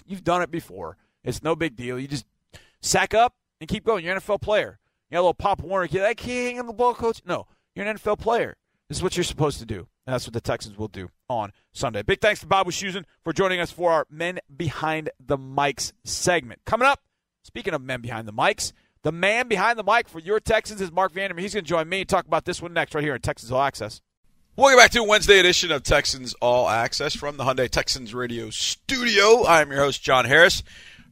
You've 0.07 0.23
done 0.23 0.43
it 0.43 0.51
before. 0.51 0.99
It's 1.25 1.43
no 1.43 1.57
big 1.57 1.75
deal. 1.75 1.99
You 1.99 2.07
just 2.07 2.27
sack 2.83 3.15
up 3.15 3.35
and 3.61 3.69
keep 3.69 3.85
going. 3.85 4.05
You're 4.05 4.15
an 4.15 4.21
NFL 4.21 4.43
player. 4.43 4.79
You 5.11 5.17
know, 5.17 5.21
a 5.21 5.23
little 5.23 5.35
Pop 5.35 5.62
Warner 5.62 5.89
kid. 5.89 6.03
I 6.03 6.15
can't 6.15 6.51
hang 6.53 6.61
on 6.61 6.67
the 6.67 6.73
ball, 6.73 6.95
coach. 6.95 7.23
No, 7.27 7.47
you're 7.75 7.87
an 7.87 7.97
NFL 7.97 8.19
player. 8.19 8.57
This 8.89 8.99
is 8.99 9.03
what 9.03 9.17
you're 9.17 9.25
supposed 9.25 9.59
to 9.61 9.67
do. 9.67 9.89
And 10.07 10.12
that's 10.12 10.27
what 10.27 10.35
the 10.35 10.41
Texans 10.41 10.77
will 10.77 10.89
do 10.89 11.09
on 11.31 11.53
Sunday. 11.73 12.03
Big 12.03 12.21
thanks 12.21 12.41
to 12.41 12.47
Bob 12.47 12.67
Wischusen 12.67 13.05
for 13.23 13.33
joining 13.33 13.59
us 13.59 13.71
for 13.71 13.91
our 13.91 14.07
Men 14.11 14.41
Behind 14.55 15.09
the 15.19 15.39
Mics 15.39 15.93
segment. 16.05 16.61
Coming 16.67 16.87
up, 16.87 17.01
speaking 17.43 17.73
of 17.73 17.81
men 17.81 18.03
behind 18.03 18.29
the 18.29 18.33
mics, 18.33 18.73
the 19.03 19.12
man 19.12 19.49
behind 19.49 19.79
the 19.79 19.85
mic 19.85 20.09
for 20.09 20.19
your 20.19 20.41
Texans 20.41 20.83
is 20.83 20.93
Marc 20.93 21.12
Vandermeer. 21.12 21.43
He's 21.43 21.55
going 21.55 21.65
to 21.65 21.69
join 21.69 21.89
me 21.89 22.01
and 22.01 22.09
talk 22.09 22.27
about 22.27 22.45
this 22.45 22.61
one 22.61 22.75
next 22.75 22.95
right 22.95 23.05
here 23.05 23.15
in 23.15 23.21
Texans 23.23 23.51
All 23.51 23.62
Access. 23.62 24.03
Welcome 24.57 24.79
back 24.79 24.93
to 24.93 25.01
a 25.01 25.05
Wednesday 25.05 25.41
edition 25.41 25.73
of 25.73 25.83
Texans 25.83 26.33
All 26.35 26.69
Access 26.69 27.17
from 27.17 27.37
the 27.37 27.43
Hyundai 27.43 27.69
Texans 27.69 28.15
Radio 28.15 28.51
Studio. 28.51 29.45
I'm 29.45 29.73
your 29.73 29.81
host, 29.81 30.01
John 30.01 30.27
Harris. 30.27 30.63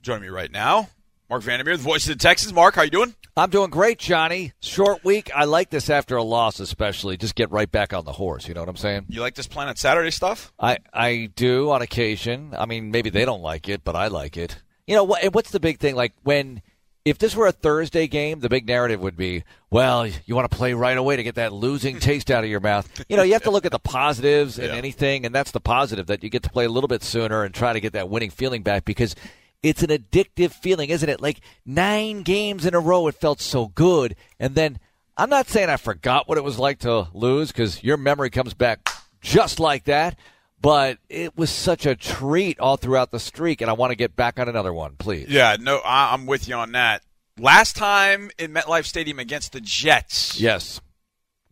Joining 0.00 0.22
me 0.22 0.28
right 0.28 0.50
now, 0.50 0.90
Marc 1.28 1.42
Vandermeer, 1.42 1.76
the 1.76 1.82
voice 1.82 2.04
of 2.04 2.16
the 2.16 2.22
Texans. 2.22 2.52
Mark, 2.52 2.76
how 2.76 2.82
you 2.82 2.90
doing? 2.90 3.16
I'm 3.36 3.50
doing 3.50 3.70
great, 3.70 3.98
Johnny. 3.98 4.52
Short 4.60 5.04
week. 5.04 5.28
I 5.34 5.46
like 5.46 5.70
this 5.70 5.90
after 5.90 6.16
a 6.16 6.22
loss, 6.22 6.60
especially. 6.60 7.16
Just 7.16 7.34
get 7.34 7.50
right 7.50 7.70
back 7.70 7.92
on 7.92 8.04
the 8.04 8.12
horse. 8.12 8.46
You 8.46 8.54
know 8.54 8.60
what 8.60 8.68
I'm 8.68 8.76
saying? 8.76 9.06
You 9.08 9.20
like 9.20 9.34
this 9.34 9.48
Planet 9.48 9.76
Saturday 9.76 10.12
stuff? 10.12 10.52
I 10.60 10.78
I 10.92 11.28
do 11.34 11.72
on 11.72 11.82
occasion. 11.82 12.54
I 12.56 12.66
mean, 12.66 12.92
maybe 12.92 13.10
they 13.10 13.24
don't 13.24 13.42
like 13.42 13.68
it, 13.68 13.82
but 13.82 13.96
I 13.96 14.06
like 14.06 14.36
it. 14.36 14.62
You 14.86 14.94
know 14.94 15.02
what? 15.02 15.34
What's 15.34 15.50
the 15.50 15.58
big 15.58 15.80
thing? 15.80 15.96
Like 15.96 16.12
when 16.22 16.62
if 17.04 17.18
this 17.18 17.34
were 17.34 17.46
a 17.46 17.52
Thursday 17.52 18.06
game, 18.06 18.40
the 18.40 18.48
big 18.48 18.66
narrative 18.66 19.00
would 19.00 19.16
be, 19.16 19.42
well, 19.70 20.06
you 20.06 20.34
want 20.36 20.48
to 20.50 20.56
play 20.56 20.72
right 20.72 20.96
away 20.96 21.16
to 21.16 21.22
get 21.22 21.34
that 21.34 21.52
losing 21.52 21.98
taste 22.00 22.30
out 22.30 22.44
of 22.44 22.50
your 22.50 22.60
mouth. 22.60 22.88
You 23.08 23.16
know, 23.16 23.22
you 23.24 23.32
have 23.32 23.42
to 23.42 23.50
look 23.50 23.66
at 23.66 23.72
the 23.72 23.78
positives 23.78 24.58
in 24.58 24.66
Yeah. 24.70 24.76
anything, 24.76 25.26
and 25.26 25.34
that's 25.34 25.50
the 25.50 25.60
positive 25.60 26.06
that 26.06 26.22
you 26.22 26.30
get 26.30 26.42
to 26.44 26.50
play 26.50 26.64
a 26.64 26.68
little 26.68 26.88
bit 26.88 27.02
sooner 27.02 27.42
and 27.42 27.52
try 27.54 27.72
to 27.72 27.80
get 27.80 27.92
that 27.94 28.08
winning 28.08 28.30
feeling 28.30 28.62
back 28.62 28.84
because 28.84 29.16
it's 29.62 29.82
an 29.82 29.90
addictive 29.90 30.52
feeling, 30.52 30.90
isn't 30.90 31.08
it? 31.08 31.20
Like 31.20 31.40
nine 31.66 32.22
games 32.22 32.66
in 32.66 32.74
a 32.74 32.80
row, 32.80 33.06
it 33.08 33.14
felt 33.16 33.40
so 33.40 33.68
good, 33.68 34.14
and 34.38 34.54
then 34.54 34.78
I'm 35.16 35.28
not 35.30 35.46
saying 35.48 35.68
I 35.70 35.76
forgot 35.76 36.28
what 36.28 36.38
it 36.38 36.44
was 36.44 36.58
like 36.58 36.78
to 36.80 37.08
lose 37.12 37.52
because 37.52 37.82
your 37.84 37.96
memory 37.96 38.30
comes 38.30 38.54
back 38.54 38.88
just 39.20 39.60
like 39.60 39.84
that. 39.84 40.16
But 40.62 40.98
it 41.08 41.36
was 41.36 41.50
such 41.50 41.84
a 41.86 41.96
treat 41.96 42.58
all 42.60 42.76
throughout 42.76 43.10
the 43.10 43.18
streak, 43.18 43.60
and 43.60 43.68
I 43.68 43.72
want 43.74 43.90
to 43.90 43.96
get 43.96 44.14
back 44.14 44.38
on 44.38 44.48
another 44.48 44.72
one, 44.72 44.94
please. 44.96 45.28
Yeah, 45.28 45.56
no, 45.60 45.78
I, 45.84 46.14
I'm 46.14 46.24
with 46.24 46.46
you 46.48 46.54
on 46.54 46.72
that. 46.72 47.02
Last 47.38 47.74
time 47.76 48.30
in 48.38 48.52
MetLife 48.54 48.84
Stadium 48.84 49.18
against 49.18 49.52
the 49.52 49.60
Jets. 49.60 50.38
Yes, 50.40 50.80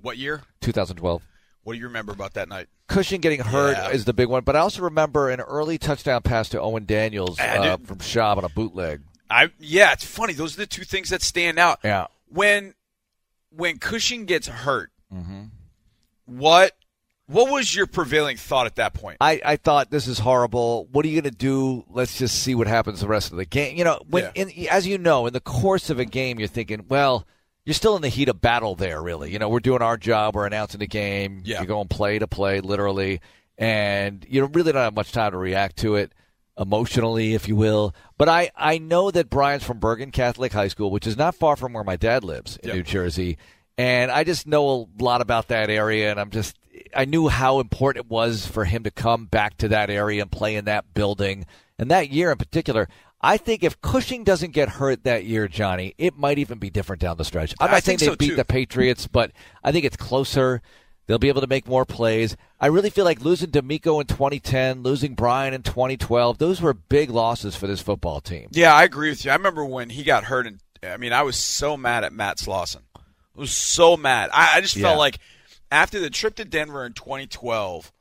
What 0.00 0.16
year? 0.16 0.42
2012. 0.60 1.22
What 1.64 1.72
do 1.74 1.78
you 1.78 1.86
remember 1.86 2.12
about 2.12 2.34
that 2.34 2.48
night? 2.48 2.68
Cushing 2.86 3.20
getting 3.20 3.40
hurt 3.40 3.76
Yeah. 3.76 3.88
is 3.90 4.04
the 4.04 4.12
big 4.12 4.28
one, 4.28 4.44
but 4.44 4.54
I 4.56 4.60
also 4.60 4.82
remember 4.82 5.28
an 5.28 5.40
early 5.40 5.76
touchdown 5.78 6.22
pass 6.22 6.48
to 6.50 6.60
Owen 6.60 6.84
Daniels 6.86 7.38
uh, 7.40 7.76
from 7.84 7.98
Schaub 7.98 8.36
on 8.38 8.44
a 8.44 8.48
bootleg. 8.48 9.02
I 9.28 9.50
yeah, 9.58 9.92
it's 9.92 10.04
funny. 10.04 10.32
Those 10.32 10.54
are 10.54 10.58
the 10.58 10.66
two 10.66 10.84
things 10.84 11.10
that 11.10 11.22
stand 11.22 11.58
out. 11.58 11.78
Yeah. 11.84 12.06
When 12.28 12.74
when 13.50 13.78
Cushing 13.78 14.24
gets 14.24 14.46
hurt, 14.48 14.90
Mm-hmm. 15.14 15.42
what 16.26 16.72
what 17.30 17.50
was 17.50 17.74
your 17.74 17.86
prevailing 17.86 18.36
thought 18.36 18.66
at 18.66 18.76
that 18.76 18.94
point? 18.94 19.18
I, 19.20 19.40
I 19.44 19.56
thought 19.56 19.90
this 19.90 20.06
is 20.06 20.18
horrible. 20.18 20.88
What 20.92 21.04
are 21.04 21.08
you 21.08 21.20
going 21.20 21.32
to 21.32 21.38
do? 21.38 21.84
Let's 21.88 22.18
just 22.18 22.42
see 22.42 22.54
what 22.54 22.66
happens 22.66 23.00
the 23.00 23.08
rest 23.08 23.30
of 23.30 23.36
the 23.38 23.44
game. 23.44 23.76
You 23.76 23.84
know, 23.84 24.00
when 24.08 24.24
Yeah. 24.24 24.32
in, 24.46 24.68
as 24.68 24.86
you 24.86 24.98
know, 24.98 25.26
in 25.26 25.32
the 25.32 25.40
course 25.40 25.90
of 25.90 25.98
a 25.98 26.04
game, 26.04 26.38
you're 26.38 26.48
thinking, 26.48 26.84
well, 26.88 27.26
you're 27.64 27.74
still 27.74 27.94
in 27.96 28.02
the 28.02 28.08
heat 28.08 28.28
of 28.28 28.40
battle 28.40 28.74
there. 28.74 29.02
Really, 29.02 29.30
you 29.32 29.38
know, 29.38 29.48
we're 29.48 29.60
doing 29.60 29.82
our 29.82 29.96
job. 29.96 30.34
We're 30.34 30.46
announcing 30.46 30.80
the 30.80 30.86
game. 30.86 31.42
Yeah. 31.44 31.58
You're 31.58 31.66
going 31.66 31.88
play 31.88 32.18
to 32.18 32.26
play, 32.26 32.60
literally, 32.60 33.20
and 33.58 34.24
you 34.28 34.44
really 34.46 34.72
don't 34.72 34.82
have 34.82 34.94
much 34.94 35.12
time 35.12 35.32
to 35.32 35.38
react 35.38 35.76
to 35.78 35.96
it 35.96 36.12
emotionally, 36.58 37.34
if 37.34 37.48
you 37.48 37.56
will. 37.56 37.94
But 38.18 38.28
I, 38.28 38.50
I 38.56 38.78
know 38.78 39.10
that 39.10 39.30
Brian's 39.30 39.62
from 39.64 39.78
Bergen 39.78 40.10
Catholic 40.10 40.52
High 40.52 40.68
School, 40.68 40.90
which 40.90 41.06
is 41.06 41.16
not 41.16 41.34
far 41.34 41.56
from 41.56 41.72
where 41.72 41.84
my 41.84 41.96
dad 41.96 42.24
lives 42.24 42.56
in 42.58 42.68
Yep. 42.68 42.76
New 42.76 42.82
Jersey. 42.82 43.38
And 43.78 44.10
I 44.10 44.24
just 44.24 44.46
know 44.46 44.68
a 44.98 45.02
lot 45.02 45.20
about 45.22 45.48
that 45.48 45.70
area, 45.70 46.10
and 46.10 46.20
I'm 46.20 46.30
just 46.30 46.56
I 46.94 47.04
knew 47.04 47.28
how 47.28 47.60
important 47.60 48.06
it 48.06 48.10
was 48.10 48.46
for 48.46 48.64
him 48.64 48.82
to 48.84 48.90
come 48.90 49.26
back 49.26 49.56
to 49.58 49.68
that 49.68 49.90
area 49.90 50.22
and 50.22 50.30
play 50.30 50.56
in 50.56 50.64
that 50.66 50.92
building. 50.94 51.46
And 51.78 51.90
that 51.90 52.10
year 52.10 52.30
in 52.30 52.38
particular, 52.38 52.88
I 53.20 53.36
think 53.36 53.62
if 53.62 53.80
Cushing 53.80 54.24
doesn't 54.24 54.52
get 54.52 54.68
hurt 54.70 55.04
that 55.04 55.24
year, 55.24 55.46
Johnny, 55.48 55.94
it 55.98 56.16
might 56.16 56.38
even 56.38 56.58
be 56.58 56.70
different 56.70 57.00
down 57.02 57.16
the 57.16 57.24
stretch. 57.24 57.54
I'm 57.60 57.68
I 57.68 57.80
saying 57.80 57.98
think 57.98 58.00
they 58.00 58.06
so, 58.06 58.16
beat 58.16 58.28
too. 58.30 58.36
the 58.36 58.44
Patriots, 58.44 59.06
but 59.06 59.32
I 59.62 59.72
think 59.72 59.84
it's 59.84 59.96
closer. 59.96 60.62
They'll 61.06 61.18
be 61.18 61.28
able 61.28 61.40
to 61.40 61.46
make 61.46 61.66
more 61.66 61.84
plays. 61.84 62.36
I 62.60 62.68
really 62.68 62.88
feel 62.90 63.04
like 63.04 63.20
losing 63.20 63.50
DeMeco 63.50 64.00
in 64.00 64.06
2010, 64.06 64.82
losing 64.82 65.14
Brian 65.14 65.52
in 65.54 65.62
2012, 65.62 66.38
those 66.38 66.60
were 66.62 66.72
big 66.72 67.10
losses 67.10 67.56
for 67.56 67.66
this 67.66 67.80
football 67.82 68.20
team. 68.20 68.48
Yeah, 68.52 68.72
I 68.74 68.84
agree 68.84 69.10
with 69.10 69.24
you. 69.24 69.32
I 69.32 69.34
remember 69.34 69.64
when 69.64 69.90
he 69.90 70.04
got 70.04 70.24
hurt, 70.24 70.46
and 70.46 70.60
I 70.82 70.96
mean, 70.98 71.12
I 71.12 71.22
was 71.22 71.36
so 71.36 71.76
mad 71.76 72.04
at 72.04 72.12
Matt 72.12 72.38
Slauson. 72.38 72.82
I 72.96 73.00
was 73.34 73.50
so 73.52 73.96
mad. 73.96 74.30
I, 74.32 74.58
I 74.58 74.60
just 74.60 74.74
felt 74.74 74.94
Yeah. 74.94 74.98
like 74.98 75.18
after 75.70 76.00
the 76.00 76.10
trip 76.10 76.36
to 76.36 76.44
Denver 76.44 76.84
in 76.84 76.92
2012, 76.92 77.92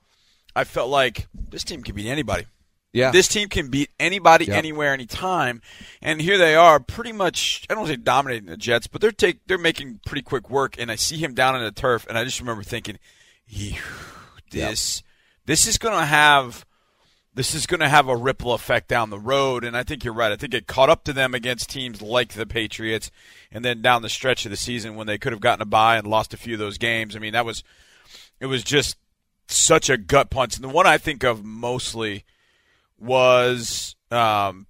I 0.56 0.64
felt 0.64 0.90
like 0.90 1.28
this 1.34 1.64
team 1.64 1.84
can 1.84 1.96
beat 1.96 2.08
anybody. 2.08 2.46
Yeah. 2.92 3.12
This 3.12 3.28
team 3.28 3.50
can 3.50 3.70
beat 3.70 3.92
anybody, 4.00 4.46
Yep. 4.46 4.58
anywhere, 4.58 4.94
anytime. 4.94 5.62
And 6.02 6.20
here 6.22 6.40
they 6.40 6.56
are, 6.56 6.80
pretty 6.80 7.12
much. 7.12 7.66
I 7.70 7.74
don't 7.74 7.82
want 7.84 7.92
to 7.92 7.98
say 7.98 8.02
dominating 8.04 8.48
the 8.48 8.58
Jets, 8.58 8.88
but 8.88 9.00
they're 9.00 9.12
take 9.12 9.46
they're 9.46 9.60
making 9.60 10.00
pretty 10.08 10.24
quick 10.24 10.50
work. 10.50 10.76
And 10.80 10.92
I 10.92 10.96
see 10.96 11.18
him 11.18 11.36
down 11.36 11.56
on 11.56 11.64
the 11.64 11.72
turf, 11.72 12.08
and 12.10 12.18
I 12.18 12.24
just 12.24 12.40
remember 12.40 12.64
thinking, 12.64 12.98
"Phew, 13.48 13.76
this 14.50 15.04
this 15.46 15.68
is 15.68 15.78
going 15.78 16.00
to 16.00 16.06
have 16.06 16.66
this 17.40 17.56
is 17.56 17.66
going 17.66 17.80
to 17.80 17.88
have 17.88 18.10
a 18.10 18.18
ripple 18.18 18.52
effect 18.52 18.90
down 18.90 19.10
the 19.10 19.18
road. 19.18 19.64
And 19.64 19.78
I 19.78 19.84
think 19.84 20.04
you're 20.04 20.14
right. 20.14 20.34
I 20.34 20.36
think 20.36 20.54
it 20.54 20.68
caught 20.68 20.90
up 20.90 21.06
to 21.06 21.14
them 21.14 21.34
against 21.34 21.70
teams 21.70 22.02
like 22.02 22.34
the 22.34 22.46
Patriots, 22.46 23.12
and 23.50 23.64
then 23.64 23.82
down 23.82 24.02
the 24.02 24.10
stretch 24.10 24.44
of 24.44 24.52
the 24.52 24.58
season 24.58 24.98
when 24.98 25.08
they 25.08 25.18
could 25.18 25.32
have 25.32 25.40
gotten 25.40 25.62
a 25.62 25.66
bye 25.66 25.96
and 25.96 26.06
lost 26.06 26.34
a 26.34 26.38
few 26.38 26.56
of 26.56 26.60
those 26.60 26.78
games. 26.78 27.16
I 27.16 27.20
mean, 27.20 27.32
that 27.32 27.46
was 27.46 27.64
it 28.42 28.48
was 28.48 28.62
just 28.62 28.98
such 29.48 29.90
a 29.90 29.96
gut 29.96 30.30
punch. 30.30 30.58
And 30.58 30.66
the 30.66 30.68
one 30.68 30.86
I 30.86 30.98
think 30.98 31.24
of 31.24 31.46
mostly 31.46 32.26
was 33.00 33.96
um, 34.12 34.68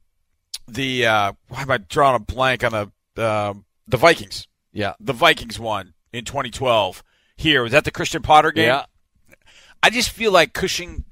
the 0.67 1.07
uh, 1.07 1.33
why 1.47 1.63
am 1.63 1.71
I 1.71 1.77
drawing 1.79 2.17
a 2.17 2.19
blank 2.19 2.63
on 2.63 2.91
the 3.15 3.25
um 3.25 3.65
the 3.87 3.97
Vikings? 3.97 4.47
Yeah. 4.73 4.93
The 4.99 5.13
Vikings 5.13 5.59
won 5.59 5.95
in 6.13 6.23
2012. 6.23 7.03
Here 7.35 7.63
was 7.63 7.71
that 7.71 7.83
the 7.83 7.89
Christian 7.89 8.21
Ponder 8.21 8.51
game? 8.51 8.67
Yeah. 8.67 8.85
I 9.81 9.89
just 9.89 10.11
feel 10.11 10.31
like 10.31 10.53
Cushing. 10.53 11.05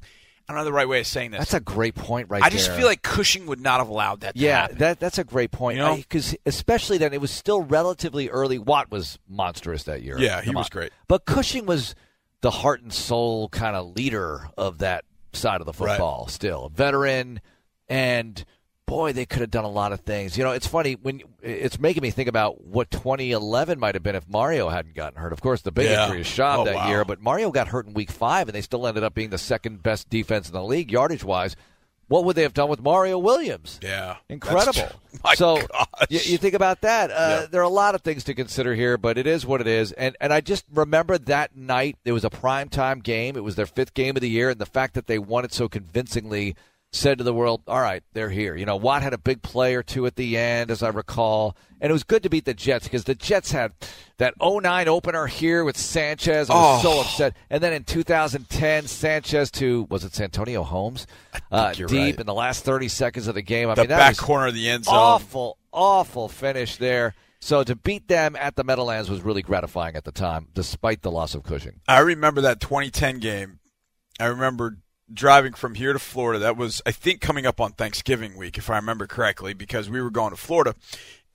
I 0.48 0.54
don't 0.54 0.60
know 0.62 0.66
the 0.66 0.74
right 0.74 0.88
way 0.88 1.02
of 1.02 1.08
saying 1.08 1.32
this. 1.32 1.40
That's 1.40 1.54
a 1.56 1.60
great 1.60 1.94
point 1.96 2.30
right 2.30 2.40
there. 2.40 2.48
I 2.48 2.50
just 2.50 2.68
there. 2.70 2.78
feel 2.78 2.88
like 2.88 3.02
Cushing 3.02 3.48
would 3.48 3.60
not 3.60 3.80
have 3.80 3.90
allowed 3.90 4.22
that. 4.22 4.36
to 4.36 4.40
Yeah, 4.40 4.62
happen. 4.62 4.78
that 4.78 5.00
that's 5.00 5.18
a 5.18 5.24
great 5.26 5.52
point. 5.52 5.78
You 5.78 5.84
know? 5.84 5.96
Because 5.98 6.36
especially 6.46 6.98
then, 6.98 7.12
it 7.14 7.20
was 7.20 7.32
still 7.32 7.62
relatively 7.62 8.30
early. 8.30 8.58
Watt 8.58 8.90
was 8.90 9.20
monstrous 9.28 9.84
that 9.84 10.04
year. 10.04 10.18
Yeah, 10.18 10.40
he 10.42 10.46
Come 10.48 10.56
was 10.56 10.68
on. 10.68 10.70
great. 10.72 10.92
But 11.10 11.26
Cushing 11.26 11.66
was 11.66 11.96
the 12.42 12.52
heart 12.52 12.82
and 12.82 12.94
soul 12.94 13.50
kind 13.50 13.76
of 13.76 13.96
leader 13.96 14.50
of 14.58 14.78
that 14.78 15.04
side 15.34 15.60
of 15.62 15.66
the 15.66 15.74
Right. 15.74 15.92
football. 15.92 16.28
Still 16.30 16.66
a 16.66 16.70
veteran, 16.70 17.42
and 17.90 18.46
boy, 18.88 19.14
they 19.14 19.26
could 19.28 19.42
have 19.42 19.52
done 19.52 19.66
a 19.66 19.70
lot 19.70 19.92
of 19.92 20.00
things. 20.00 20.38
You 20.38 20.44
know, 20.44 20.52
it's 20.52 20.66
funny 20.66 20.94
when 20.96 21.22
it's 21.44 21.80
making 21.80 22.02
me 22.02 22.10
think 22.10 22.28
about 22.30 22.64
what 22.66 22.90
2011 22.90 23.78
might 23.80 23.94
have 23.96 24.02
been 24.04 24.16
if 24.16 24.28
Mario 24.28 24.70
hadn't 24.70 24.96
gotten 24.96 25.20
hurt. 25.20 25.34
Of 25.34 25.42
course, 25.42 25.62
the 25.62 25.72
big 25.72 25.90
Yeah. 25.92 26.06
injury 26.06 26.22
is 26.22 26.28
Schaub 26.28 26.60
Oh, 26.60 26.66
that 26.66 26.74
wow. 26.76 26.88
year, 26.90 27.06
but 27.06 27.22
Mario 27.22 27.52
got 27.52 27.68
hurt 27.68 27.86
in 27.86 27.94
Week 27.94 28.10
Five, 28.10 28.48
and 28.48 28.56
they 28.56 28.62
still 28.62 28.88
ended 28.88 29.04
up 29.04 29.14
being 29.14 29.30
the 29.30 29.38
second 29.38 29.84
best 29.84 30.10
defense 30.10 30.48
in 30.48 30.54
the 30.54 30.64
league 30.64 30.92
yardage 30.92 31.24
wise. 31.24 31.56
What 32.08 32.24
would 32.24 32.38
they 32.38 32.44
have 32.44 32.54
done 32.54 32.70
with 32.70 32.82
Mario 32.82 33.20
Williams? 33.20 33.80
yeah, 33.84 34.16
Incredible. 34.30 34.90
So 35.36 35.58
you, 36.10 36.20
you 36.24 36.38
think 36.38 36.54
about 36.54 36.80
that. 36.82 37.12
Uh, 37.12 37.40
Yeah. 37.42 37.46
There 37.52 37.60
are 37.60 37.66
a 37.66 37.70
lot 37.70 37.96
of 37.96 38.02
things 38.02 38.24
to 38.26 38.34
consider 38.34 38.74
here, 38.76 38.98
but 38.98 39.18
it 39.18 39.28
is 39.28 39.46
what 39.46 39.60
it 39.60 39.68
is. 39.68 39.92
And 39.92 40.16
and 40.22 40.32
I 40.32 40.40
just 40.40 40.64
remember 40.74 41.18
that 41.18 41.58
night. 41.58 41.98
It 42.06 42.14
was 42.14 42.24
a 42.24 42.30
prime 42.30 42.70
time 42.70 43.00
game. 43.00 43.36
It 43.36 43.44
was 43.44 43.56
their 43.56 43.66
fifth 43.66 43.94
game 43.94 44.16
of 44.16 44.22
the 44.22 44.30
year, 44.30 44.50
and 44.50 44.60
the 44.62 44.66
fact 44.66 44.94
that 44.94 45.08
they 45.08 45.20
won 45.20 45.44
it 45.44 45.52
so 45.54 45.68
convincingly 45.68 46.56
said 46.98 47.18
to 47.20 47.24
the 47.24 47.34
world, 47.34 47.62
"All 47.68 47.80
right, 47.80 48.04
they're 48.14 48.30
here." 48.30 48.56
You 48.56 48.66
know, 48.66 48.76
Watt 48.76 49.02
had 49.04 49.14
a 49.14 49.18
big 49.18 49.42
play 49.42 49.76
or 49.76 49.84
two 49.84 50.06
at 50.06 50.16
the 50.18 50.38
end, 50.38 50.70
as 50.72 50.84
I 50.84 50.90
recall, 50.90 51.56
and 51.80 51.90
it 51.90 51.94
was 51.94 52.04
good 52.04 52.24
to 52.24 52.30
beat 52.30 52.46
the 52.46 52.54
Jets 52.54 52.86
because 52.86 53.06
the 53.06 53.16
Jets 53.16 53.52
had 53.52 53.72
that 54.18 54.34
09 54.42 54.88
opener 54.88 55.28
here 55.28 55.64
with 55.64 55.78
Sanchez. 55.78 56.50
I 56.50 56.54
was 56.56 56.84
Oh. 56.86 56.94
so 56.94 57.02
upset, 57.02 57.36
and 57.50 57.64
then 57.64 57.72
in 57.74 57.84
2010, 57.86 58.88
Sanchez 58.88 59.50
to 59.52 59.88
was 59.90 60.04
it 60.04 60.14
Santonio 60.16 60.64
Holmes, 60.64 61.08
uh, 61.52 61.72
deep 61.74 61.90
right. 61.92 62.20
in 62.20 62.26
the 62.26 62.34
last 62.34 62.64
30 62.66 62.88
seconds 62.88 63.28
of 63.28 63.36
the 63.36 63.42
game. 63.42 63.70
I 63.70 63.76
the 63.76 63.82
mean, 63.84 63.90
that 63.90 63.98
back 63.98 64.18
corner 64.18 64.48
of 64.48 64.54
the 64.56 64.68
end 64.70 64.86
zone. 64.86 64.96
awful, 64.96 65.58
awful 65.72 66.28
finish 66.28 66.76
there. 66.78 67.14
So 67.40 67.64
to 67.64 67.76
beat 67.76 68.08
them 68.08 68.36
at 68.36 68.56
the 68.56 68.64
Meadowlands 68.64 69.12
was 69.12 69.22
really 69.22 69.44
gratifying 69.44 69.96
at 69.96 70.04
the 70.06 70.12
time, 70.12 70.48
despite 70.56 71.04
the 71.04 71.12
loss 71.12 71.36
of 71.36 71.44
Cushing. 71.44 71.82
I 71.88 72.00
remember 72.00 72.42
that 72.42 72.60
2010 72.60 73.20
game. 73.20 73.60
I 74.20 74.26
remember 74.26 74.80
driving 75.12 75.54
from 75.54 75.76
here 75.76 75.94
to 75.94 76.00
Florida. 76.00 76.40
That 76.40 76.58
was, 76.58 76.82
I 76.86 76.92
think, 76.92 77.22
coming 77.22 77.46
up 77.46 77.62
on 77.62 77.72
Thanksgiving 77.74 78.36
week, 78.38 78.58
if 78.58 78.70
I 78.70 78.76
remember 78.76 79.08
correctly, 79.08 79.54
because 79.54 79.90
we 79.90 80.02
were 80.02 80.10
going 80.10 80.32
to 80.32 80.38
Florida 80.38 80.76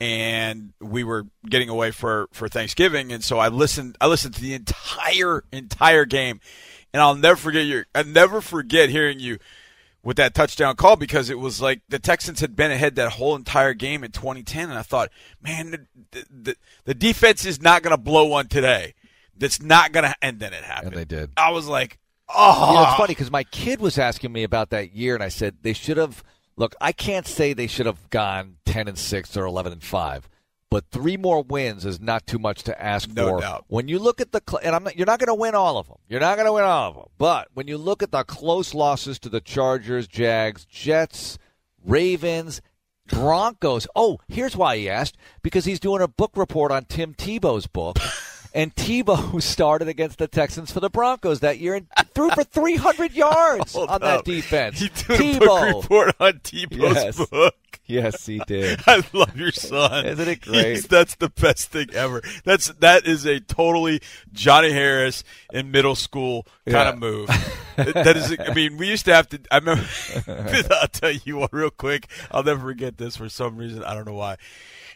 and 0.01 0.73
we 0.81 1.05
were 1.05 1.27
getting 1.49 1.69
away 1.69 1.91
for, 1.91 2.29
for 2.33 2.49
Thanksgiving. 2.49 3.13
And 3.13 3.23
so 3.23 3.39
I 3.39 3.49
listened, 3.49 3.97
I 4.01 4.09
listened 4.09 4.35
to 4.35 4.41
the 4.41 4.55
entire, 4.55 5.45
entire 5.53 6.05
game. 6.05 6.41
And 6.93 7.01
I'll 7.01 7.15
never 7.15 7.37
forget 7.37 7.65
your, 7.65 7.87
I'll 7.95 8.05
never 8.05 8.41
forget 8.41 8.91
hearing 8.91 9.19
you 9.19 9.39
with 10.03 10.17
that 10.17 10.35
touchdown 10.35 10.77
call 10.77 10.97
because 10.97 11.31
it 11.31 11.39
was 11.39 11.61
like 11.61 11.81
the 11.89 11.99
Texans 11.99 12.41
had 12.41 12.57
been 12.57 12.71
ahead 12.71 12.97
that 12.97 13.13
whole 13.13 13.37
entire 13.37 13.75
game 13.75 14.05
in 14.05 14.11
2010. 14.11 14.69
And 14.69 14.79
I 14.79 14.83
thought, 14.83 15.11
man, 15.41 15.87
the, 16.11 16.27
the, 16.31 16.57
the 16.85 16.95
defense 16.95 17.47
is 17.47 17.63
not 17.63 17.83
going 17.83 17.93
to 17.93 18.03
blow 18.03 18.27
one 18.27 18.49
today. 18.49 18.95
That's 19.37 19.63
not 19.63 19.93
going 19.93 20.05
to, 20.05 20.15
and 20.21 20.39
then 20.39 20.53
it 20.53 20.65
happened. 20.65 20.95
And 20.95 21.01
they 21.01 21.05
did. 21.05 21.31
I 21.37 21.51
was 21.51 21.67
like, 21.67 21.99
oh, 22.35 22.69
You 22.71 22.77
know, 22.77 22.83
it's 22.85 22.97
funny 22.97 23.09
because 23.15 23.31
my 23.31 23.45
kid 23.45 23.81
was 23.81 23.99
asking 23.99 24.33
me 24.33 24.43
about 24.43 24.71
that 24.71 24.93
year, 24.95 25.15
and 25.15 25.23
I 25.23 25.29
said 25.29 25.57
they 25.63 25.73
should 25.73 25.97
have. 25.97 26.23
Look, 26.57 26.75
I 26.81 26.93
can't 26.93 27.27
say 27.27 27.53
they 27.55 27.67
should 27.67 27.87
have 27.87 28.11
gone 28.11 28.57
ten 28.67 28.87
and 28.89 28.99
six 28.99 29.37
or 29.37 29.45
eleven 29.47 29.73
and 29.73 29.83
five, 29.83 30.29
but 30.71 30.85
three 30.91 31.17
more 31.17 31.43
wins 31.43 31.87
is 31.87 31.99
not 32.01 32.27
too 32.27 32.39
much 32.39 32.63
to 32.65 32.83
ask 32.83 33.09
No 33.11 33.29
for. 33.31 33.41
doubt. 33.41 33.65
When 33.69 33.89
you 33.89 33.99
look 33.99 34.21
at 34.21 34.33
the, 34.33 34.43
cl- 34.47 34.61
and 34.63 34.75
I'm 34.75 34.85
not, 34.85 34.97
you're 34.97 35.07
not 35.07 35.19
going 35.19 35.29
to 35.29 35.35
win 35.35 35.55
all 35.55 35.79
of 35.79 35.89
them. 35.89 35.97
You're 36.09 36.21
not 36.21 36.37
going 36.37 36.47
to 36.47 36.53
win 36.53 36.65
all 36.65 36.89
of 36.91 36.95
them. 36.97 37.05
But 37.17 37.49
when 37.55 37.69
you 37.69 37.79
look 37.79 38.03
at 38.03 38.13
the 38.13 38.23
close 38.25 38.75
losses 38.75 39.19
to 39.21 39.29
the 39.31 39.41
Chargers, 39.41 40.07
Jags, 40.07 40.65
Jets, 40.67 41.39
Ravens. 41.85 42.61
Broncos. 43.09 43.87
Oh, 43.97 44.21
here's 44.29 44.57
why 44.57 44.77
he 44.79 44.89
asked 44.89 45.17
because 45.43 45.65
he's 45.65 45.81
doing 45.81 46.01
a 46.01 46.09
book 46.09 46.31
report 46.37 46.71
on 46.71 46.85
Tim 46.85 47.15
Tebow's 47.15 47.67
book. 47.67 47.99
And 48.55 48.75
Tebow 48.75 49.41
started 49.43 49.89
against 49.89 50.19
the 50.19 50.29
Texans 50.29 50.71
for 50.71 50.81
the 50.81 50.91
Broncos 50.91 51.41
that 51.41 51.59
year 51.59 51.75
and 51.75 51.87
threw 52.15 52.31
for 52.31 52.45
300 52.45 53.13
yards 53.13 53.73
Hold 53.75 53.89
on 53.89 54.01
that 54.03 54.25
defense. 54.25 54.79
He 54.81 54.89
did 54.89 55.11
a 55.11 55.17
Tebow. 55.17 55.73
book 55.73 55.83
report 55.85 56.17
on 56.21 56.33
Tebow's 56.41 56.95
Yes. 56.95 57.27
book. 57.31 57.55
Yes, 57.87 58.27
he 58.27 58.41
did. 58.47 58.81
I 58.87 59.03
love 59.13 59.37
your 59.37 59.53
son. 59.53 60.07
Isn't 60.07 60.29
it 60.29 60.41
great? 60.43 60.67
He's- 60.67 60.87
that's 60.87 61.15
the 61.17 61.31
best 61.31 61.71
thing 61.71 61.89
ever. 61.95 62.23
That's 62.45 62.69
that 62.81 63.07
is 63.07 63.25
a 63.27 63.41
totally 63.41 64.01
Johnny 64.33 64.71
Harris 64.71 65.25
in 65.53 65.71
middle 65.71 65.95
school 65.95 66.45
kind 66.67 66.75
Yeah. 66.75 66.89
of 66.91 66.99
move. 66.99 67.29
that 67.77 68.17
is. 68.17 68.37
I 68.39 68.53
mean, 68.55 68.77
we 68.77 68.89
used 68.89 69.07
to 69.07 69.15
have 69.15 69.29
to. 69.31 69.41
I 69.51 69.59
remember. 69.59 69.85
I'll 70.81 70.89
tell 70.89 71.11
you 71.11 71.39
one 71.39 71.49
real 71.53 71.71
quick. 71.71 72.09
I'll 72.31 72.45
never 72.45 72.61
forget 72.61 72.99
this 72.99 73.17
for 73.17 73.29
some 73.29 73.57
reason. 73.57 73.83
I 73.83 73.95
don't 73.95 74.07
know 74.07 74.15
why. 74.15 74.37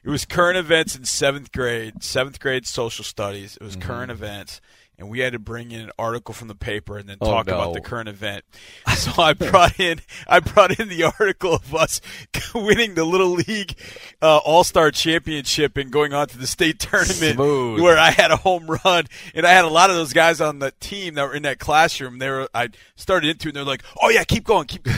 It 0.07 0.11
was 0.11 0.25
current 0.25 0.57
events 0.57 0.95
in 0.97 1.05
seventh 1.05 1.51
grade. 1.53 2.03
Seventh 2.05 2.39
grade 2.39 2.67
social 2.67 3.05
studies. 3.05 3.57
It 3.61 3.65
was 3.65 3.77
Mm-hmm. 3.77 3.89
current 3.89 4.11
events. 4.13 4.61
And 4.99 5.11
we 5.11 5.19
had 5.19 5.35
to 5.35 5.39
bring 5.39 5.73
in 5.73 5.81
an 5.83 5.91
article 5.99 6.33
from 6.33 6.49
the 6.49 6.55
paper 6.55 6.97
and 6.97 7.07
then 7.07 7.19
Oh, 7.21 7.27
talk 7.31 7.49
no. 7.49 7.55
about 7.57 7.75
the 7.75 7.83
current 7.83 8.09
event. 8.09 8.45
So 8.97 9.21
I 9.23 9.35
brought 9.35 9.79
in 9.79 10.01
I 10.27 10.41
brought 10.41 10.81
in 10.81 10.89
the 10.89 11.03
article 11.19 11.53
of 11.55 11.75
us 11.75 12.01
winning 12.55 12.95
the 12.95 13.05
little 13.05 13.29
league 13.33 13.75
uh, 14.23 14.39
All 14.39 14.65
Star 14.65 14.91
Championship 14.91 15.77
and 15.77 15.91
going 15.93 16.15
on 16.15 16.29
to 16.29 16.39
the 16.39 16.47
state 16.47 16.79
tournament 16.81 17.35
Smooth. 17.35 17.83
where 17.83 17.99
I 17.99 18.11
had 18.11 18.31
a 18.31 18.37
home 18.37 18.67
run 18.85 19.05
and 19.35 19.45
I 19.47 19.51
had 19.53 19.67
a 19.67 19.69
lot 19.69 19.91
of 19.91 19.97
those 19.97 20.15
guys 20.15 20.41
on 20.41 20.61
the 20.61 20.73
team 20.81 21.15
that 21.15 21.25
were 21.29 21.35
in 21.35 21.43
that 21.43 21.59
classroom. 21.59 22.19
They 22.19 22.31
were 22.31 22.49
I 22.55 22.71
started 22.97 23.29
into 23.31 23.49
it 23.49 23.51
and 23.51 23.57
they're 23.57 23.65
like, 23.65 23.83
"Oh 24.01 24.09
yeah, 24.09 24.25
keep 24.25 24.45
going, 24.45 24.67
keep." 24.67 24.85
going." 24.85 24.97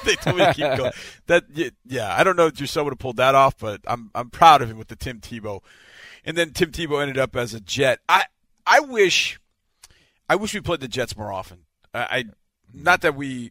they 0.04 0.14
told 0.16 0.36
me 0.38 0.44
to 0.44 0.54
keep 0.54 0.76
going. 0.76 0.92
That 1.26 1.44
yeah, 1.86 2.14
I 2.16 2.24
don't 2.24 2.36
know 2.36 2.46
if 2.46 2.70
son 2.70 2.84
would 2.84 2.92
have 2.92 2.98
pulled 2.98 3.16
that 3.16 3.34
off, 3.34 3.56
but 3.58 3.80
I'm 3.86 4.10
I'm 4.14 4.30
proud 4.30 4.62
of 4.62 4.70
him 4.70 4.78
with 4.78 4.88
the 4.88 4.96
Tim 4.96 5.20
Tebow. 5.20 5.60
And 6.24 6.36
then 6.36 6.52
Tim 6.52 6.70
Tebow 6.72 7.00
ended 7.00 7.18
up 7.18 7.34
as 7.36 7.54
a 7.54 7.60
Jet. 7.60 8.00
I 8.08 8.24
I 8.66 8.80
wish 8.80 9.38
I 10.28 10.36
wish 10.36 10.54
we 10.54 10.60
played 10.60 10.80
the 10.80 10.88
Jets 10.88 11.16
more 11.16 11.32
often. 11.32 11.60
I, 11.94 11.98
I 12.10 12.24
not 12.72 13.00
that 13.00 13.16
we, 13.16 13.50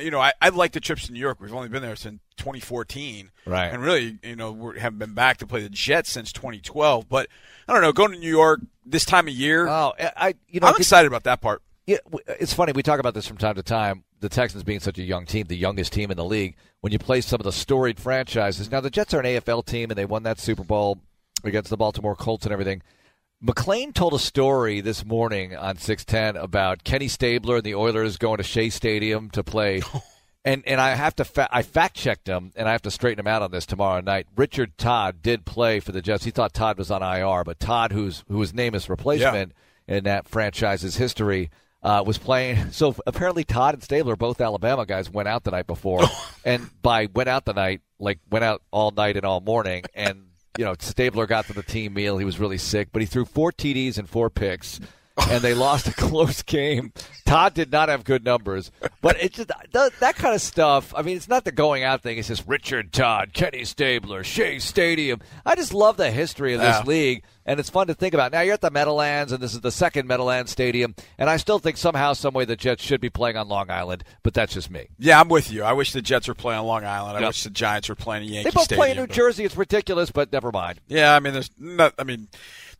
you 0.00 0.10
know, 0.10 0.20
I, 0.20 0.32
I 0.40 0.48
like 0.48 0.72
the 0.72 0.80
trips 0.80 1.06
to 1.06 1.12
New 1.12 1.18
York. 1.20 1.38
We've 1.40 1.52
only 1.52 1.68
been 1.68 1.82
there 1.82 1.96
since 1.96 2.20
2014, 2.38 3.30
Right. 3.44 3.66
And 3.66 3.82
really, 3.82 4.18
you 4.22 4.36
know, 4.36 4.52
we 4.52 4.80
haven't 4.80 4.98
been 4.98 5.12
back 5.12 5.36
to 5.38 5.46
play 5.46 5.62
the 5.62 5.68
Jets 5.68 6.10
since 6.10 6.32
2012. 6.32 7.08
But 7.10 7.28
I 7.68 7.72
don't 7.74 7.82
know, 7.82 7.92
going 7.92 8.12
to 8.12 8.18
New 8.18 8.30
York 8.30 8.60
this 8.86 9.04
time 9.04 9.28
of 9.28 9.34
year, 9.34 9.68
Oh, 9.68 9.92
I- 10.00 10.12
I 10.16 10.34
you 10.48 10.60
know 10.60 10.68
I'm 10.68 10.76
excited 10.76 11.06
about 11.08 11.24
that 11.24 11.40
part. 11.42 11.62
Yeah, 11.86 11.98
it's 12.26 12.54
funny. 12.54 12.72
We 12.72 12.82
talk 12.82 13.00
about 13.00 13.12
this 13.12 13.26
from 13.26 13.36
time 13.36 13.56
to 13.56 13.62
time. 13.62 14.04
The 14.22 14.28
Texans 14.28 14.62
being 14.62 14.80
such 14.80 14.98
a 14.98 15.02
young 15.02 15.26
team, 15.26 15.46
the 15.48 15.56
youngest 15.56 15.92
team 15.92 16.10
in 16.10 16.16
the 16.16 16.24
league. 16.24 16.56
When 16.80 16.92
you 16.92 16.98
play 16.98 17.20
some 17.20 17.40
of 17.40 17.44
the 17.44 17.52
storied 17.52 17.98
franchises, 17.98 18.70
now 18.70 18.80
the 18.80 18.88
Jets 18.90 19.12
are 19.14 19.20
an 19.20 19.26
AFL 19.26 19.66
team, 19.66 19.90
and 19.90 19.98
they 19.98 20.04
won 20.04 20.22
that 20.22 20.38
Super 20.38 20.64
Bowl 20.64 20.98
against 21.44 21.70
the 21.70 21.76
Baltimore 21.76 22.16
Colts 22.16 22.46
and 22.46 22.52
everything. 22.52 22.82
McLean 23.40 23.92
told 23.92 24.14
a 24.14 24.20
story 24.20 24.80
this 24.80 25.04
morning 25.04 25.56
on 25.56 25.76
610 25.76 26.40
about 26.40 26.84
Kenny 26.84 27.08
Stabler 27.08 27.56
and 27.56 27.64
the 27.64 27.74
Oilers 27.74 28.16
going 28.16 28.36
to 28.36 28.44
Shea 28.44 28.70
Stadium 28.70 29.28
to 29.30 29.42
play. 29.42 29.82
And 30.44 30.64
and 30.66 30.80
I 30.80 30.96
have 30.96 31.14
to 31.16 31.24
fa- 31.24 31.48
I 31.52 31.62
fact 31.62 31.94
checked 31.94 32.26
him 32.26 32.50
and 32.56 32.68
I 32.68 32.72
have 32.72 32.82
to 32.82 32.90
straighten 32.90 33.20
him 33.20 33.28
out 33.28 33.42
on 33.42 33.52
this 33.52 33.64
tomorrow 33.64 34.00
night. 34.00 34.26
Richard 34.34 34.76
Todd 34.76 35.22
did 35.22 35.44
play 35.44 35.78
for 35.78 35.92
the 35.92 36.02
Jets. 36.02 36.24
He 36.24 36.32
thought 36.32 36.52
Todd 36.52 36.78
was 36.78 36.90
on 36.90 37.00
IR, 37.00 37.44
but 37.44 37.60
Todd, 37.60 37.92
who's 37.92 38.24
who 38.28 38.38
was 38.38 38.52
named 38.52 38.74
as 38.74 38.88
replacement, 38.88 39.52
in 39.86 40.02
that 40.02 40.26
franchise's 40.26 40.96
history. 40.96 41.48
Uh, 41.82 42.02
was 42.06 42.16
playing. 42.18 42.56
So 42.72 42.94
apparently, 43.06 43.44
Todd 43.44 43.74
and 43.74 43.82
Stabler, 43.82 44.16
both 44.16 44.40
Alabama 44.40 44.86
guys, 44.86 45.10
went 45.10 45.28
out 45.28 45.42
the 45.44 45.50
night 45.50 45.66
before, 45.66 46.02
and 46.44 46.70
by 46.80 47.08
went 47.12 47.28
out 47.28 47.44
the 47.44 47.54
night, 47.54 47.80
like 47.98 48.20
went 48.30 48.44
out 48.44 48.62
all 48.70 48.92
night 48.92 49.16
and 49.16 49.24
all 49.24 49.40
morning, 49.40 49.84
and 49.94 50.26
you 50.56 50.64
know 50.64 50.74
Stabler 50.78 51.26
got 51.26 51.46
to 51.46 51.52
the 51.52 51.62
team 51.62 51.94
meal. 51.94 52.18
He 52.18 52.24
was 52.24 52.38
really 52.38 52.58
sick, 52.58 52.88
but 52.92 53.02
he 53.02 53.06
threw 53.06 53.24
four 53.24 53.50
TDs 53.52 53.98
and 53.98 54.08
four 54.08 54.30
picks 54.30 54.78
and 55.30 55.42
they 55.42 55.54
lost 55.54 55.86
a 55.88 55.92
close 55.96 56.42
game. 56.42 56.92
Todd 57.26 57.54
did 57.54 57.70
not 57.72 57.88
have 57.88 58.04
good 58.04 58.24
numbers, 58.24 58.70
but 59.00 59.16
it's 59.22 59.36
just 59.36 59.48
that, 59.72 59.92
that 60.00 60.16
kind 60.16 60.34
of 60.34 60.40
stuff. 60.40 60.92
I 60.96 61.02
mean, 61.02 61.16
it's 61.16 61.28
not 61.28 61.44
the 61.44 61.52
going 61.52 61.82
out 61.84 62.02
thing. 62.02 62.18
It's 62.18 62.28
just 62.28 62.46
Richard 62.46 62.92
Todd, 62.92 63.32
Kenny 63.32 63.64
Stabler, 63.64 64.22
Shea 64.24 64.58
Stadium. 64.58 65.20
I 65.46 65.54
just 65.54 65.72
love 65.72 65.96
the 65.96 66.10
history 66.10 66.54
of 66.54 66.60
this 66.60 66.76
Yeah. 66.78 66.82
league, 66.84 67.24
and 67.46 67.58
it's 67.58 67.70
fun 67.70 67.86
to 67.86 67.94
think 67.94 68.12
about. 68.14 68.32
Now 68.32 68.40
you're 68.42 68.54
at 68.54 68.60
the 68.60 68.70
Meadowlands, 68.70 69.32
and 69.32 69.42
this 69.42 69.54
is 69.54 69.60
the 69.60 69.70
second 69.70 70.06
Meadowlands 70.06 70.50
Stadium, 70.50 70.94
and 71.18 71.30
I 71.30 71.36
still 71.38 71.58
think 71.58 71.76
somehow, 71.78 72.12
some 72.12 72.34
way, 72.34 72.44
the 72.44 72.56
Jets 72.56 72.82
should 72.84 73.00
be 73.00 73.10
playing 73.10 73.36
on 73.36 73.48
Long 73.48 73.70
Island, 73.70 74.04
but 74.22 74.34
that's 74.34 74.52
just 74.52 74.70
me. 74.70 74.88
Yeah, 74.98 75.20
I'm 75.20 75.28
with 75.28 75.50
you. 75.50 75.62
I 75.62 75.72
wish 75.72 75.92
the 75.92 76.02
Jets 76.02 76.28
were 76.28 76.34
playing 76.34 76.60
on 76.60 76.66
Long 76.66 76.84
Island. 76.84 77.16
I 77.16 77.20
Yep. 77.20 77.28
wish 77.28 77.44
the 77.44 77.50
Giants 77.50 77.88
were 77.88 77.94
playing 77.94 78.24
at 78.24 78.28
Yankee 78.28 78.50
They 78.50 78.54
both 78.54 78.64
Stadium. 78.64 78.78
play 78.80 78.90
in 78.90 78.96
New 78.98 79.06
but- 79.06 79.14
Jersey. 79.16 79.44
It's 79.44 79.56
ridiculous, 79.56 80.10
but 80.10 80.32
never 80.32 80.50
mind. 80.52 80.80
Yeah, 80.88 81.14
I 81.14 81.20
mean, 81.20 81.32
there's 81.32 81.50
not. 81.58 81.94
I 81.98 82.04
mean, 82.04 82.28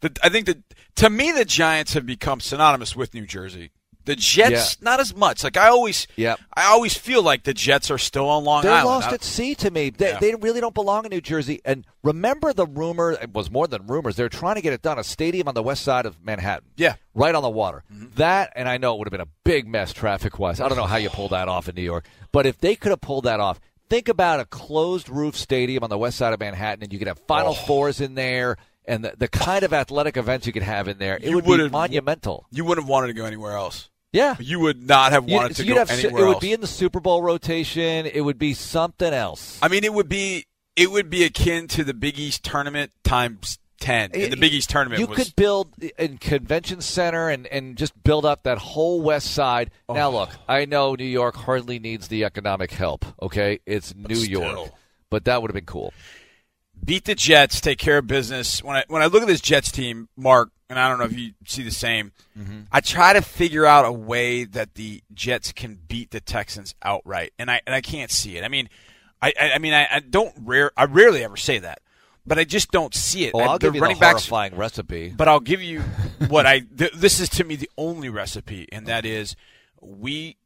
the, 0.03 0.15
I 0.23 0.29
think 0.29 0.47
that 0.47 0.59
to 0.97 1.09
me, 1.11 1.33
the 1.33 1.45
Giants 1.47 1.95
have 1.95 2.05
become 2.05 2.41
synonymous 2.41 2.95
with 2.95 3.15
New 3.15 3.27
Jersey. 3.27 3.71
The 4.05 4.17
Jets, 4.17 4.83
not 4.83 4.99
as 4.99 5.15
much. 5.15 5.45
Like 5.45 5.57
I 5.57 5.69
always, 5.69 6.09
Yep. 6.17 6.41
I 6.57 6.65
always 6.65 6.93
feel 6.99 7.23
like 7.23 7.45
the 7.45 7.55
Jets 7.55 7.89
are 7.89 7.99
still 7.99 8.29
on 8.29 8.43
Long 8.43 8.63
They're 8.65 8.73
Island. 8.73 8.87
lost 8.87 9.09
I- 9.11 9.15
at 9.15 9.23
sea 9.23 9.55
to 9.55 9.71
me. 9.71 9.91
They, 9.91 10.09
Yeah. 10.11 10.19
they 10.19 10.35
really 10.35 10.61
don't 10.61 10.75
belong 10.75 11.05
in 11.05 11.11
New 11.11 11.21
Jersey. 11.21 11.61
And 11.65 11.87
remember 12.03 12.53
the 12.53 12.67
rumor, 12.67 13.13
it 13.13 13.33
was 13.33 13.49
more 13.49 13.69
than 13.69 13.87
rumors, 13.87 14.17
they're 14.17 14.29
trying 14.29 14.57
to 14.57 14.61
get 14.61 14.73
it 14.73 14.83
done, 14.83 14.99
a 14.99 15.05
stadium 15.05 15.47
on 15.47 15.55
the 15.55 15.63
west 15.63 15.85
side 15.85 16.05
of 16.05 16.21
Manhattan. 16.21 16.71
Yeah. 16.77 16.97
Right 17.15 17.33
on 17.33 17.45
the 17.45 17.49
water. 17.49 17.85
Mm-hmm. 17.95 18.07
That, 18.17 18.53
and 18.57 18.69
I 18.69 18.77
know 18.77 18.95
it 18.95 18.99
would 18.99 19.07
have 19.07 19.13
been 19.13 19.21
a 19.21 19.31
big 19.45 19.69
mess 19.69 19.93
traffic 19.93 20.37
wise. 20.37 20.61
I 20.61 20.67
don't 20.69 20.77
know 20.77 20.87
how 20.87 20.97
you 20.97 21.09
pull 21.09 21.29
that 21.29 21.47
off 21.47 21.69
in 21.69 21.77
New 21.77 21.83
York. 21.83 22.05
But 22.33 22.45
if 22.47 22.59
they 22.59 22.75
could 22.75 22.91
have 22.91 23.01
pulled 23.03 23.23
that 23.27 23.39
off, 23.39 23.61
think 23.89 24.09
about 24.09 24.41
a 24.41 24.47
closed 24.47 25.09
roof 25.09 25.37
stadium 25.37 25.85
on 25.85 25.91
the 25.91 25.99
west 25.99 26.19
side 26.19 26.33
of 26.33 26.41
Manhattan, 26.41 26.83
and 26.83 26.93
you 26.93 26.99
could 26.99 27.07
have 27.07 27.21
Final 27.29 27.51
oh. 27.53 27.67
Fours 27.67 28.01
in 28.01 28.17
there. 28.17 28.57
And 28.85 29.05
the, 29.05 29.14
the 29.16 29.28
kind 29.28 29.62
of 29.64 29.72
athletic 29.72 30.16
events 30.16 30.47
you 30.47 30.53
could 30.53 30.62
have 30.64 30.89
in 30.89 30.99
there, 30.99 31.16
it 31.16 31.24
You 31.24 31.37
would 31.39 31.45
be 31.45 31.68
monumental. 31.68 32.47
you 32.51 32.64
wouldn't 32.64 32.85
have 32.85 32.91
wanted 32.91 33.09
to 33.09 33.12
go 33.12 33.24
anywhere 33.24 33.53
else. 33.57 33.89
Yeah, 34.12 34.37
You 34.41 34.61
would 34.61 34.87
not 34.87 35.12
have 35.12 35.24
wanted 35.24 35.57
to 35.57 35.64
you'd 35.64 35.74
go 35.74 35.78
have, 35.78 35.91
anywhere 35.91 36.24
it 36.24 36.28
would 36.28 36.41
be 36.41 36.53
in 36.53 36.61
the 36.61 36.66
Super 36.66 37.01
Bowl 37.01 37.22
rotation. 37.22 38.05
It 38.07 38.20
would 38.22 38.39
be 38.39 38.53
something 38.55 39.12
else. 39.14 39.59
I 39.62 39.68
mean, 39.68 39.85
it 39.85 39.93
would 39.95 40.09
be 40.09 40.45
it 40.76 40.91
would 40.91 41.09
be 41.09 41.24
akin 41.24 41.66
to 41.68 41.85
the 41.85 41.95
Big 41.95 42.18
East 42.18 42.43
tournament 42.45 42.91
times 43.05 43.59
ten. 43.80 44.11
The 44.12 44.37
Big 44.37 44.53
East 44.53 44.68
tournament 44.68 45.01
You 45.01 45.07
was 45.07 45.16
could 45.16 45.35
build 45.37 45.68
in 45.99 46.18
convention 46.18 46.80
center 46.83 47.28
and, 47.30 47.47
and 47.47 47.76
just 47.76 48.03
build 48.05 48.26
up 48.26 48.43
that 48.43 48.59
whole 48.59 49.01
west 49.01 49.30
side. 49.33 49.70
Oh. 49.89 49.95
Now, 49.95 50.09
Oh. 50.09 50.12
look, 50.12 50.30
I 50.47 50.66
know 50.66 50.95
New 50.95 51.05
York 51.05 51.35
hardly 51.37 51.78
needs 51.78 52.09
the 52.09 52.24
economic 52.24 52.70
help. 52.72 53.07
Okay, 53.22 53.61
it's 53.64 53.95
New 53.95 54.16
York, 54.18 54.70
but 55.09 55.24
that 55.24 55.41
would 55.41 55.51
have 55.51 55.55
been 55.55 55.64
cool. 55.64 55.95
Beat 56.85 57.05
the 57.05 57.14
Jets, 57.14 57.61
take 57.61 57.78
care 57.78 57.99
of 57.99 58.07
business. 58.07 58.62
When 58.62 58.76
I 58.76 58.85
when 58.89 59.03
I 59.03 59.07
look 59.07 59.22
at 59.22 59.28
this 59.28 59.41
Jets 59.41 59.70
team, 59.70 60.09
Mark, 60.16 60.51
and 60.68 60.78
I 60.78 60.89
don't 60.89 60.99
know 60.99 61.05
if 61.05 61.18
you 61.18 61.33
see 61.47 61.62
the 61.62 61.70
same, 61.70 62.12
mm-hmm. 62.39 62.62
I 62.70 62.80
try 62.80 63.12
to 63.12 63.22
figure 63.22 63.66
out 63.66 63.85
a 63.85 63.93
way 63.93 64.45
that 64.45 64.74
the 64.74 65.03
Jets 65.12 65.53
can 65.53 65.78
beat 65.89 66.11
the 66.11 66.20
Texans 66.20 66.74
outright, 66.83 67.33
and 67.39 67.51
I 67.51 67.61
and 67.66 67.74
I 67.74 67.80
can't 67.80 68.11
see 68.11 68.37
it. 68.37 68.45
I 68.45 68.49
mean, 68.49 68.68
I 69.20 69.33
I, 69.39 69.53
I 69.53 69.59
mean 69.59 69.74
I, 69.74 69.87
I 69.91 70.01
don't 70.01 70.35
rare 70.41 70.70
I 70.76 70.85
rarely 70.85 71.24
ever 71.24 71.37
say 71.37 71.59
that, 71.59 71.80
but 72.26 72.39
I 72.39 72.45
just 72.45 72.70
don't 72.70 72.95
see 72.95 73.26
it. 73.26 73.35
I- 73.35 73.41
I'll 73.41 73.59
the 73.59 73.66
give 73.66 73.74
you 73.74 73.83
running 73.83 73.97
the 73.97 74.01
backs. 74.01 74.28
horrifying 74.28 74.57
recipe. 74.57 75.09
But 75.11 75.28
I'll 75.28 75.41
give 75.41 75.62
you 75.62 75.80
what 76.28 76.47
I. 76.47 76.61
Th- 76.61 76.93
this 76.93 77.20
is 77.20 77.28
to 77.30 77.45
me 77.45 77.57
the 77.57 77.70
only 77.76 78.09
recipe, 78.09 78.68
and 78.72 78.87
that 78.87 79.05
is 79.05 79.37
we 79.80 80.37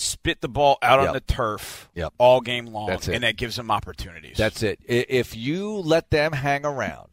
spit 0.00 0.40
the 0.40 0.48
ball 0.48 0.78
out 0.82 0.98
on 1.00 1.12
the 1.12 1.20
turf 1.20 1.88
Yep. 1.94 2.14
all 2.18 2.40
game 2.40 2.66
long, 2.66 2.90
and 2.90 3.22
that 3.22 3.36
gives 3.36 3.56
them 3.56 3.70
opportunities. 3.70 4.36
That's 4.36 4.62
it. 4.62 4.80
If 4.86 5.36
you 5.36 5.70
let 5.70 6.10
them 6.10 6.32
hang 6.32 6.64
around, 6.64 7.08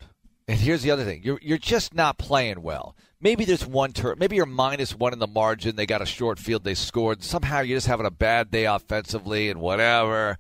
and 0.48 0.60
here's 0.60 0.82
the 0.84 0.92
other 0.92 1.04
thing: 1.04 1.22
you're 1.24 1.40
you're 1.42 1.58
just 1.58 1.94
not 1.94 2.18
playing 2.18 2.62
well. 2.62 2.96
Maybe 3.20 3.46
there's 3.46 3.66
one 3.66 3.94
turn. 3.94 4.18
Maybe 4.20 4.36
you're 4.36 4.46
minus 4.46 4.94
one 4.94 5.12
in 5.12 5.18
the 5.20 5.28
margin. 5.28 5.76
They 5.76 5.88
got 5.88 6.02
a 6.04 6.06
short 6.06 6.38
field. 6.40 6.64
They 6.64 6.76
scored. 6.76 7.24
Somehow 7.24 7.62
you're 7.62 7.78
just 7.78 7.88
having 7.88 8.06
a 8.06 8.12
bad 8.12 8.52
day 8.52 8.66
offensively 8.66 9.50
and 9.50 9.60
whatever. 9.60 10.38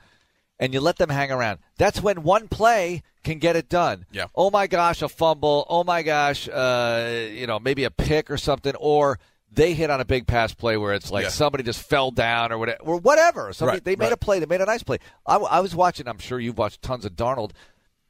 And 0.60 0.74
you 0.74 0.80
let 0.82 0.98
them 0.98 1.10
hang 1.10 1.32
around. 1.32 1.60
That's 1.78 2.02
when 2.02 2.24
one 2.24 2.48
play 2.48 3.04
can 3.24 3.38
get 3.39 3.56
it 3.56 3.68
done. 3.70 4.06
Yeah. 4.12 4.26
Oh 4.36 4.50
my 4.50 4.66
gosh, 4.68 5.02
a 5.02 5.10
fumble. 5.10 5.66
Oh 5.70 5.84
my 5.84 6.02
gosh, 6.04 6.48
uh, 6.50 7.28
you 7.32 7.45
know, 7.48 7.60
maybe 7.60 7.84
a 7.84 7.91
pick 7.91 8.32
or 8.32 8.38
something, 8.38 8.76
or 8.76 9.20
they 9.52 9.74
hit 9.74 9.89
on 9.89 10.02
a 10.02 10.06
big 10.06 10.28
pass 10.28 10.54
play 10.54 10.78
where 10.78 10.93
it's 10.93 11.10
like 11.12 11.24
Yeah. 11.24 11.30
somebody 11.30 11.64
just 11.64 11.82
fell 11.82 12.12
down 12.12 12.52
or 12.52 12.58
whatever, 12.58 12.80
or 12.84 12.98
whatever. 12.98 13.54
Somebody, 13.54 13.78
Right, 13.78 13.84
they 13.86 13.95
made 13.95 14.06
right. 14.06 14.14
a 14.14 14.18
play. 14.18 14.39
They 14.39 14.45
made 14.45 14.62
a 14.62 14.66
nice 14.66 14.84
play. 14.84 14.98
I 15.26 15.60
was 15.60 15.74
watching. 15.76 16.08
I'm 16.08 16.20
sure 16.20 16.39
you've 16.39 16.58
watched 16.58 16.82
tons 16.82 17.06
of 17.06 17.14
Darnold. 17.14 17.52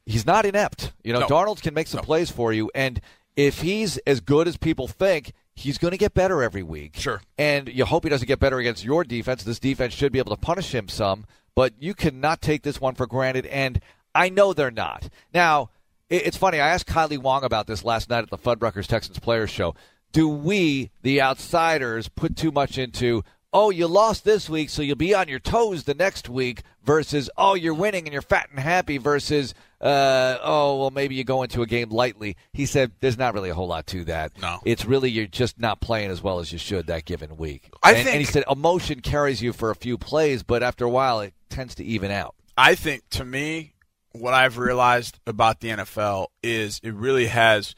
He's 0.06 0.26
not 0.26 0.46
inept. 0.46 0.94
You 1.04 1.14
know, 1.14 1.20
No. 1.22 1.28
Darnold 1.28 1.62
can 1.62 1.74
make 1.74 1.88
some 1.88 2.00
No. 2.00 2.04
plays 2.04 2.32
for 2.32 2.54
you, 2.54 2.72
and 2.74 3.00
if 3.36 3.62
he's 3.62 3.98
as 4.08 4.20
good 4.20 4.48
as 4.48 4.58
people 4.58 4.88
think, 4.88 5.34
he's 5.54 5.78
going 5.78 5.92
to 5.92 5.98
get 5.98 6.14
better 6.14 6.42
every 6.42 6.64
week. 6.64 6.96
Sure. 6.98 7.22
And 7.38 7.68
you 7.68 7.86
hope 7.86 8.04
he 8.04 8.10
doesn't 8.10 8.28
get 8.28 8.40
better 8.40 8.58
against 8.60 8.84
your 8.84 9.04
defense. 9.04 9.44
This 9.44 9.60
defense 9.60 9.94
should 9.94 10.12
be 10.12 10.20
able 10.20 10.36
to 10.36 10.42
punish 10.42 10.74
him 10.74 10.88
some, 10.88 11.26
but 11.56 11.74
you 11.80 11.94
cannot 11.94 12.42
take 12.42 12.64
this 12.64 12.80
one 12.82 12.96
for 12.96 13.06
granted. 13.06 13.46
And 13.48 13.82
I 14.16 14.30
know 14.30 14.54
they're 14.54 14.72
not. 14.72 15.10
Now, 15.34 15.70
it- 16.10 16.26
it's 16.28 16.38
funny. 16.38 16.60
I 16.60 16.70
asked 16.70 16.88
Kylie 16.88 17.18
Wong 17.18 17.44
about 17.44 17.68
this 17.68 17.84
last 17.84 18.10
night 18.10 18.24
at 18.24 18.30
the 18.30 18.38
Fuddruckers 18.38 18.88
Texans 18.88 19.20
Players 19.20 19.50
Show. 19.50 19.76
Do 20.18 20.28
we, 20.28 20.90
the 21.04 21.22
outsiders, 21.22 22.10
put 22.10 22.36
too 22.36 22.52
much 22.52 22.80
into? 22.80 23.24
Oh, 23.54 23.70
you 23.70 23.86
lost 23.86 24.24
this 24.24 24.50
week, 24.50 24.72
so 24.72 24.82
you'll 24.82 24.96
be 24.96 25.14
on 25.14 25.28
your 25.28 25.38
toes 25.38 25.84
the 25.84 25.94
next 25.94 26.28
week. 26.28 26.64
Versus, 26.84 27.30
oh, 27.38 27.54
you're 27.54 27.76
winning 27.76 28.06
and 28.06 28.14
you're 28.14 28.24
fat 28.24 28.48
and 28.50 28.60
happy. 28.60 28.98
Versus, 28.98 29.54
uh, 29.80 30.40
oh, 30.42 30.80
well, 30.80 30.90
maybe 30.90 31.14
you 31.14 31.24
go 31.24 31.44
into 31.44 31.62
a 31.62 31.68
game 31.68 31.92
lightly. 31.92 32.36
He 32.52 32.66
said, 32.66 32.94
"There's 33.00 33.20
not 33.20 33.36
really 33.36 33.52
a 33.52 33.54
whole 33.54 33.68
lot 33.68 33.86
to 33.88 34.06
that. 34.06 34.32
No. 34.42 34.60
it's 34.66 34.86
really 34.86 35.12
you're 35.12 35.28
just 35.28 35.60
not 35.60 35.82
playing 35.82 36.10
as 36.10 36.24
well 36.24 36.40
as 36.40 36.52
you 36.52 36.58
should 36.58 36.88
that 36.88 37.06
given 37.06 37.38
week." 37.38 37.70
I 37.84 37.94
and, 37.94 38.10
and 38.10 38.18
he 38.18 38.26
said 38.26 38.44
emotion 38.50 39.02
carries 39.02 39.44
you 39.44 39.54
for 39.54 39.70
a 39.70 39.76
few 39.76 40.00
plays, 40.00 40.42
but 40.42 40.64
after 40.64 40.84
a 40.84 40.90
while, 40.90 41.20
it 41.20 41.36
tends 41.50 41.76
to 41.76 41.84
even 41.84 42.10
out. 42.10 42.34
I 42.58 42.74
think 42.74 43.08
to 43.12 43.24
me, 43.24 43.76
what 44.14 44.34
I've 44.34 44.58
realized 44.58 45.20
about 45.28 45.60
the 45.60 45.68
NFL 45.68 46.30
is 46.42 46.82
it 46.82 46.96
really 46.96 47.28
has. 47.28 47.76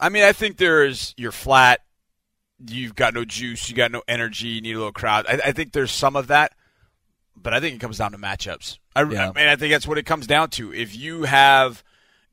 I 0.00 0.08
mean, 0.08 0.22
I 0.22 0.32
think 0.32 0.56
there's 0.56 1.14
you're 1.16 1.32
flat, 1.32 1.80
you've 2.66 2.94
got 2.94 3.14
no 3.14 3.24
juice, 3.24 3.68
you 3.68 3.74
got 3.76 3.90
no 3.90 4.02
energy, 4.08 4.48
you 4.48 4.60
need 4.60 4.74
a 4.74 4.78
little 4.78 4.92
crowd. 4.92 5.26
I, 5.28 5.40
I 5.46 5.52
think 5.52 5.72
there's 5.72 5.92
some 5.92 6.16
of 6.16 6.28
that, 6.28 6.52
but 7.36 7.54
I 7.54 7.60
think 7.60 7.76
it 7.76 7.78
comes 7.80 7.98
down 7.98 8.12
to 8.12 8.18
matchups. 8.18 8.78
I, 8.94 9.02
Yeah. 9.02 9.30
I 9.30 9.32
mean, 9.32 9.48
I 9.48 9.56
think 9.56 9.72
that's 9.72 9.86
what 9.86 9.98
it 9.98 10.06
comes 10.06 10.26
down 10.26 10.50
to. 10.50 10.72
If 10.72 10.96
you 10.96 11.24
have, 11.24 11.82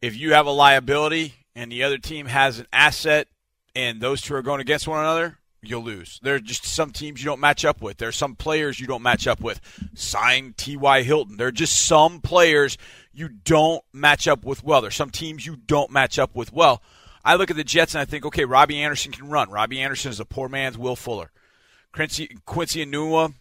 if 0.02 0.16
you 0.16 0.34
have 0.34 0.46
a 0.46 0.52
liability 0.52 1.34
and 1.56 1.72
the 1.72 1.84
other 1.84 1.98
team 1.98 2.28
has 2.28 2.60
an 2.60 2.68
asset, 2.74 3.28
and 3.76 4.00
those 4.00 4.22
two 4.22 4.36
are 4.36 4.42
going 4.42 4.62
against 4.62 4.88
one 4.88 5.00
another, 5.00 5.38
you'll 5.62 5.84
lose. 5.84 6.20
There 6.24 6.36
are 6.36 6.40
just 6.40 6.66
some 6.66 6.92
teams 6.92 7.22
you 7.22 7.26
don't 7.26 7.40
match 7.40 7.66
up 7.66 7.82
with. 7.82 7.98
There 7.98 8.10
are 8.10 8.14
some 8.14 8.36
players 8.36 8.80
you 8.80 8.88
don't 8.88 9.02
match 9.02 9.28
up 9.28 9.42
with. 9.42 9.60
Sign 9.94 10.54
T.Y. 10.56 11.04
Hilton. 11.04 11.38
There 11.38 11.48
are 11.48 11.52
just 11.52 11.86
some 11.86 12.22
players 12.22 12.78
you 13.14 13.28
don't 13.30 13.84
match 13.94 14.28
up 14.28 14.46
with 14.46 14.64
well. 14.64 14.82
There's 14.82 14.96
some 14.96 15.10
teams 15.10 15.46
you 15.46 15.56
don't 15.56 15.92
match 15.92 16.18
up 16.18 16.36
with 16.36 16.54
well. 16.54 16.82
I 17.26 17.36
look 17.36 17.50
at 17.50 17.58
the 17.58 17.64
Jets 17.64 17.96
and 17.96 18.02
I 18.02 18.06
think, 18.06 18.26
okay, 18.26 18.46
Robbie 18.46 18.82
Anderson 18.82 19.12
can 19.12 19.28
run. 19.28 19.50
Robbie 19.50 19.82
Anderson 19.82 20.12
is 20.12 20.20
a 20.20 20.26
poor 20.26 20.48
man's 20.48 20.78
Will 20.78 20.96
Fuller. 20.96 21.32
Quincy, 21.92 22.38
Quincy 22.46 22.86
Enunwa, 22.86 23.34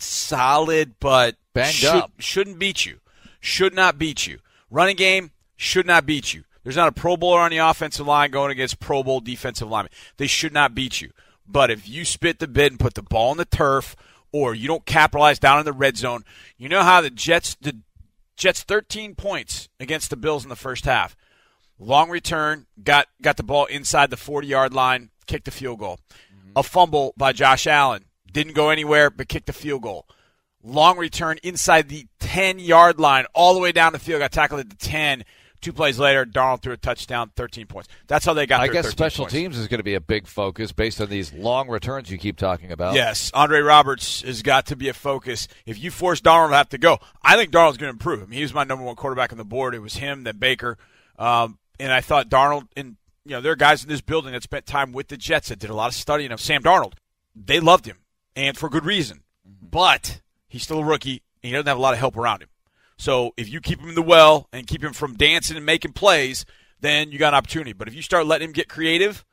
solid, 0.00 0.94
but 0.98 1.36
Banged 1.52 1.74
should, 1.74 1.94
up. 1.94 2.12
shouldn't 2.18 2.58
beat 2.58 2.86
you. 2.86 3.00
Should 3.38 3.74
not 3.74 3.98
beat 3.98 4.26
you. 4.26 4.38
Running 4.70 4.96
game 4.96 5.32
should 5.56 5.86
not 5.86 6.06
beat 6.06 6.32
you. 6.32 6.44
There's 6.64 6.76
not 6.76 6.88
a 6.88 6.92
Pro 6.92 7.16
Bowler 7.16 7.40
on 7.40 7.50
the 7.50 7.58
offensive 7.58 8.06
line 8.06 8.30
going 8.30 8.50
against 8.50 8.80
Pro 8.80 9.02
Bowl 9.02 9.20
defensive 9.20 9.68
linemen. 9.68 9.92
They 10.16 10.28
should 10.28 10.52
not 10.52 10.74
beat 10.74 11.00
you. 11.00 11.10
But 11.46 11.70
if 11.70 11.88
you 11.88 12.04
spit 12.04 12.38
the 12.38 12.46
bid 12.46 12.72
and 12.72 12.80
put 12.80 12.94
the 12.94 13.02
ball 13.02 13.30
on 13.30 13.36
the 13.36 13.44
turf, 13.44 13.96
or 14.32 14.54
you 14.54 14.68
don't 14.68 14.86
capitalize 14.86 15.38
down 15.38 15.58
in 15.58 15.64
the 15.64 15.72
red 15.72 15.96
zone, 15.96 16.24
you 16.56 16.68
know 16.68 16.82
how 16.82 17.00
the 17.00 17.10
Jets 17.10 17.56
the 17.60 17.76
Jets 18.36 18.62
13 18.62 19.14
points 19.14 19.68
against 19.78 20.08
the 20.08 20.16
Bills 20.16 20.44
in 20.44 20.48
the 20.48 20.56
first 20.56 20.84
half. 20.84 21.16
Long 21.82 22.10
return, 22.10 22.66
got 22.82 23.08
got 23.20 23.36
the 23.36 23.42
ball 23.42 23.66
inside 23.66 24.10
the 24.10 24.16
40 24.16 24.46
yard 24.46 24.72
line, 24.72 25.10
kicked 25.26 25.46
the 25.46 25.50
field 25.50 25.80
goal. 25.80 25.98
A 26.54 26.62
fumble 26.62 27.12
by 27.16 27.32
Josh 27.32 27.66
Allen, 27.66 28.04
didn't 28.30 28.54
go 28.54 28.70
anywhere 28.70 29.10
but 29.10 29.28
kicked 29.28 29.46
the 29.46 29.52
field 29.52 29.82
goal. 29.82 30.06
Long 30.62 30.96
return 30.96 31.38
inside 31.42 31.88
the 31.88 32.06
10 32.20 32.60
yard 32.60 33.00
line, 33.00 33.24
all 33.34 33.52
the 33.54 33.60
way 33.60 33.72
down 33.72 33.92
the 33.92 33.98
field, 33.98 34.20
got 34.20 34.30
tackled 34.30 34.60
at 34.60 34.70
the 34.70 34.76
10. 34.76 35.24
Two 35.60 35.72
plays 35.72 35.98
later, 35.98 36.24
Darnold 36.24 36.60
threw 36.60 36.72
a 36.72 36.76
touchdown, 36.76 37.30
13 37.36 37.66
points. 37.66 37.88
That's 38.08 38.26
how 38.26 38.34
they 38.34 38.46
got 38.46 38.60
I 38.60 38.66
guess 38.66 38.84
13 38.84 38.90
special 38.90 39.24
points. 39.24 39.34
teams 39.34 39.58
is 39.58 39.68
going 39.68 39.78
to 39.78 39.84
be 39.84 39.94
a 39.94 40.00
big 40.00 40.26
focus 40.26 40.72
based 40.72 41.00
on 41.00 41.08
these 41.08 41.32
long 41.32 41.68
returns 41.68 42.10
you 42.10 42.18
keep 42.18 42.36
talking 42.36 42.70
about. 42.70 42.94
Yes, 42.94 43.30
Andre 43.32 43.60
Roberts 43.60 44.22
has 44.22 44.42
got 44.42 44.66
to 44.66 44.76
be 44.76 44.88
a 44.88 44.94
focus. 44.94 45.48
If 45.66 45.82
you 45.82 45.90
force 45.90 46.20
Darnold 46.20 46.50
to 46.50 46.56
have 46.56 46.68
to 46.70 46.78
go, 46.78 46.98
I 47.22 47.36
think 47.36 47.50
Darnold's 47.52 47.76
going 47.76 47.90
to 47.90 47.94
improve. 47.94 48.22
I 48.22 48.26
mean, 48.26 48.38
he 48.38 48.42
was 48.42 48.54
my 48.54 48.64
number 48.64 48.84
one 48.84 48.96
quarterback 48.96 49.32
on 49.32 49.38
the 49.38 49.44
board. 49.44 49.74
It 49.74 49.80
was 49.80 49.96
him, 49.96 50.24
then 50.24 50.38
Baker, 50.38 50.78
um, 51.16 51.58
and 51.82 51.92
I 51.92 52.00
thought 52.00 52.28
Darnold 52.28 52.68
and 52.76 52.96
you 53.24 53.32
know, 53.32 53.40
there 53.40 53.52
are 53.52 53.56
guys 53.56 53.82
in 53.82 53.88
this 53.88 54.00
building 54.00 54.32
that 54.32 54.42
spent 54.42 54.66
time 54.66 54.92
with 54.92 55.08
the 55.08 55.16
Jets 55.16 55.48
that 55.48 55.58
did 55.58 55.70
a 55.70 55.74
lot 55.74 55.88
of 55.88 55.94
studying 55.94 56.32
of 56.32 56.40
Sam 56.40 56.62
Darnold. 56.62 56.94
They 57.36 57.60
loved 57.60 57.86
him, 57.86 57.98
and 58.34 58.56
for 58.56 58.68
good 58.68 58.84
reason. 58.84 59.22
Mm-hmm. 59.48 59.66
But 59.70 60.20
he's 60.48 60.62
still 60.62 60.80
a 60.80 60.84
rookie, 60.84 61.22
and 61.42 61.48
he 61.48 61.52
doesn't 61.52 61.66
have 61.66 61.78
a 61.78 61.80
lot 61.80 61.94
of 61.94 62.00
help 62.00 62.16
around 62.16 62.42
him. 62.42 62.48
So 62.98 63.32
if 63.36 63.48
you 63.48 63.60
keep 63.60 63.80
him 63.80 63.88
in 63.88 63.94
the 63.94 64.02
well 64.02 64.48
and 64.52 64.66
keep 64.66 64.82
him 64.82 64.92
from 64.92 65.14
dancing 65.14 65.56
and 65.56 65.66
making 65.66 65.92
plays, 65.92 66.44
then 66.80 67.10
you 67.10 67.18
got 67.18 67.32
an 67.32 67.38
opportunity. 67.38 67.72
But 67.72 67.88
if 67.88 67.94
you 67.94 68.02
start 68.02 68.26
letting 68.26 68.48
him 68.48 68.52
get 68.52 68.68
creative, 68.68 69.24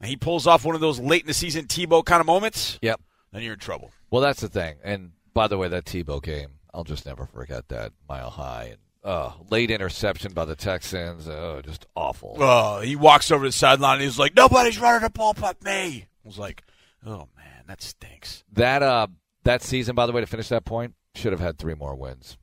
and 0.00 0.08
he 0.08 0.16
pulls 0.16 0.46
off 0.46 0.64
one 0.64 0.74
of 0.74 0.80
those 0.80 1.00
late 1.00 1.22
in 1.22 1.26
the 1.26 1.34
season 1.34 1.66
Tebow 1.66 2.04
kind 2.04 2.20
of 2.20 2.26
moments, 2.26 2.78
Yep. 2.82 3.00
then 3.32 3.42
you're 3.42 3.54
in 3.54 3.58
trouble. 3.60 3.90
Well, 4.10 4.22
that's 4.22 4.40
the 4.40 4.48
thing. 4.48 4.76
And 4.84 5.12
by 5.34 5.48
the 5.48 5.58
way, 5.58 5.68
that 5.68 5.84
Tebow 5.84 6.22
game, 6.22 6.58
I'll 6.74 6.84
just 6.84 7.06
never 7.06 7.26
forget 7.26 7.68
that 7.68 7.92
mile 8.08 8.30
high 8.30 8.64
and 8.64 8.78
uh, 9.08 9.32
late 9.48 9.70
interception 9.70 10.32
by 10.34 10.44
the 10.44 10.54
Texans. 10.54 11.26
Oh, 11.26 11.62
just 11.64 11.86
awful. 11.96 12.36
Oh, 12.38 12.80
he 12.80 12.94
walks 12.94 13.30
over 13.30 13.44
to 13.44 13.48
the 13.48 13.52
sideline 13.52 13.94
and 13.94 14.02
he's 14.02 14.18
like, 14.18 14.36
"Nobody's 14.36 14.78
running 14.78 15.00
the 15.02 15.10
ball 15.10 15.32
but 15.32 15.62
me." 15.64 16.06
I 16.24 16.28
was 16.28 16.38
like, 16.38 16.62
"Oh 17.06 17.28
man, 17.36 17.64
that 17.68 17.80
stinks." 17.80 18.44
That 18.52 18.82
uh, 18.82 19.06
that 19.44 19.62
season, 19.62 19.94
by 19.94 20.04
the 20.04 20.12
way, 20.12 20.20
to 20.20 20.26
finish 20.26 20.48
that 20.48 20.66
point, 20.66 20.94
should 21.14 21.32
have 21.32 21.40
had 21.40 21.58
three 21.58 21.74
more 21.74 21.96
wins. 21.96 22.36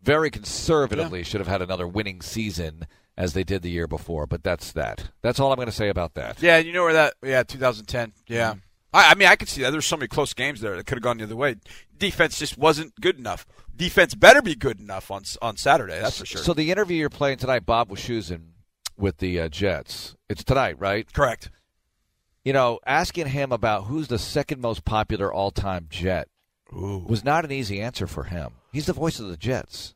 Very 0.00 0.30
conservatively, 0.30 1.24
should 1.24 1.40
have 1.40 1.48
had 1.48 1.60
another 1.60 1.88
winning 1.88 2.22
season 2.22 2.86
as 3.16 3.32
they 3.32 3.42
did 3.42 3.62
the 3.62 3.70
year 3.70 3.88
before. 3.88 4.28
But 4.28 4.44
that's 4.44 4.70
that. 4.72 5.10
That's 5.22 5.40
all 5.40 5.50
I'm 5.50 5.56
going 5.56 5.66
to 5.66 5.72
say 5.72 5.88
about 5.88 6.14
that. 6.14 6.40
Yeah, 6.40 6.58
you 6.58 6.72
know 6.72 6.84
where 6.84 6.92
that? 6.92 7.14
Yeah, 7.24 7.42
2010. 7.42 8.12
Yeah, 8.28 8.54
I, 8.92 9.10
I 9.10 9.14
mean, 9.14 9.28
I 9.28 9.36
could 9.36 9.48
see 9.48 9.62
that. 9.62 9.70
There's 9.70 9.86
so 9.86 9.96
many 9.96 10.08
close 10.08 10.32
games 10.34 10.60
there 10.60 10.76
that 10.76 10.86
could 10.86 10.98
have 10.98 11.02
gone 11.02 11.18
the 11.18 11.24
other 11.24 11.36
way. 11.36 11.56
Defense 11.98 12.38
just 12.38 12.58
wasn't 12.58 13.00
good 13.00 13.18
enough. 13.18 13.46
Defense 13.74 14.14
better 14.14 14.42
be 14.42 14.54
good 14.54 14.80
enough 14.80 15.10
on 15.10 15.22
on 15.42 15.56
Saturday. 15.56 16.00
That's 16.00 16.18
for 16.18 16.26
sure. 16.26 16.42
So 16.42 16.54
the 16.54 16.70
interview 16.70 16.98
you're 16.98 17.10
playing 17.10 17.38
tonight, 17.38 17.66
Bob 17.66 17.88
Wischusen 17.88 18.52
with 18.96 19.18
the 19.18 19.40
uh, 19.40 19.48
Jets. 19.48 20.16
It's 20.28 20.44
tonight, 20.44 20.78
right? 20.78 21.10
Correct. 21.12 21.50
You 22.44 22.52
know, 22.52 22.78
asking 22.86 23.26
him 23.28 23.52
about 23.52 23.84
who's 23.84 24.08
the 24.08 24.18
second 24.18 24.60
most 24.60 24.84
popular 24.84 25.32
all-time 25.32 25.88
Jet 25.90 26.28
was 26.70 27.24
not 27.24 27.44
an 27.44 27.52
easy 27.52 27.80
answer 27.80 28.06
for 28.06 28.24
him. 28.24 28.52
He's 28.72 28.86
the 28.86 28.92
voice 28.92 29.18
of 29.18 29.28
the 29.28 29.36
Jets. 29.36 29.94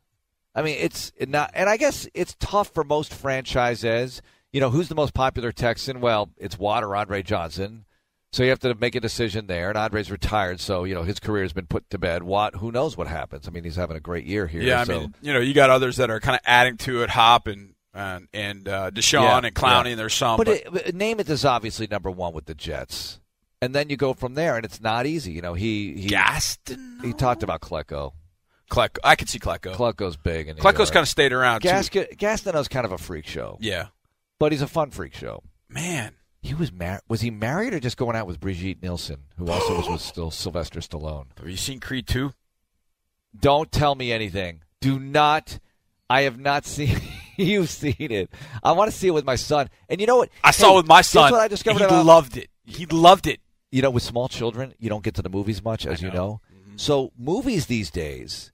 I 0.55 0.63
mean, 0.63 0.77
it's 0.81 1.13
not, 1.21 1.53
and 1.55 1.69
I 1.69 1.77
guess 1.77 2.09
it's 2.13 2.37
tough 2.41 2.75
for 2.75 2.83
most 2.83 3.15
franchises. 3.15 4.21
You 4.53 4.61
know, 4.61 4.71
who's 4.71 4.89
the 4.89 4.97
most 4.97 5.15
popular 5.15 5.53
Texan? 5.53 6.01
Well, 6.01 6.31
it's 6.39 6.59
Water 6.59 6.89
or 6.89 6.97
Andre 6.97 7.23
Johnson. 7.23 7.85
So 8.33 8.45
you 8.45 8.51
have 8.51 8.61
to 8.61 8.77
make 8.77 8.95
a 8.95 9.01
decision 9.01 9.49
there. 9.49 9.71
And 9.71 9.79
Andre's 9.79 10.11
retired, 10.11 10.61
so 10.61 10.85
you 10.85 10.95
know 10.95 11.03
his 11.03 11.19
career 11.19 11.43
has 11.43 11.53
been 11.53 11.67
put 11.67 11.91
to 11.91 11.99
bed. 11.99 12.23
Watt, 12.23 12.57
who 12.57 12.71
knows 12.71 12.97
what 12.97 13.09
happens? 13.09 13.49
I 13.49 13.51
mean, 13.51 13.65
he's 13.65 13.77
having 13.77 13.97
a 13.97 14.01
great 14.01 14.25
year 14.25 14.47
here. 14.47 14.63
Yeah, 14.63 14.83
I 14.83 14.85
so. 14.85 15.01
mean, 15.01 15.15
you 15.21 15.33
know, 15.33 15.41
you 15.41 15.53
got 15.53 15.71
others 15.71 15.97
that 15.97 16.11
are 16.11 16.21
kind 16.21 16.37
of 16.37 16.43
adding 16.45 16.77
to 16.79 17.03
it. 17.03 17.11
Hop 17.11 17.49
and 17.49 17.75
and 17.93 18.29
and 18.33 18.69
uh, 18.69 18.91
Deshaun 18.93 19.23
Yeah, 19.23 19.39
and 19.39 19.55
Clowney, 19.55 19.85
yeah. 19.87 19.91
and 19.91 19.99
there's 19.99 20.15
some. 20.15 20.37
But, 20.37 20.47
But, 20.47 20.57
it, 20.57 20.73
but 20.73 20.85
Namath 20.95 21.29
is 21.29 21.45
obviously 21.45 21.89
number 21.91 22.11
one 22.11 22.33
with 22.33 22.47
the 22.47 22.55
Jets, 22.55 23.19
and 23.61 23.75
then 23.75 23.91
you 23.91 23.97
go 23.97 24.15
from 24.15 24.35
there, 24.35 24.55
and 24.57 24.65
it's 24.65 24.81
not 24.81 25.07
easy. 25.07 25.33
You 25.33 25.43
know, 25.43 25.55
he 25.55 25.95
he 25.95 26.09
Gaston, 26.09 27.01
he 27.03 27.13
talked 27.13 27.43
about 27.43 27.61
Klecko. 27.61 28.13
Klecko, 28.71 28.99
I 29.03 29.17
could 29.17 29.29
see 29.29 29.41
Klecko. 29.41 29.75
Klecko's 29.75 30.17
big, 30.17 30.47
and 30.47 30.57
Klecko's 30.57 30.93
kind 30.93 31.03
of 31.03 31.09
stayed 31.09 31.33
around 31.33 31.63
too. 31.63 31.69
Gaskin, 31.69 32.17
Gastineau's 32.17 32.69
kind 32.69 32.87
of 32.87 32.93
a 32.93 32.99
freak 32.99 33.27
show. 33.27 33.59
Yeah, 33.61 33.87
but 34.39 34.53
he's 34.53 34.63
a 34.63 34.69
fun 34.69 34.91
freak 34.91 35.15
show. 35.15 35.43
Man, 35.69 36.13
he 36.43 36.55
was 36.55 36.73
married. 36.73 37.03
Was 37.09 37.21
he 37.21 37.31
married 37.31 37.75
or 37.75 37.81
just 37.81 37.97
going 37.97 38.17
out 38.17 38.27
with 38.27 38.41
Brigitte 38.41 38.83
Nielsen, 38.83 39.25
who 39.37 39.49
also 39.51 39.77
was 39.77 39.89
with 39.89 40.01
still 40.13 40.31
Sylvester 40.31 40.81
Stallone? 40.81 41.27
Have 41.39 41.49
you 41.49 41.57
seen 41.57 41.81
Creed 41.81 42.07
two? 42.07 42.33
Don't 43.39 43.71
tell 43.71 43.95
me 43.95 44.11
anything. 44.13 44.63
Do 44.81 44.99
not. 44.99 45.59
I 46.09 46.23
have 46.23 46.39
not 46.39 46.67
seen. 46.67 47.01
You've 47.37 47.71
seen 47.71 47.95
it. 47.99 48.31
I 48.63 48.73
want 48.73 48.91
to 48.91 48.97
see 48.97 49.07
it 49.09 49.13
with 49.15 49.25
my 49.25 49.37
son. 49.37 49.71
And 49.89 50.01
you 50.01 50.07
know 50.07 50.17
what? 50.17 50.31
I 50.43 50.51
saw 50.51 50.75
it 50.75 50.77
with 50.79 50.87
my 50.89 51.03
son. 51.03 51.31
What 51.31 51.41
I 51.41 51.49
discovered 51.49 51.79
he 51.79 51.85
about- 51.85 52.05
loved 52.07 52.37
it. 52.37 52.49
He 52.65 52.87
loved 52.87 53.27
it. 53.27 53.41
you 53.71 53.83
know, 53.83 53.91
with 53.91 54.03
small 54.03 54.29
children, 54.29 54.75
you 54.79 54.89
don't 54.89 55.05
get 55.05 55.15
to 55.15 55.23
the 55.23 55.29
movies 55.29 55.63
much, 55.63 55.87
as 55.87 56.03
you 56.03 56.11
know. 56.11 56.41
Mm-hmm. 56.53 56.77
So 56.77 57.13
movies 57.17 57.67
these 57.67 57.91
days, 57.91 58.53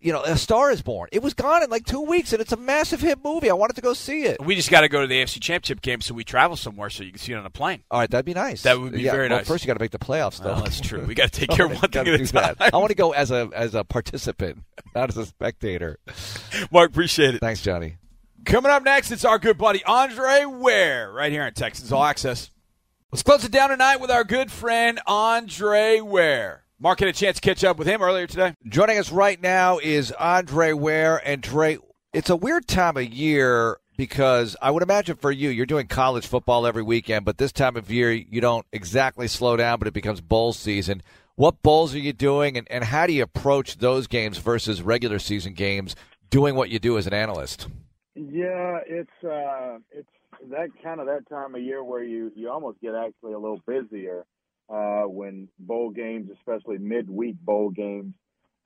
you 0.00 0.12
know, 0.12 0.22
A 0.22 0.36
Star 0.36 0.70
Is 0.70 0.82
Born. 0.82 1.08
It 1.12 1.22
was 1.22 1.34
gone 1.34 1.62
in 1.62 1.70
like 1.70 1.84
two 1.84 2.00
weeks, 2.02 2.32
and 2.32 2.40
it's 2.40 2.52
a 2.52 2.56
massive 2.56 3.00
hit 3.00 3.22
movie. 3.24 3.50
I 3.50 3.54
wanted 3.54 3.74
to 3.76 3.82
go 3.82 3.92
see 3.94 4.24
it. 4.24 4.40
We 4.44 4.54
just 4.54 4.70
got 4.70 4.82
to 4.82 4.88
go 4.88 5.00
to 5.00 5.06
the 5.06 5.22
AFC 5.22 5.40
Championship 5.40 5.80
game, 5.82 6.00
so 6.00 6.14
we 6.14 6.24
travel 6.24 6.56
somewhere 6.56 6.90
so 6.90 7.02
you 7.04 7.10
can 7.10 7.18
see 7.18 7.32
it 7.32 7.36
on 7.36 7.46
a 7.46 7.50
plane. 7.50 7.82
All 7.90 8.00
right, 8.00 8.10
that'd 8.10 8.24
be 8.26 8.34
nice. 8.34 8.62
That 8.62 8.78
would 8.80 8.92
be 8.92 9.02
Yeah, 9.02 9.12
very 9.12 9.28
well, 9.28 9.38
nice. 9.38 9.48
First, 9.48 9.64
you 9.64 9.68
got 9.68 9.74
to 9.74 9.82
make 9.82 9.90
the 9.92 9.98
playoffs, 9.98 10.38
though. 10.42 10.52
Well, 10.54 10.62
that's 10.62 10.80
true. 10.80 11.04
We 11.04 11.14
gotta 11.14 11.30
take 11.30 11.50
care 11.56 11.66
of 11.66 11.72
one 11.72 11.90
thing 11.90 12.06
at 12.08 12.14
a 12.14 12.18
do 12.18 12.26
that. 12.26 12.58
time. 12.58 12.70
I 12.72 12.76
want 12.76 12.90
to 12.90 12.94
go 12.96 13.12
as 13.12 13.30
a 13.30 13.48
as 13.54 13.74
a 13.74 13.84
participant, 13.84 14.58
not 14.94 15.08
as 15.10 15.16
a 15.16 15.26
spectator. 15.26 15.98
Mark, 16.70 16.90
appreciate 16.90 17.34
it. 17.34 17.40
Thanks, 17.40 17.62
Johnny. 17.62 17.96
Coming 18.44 18.70
up 18.70 18.84
next, 18.84 19.10
it's 19.10 19.24
our 19.24 19.38
good 19.38 19.58
buddy 19.58 19.82
Andre 19.84 20.44
Ware 20.44 21.10
right 21.12 21.32
here 21.32 21.42
on 21.42 21.52
Texans 21.52 21.90
All 21.90 22.04
Access. 22.04 22.50
Let's 23.12 23.22
close 23.22 23.44
it 23.44 23.52
down 23.52 23.70
tonight 23.70 23.96
with 23.96 24.10
our 24.10 24.24
good 24.24 24.50
friend 24.52 25.00
Andre 25.06 26.00
Ware. 26.00 26.64
Mark 26.78 27.00
had 27.00 27.08
a 27.08 27.12
chance 27.12 27.36
to 27.36 27.40
catch 27.40 27.64
up 27.64 27.78
with 27.78 27.88
him 27.88 28.02
earlier 28.02 28.26
today. 28.26 28.54
Joining 28.68 28.98
us 28.98 29.10
right 29.10 29.40
now 29.40 29.78
is 29.78 30.12
Andre 30.12 30.74
Ware. 30.74 31.16
And 31.26 31.40
Dre, 31.40 31.78
it's 32.12 32.28
a 32.28 32.36
weird 32.36 32.68
time 32.68 32.98
of 32.98 33.04
year 33.04 33.78
because 33.96 34.56
I 34.60 34.70
would 34.70 34.82
imagine 34.82 35.16
for 35.16 35.32
you, 35.32 35.48
you're 35.48 35.64
doing 35.64 35.86
college 35.86 36.26
football 36.26 36.66
every 36.66 36.82
weekend, 36.82 37.24
but 37.24 37.38
this 37.38 37.50
time 37.50 37.76
of 37.76 37.90
year, 37.90 38.12
you 38.12 38.42
don't 38.42 38.66
exactly 38.72 39.26
slow 39.26 39.56
down, 39.56 39.78
but 39.78 39.88
it 39.88 39.94
becomes 39.94 40.20
bowl 40.20 40.52
season. 40.52 41.02
What 41.36 41.62
bowls 41.62 41.94
are 41.94 41.98
you 41.98 42.12
doing, 42.12 42.58
and, 42.58 42.70
and 42.70 42.84
how 42.84 43.06
do 43.06 43.14
you 43.14 43.22
approach 43.22 43.78
those 43.78 44.06
games 44.06 44.36
versus 44.36 44.82
regular 44.82 45.18
season 45.18 45.54
games 45.54 45.96
doing 46.28 46.56
what 46.56 46.68
you 46.68 46.78
do 46.78 46.98
as 46.98 47.06
an 47.06 47.14
analyst? 47.14 47.68
Yeah, 48.14 48.80
it's 48.86 49.24
uh, 49.24 49.78
it's 49.90 50.08
that 50.50 50.68
kind 50.82 51.00
of 51.00 51.06
that 51.06 51.26
time 51.28 51.54
of 51.54 51.62
year 51.62 51.82
where 51.82 52.02
you 52.02 52.32
you 52.34 52.50
almost 52.50 52.80
get 52.82 52.94
actually 52.94 53.32
a 53.32 53.38
little 53.38 53.60
busier 53.66 54.26
uh, 54.68 55.02
when 55.02 55.48
bowl 55.58 55.90
games, 55.90 56.30
especially 56.38 56.78
midweek 56.78 57.36
bowl 57.40 57.70
games, 57.70 58.14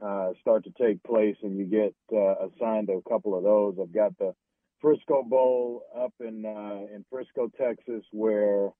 uh, 0.01 0.31
start 0.41 0.65
to 0.65 0.71
take 0.83 1.03
place, 1.03 1.37
and 1.43 1.59
you 1.59 1.67
get 1.67 1.95
uh, 2.13 2.47
assigned 2.47 2.89
a 2.89 3.01
couple 3.09 3.37
of 3.37 3.45
those. 3.45 3.77
I've 3.81 3.93
got 3.93 4.17
the 4.19 4.35
Frisco 4.81 5.23
Bowl 5.23 5.83
up 5.97 6.15
in 6.21 6.45
uh, 6.47 6.95
in 6.95 7.05
Frisco, 7.11 7.51
Texas, 7.61 8.03
where 8.11 8.71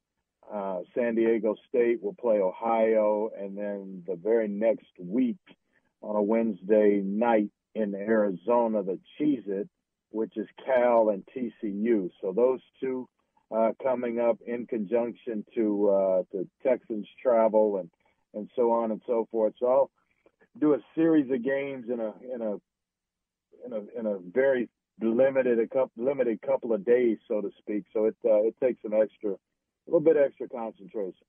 uh, 0.53 0.81
San 0.95 1.15
Diego 1.15 1.55
State 1.69 2.03
will 2.03 2.15
play 2.15 2.39
Ohio, 2.39 3.31
and 3.39 3.57
then 3.57 4.03
the 4.07 4.17
very 4.17 4.49
next 4.49 4.89
week 4.99 5.37
on 6.03 6.17
a 6.17 6.23
Wednesday 6.23 7.03
night 7.05 7.51
in 7.75 7.95
Arizona, 7.95 8.83
the 8.83 8.99
Cheez 9.19 9.47
It, 9.47 9.69
which 10.11 10.37
is 10.37 10.49
Cal 10.65 11.11
and 11.11 11.23
TCU. 11.37 12.11
So 12.23 12.33
those 12.33 12.61
two 12.81 13.09
uh, 13.55 13.73
coming 13.83 14.21
up 14.21 14.39
in 14.47 14.67
conjunction 14.67 15.45
to 15.55 15.89
uh, 15.91 16.23
to 16.33 16.49
Texans 16.63 17.07
travel 17.23 17.79
and 17.79 17.91
and 18.35 18.49
so 18.55 18.73
on 18.73 18.93
and 18.93 19.01
so 19.07 19.27
forth. 19.31 19.55
So 19.59 19.67
I'll 19.67 19.91
do 20.59 20.75
a 20.75 20.79
series 20.95 21.31
of 21.31 21.45
games 21.45 21.87
in 21.93 22.01
a 22.01 22.13
in 22.35 22.43
a 22.43 22.53
in 23.67 23.73
a 23.73 23.99
in 23.99 24.07
a 24.07 24.19
very 24.19 24.69
limited 25.03 25.59
a 25.59 25.67
couple 25.67 25.91
limited 25.97 26.41
couple 26.43 26.73
of 26.73 26.85
days, 26.85 27.19
so 27.27 27.41
to 27.41 27.51
speak. 27.59 27.85
So 27.93 28.07
it 28.07 28.17
uh, 28.25 28.43
it 28.43 28.55
takes 28.63 28.83
an 28.85 28.93
extra, 28.95 29.33
a 29.33 29.39
little 29.87 30.01
bit 30.01 30.17
extra 30.17 30.49
concentration. 30.49 31.27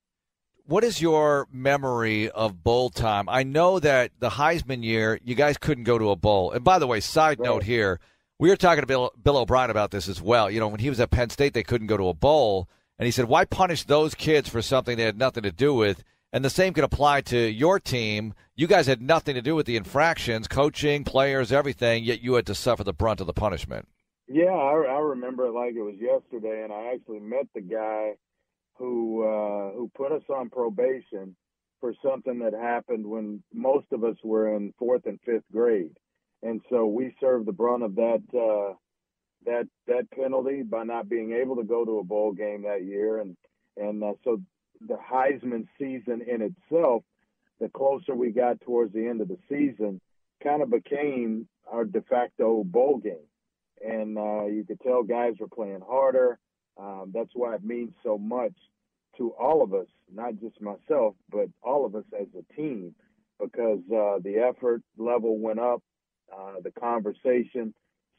What 0.68 0.84
is 0.84 1.02
your 1.02 1.48
memory 1.52 2.30
of 2.30 2.64
bowl 2.64 2.92
time? 2.92 3.28
I 3.28 3.42
know 3.44 3.80
that 3.80 4.12
the 4.20 4.30
Heisman 4.30 4.84
year, 4.84 5.20
you 5.24 5.34
guys 5.34 5.58
couldn't 5.58 5.86
go 5.86 5.98
to 5.98 6.12
a 6.12 6.16
bowl. 6.16 6.52
And 6.52 6.64
by 6.64 6.78
the 6.78 6.86
way, 6.86 7.00
side 7.00 7.40
note 7.40 7.64
here, 7.64 8.00
we 8.42 8.50
were 8.50 8.58
talking 8.58 8.82
to 8.82 8.88
Bill, 8.88 9.12
Bill 9.24 9.38
O'Brien 9.38 9.70
about 9.70 9.92
this 9.92 10.10
as 10.10 10.20
well. 10.20 10.50
You 10.50 10.60
know, 10.60 10.68
when 10.68 10.80
he 10.80 10.90
was 10.90 11.00
at 11.00 11.12
Penn 11.12 11.30
State, 11.30 11.54
they 11.54 11.62
couldn't 11.62 11.86
go 11.86 11.96
to 11.96 12.08
a 12.08 12.14
bowl. 12.16 12.68
And 12.98 13.06
he 13.06 13.12
said, 13.12 13.26
why 13.26 13.46
punish 13.46 13.84
those 13.84 14.16
kids 14.16 14.50
for 14.50 14.64
something 14.64 14.98
they 14.98 15.04
had 15.04 15.16
nothing 15.18 15.44
to 15.44 15.52
do 15.52 15.76
with? 15.76 16.04
And 16.34 16.44
the 16.44 16.50
same 16.50 16.74
could 16.74 16.84
apply 16.84 17.22
to 17.22 17.38
your 17.38 17.80
team. 17.80 18.34
You 18.56 18.66
guys 18.66 18.88
had 18.88 19.00
nothing 19.00 19.36
to 19.36 19.44
do 19.44 19.54
with 19.54 19.68
the 19.68 19.76
infractions, 19.76 20.48
coaching, 20.48 21.04
players, 21.04 21.52
everything, 21.52 22.04
yet 22.04 22.22
you 22.22 22.34
had 22.34 22.48
to 22.48 22.56
suffer 22.56 22.84
the 22.84 22.94
brunt 22.94 23.22
of 23.22 23.28
the 23.28 23.34
punishment. 23.34 23.88
Yeah, 24.28 24.46
I, 24.46 24.72
I 24.90 25.00
remember 25.00 25.46
it 25.46 25.52
like 25.52 25.76
it 25.76 25.84
was 25.84 25.98
yesterday, 26.00 26.64
and 26.64 26.74
I 26.74 26.94
actually 26.96 27.20
met 27.20 27.46
the 27.54 27.62
guy 27.62 28.14
who 28.78 29.24
uh, 29.24 29.72
who 29.76 29.92
put 29.96 30.12
us 30.12 30.24
on 30.36 30.50
probation 30.50 31.36
for 31.80 31.94
something 32.04 32.40
that 32.40 32.54
happened 32.54 33.06
when 33.06 33.44
most 33.54 33.86
of 33.92 34.04
us 34.04 34.16
were 34.24 34.56
in 34.56 34.74
fourth 34.80 35.06
and 35.06 35.20
fifth 35.26 35.44
grade, 35.52 35.92
and 36.44 36.62
so 36.70 36.86
we 36.86 37.16
served 37.20 37.46
the 37.46 37.52
brunt 37.52 37.84
of 37.84 37.96
that 37.96 38.22
uh, 38.34 38.74
that 39.46 39.68
that 39.88 40.10
penalty 40.12 40.64
by 40.64 40.84
not 40.84 41.10
being 41.10 41.34
able 41.34 41.56
to 41.56 41.64
go 41.64 41.86
to 41.86 42.00
a 42.00 42.04
bowl 42.04 42.32
game 42.32 42.64
that 42.64 42.84
year, 42.84 43.20
and 43.20 43.36
and 43.78 44.04
uh, 44.04 44.14
so 44.24 44.42
the 44.88 44.98
Heisman 44.98 45.68
season 45.80 46.22
in 46.22 46.42
itself, 46.42 47.04
the 47.60 47.70
closer 47.70 48.16
we 48.16 48.32
got 48.32 48.62
towards 48.62 48.94
the 48.94 49.08
end 49.08 49.22
of 49.22 49.28
the 49.28 49.38
season, 49.48 50.02
kind 50.44 50.62
of 50.62 50.72
became 50.72 51.48
our 51.72 51.86
de 51.86 52.02
facto 52.02 52.64
bowl 52.64 52.98
game. 52.98 53.28
And 53.84 54.18
uh, 54.18 54.46
you 54.46 54.64
could 54.68 54.82
tell 54.82 55.04
guys 55.04 55.34
were 55.40 55.48
playing 55.48 55.82
harder. 55.88 56.40
Um, 56.80 57.12
that's 57.14 57.32
why 57.34 57.56
it 57.56 57.64
means 57.64 57.94
so 58.04 58.18
much 58.18 58.54
to 59.18 59.34
all 59.40 59.64
of 59.64 59.74
us, 59.74 59.88
not 60.14 60.40
just 60.40 60.62
myself, 60.62 61.16
but 61.30 61.48
all 61.62 61.86
of 61.86 61.96
us 61.96 62.06
as 62.20 62.28
a 62.38 62.54
team, 62.56 62.96
because 63.40 63.80
uh, 63.92 64.20
the 64.24 64.38
effort 64.38 64.82
level 64.98 65.38
went 65.38 65.60
up, 65.60 65.82
uh, 66.36 66.60
the 66.64 66.72
conversation 66.72 67.74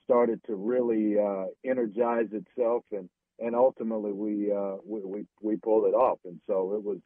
started 0.05 0.41
to 0.47 0.55
really 0.55 1.19
uh, 1.19 1.47
energize 1.65 2.29
itself, 2.33 2.85
and 2.93 3.09
and 3.39 3.55
ultimately 3.55 4.13
we 4.13 4.53
uh, 4.53 4.77
we, 4.85 5.01
we 5.05 5.27
we 5.41 5.57
pulled 5.57 5.87
it 5.87 5.95
off. 5.95 6.19
And 6.25 6.41
so 6.47 6.75
it 6.75 6.85
was 6.85 6.99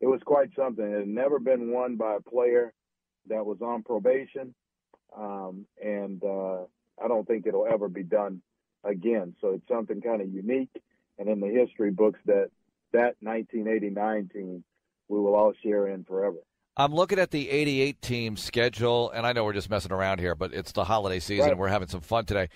it 0.00 0.06
was 0.06 0.20
quite 0.24 0.50
something. 0.56 0.84
It 0.84 0.98
had 0.98 1.08
never 1.08 1.38
been 1.38 1.72
won 1.72 1.96
by 1.96 2.16
a 2.16 2.30
player 2.30 2.72
that 3.28 3.44
was 3.44 3.58
on 3.62 3.82
probation, 3.82 4.54
um, 5.16 5.66
and 5.82 6.22
uh, 6.22 6.62
I 7.02 7.08
don't 7.08 7.26
think 7.26 7.46
it'll 7.46 7.66
ever 7.66 7.88
be 7.88 8.02
done 8.02 8.42
again. 8.84 9.34
So 9.40 9.50
it's 9.50 9.68
something 9.68 10.00
kind 10.00 10.20
of 10.20 10.28
unique, 10.28 10.82
and 11.18 11.28
in 11.28 11.40
the 11.40 11.48
history 11.48 11.90
books 11.90 12.20
that 12.26 12.50
that 12.92 13.16
1989 13.20 14.30
team 14.32 14.64
we 15.08 15.18
will 15.18 15.34
all 15.34 15.52
share 15.62 15.88
in 15.88 16.04
forever. 16.04 16.38
I'm 16.76 16.92
looking 16.92 17.18
at 17.18 17.30
the 17.30 17.50
88 17.50 18.02
team 18.02 18.36
schedule, 18.36 19.10
and 19.10 19.26
I 19.26 19.32
know 19.32 19.44
we're 19.44 19.52
just 19.52 19.70
messing 19.70 19.92
around 19.92 20.18
here, 20.18 20.34
but 20.34 20.52
it's 20.52 20.72
the 20.72 20.84
holiday 20.84 21.20
season. 21.20 21.50
Right. 21.50 21.58
We're 21.58 21.68
having 21.68 21.88
some 21.88 22.00
fun 22.00 22.24
today. 22.24 22.48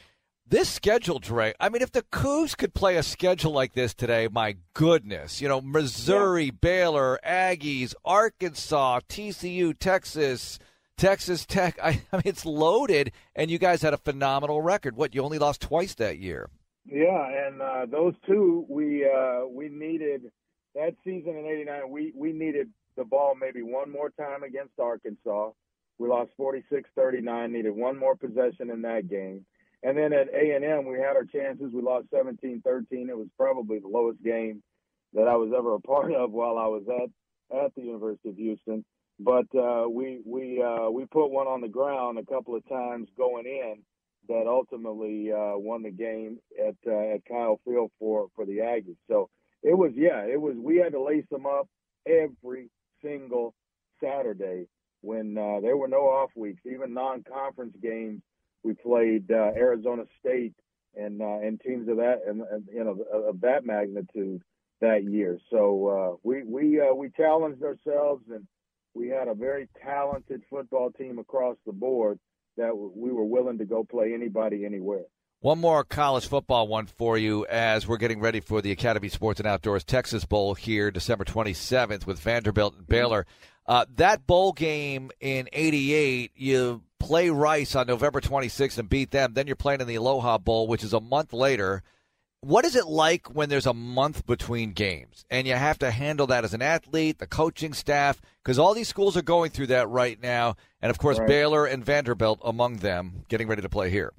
This 0.45 0.69
schedule, 0.69 1.19
Dre, 1.19 1.53
I 1.61 1.69
mean, 1.69 1.83
if 1.83 1.93
the 1.93 2.03
Cougs 2.03 2.57
could 2.57 2.73
play 2.73 2.97
a 2.97 3.03
schedule 3.03 3.53
like 3.53 3.75
this 3.75 3.93
today, 3.93 4.29
my 4.33 4.57
goodness. 4.73 5.43
You 5.43 5.49
know, 5.49 5.61
Missouri, 5.61 6.47
yeah. 6.47 6.51
Baylor, 6.61 7.21
Aggies, 7.25 7.95
Arkansas, 8.05 9.01
TCU, 9.09 9.79
Texas, 9.79 10.59
Texas 10.97 11.45
Tech. 11.47 11.79
I, 11.83 12.01
I 12.13 12.17
mean, 12.17 12.23
it's 12.25 12.47
loaded, 12.47 13.13
and 13.37 13.51
you 13.51 13.59
guys 13.59 13.83
had 13.83 13.95
a 13.95 13.99
phenomenal 13.99 14.63
record. 14.63 14.97
What, 14.97 15.15
you 15.15 15.23
only 15.23 15.39
lost 15.39 15.61
twice 15.61 15.95
that 15.97 16.19
year? 16.19 16.49
Yeah, 16.87 17.47
and 17.47 17.61
uh, 17.61 17.87
those 17.87 18.15
two, 18.27 18.65
we 18.69 19.05
uh, 19.05 19.47
we 19.47 19.69
needed 19.69 20.33
that 20.75 20.97
season 21.05 21.37
in 21.37 21.45
'89. 21.45 21.91
We 21.91 22.13
we 22.17 22.33
needed 22.33 22.71
the 22.99 23.05
ball 23.05 23.35
maybe 23.41 23.63
one 23.63 23.91
more 23.91 24.11
time 24.11 24.43
against 24.43 24.79
Arkansas. 24.79 25.51
We 25.99 26.09
lost 26.09 26.31
46-39. 26.39 27.51
Needed 27.51 27.71
one 27.71 27.99
more 27.99 28.17
possession 28.17 28.71
in 28.71 28.83
that 28.83 29.09
game. 29.09 29.47
And 29.83 29.97
then 29.97 30.13
at 30.13 30.29
A&M, 30.29 30.87
we 30.87 30.99
had 30.99 31.17
our 31.17 31.25
chances. 31.25 31.73
We 31.73 31.81
lost 31.81 32.09
17-13. 32.13 32.63
It 33.09 33.17
was 33.17 33.29
probably 33.37 33.79
the 33.79 33.89
lowest 33.89 34.23
game 34.23 34.63
that 35.15 35.29
I 35.29 35.37
was 35.37 35.53
ever 35.57 35.75
a 35.75 35.81
part 35.81 36.13
of 36.13 36.33
while 36.33 36.59
I 36.59 36.67
was 36.67 36.83
at 36.89 37.09
at 37.57 37.75
the 37.75 37.83
University 37.83 38.29
of 38.29 38.37
Houston. 38.37 38.85
But 39.21 39.47
uh, 39.57 39.89
we 39.89 40.21
we 40.25 40.63
uh, 40.63 40.91
we 40.91 41.07
put 41.07 41.29
one 41.29 41.47
on 41.47 41.61
the 41.61 41.69
ground 41.69 42.19
a 42.19 42.27
couple 42.27 42.55
of 42.55 42.69
times 42.69 43.09
going 43.17 43.47
in 43.47 43.77
that 44.29 44.47
ultimately 44.47 45.33
uh, 45.33 45.57
won 45.57 45.83
the 45.83 45.91
game 45.91 46.39
at 46.59 46.77
uh, 46.87 47.15
at 47.15 47.25
Kyle 47.27 47.59
Field 47.65 47.91
for 47.99 48.29
for 48.37 48.45
the 48.45 48.59
Aggies. 48.59 48.97
So 49.09 49.29
it 49.63 49.77
was 49.77 49.93
yeah, 49.97 50.25
it 50.25 50.41
was 50.41 50.57
we 50.57 50.77
had 50.77 50.93
to 50.93 51.03
lace 51.03 51.25
them 51.31 51.47
up 51.47 51.69
every 52.07 52.71
single 53.03 53.55
Saturday 54.03 54.67
when 55.01 55.37
uh, 55.39 55.61
there 55.61 55.77
were 55.77 55.89
no 55.89 56.03
off 56.09 56.31
weeks, 56.35 56.63
even 56.67 56.93
non-conference 56.93 57.75
games 57.83 58.23
we 58.65 58.75
played 58.75 59.31
uh, 59.31 59.53
Arizona 59.57 60.05
State 60.19 60.55
and 60.97 61.23
uh, 61.23 61.39
and 61.39 61.61
teams 61.61 61.89
of 61.89 61.97
that 61.99 62.21
and, 62.27 62.43
and 62.43 62.65
you 62.73 62.83
know 62.85 62.99
of 63.29 63.41
that 63.41 63.65
magnitude 63.65 64.43
that 64.81 65.05
year. 65.05 65.39
So 65.51 65.87
uh, 65.87 66.17
we 66.23 66.43
we 66.45 66.81
uh, 66.81 66.95
we 66.95 67.11
challenged 67.17 67.63
ourselves 67.63 68.25
and 68.31 68.47
we 68.95 69.09
had 69.09 69.29
a 69.29 69.35
very 69.35 69.69
talented 69.85 70.43
football 70.51 70.91
team 70.91 71.19
across 71.19 71.57
the 71.67 71.73
board 71.73 72.19
that 72.57 72.77
we 72.77 73.13
were 73.13 73.25
willing 73.25 73.59
to 73.59 73.65
go 73.65 73.85
play 73.85 74.13
anybody 74.13 74.65
anywhere. 74.65 75.05
One 75.41 75.61
more 75.61 75.85
college 75.85 76.27
football 76.27 76.67
one 76.67 76.87
for 76.87 77.17
you 77.17 77.47
as 77.47 77.87
we're 77.87 77.97
getting 77.99 78.19
ready 78.19 78.41
for 78.41 78.61
the 78.61 78.73
Academy 78.73 79.09
Sports 79.09 79.39
and 79.39 79.47
Outdoors 79.47 79.85
Texas 79.85 80.25
Bowl 80.25 80.55
here 80.55 80.91
December 80.91 81.25
27th 81.25 82.07
with 82.07 82.19
Vanderbilt 82.19 82.75
and 82.77 82.89
Baylor. 82.89 83.25
Uh, 83.65 83.85
that 83.95 84.27
bowl 84.27 84.53
game 84.53 85.13
in 85.21 85.49
88, 85.53 86.33
you 86.35 86.83
play 86.99 87.31
Rice 87.31 87.77
on 87.77 87.87
November 87.87 88.21
26th 88.21 88.79
and 88.79 88.89
beat 88.89 89.13
them. 89.13 89.35
Then 89.35 89.47
you're 89.47 89.55
playing 89.55 89.81
in 89.81 89.87
the 89.87 89.95
Aloha 89.95 90.39
Bowl, 90.39 90.67
which 90.67 90.83
is 90.83 90.93
a 90.93 91.01
month 91.01 91.33
later. 91.33 91.85
What 92.41 92.65
is 92.65 92.75
it 92.75 92.89
like 92.89 93.29
when 93.29 93.49
there's 93.49 93.67
a 93.67 93.73
month 93.73 94.27
between 94.27 94.73
games 94.73 95.25
and 95.31 95.47
you 95.47 95.55
have 95.55 95.79
to 95.79 95.93
handle 95.93 96.27
that 96.27 96.43
as 96.43 96.53
an 96.53 96.63
athlete, 96.63 97.21
the 97.21 97.29
coaching 97.29 97.75
staff? 97.75 98.21
Because 98.43 98.59
all 98.59 98.75
these 98.75 98.89
schools 98.89 99.17
are 99.17 99.23
going 99.23 99.53
through 99.53 99.69
that 99.69 99.89
right 99.89 100.21
now. 100.21 100.57
And 100.83 100.91
of 100.91 100.99
course, 100.99 101.21
right. 101.21 101.29
Baylor 101.29 101.65
and 101.65 101.85
Vanderbilt 101.85 102.41
among 102.43 102.79
them 102.79 103.23
getting 103.29 103.47
ready 103.47 103.63
to 103.63 103.69
play 103.69 103.91
here. 103.91 104.13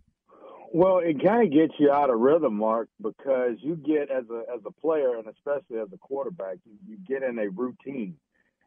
Well, 0.71 0.99
it 0.99 1.23
kind 1.23 1.45
of 1.45 1.53
gets 1.53 1.73
you 1.79 1.91
out 1.91 2.09
of 2.09 2.19
rhythm, 2.19 2.55
Mark, 2.57 2.89
because 3.01 3.57
you 3.61 3.75
get 3.75 4.11
as 4.11 4.25
a 4.29 4.43
as 4.53 4.61
a 4.65 4.71
player 4.71 5.17
and 5.17 5.27
especially 5.27 5.79
as 5.79 5.87
a 5.93 5.97
quarterback, 5.97 6.57
you, 6.65 6.73
you 6.87 6.97
get 7.07 7.23
in 7.23 7.39
a 7.39 7.49
routine 7.49 8.15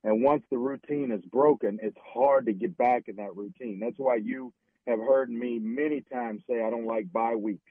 and 0.05 0.23
once 0.23 0.43
the 0.51 0.59
routine 0.59 1.13
is 1.13 1.25
broken, 1.31 1.79
it's 1.83 1.97
hard 2.13 2.47
to 2.47 2.53
get 2.53 2.77
back 2.77 3.05
in 3.07 3.17
that 3.17 3.37
routine. 3.37 3.79
That's 3.81 3.99
why 3.99 4.17
you 4.17 4.53
have 4.87 4.99
heard 4.99 5.31
me 5.31 5.59
many 5.61 6.03
times 6.13 6.43
say 6.49 6.63
I 6.63 6.71
don't 6.71 6.87
like 6.87 7.13
bye 7.13 7.37
weeks 7.37 7.63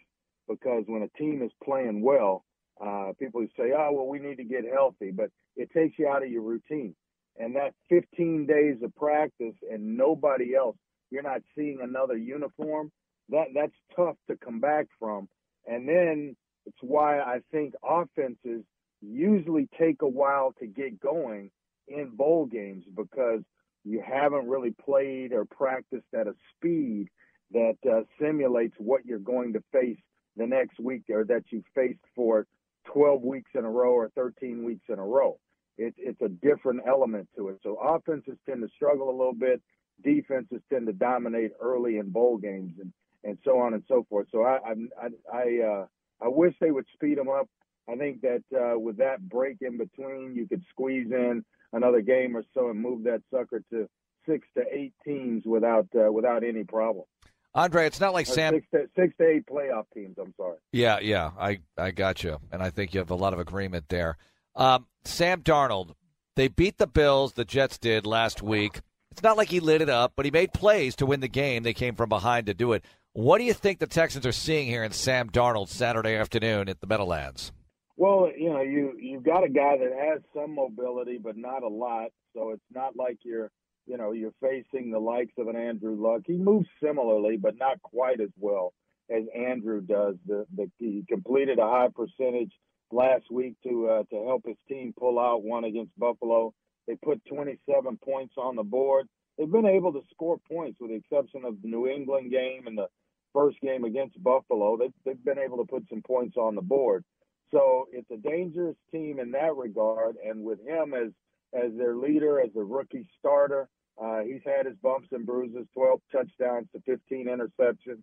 because 0.48 0.84
when 0.88 1.04
a 1.04 1.18
team 1.18 1.42
is 1.44 1.52
playing 1.64 2.02
well, 2.02 2.46
uh, 2.84 3.12
people 3.20 3.46
say, 3.58 3.74
oh, 3.78 3.92
well, 3.92 4.08
we 4.08 4.20
need 4.20 4.38
to 4.38 4.44
get 4.44 4.64
healthy, 4.72 5.12
but 5.12 5.30
it 5.58 5.70
takes 5.72 6.00
you 6.00 6.08
out 6.08 6.24
of 6.24 6.32
your 6.32 6.42
routine. 6.42 6.96
And 7.38 7.56
that 7.56 7.74
15 7.90 8.46
days 8.48 8.78
of 8.82 8.96
practice 8.96 9.56
and 9.70 9.98
nobody 9.98 10.56
else, 10.56 10.78
you're 11.12 11.24
not 11.24 11.42
seeing 11.56 11.80
another 11.82 12.18
uniform. 12.18 12.92
That 13.32 13.48
that's 13.56 13.74
tough 13.96 14.18
to 14.30 14.36
come 14.38 14.60
back 14.60 14.88
from. 15.00 15.28
And 15.66 15.88
then 15.88 16.36
it's 16.66 16.78
why 16.82 17.20
I 17.20 17.40
think 17.52 17.74
offenses 17.84 18.64
usually 19.02 19.68
take 19.80 20.02
a 20.02 20.08
while 20.08 20.54
to 20.60 20.68
get 20.68 21.00
going 21.00 21.50
in 21.88 22.10
bowl 22.10 22.46
games 22.46 22.86
because 22.96 23.42
you 23.84 24.04
haven't 24.06 24.48
really 24.48 24.76
played 24.86 25.34
or 25.34 25.46
practiced 25.46 26.14
at 26.14 26.28
a 26.28 26.34
speed 26.56 27.08
that 27.52 27.78
uh, 27.90 28.02
simulates 28.22 28.76
what 28.78 29.06
you're 29.06 29.20
going 29.20 29.54
to 29.54 29.64
face 29.72 29.98
the 30.38 30.46
next 30.46 30.80
week 30.80 31.04
or 31.10 31.26
that 31.26 31.44
you 31.50 31.64
faced 31.76 32.00
for 32.16 32.46
12 32.94 33.22
weeks 33.22 33.52
in 33.56 33.66
a 33.66 33.70
row 33.70 33.92
or 33.92 34.10
13 34.16 34.64
weeks 34.64 34.86
in 34.90 35.00
a 35.00 35.06
row. 35.06 35.38
It, 35.78 35.94
it's 35.98 36.22
a 36.22 36.30
different 36.30 36.82
element 36.88 37.28
to 37.38 37.50
it. 37.50 37.58
So 37.64 37.76
offenses 37.76 38.38
tend 38.48 38.62
to 38.62 38.70
struggle 38.76 39.10
a 39.10 39.18
little 39.18 39.34
bit. 39.34 39.62
Defenses 40.04 40.62
tend 40.72 40.88
to 40.88 40.94
dominate 40.94 41.52
early 41.60 41.98
in 41.98 42.10
bowl 42.10 42.38
games 42.38 42.74
and, 42.80 42.94
and 43.24 43.38
so 43.44 43.60
on 43.60 43.74
and 43.74 43.84
so 43.88 44.06
forth. 44.10 44.28
So 44.32 44.44
I 44.44 44.60
I 44.66 45.08
I, 45.32 45.66
uh, 45.66 45.86
I 46.22 46.28
wish 46.28 46.54
they 46.60 46.72
would 46.72 46.86
speed 46.94 47.18
them 47.18 47.30
up. 47.30 47.48
I 47.90 47.96
think 47.96 48.22
that 48.22 48.44
uh, 48.56 48.80
with 48.80 48.98
that 48.98 49.28
break 49.28 49.58
in 49.62 49.78
between, 49.78 50.36
you 50.36 50.48
could 50.48 50.64
squeeze 50.70 51.12
in 51.12 51.44
another 51.74 52.02
game 52.02 52.36
or 52.36 52.44
so 52.54 52.70
and 52.70 52.80
move 52.80 53.04
that 53.04 53.22
sucker 53.32 53.64
to 53.72 53.88
six 54.26 54.48
to 54.58 54.64
eight 54.72 54.94
teams 55.06 55.44
without 55.46 55.88
uh, 55.96 56.12
without 56.12 56.44
any 56.44 56.64
problem. 56.64 57.06
Andre, 57.54 57.86
it's 57.86 58.00
not 58.00 58.14
like 58.14 58.30
or 58.30 58.34
Sam. 58.34 58.54
Six 58.54 58.68
to, 58.72 58.90
six 58.96 59.16
to 59.18 59.28
eight 59.28 59.46
playoff 59.46 59.86
teams. 59.94 60.16
I'm 60.20 60.34
sorry. 60.38 60.58
Yeah, 60.72 61.00
yeah, 61.00 61.32
I 61.38 61.60
I 61.78 61.92
got 61.92 62.24
you, 62.24 62.38
and 62.52 62.62
I 62.62 62.70
think 62.70 62.94
you 62.94 63.00
have 63.00 63.12
a 63.12 63.16
lot 63.16 63.34
of 63.34 63.40
agreement 63.40 63.86
there. 63.90 64.18
Um, 64.56 64.88
Sam 65.04 65.42
Darnold, 65.42 65.94
they 66.36 66.48
beat 66.48 66.78
the 66.78 66.88
Bills. 66.88 67.34
The 67.34 67.46
Jets 67.46 67.78
did 67.78 68.06
last 68.06 68.42
week. 68.42 68.82
It's 69.12 69.24
not 69.24 69.36
like 69.36 69.50
he 69.50 69.60
lit 69.60 69.82
it 69.82 69.90
up, 69.90 70.14
but 70.16 70.26
he 70.26 70.32
made 70.32 70.54
plays 70.54 70.96
to 70.98 71.06
win 71.06 71.20
the 71.20 71.28
game. 71.28 71.64
They 71.64 71.74
came 71.74 71.96
from 71.96 72.08
behind 72.08 72.46
to 72.46 72.54
do 72.54 72.72
it. 72.72 72.86
What 73.14 73.40
do 73.40 73.44
you 73.44 73.54
think 73.54 73.80
the 73.80 73.88
Texans 73.88 74.26
are 74.26 74.32
seeing 74.32 74.68
here 74.68 74.86
in 74.86 74.94
Sam 74.94 75.30
Darnold 75.30 75.68
Saturday 75.68 76.16
afternoon 76.16 76.70
at 76.70 76.80
the 76.80 76.88
Meadowlands? 76.88 77.52
Well, 77.98 78.32
you 78.34 78.50
know, 78.50 78.62
you 78.62 78.98
you've 78.98 79.26
got 79.26 79.44
a 79.44 79.50
guy 79.50 79.76
that 79.80 79.92
has 79.92 80.22
some 80.34 80.56
mobility, 80.56 81.18
but 81.22 81.36
not 81.36 81.62
a 81.62 81.68
lot. 81.68 82.12
So 82.34 82.52
it's 82.52 82.64
not 82.74 82.96
like 82.96 83.18
you're, 83.26 83.52
you 83.86 83.98
know, 83.98 84.14
you're 84.14 84.32
facing 84.42 84.92
the 84.92 85.00
likes 85.00 85.34
of 85.38 85.50
an 85.50 85.58
Andrew 85.58 86.02
Luck. 86.02 86.22
He 86.26 86.38
moves 86.38 86.70
similarly, 86.82 87.36
but 87.36 87.58
not 87.58 87.82
quite 87.82 88.22
as 88.22 88.30
well 88.38 88.72
as 89.14 89.24
Andrew 89.36 89.82
does. 89.82 90.16
The, 90.26 90.46
the 90.56 90.72
he 90.80 91.04
completed 91.10 91.60
a 91.60 91.68
high 91.68 91.90
percentage 91.94 92.54
last 92.94 93.26
week 93.30 93.56
to 93.68 93.90
uh, 93.90 94.04
to 94.10 94.26
help 94.26 94.44
his 94.46 94.58
team 94.70 94.94
pull 94.98 95.20
out 95.20 95.44
one 95.44 95.66
against 95.66 95.92
Buffalo. 96.00 96.54
They 96.88 96.96
put 96.96 97.26
27 97.26 98.00
points 98.02 98.36
on 98.38 98.56
the 98.56 98.64
board. 98.64 99.08
They've 99.38 99.52
been 99.52 99.66
able 99.66 99.92
to 99.92 100.02
score 100.12 100.38
points, 100.50 100.78
with 100.80 100.92
the 100.92 100.96
exception 100.96 101.44
of 101.44 101.62
the 101.62 101.68
New 101.68 101.88
England 101.88 102.32
game 102.32 102.68
and 102.68 102.78
the 102.78 102.88
first 103.34 103.60
game 103.62 103.84
against 103.84 104.22
Buffalo. 104.22 104.78
They've, 104.78 104.94
they've 105.06 105.24
been 105.24 105.40
able 105.40 105.58
to 105.58 105.70
put 105.70 105.88
some 105.90 106.02
points 106.02 106.38
on 106.38 106.56
the 106.56 106.62
board. 106.62 107.04
So 107.52 107.88
it's 107.92 108.10
a 108.12 108.18
dangerous 108.18 108.78
team 108.92 109.20
in 109.20 109.32
that 109.32 109.56
regard. 109.56 110.16
And 110.26 110.44
with 110.44 110.60
him 110.66 110.94
as 110.94 111.12
as 111.54 111.72
their 111.78 111.96
leader, 111.96 112.40
as 112.40 112.50
a 112.56 112.64
rookie 112.64 113.06
starter, 113.20 113.68
uh, 114.02 114.20
he's 114.22 114.42
had 114.46 114.66
his 114.66 114.76
bumps 114.82 115.10
and 115.12 115.26
bruises, 115.26 115.68
12 115.74 116.00
touchdowns 116.12 116.68
to 116.74 116.82
15 116.86 117.28
interceptions, 117.28 118.00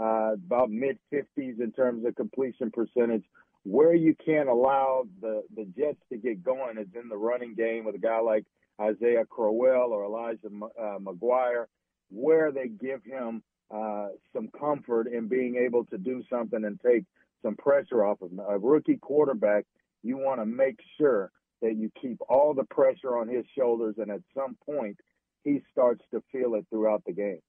uh, 0.00 0.34
about 0.34 0.70
mid 0.70 0.98
50s 1.12 1.60
in 1.60 1.72
terms 1.72 2.04
of 2.04 2.14
completion 2.16 2.70
percentage. 2.70 3.24
Where 3.64 3.94
you 3.94 4.14
can't 4.24 4.48
allow 4.48 5.04
the, 5.20 5.42
the 5.54 5.64
Jets 5.76 6.00
to 6.10 6.18
get 6.18 6.42
going 6.42 6.78
is 6.78 6.86
in 6.94 7.08
the 7.08 7.16
running 7.16 7.54
game 7.54 7.84
with 7.84 7.94
a 7.94 7.98
guy 7.98 8.20
like 8.20 8.44
Isaiah 8.80 9.24
Crowell 9.28 9.92
or 9.92 10.04
Elijah 10.04 10.46
uh, 10.46 10.98
McGuire, 10.98 11.66
where 12.10 12.50
they 12.52 12.68
give 12.68 13.02
him 13.04 13.42
uh, 13.74 14.08
some 14.32 14.48
comfort 14.58 15.06
in 15.06 15.28
being 15.28 15.56
able 15.56 15.84
to 15.86 15.98
do 15.98 16.22
something 16.30 16.64
and 16.64 16.80
take 16.80 17.04
some 17.42 17.56
pressure 17.56 18.04
off 18.04 18.20
of 18.22 18.30
him. 18.30 18.40
A 18.40 18.58
rookie 18.58 18.96
quarterback, 18.96 19.64
you 20.02 20.16
want 20.16 20.40
to 20.40 20.46
make 20.46 20.78
sure 20.98 21.30
that 21.62 21.76
you 21.76 21.90
keep 22.00 22.18
all 22.28 22.54
the 22.54 22.64
pressure 22.64 23.16
on 23.18 23.28
his 23.28 23.44
shoulders, 23.56 23.96
and 23.98 24.10
at 24.10 24.20
some 24.34 24.56
point, 24.64 24.96
he 25.44 25.60
starts 25.72 26.02
to 26.12 26.22
feel 26.32 26.54
it 26.54 26.66
throughout 26.70 27.02
the 27.06 27.12
game. 27.12 27.40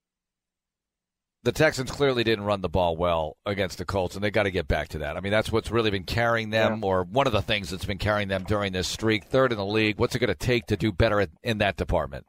the 1.44 1.52
Texans 1.54 1.90
clearly 1.90 2.24
didn't 2.26 2.44
run 2.44 2.60
the 2.60 2.68
ball 2.70 2.98
well 2.98 3.38
against 3.46 3.78
the 3.78 3.86
Colts, 3.86 4.16
and 4.16 4.24
they 4.24 4.30
got 4.30 4.44
to 4.44 4.52
get 4.52 4.68
back 4.68 4.90
to 4.90 4.98
that. 5.00 5.16
I 5.16 5.22
mean, 5.22 5.32
that's 5.32 5.52
what's 5.52 5.72
really 5.72 5.90
been 5.90 6.04
carrying 6.04 6.50
them, 6.50 6.82
Yeah. 6.82 6.88
or 6.88 7.04
one 7.04 7.28
of 7.28 7.34
the 7.34 7.42
things 7.42 7.70
that's 7.70 7.86
been 7.86 7.98
carrying 7.98 8.28
them 8.28 8.44
during 8.44 8.74
this 8.74 8.90
streak. 8.90 9.24
Third 9.24 9.54
in 9.54 9.58
the 9.58 9.66
league. 9.66 9.98
What's 10.00 10.14
it 10.16 10.20
going 10.20 10.28
to 10.28 10.36
take 10.36 10.66
to 10.68 10.76
do 10.76 10.92
better 10.92 11.22
in, 11.22 11.30
in 11.42 11.58
that 11.60 11.78
department? 11.78 12.26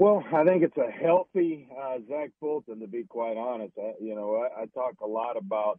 Well, 0.00 0.24
I 0.32 0.44
think 0.44 0.62
it's 0.62 0.78
a 0.78 0.90
healthy 0.90 1.68
uh, 1.78 1.98
Zach 2.08 2.30
Fulton, 2.40 2.80
to 2.80 2.86
be 2.86 3.04
quite 3.04 3.36
honest. 3.36 3.74
I, 3.78 3.92
you 4.00 4.14
know, 4.14 4.34
I, 4.34 4.62
I 4.62 4.66
talk 4.72 4.94
a 5.02 5.06
lot 5.06 5.36
about 5.36 5.78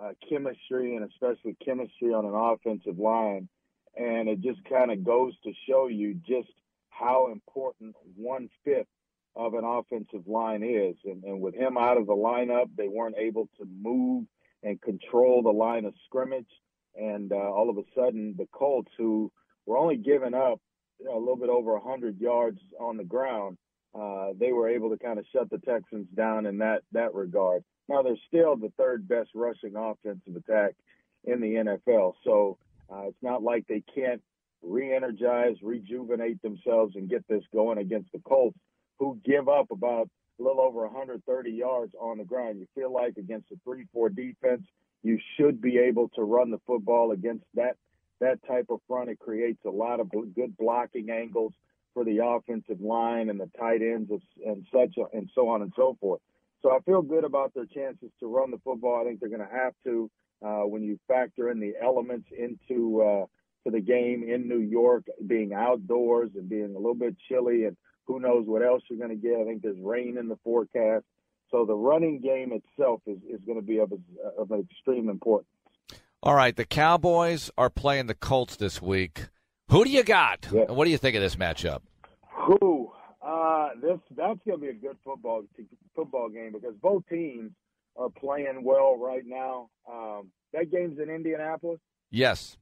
uh, 0.00 0.10
chemistry 0.28 0.94
and 0.94 1.04
especially 1.04 1.56
chemistry 1.64 2.14
on 2.14 2.24
an 2.24 2.36
offensive 2.36 3.00
line, 3.00 3.48
and 3.96 4.28
it 4.28 4.42
just 4.42 4.60
kind 4.70 4.92
of 4.92 5.04
goes 5.04 5.32
to 5.42 5.50
show 5.68 5.88
you 5.88 6.14
just 6.24 6.52
how 6.90 7.32
important 7.32 7.96
one 8.14 8.48
fifth 8.64 8.86
of 9.34 9.54
an 9.54 9.64
offensive 9.64 10.28
line 10.28 10.62
is. 10.62 10.94
And, 11.04 11.24
and 11.24 11.40
with 11.40 11.56
him 11.56 11.76
out 11.76 11.96
of 11.96 12.06
the 12.06 12.14
lineup, 12.14 12.68
they 12.76 12.86
weren't 12.86 13.16
able 13.18 13.48
to 13.58 13.66
move 13.82 14.26
and 14.62 14.80
control 14.80 15.42
the 15.42 15.50
line 15.50 15.84
of 15.84 15.94
scrimmage. 16.06 16.46
And 16.94 17.32
uh, 17.32 17.34
all 17.34 17.70
of 17.70 17.76
a 17.76 17.82
sudden, 17.92 18.36
the 18.38 18.46
Colts, 18.52 18.92
who 18.96 19.32
were 19.66 19.78
only 19.78 19.96
giving 19.96 20.34
up 20.34 20.60
a 21.00 21.18
little 21.18 21.36
bit 21.36 21.48
over 21.48 21.72
100 21.74 22.20
yards 22.20 22.60
on 22.80 22.96
the 22.96 23.04
ground, 23.04 23.56
uh, 23.94 24.28
they 24.38 24.52
were 24.52 24.68
able 24.68 24.90
to 24.90 24.98
kind 24.98 25.18
of 25.18 25.24
shut 25.32 25.48
the 25.50 25.58
Texans 25.58 26.06
down 26.14 26.46
in 26.46 26.58
that 26.58 26.82
that 26.92 27.14
regard. 27.14 27.64
Now 27.88 28.02
they're 28.02 28.16
still 28.26 28.56
the 28.56 28.72
third 28.76 29.08
best 29.08 29.30
rushing 29.34 29.76
offensive 29.76 30.36
attack 30.36 30.74
in 31.24 31.40
the 31.40 31.54
NFL, 31.54 32.14
so 32.24 32.58
uh, 32.92 33.08
it's 33.08 33.22
not 33.22 33.42
like 33.42 33.66
they 33.66 33.82
can't 33.94 34.22
re-energize, 34.62 35.56
rejuvenate 35.62 36.42
themselves, 36.42 36.96
and 36.96 37.08
get 37.08 37.26
this 37.28 37.42
going 37.52 37.78
against 37.78 38.10
the 38.12 38.18
Colts, 38.20 38.58
who 38.98 39.18
give 39.24 39.48
up 39.48 39.70
about 39.70 40.08
a 40.38 40.42
little 40.42 40.60
over 40.60 40.82
130 40.82 41.50
yards 41.50 41.94
on 42.00 42.18
the 42.18 42.24
ground. 42.24 42.58
You 42.58 42.66
feel 42.74 42.92
like 42.92 43.16
against 43.16 43.50
a 43.52 43.56
three-four 43.64 44.10
defense, 44.10 44.62
you 45.02 45.18
should 45.36 45.60
be 45.60 45.78
able 45.78 46.08
to 46.10 46.22
run 46.22 46.50
the 46.50 46.60
football 46.66 47.12
against 47.12 47.44
that 47.54 47.76
that 48.20 48.38
type 48.46 48.66
of 48.70 48.80
front. 48.88 49.10
It 49.10 49.18
creates 49.18 49.60
a 49.64 49.70
lot 49.70 50.00
of 50.00 50.10
good 50.10 50.56
blocking 50.56 51.10
angles 51.10 51.52
for 51.94 52.04
the 52.04 52.24
offensive 52.24 52.80
line 52.80 53.28
and 53.30 53.40
the 53.40 53.50
tight 53.58 53.82
ends 53.82 54.10
and 54.46 54.66
such 54.72 54.94
and 55.12 55.28
so 55.34 55.48
on 55.48 55.62
and 55.62 55.72
so 55.76 55.96
forth. 56.00 56.20
So 56.62 56.70
I 56.70 56.80
feel 56.80 57.02
good 57.02 57.24
about 57.24 57.54
their 57.54 57.66
chances 57.66 58.10
to 58.20 58.26
run 58.26 58.50
the 58.50 58.58
football. 58.64 59.00
I 59.00 59.04
think 59.04 59.20
they're 59.20 59.28
going 59.28 59.48
to 59.48 59.54
have 59.54 59.74
to 59.84 60.10
uh, 60.44 60.62
when 60.62 60.82
you 60.82 60.98
factor 61.08 61.50
in 61.50 61.60
the 61.60 61.74
elements 61.82 62.28
into 62.36 63.02
uh, 63.02 63.26
to 63.64 63.70
the 63.70 63.80
game 63.80 64.24
in 64.28 64.48
New 64.48 64.60
York, 64.60 65.04
being 65.26 65.52
outdoors 65.52 66.30
and 66.34 66.48
being 66.48 66.74
a 66.74 66.78
little 66.78 66.94
bit 66.94 67.16
chilly, 67.28 67.64
and 67.64 67.76
who 68.06 68.20
knows 68.20 68.46
what 68.46 68.62
else 68.62 68.82
you're 68.88 68.98
going 68.98 69.20
to 69.20 69.28
get. 69.28 69.40
I 69.40 69.44
think 69.44 69.62
there's 69.62 69.78
rain 69.80 70.16
in 70.18 70.28
the 70.28 70.38
forecast. 70.44 71.04
So 71.50 71.64
the 71.64 71.74
running 71.74 72.20
game 72.20 72.52
itself 72.52 73.00
is, 73.06 73.18
is 73.28 73.40
going 73.46 73.58
to 73.58 73.64
be 73.64 73.78
of, 73.78 73.92
of 74.38 74.52
extreme 74.52 75.08
importance. 75.08 75.48
All 76.20 76.34
right, 76.34 76.56
the 76.56 76.64
Cowboys 76.64 77.48
are 77.56 77.70
playing 77.70 78.06
the 78.06 78.14
Colts 78.14 78.56
this 78.56 78.82
week. 78.82 79.26
Who 79.70 79.84
do 79.84 79.90
you 79.90 80.02
got? 80.02 80.48
Yeah. 80.52 80.62
And 80.62 80.76
what 80.76 80.86
do 80.86 80.90
you 80.90 80.98
think 80.98 81.14
of 81.14 81.22
this 81.22 81.36
matchup? 81.36 81.82
Who? 82.34 82.90
Uh, 83.24 83.68
this 83.80 84.00
that's 84.16 84.40
going 84.44 84.58
to 84.58 84.58
be 84.58 84.68
a 84.68 84.74
good 84.74 84.96
football 85.04 85.44
football 85.94 86.28
game 86.28 86.52
because 86.52 86.74
both 86.82 87.04
teams 87.08 87.52
are 87.96 88.08
playing 88.08 88.64
well 88.64 88.96
right 88.96 89.22
now. 89.24 89.68
Um, 89.88 90.32
that 90.52 90.72
game's 90.72 90.98
in 90.98 91.08
Indianapolis. 91.08 91.78
Yes. 92.10 92.56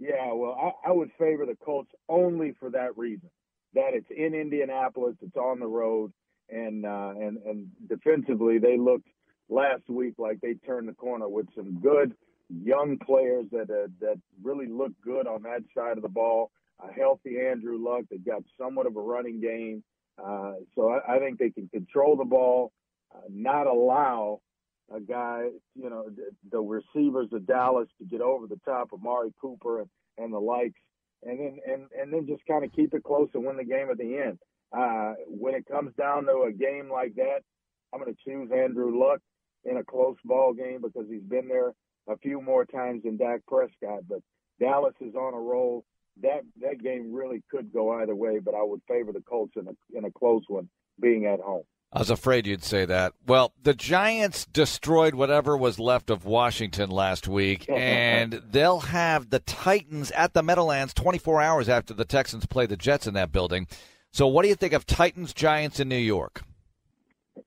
Yeah, 0.00 0.32
well, 0.32 0.74
I, 0.84 0.88
I 0.88 0.92
would 0.92 1.10
favor 1.16 1.46
the 1.46 1.56
Colts 1.64 1.90
only 2.08 2.54
for 2.58 2.70
that 2.70 2.96
reason. 2.96 3.30
That 3.74 3.90
it's 3.92 4.10
in 4.10 4.34
Indianapolis, 4.34 5.14
it's 5.22 5.36
on 5.36 5.60
the 5.60 5.66
road, 5.68 6.12
and 6.50 6.84
uh, 6.84 7.12
and 7.16 7.38
and 7.46 7.68
defensively 7.88 8.58
they 8.58 8.76
looked 8.76 9.06
last 9.48 9.88
week 9.88 10.14
like 10.18 10.40
they 10.40 10.54
turned 10.54 10.88
the 10.88 10.94
corner 10.94 11.28
with 11.28 11.46
some 11.54 11.78
good 11.80 12.14
young 12.62 12.98
players 12.98 13.46
that 13.52 13.70
uh, 13.70 13.88
that 14.00 14.16
really 14.42 14.66
look 14.66 14.92
good 15.04 15.26
on 15.26 15.42
that 15.42 15.62
side 15.76 15.96
of 15.96 16.02
the 16.02 16.08
ball. 16.08 16.50
A 16.82 16.92
healthy 16.92 17.36
Andrew 17.38 17.78
Luck. 17.78 18.04
They've 18.10 18.24
got 18.24 18.42
somewhat 18.58 18.86
of 18.86 18.96
a 18.96 19.00
running 19.00 19.40
game, 19.40 19.84
uh, 20.22 20.54
so 20.74 20.88
I, 20.88 21.16
I 21.16 21.18
think 21.18 21.38
they 21.38 21.50
can 21.50 21.68
control 21.68 22.16
the 22.16 22.24
ball, 22.24 22.72
uh, 23.14 23.20
not 23.30 23.66
allow 23.66 24.40
a 24.94 25.00
guy, 25.00 25.44
you 25.74 25.88
know, 25.88 26.06
the, 26.08 26.30
the 26.50 26.60
receivers 26.60 27.28
of 27.32 27.46
Dallas 27.46 27.88
to 27.98 28.04
get 28.04 28.20
over 28.20 28.46
the 28.46 28.60
top 28.64 28.88
of 28.92 29.00
Amari 29.00 29.32
Cooper 29.40 29.80
and, 29.80 29.90
and 30.18 30.32
the 30.32 30.38
likes, 30.38 30.80
and 31.22 31.38
then 31.38 31.58
and 31.66 31.82
and 31.98 32.12
then 32.12 32.26
just 32.26 32.44
kind 32.46 32.64
of 32.64 32.72
keep 32.72 32.92
it 32.94 33.04
close 33.04 33.28
and 33.34 33.44
win 33.44 33.56
the 33.56 33.64
game 33.64 33.88
at 33.90 33.98
the 33.98 34.18
end. 34.18 34.38
Uh, 34.76 35.14
when 35.28 35.54
it 35.54 35.66
comes 35.66 35.94
down 35.96 36.24
to 36.24 36.46
a 36.48 36.52
game 36.52 36.90
like 36.90 37.14
that, 37.14 37.40
I'm 37.92 38.00
going 38.00 38.12
to 38.12 38.18
choose 38.24 38.50
Andrew 38.50 38.98
Luck 38.98 39.20
in 39.64 39.76
a 39.76 39.84
close 39.84 40.16
ball 40.24 40.54
game 40.54 40.80
because 40.82 41.06
he's 41.10 41.22
been 41.22 41.46
there 41.46 41.72
a 42.08 42.16
few 42.18 42.40
more 42.40 42.64
times 42.64 43.02
than 43.04 43.16
Dak 43.16 43.40
Prescott. 43.46 44.02
But 44.08 44.20
Dallas 44.60 44.94
is 45.00 45.14
on 45.14 45.34
a 45.34 45.40
roll. 45.40 45.84
That 46.22 46.42
that 46.60 46.82
game 46.82 47.12
really 47.12 47.42
could 47.50 47.72
go 47.72 48.00
either 48.00 48.14
way, 48.14 48.38
but 48.38 48.54
I 48.54 48.62
would 48.62 48.82
favor 48.86 49.12
the 49.12 49.22
Colts 49.22 49.54
in 49.56 49.66
a 49.68 49.98
in 49.98 50.04
a 50.04 50.10
close 50.10 50.42
one, 50.48 50.68
being 51.00 51.26
at 51.26 51.40
home. 51.40 51.64
I 51.94 51.98
was 51.98 52.10
afraid 52.10 52.46
you'd 52.46 52.64
say 52.64 52.86
that. 52.86 53.12
Well, 53.26 53.52
the 53.62 53.74
Giants 53.74 54.46
destroyed 54.46 55.14
whatever 55.14 55.58
was 55.58 55.78
left 55.78 56.08
of 56.08 56.24
Washington 56.24 56.90
last 56.90 57.28
week, 57.28 57.66
and 57.70 58.42
they'll 58.50 58.80
have 58.80 59.28
the 59.28 59.40
Titans 59.40 60.10
at 60.12 60.32
the 60.32 60.42
Meadowlands 60.42 60.94
24 60.94 61.42
hours 61.42 61.68
after 61.68 61.92
the 61.92 62.06
Texans 62.06 62.46
play 62.46 62.64
the 62.64 62.78
Jets 62.78 63.06
in 63.06 63.12
that 63.14 63.30
building. 63.30 63.66
So, 64.10 64.26
what 64.26 64.42
do 64.42 64.48
you 64.48 64.54
think 64.54 64.72
of 64.72 64.86
Titans 64.86 65.34
Giants 65.34 65.80
in 65.80 65.88
New 65.88 65.96
York? 65.96 66.42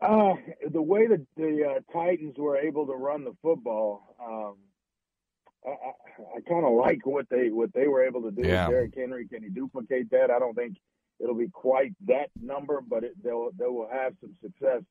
Uh, 0.02 0.34
the 0.72 0.82
way 0.82 1.08
that 1.08 1.26
the 1.38 1.76
uh, 1.78 1.94
Titans 1.94 2.36
were 2.38 2.58
able 2.58 2.88
to 2.88 2.94
run 2.94 3.24
the 3.24 3.36
football, 3.42 4.16
um, 4.20 4.56
I, 5.66 5.70
I, 5.70 6.38
I 6.38 6.42
kind 6.50 6.66
of 6.66 6.74
like 6.74 7.06
what 7.06 7.30
they 7.30 7.50
what 7.50 7.74
they 7.74 7.88
were 7.88 8.04
able 8.04 8.24
to 8.24 8.32
do. 8.32 8.48
Yeah. 8.48 8.68
Derrick 8.68 8.94
Henry, 8.96 9.28
can 9.28 9.44
he 9.44 9.50
duplicate 9.50 10.10
that? 10.12 10.32
I 10.32 10.40
don't 10.40 10.56
think 10.56 10.78
it'll 11.20 11.36
be 11.36 11.50
quite 11.50 11.94
that 12.08 12.30
number, 12.42 12.82
but 12.82 13.04
it, 13.04 13.14
they'll 13.24 13.52
they 13.58 13.66
will 13.66 13.90
have 13.92 14.14
some 14.22 14.36
success 14.42 14.82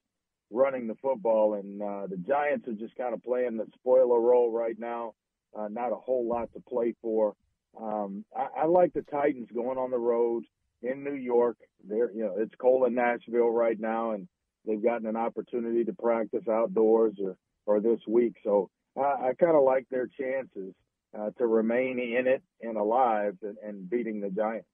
running 0.51 0.87
the 0.87 0.95
football. 1.03 1.55
And 1.55 1.83
uh, 1.83 2.07
the 2.07 2.16
Giants 2.16 2.69
are 2.69 2.75
just 2.75 2.97
kind 2.97 3.15
of 3.15 3.23
playing 3.23 3.57
the 3.57 3.66
spoiler 3.75 4.21
role 4.21 4.53
right 4.53 4.79
now. 4.79 5.15
Uh, 5.57 5.69
not 5.69 5.93
a 5.93 5.97
whole 5.97 6.29
lot 6.29 6.53
to 6.55 6.61
play 6.61 6.95
for. 7.03 7.35
Um, 7.81 8.25
I, 8.37 8.62
I 8.62 8.66
like 8.66 8.93
the 8.93 9.03
Titans 9.03 9.49
going 9.53 9.79
on 9.79 9.91
the 9.91 9.99
road 9.99 10.45
in 10.83 11.03
New 11.03 11.15
York. 11.15 11.57
They're 11.87 12.12
you 12.12 12.25
know 12.25 12.35
it's 12.39 12.55
cold 12.59 12.87
in 12.87 12.95
Nashville 12.95 13.51
right 13.51 13.79
now, 13.79 14.12
and 14.12 14.29
they've 14.66 14.82
gotten 14.82 15.07
an 15.07 15.16
opportunity 15.16 15.85
to 15.85 15.93
practice 15.93 16.47
outdoors 16.51 17.15
or 17.23 17.36
or 17.66 17.81
this 17.81 18.01
week. 18.07 18.35
So 18.45 18.69
I, 18.97 19.01
I 19.28 19.32
kind 19.39 19.57
of 19.57 19.65
like 19.65 19.86
their 19.91 20.07
chances 20.07 20.74
uh, 21.19 21.31
to 21.39 21.47
remain 21.47 21.99
in 21.99 22.27
it 22.27 22.43
and 22.61 22.77
alive 22.77 23.36
and, 23.43 23.57
and 23.66 23.89
beating 23.89 24.20
the 24.20 24.31
Giants. 24.31 24.66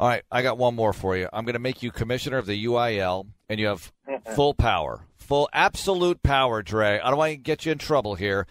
All 0.00 0.08
right, 0.08 0.22
I 0.30 0.42
got 0.42 0.58
one 0.58 0.74
more 0.76 0.92
for 0.92 1.16
you. 1.16 1.28
I'm 1.32 1.44
going 1.44 1.54
to 1.54 1.58
make 1.58 1.82
you 1.82 1.90
commissioner 1.90 2.38
of 2.38 2.46
the 2.46 2.64
UIL, 2.66 3.26
and 3.48 3.58
you 3.58 3.66
have 3.66 3.92
full 4.34 4.54
power, 4.54 5.04
full 5.16 5.48
absolute 5.52 6.22
power, 6.22 6.62
Dre. 6.62 7.00
I 7.00 7.08
don't 7.10 7.18
want 7.18 7.32
to 7.32 7.36
get 7.36 7.66
you 7.66 7.72
in 7.72 7.78
trouble 7.78 8.14
here, 8.14 8.46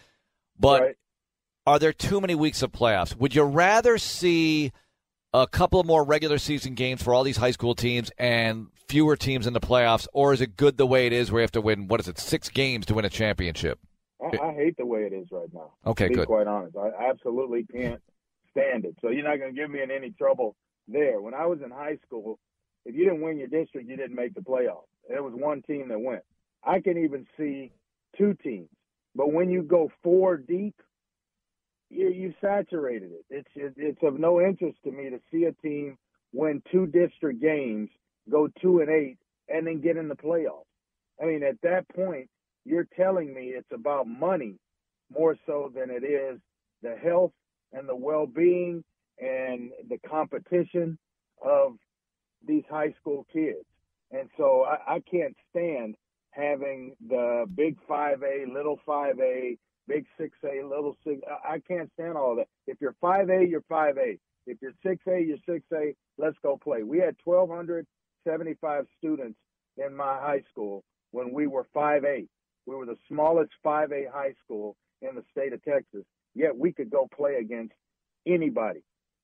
but 0.60 0.82
Right. 0.82 0.96
are 1.66 1.80
there 1.80 1.94
too 1.94 2.20
many 2.20 2.36
weeks 2.36 2.62
of 2.62 2.74
playoffs? 2.74 3.16
Would 3.16 3.34
you 3.34 3.44
rather 3.44 3.98
see 3.98 4.74
a 5.34 5.48
couple 5.48 5.84
more 5.84 6.04
regular 6.04 6.38
season 6.38 6.74
games 6.74 7.02
for 7.02 7.14
all 7.14 7.24
these 7.24 7.38
high 7.38 7.52
school 7.52 7.76
teams 7.76 8.12
and 8.18 8.68
fewer 8.88 9.16
teams 9.16 9.48
in 9.48 9.54
the 9.54 9.60
playoffs, 9.60 10.08
or 10.14 10.34
is 10.34 10.42
it 10.42 10.56
good 10.56 10.78
the 10.78 10.88
way 10.88 11.06
it 11.06 11.14
is, 11.14 11.32
where 11.32 11.42
you 11.42 11.44
have 11.44 11.52
to 11.52 11.62
win 11.62 11.88
what 11.88 12.00
is 12.00 12.08
it, 12.08 12.18
six 12.18 12.50
games 12.50 12.86
to 12.86 12.94
win 12.94 13.06
a 13.06 13.10
championship? 13.10 13.80
I, 14.22 14.38
I 14.42 14.54
hate 14.54 14.78
the 14.78 14.86
way 14.86 15.02
it 15.02 15.14
is 15.14 15.28
right 15.32 15.50
now. 15.54 15.74
Okay, 15.86 16.06
to 16.06 16.10
be 16.10 16.16
good. 16.16 16.28
quite 16.28 16.48
honest, 16.48 16.76
I 16.76 17.10
absolutely 17.10 17.66
can't 17.66 18.02
stand 18.52 18.86
it. 18.86 18.96
So 19.02 19.10
you're 19.10 19.28
not 19.28 19.38
going 19.38 19.54
to 19.54 19.60
give 19.60 19.70
me 19.70 19.82
in 19.82 19.92
any 19.92 20.12
trouble 20.12 20.56
there. 20.88 21.22
When 21.22 21.34
I 21.34 21.46
was 21.46 21.60
in 21.64 21.70
high 21.70 21.98
school, 22.06 22.40
if 22.86 22.96
you 22.96 23.04
didn't 23.04 23.22
win 23.22 23.38
your 23.38 23.48
district, 23.48 23.90
you 23.90 23.98
didn't 23.98 24.16
make 24.16 24.34
the 24.34 24.42
playoffs. 24.42 24.88
There 25.10 25.22
was 25.22 25.34
one 25.36 25.62
team 25.62 25.90
that 25.90 26.00
went. 26.00 26.24
I 26.64 26.80
can 26.80 26.98
even 26.98 27.28
see 27.38 27.72
two 28.18 28.34
teams, 28.42 28.70
but 29.14 29.32
when 29.32 29.50
you 29.50 29.62
go 29.62 29.92
four 30.04 30.38
deep, 30.38 30.76
you 31.90 32.10
you 32.10 32.34
saturated 32.42 33.12
it. 33.12 33.26
It's 33.30 33.50
it, 33.56 33.74
it's 33.78 34.04
of 34.04 34.20
no 34.20 34.42
interest 34.42 34.78
to 34.84 34.92
me 34.92 35.10
to 35.10 35.20
see 35.32 35.46
a 35.46 35.54
team 35.54 35.98
win 36.34 36.62
two 36.72 36.88
district 36.88 37.42
games, 37.42 37.90
go 38.30 38.48
two 38.62 38.80
and 38.80 38.90
eight, 38.90 39.18
and 39.50 39.66
then 39.66 39.82
get 39.82 39.98
in 39.98 40.08
the 40.08 40.16
playoffs. 40.16 40.66
I 41.22 41.26
mean, 41.26 41.44
at 41.44 41.62
that 41.64 41.88
point, 41.90 42.30
you're 42.66 42.88
telling 42.96 43.34
me 43.34 43.54
it's 43.56 43.72
about 43.74 44.08
money 44.08 44.56
more 45.12 45.36
so 45.46 45.72
than 45.74 45.90
it 45.90 46.04
is 46.04 46.40
the 46.82 46.96
health 46.96 47.32
and 47.74 47.88
the 47.88 47.96
well-being 47.96 48.84
and 49.20 49.72
the 49.90 49.98
competition 50.08 50.98
of 51.44 51.74
these 52.46 52.64
high 52.70 52.94
school 53.00 53.26
kids. 53.32 53.66
And 54.12 54.30
so 54.38 54.64
I, 54.64 54.96
I 54.96 55.00
can't 55.10 55.36
stand 55.50 55.96
having 56.32 56.96
the 57.08 57.46
big 57.56 57.78
5A, 57.90 58.54
little 58.54 58.80
5A, 58.88 59.58
big 59.88 60.06
6A, 60.20 60.64
little 60.68 60.96
6. 61.06 61.22
I- 61.46 61.60
can't 61.60 61.92
stand 61.94 62.18
all 62.18 62.36
that. 62.36 62.48
If 62.68 62.78
you're 62.82 62.96
5A, 63.02 63.50
you're 63.50 63.64
5A. 63.70 64.20
If 64.46 64.58
you're 64.62 64.74
6A, 64.84 65.20
you're 65.22 65.38
6A. 65.48 65.96
Let's 66.18 66.38
go 66.44 66.58
play. 66.58 66.84
We 66.84 67.00
had 67.00 67.16
1,275 67.24 68.86
students 68.98 69.38
in 69.78 69.96
my 69.96 70.18
high 70.20 70.44
school 70.50 70.84
when 71.12 71.34
we 71.34 71.48
were 71.48 71.66
5A. 71.76 72.28
We 72.66 72.76
were 72.76 72.86
the 72.86 72.98
smallest 73.08 73.52
5A 73.64 74.06
high 74.12 74.34
school 74.44 74.76
in 75.02 75.16
the 75.16 75.24
state 75.32 75.54
of 75.54 75.64
Texas, 75.64 76.04
yet 76.36 76.58
we 76.58 76.74
could 76.74 76.90
go 76.90 77.08
play 77.16 77.36
against 77.36 77.74
anybody, 78.26 78.82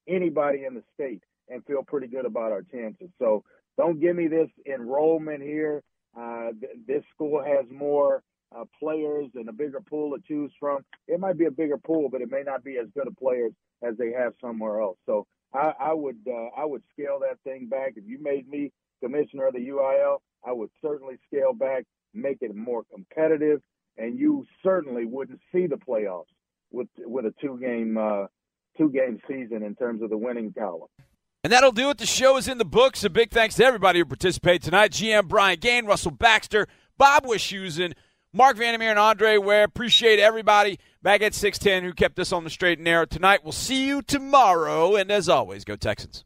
anybody 0.08 0.66
in 0.66 0.76
the 0.76 0.84
state, 0.94 1.24
and 1.50 1.66
feel 1.66 1.84
pretty 1.84 2.08
good 2.08 2.26
about 2.26 2.52
our 2.52 2.62
chances. 2.64 3.10
So 3.20 3.44
don't 3.78 4.00
give 4.00 4.16
me 4.16 4.28
this 4.28 4.50
enrollment 4.66 5.42
here. 5.42 5.84
Uh, 6.18 6.52
th- 6.60 6.78
this 6.88 7.04
school 7.14 7.44
has 7.44 7.66
more 7.72 8.22
uh, 8.56 8.66
players 8.80 9.30
and 9.36 9.50
a 9.50 9.54
bigger 9.54 9.82
pool 9.82 10.16
to 10.16 10.22
choose 10.28 10.52
from. 10.60 10.80
It 11.08 11.20
might 11.20 11.38
be 11.38 11.46
a 11.46 11.52
bigger 11.52 11.78
pool, 11.78 12.10
but 12.10 12.22
it 12.22 12.32
may 12.32 12.44
not 12.44 12.64
be 12.64 12.78
as 12.78 12.88
good 12.96 13.08
of 13.08 13.16
players 13.18 13.52
as 13.82 13.98
they 13.98 14.12
have 14.12 14.34
somewhere 14.42 14.82
else. 14.82 14.98
So 15.06 15.26
I, 15.54 15.74
I 15.80 15.94
would 15.94 16.20
uh, 16.28 16.50
I 16.58 16.66
would 16.66 16.84
scale 16.94 17.20
that 17.22 17.40
thing 17.44 17.68
back. 17.68 17.94
If 17.96 18.04
you 18.08 18.20
made 18.22 18.48
me 18.48 18.72
commissioner 19.04 19.48
of 19.48 19.54
the 19.54 19.68
UIL, 19.68 20.18
I 20.46 20.52
would 20.52 20.70
certainly 20.82 21.16
scale 21.28 21.54
back, 21.54 21.84
make 22.14 22.38
it 22.42 22.56
more 22.56 22.84
competitive, 22.92 23.62
and 23.98 24.18
you 24.18 24.46
certainly 24.64 25.06
wouldn't 25.06 25.40
see 25.52 25.68
the 25.68 25.76
playoffs 25.76 26.26
with 26.72 26.88
with 27.00 27.26
a 27.26 27.34
two 27.42 27.60
game 27.62 27.98
uh, 27.98 28.26
two 28.78 28.90
game 28.90 29.20
season 29.28 29.64
in 29.64 29.76
terms 29.76 30.02
of 30.02 30.10
the 30.10 30.18
winning 30.18 30.54
column. 30.58 30.90
And 31.44 31.52
that'll 31.52 31.74
do 31.74 31.90
it. 31.90 31.98
The 31.98 32.06
show 32.06 32.38
is 32.38 32.48
in 32.48 32.58
the 32.58 32.66
books. 32.66 33.04
A 33.04 33.10
big 33.10 33.30
thanks 33.30 33.56
to 33.56 33.66
everybody 33.66 34.00
who 34.00 34.06
participated 34.06 34.64
tonight. 34.64 34.92
GM 34.92 35.28
Brian 35.28 35.60
Gaine, 35.60 35.86
Russell 35.86 36.12
Baxter, 36.12 36.68
Bob 36.98 37.26
Wischusen, 37.26 37.94
Marc 38.36 38.58
Vandermeer, 38.58 38.90
and 38.90 39.00
Andre 39.00 39.38
Ware. 39.38 39.64
Appreciate 39.64 40.20
everybody 40.20 40.80
back 41.04 41.22
at 41.22 41.36
610 41.36 41.88
who 41.88 41.94
kept 41.94 42.18
us 42.18 42.32
on 42.32 42.44
the 42.44 42.50
straight 42.50 42.80
and 42.80 42.86
narrow 42.86 43.06
tonight. 43.06 43.42
We'll 43.44 43.52
see 43.52 43.86
you 43.86 44.02
tomorrow. 44.02 44.96
And 44.96 45.12
as 45.12 45.30
always, 45.30 45.64
go 45.64 45.76
Texans. 45.76 46.26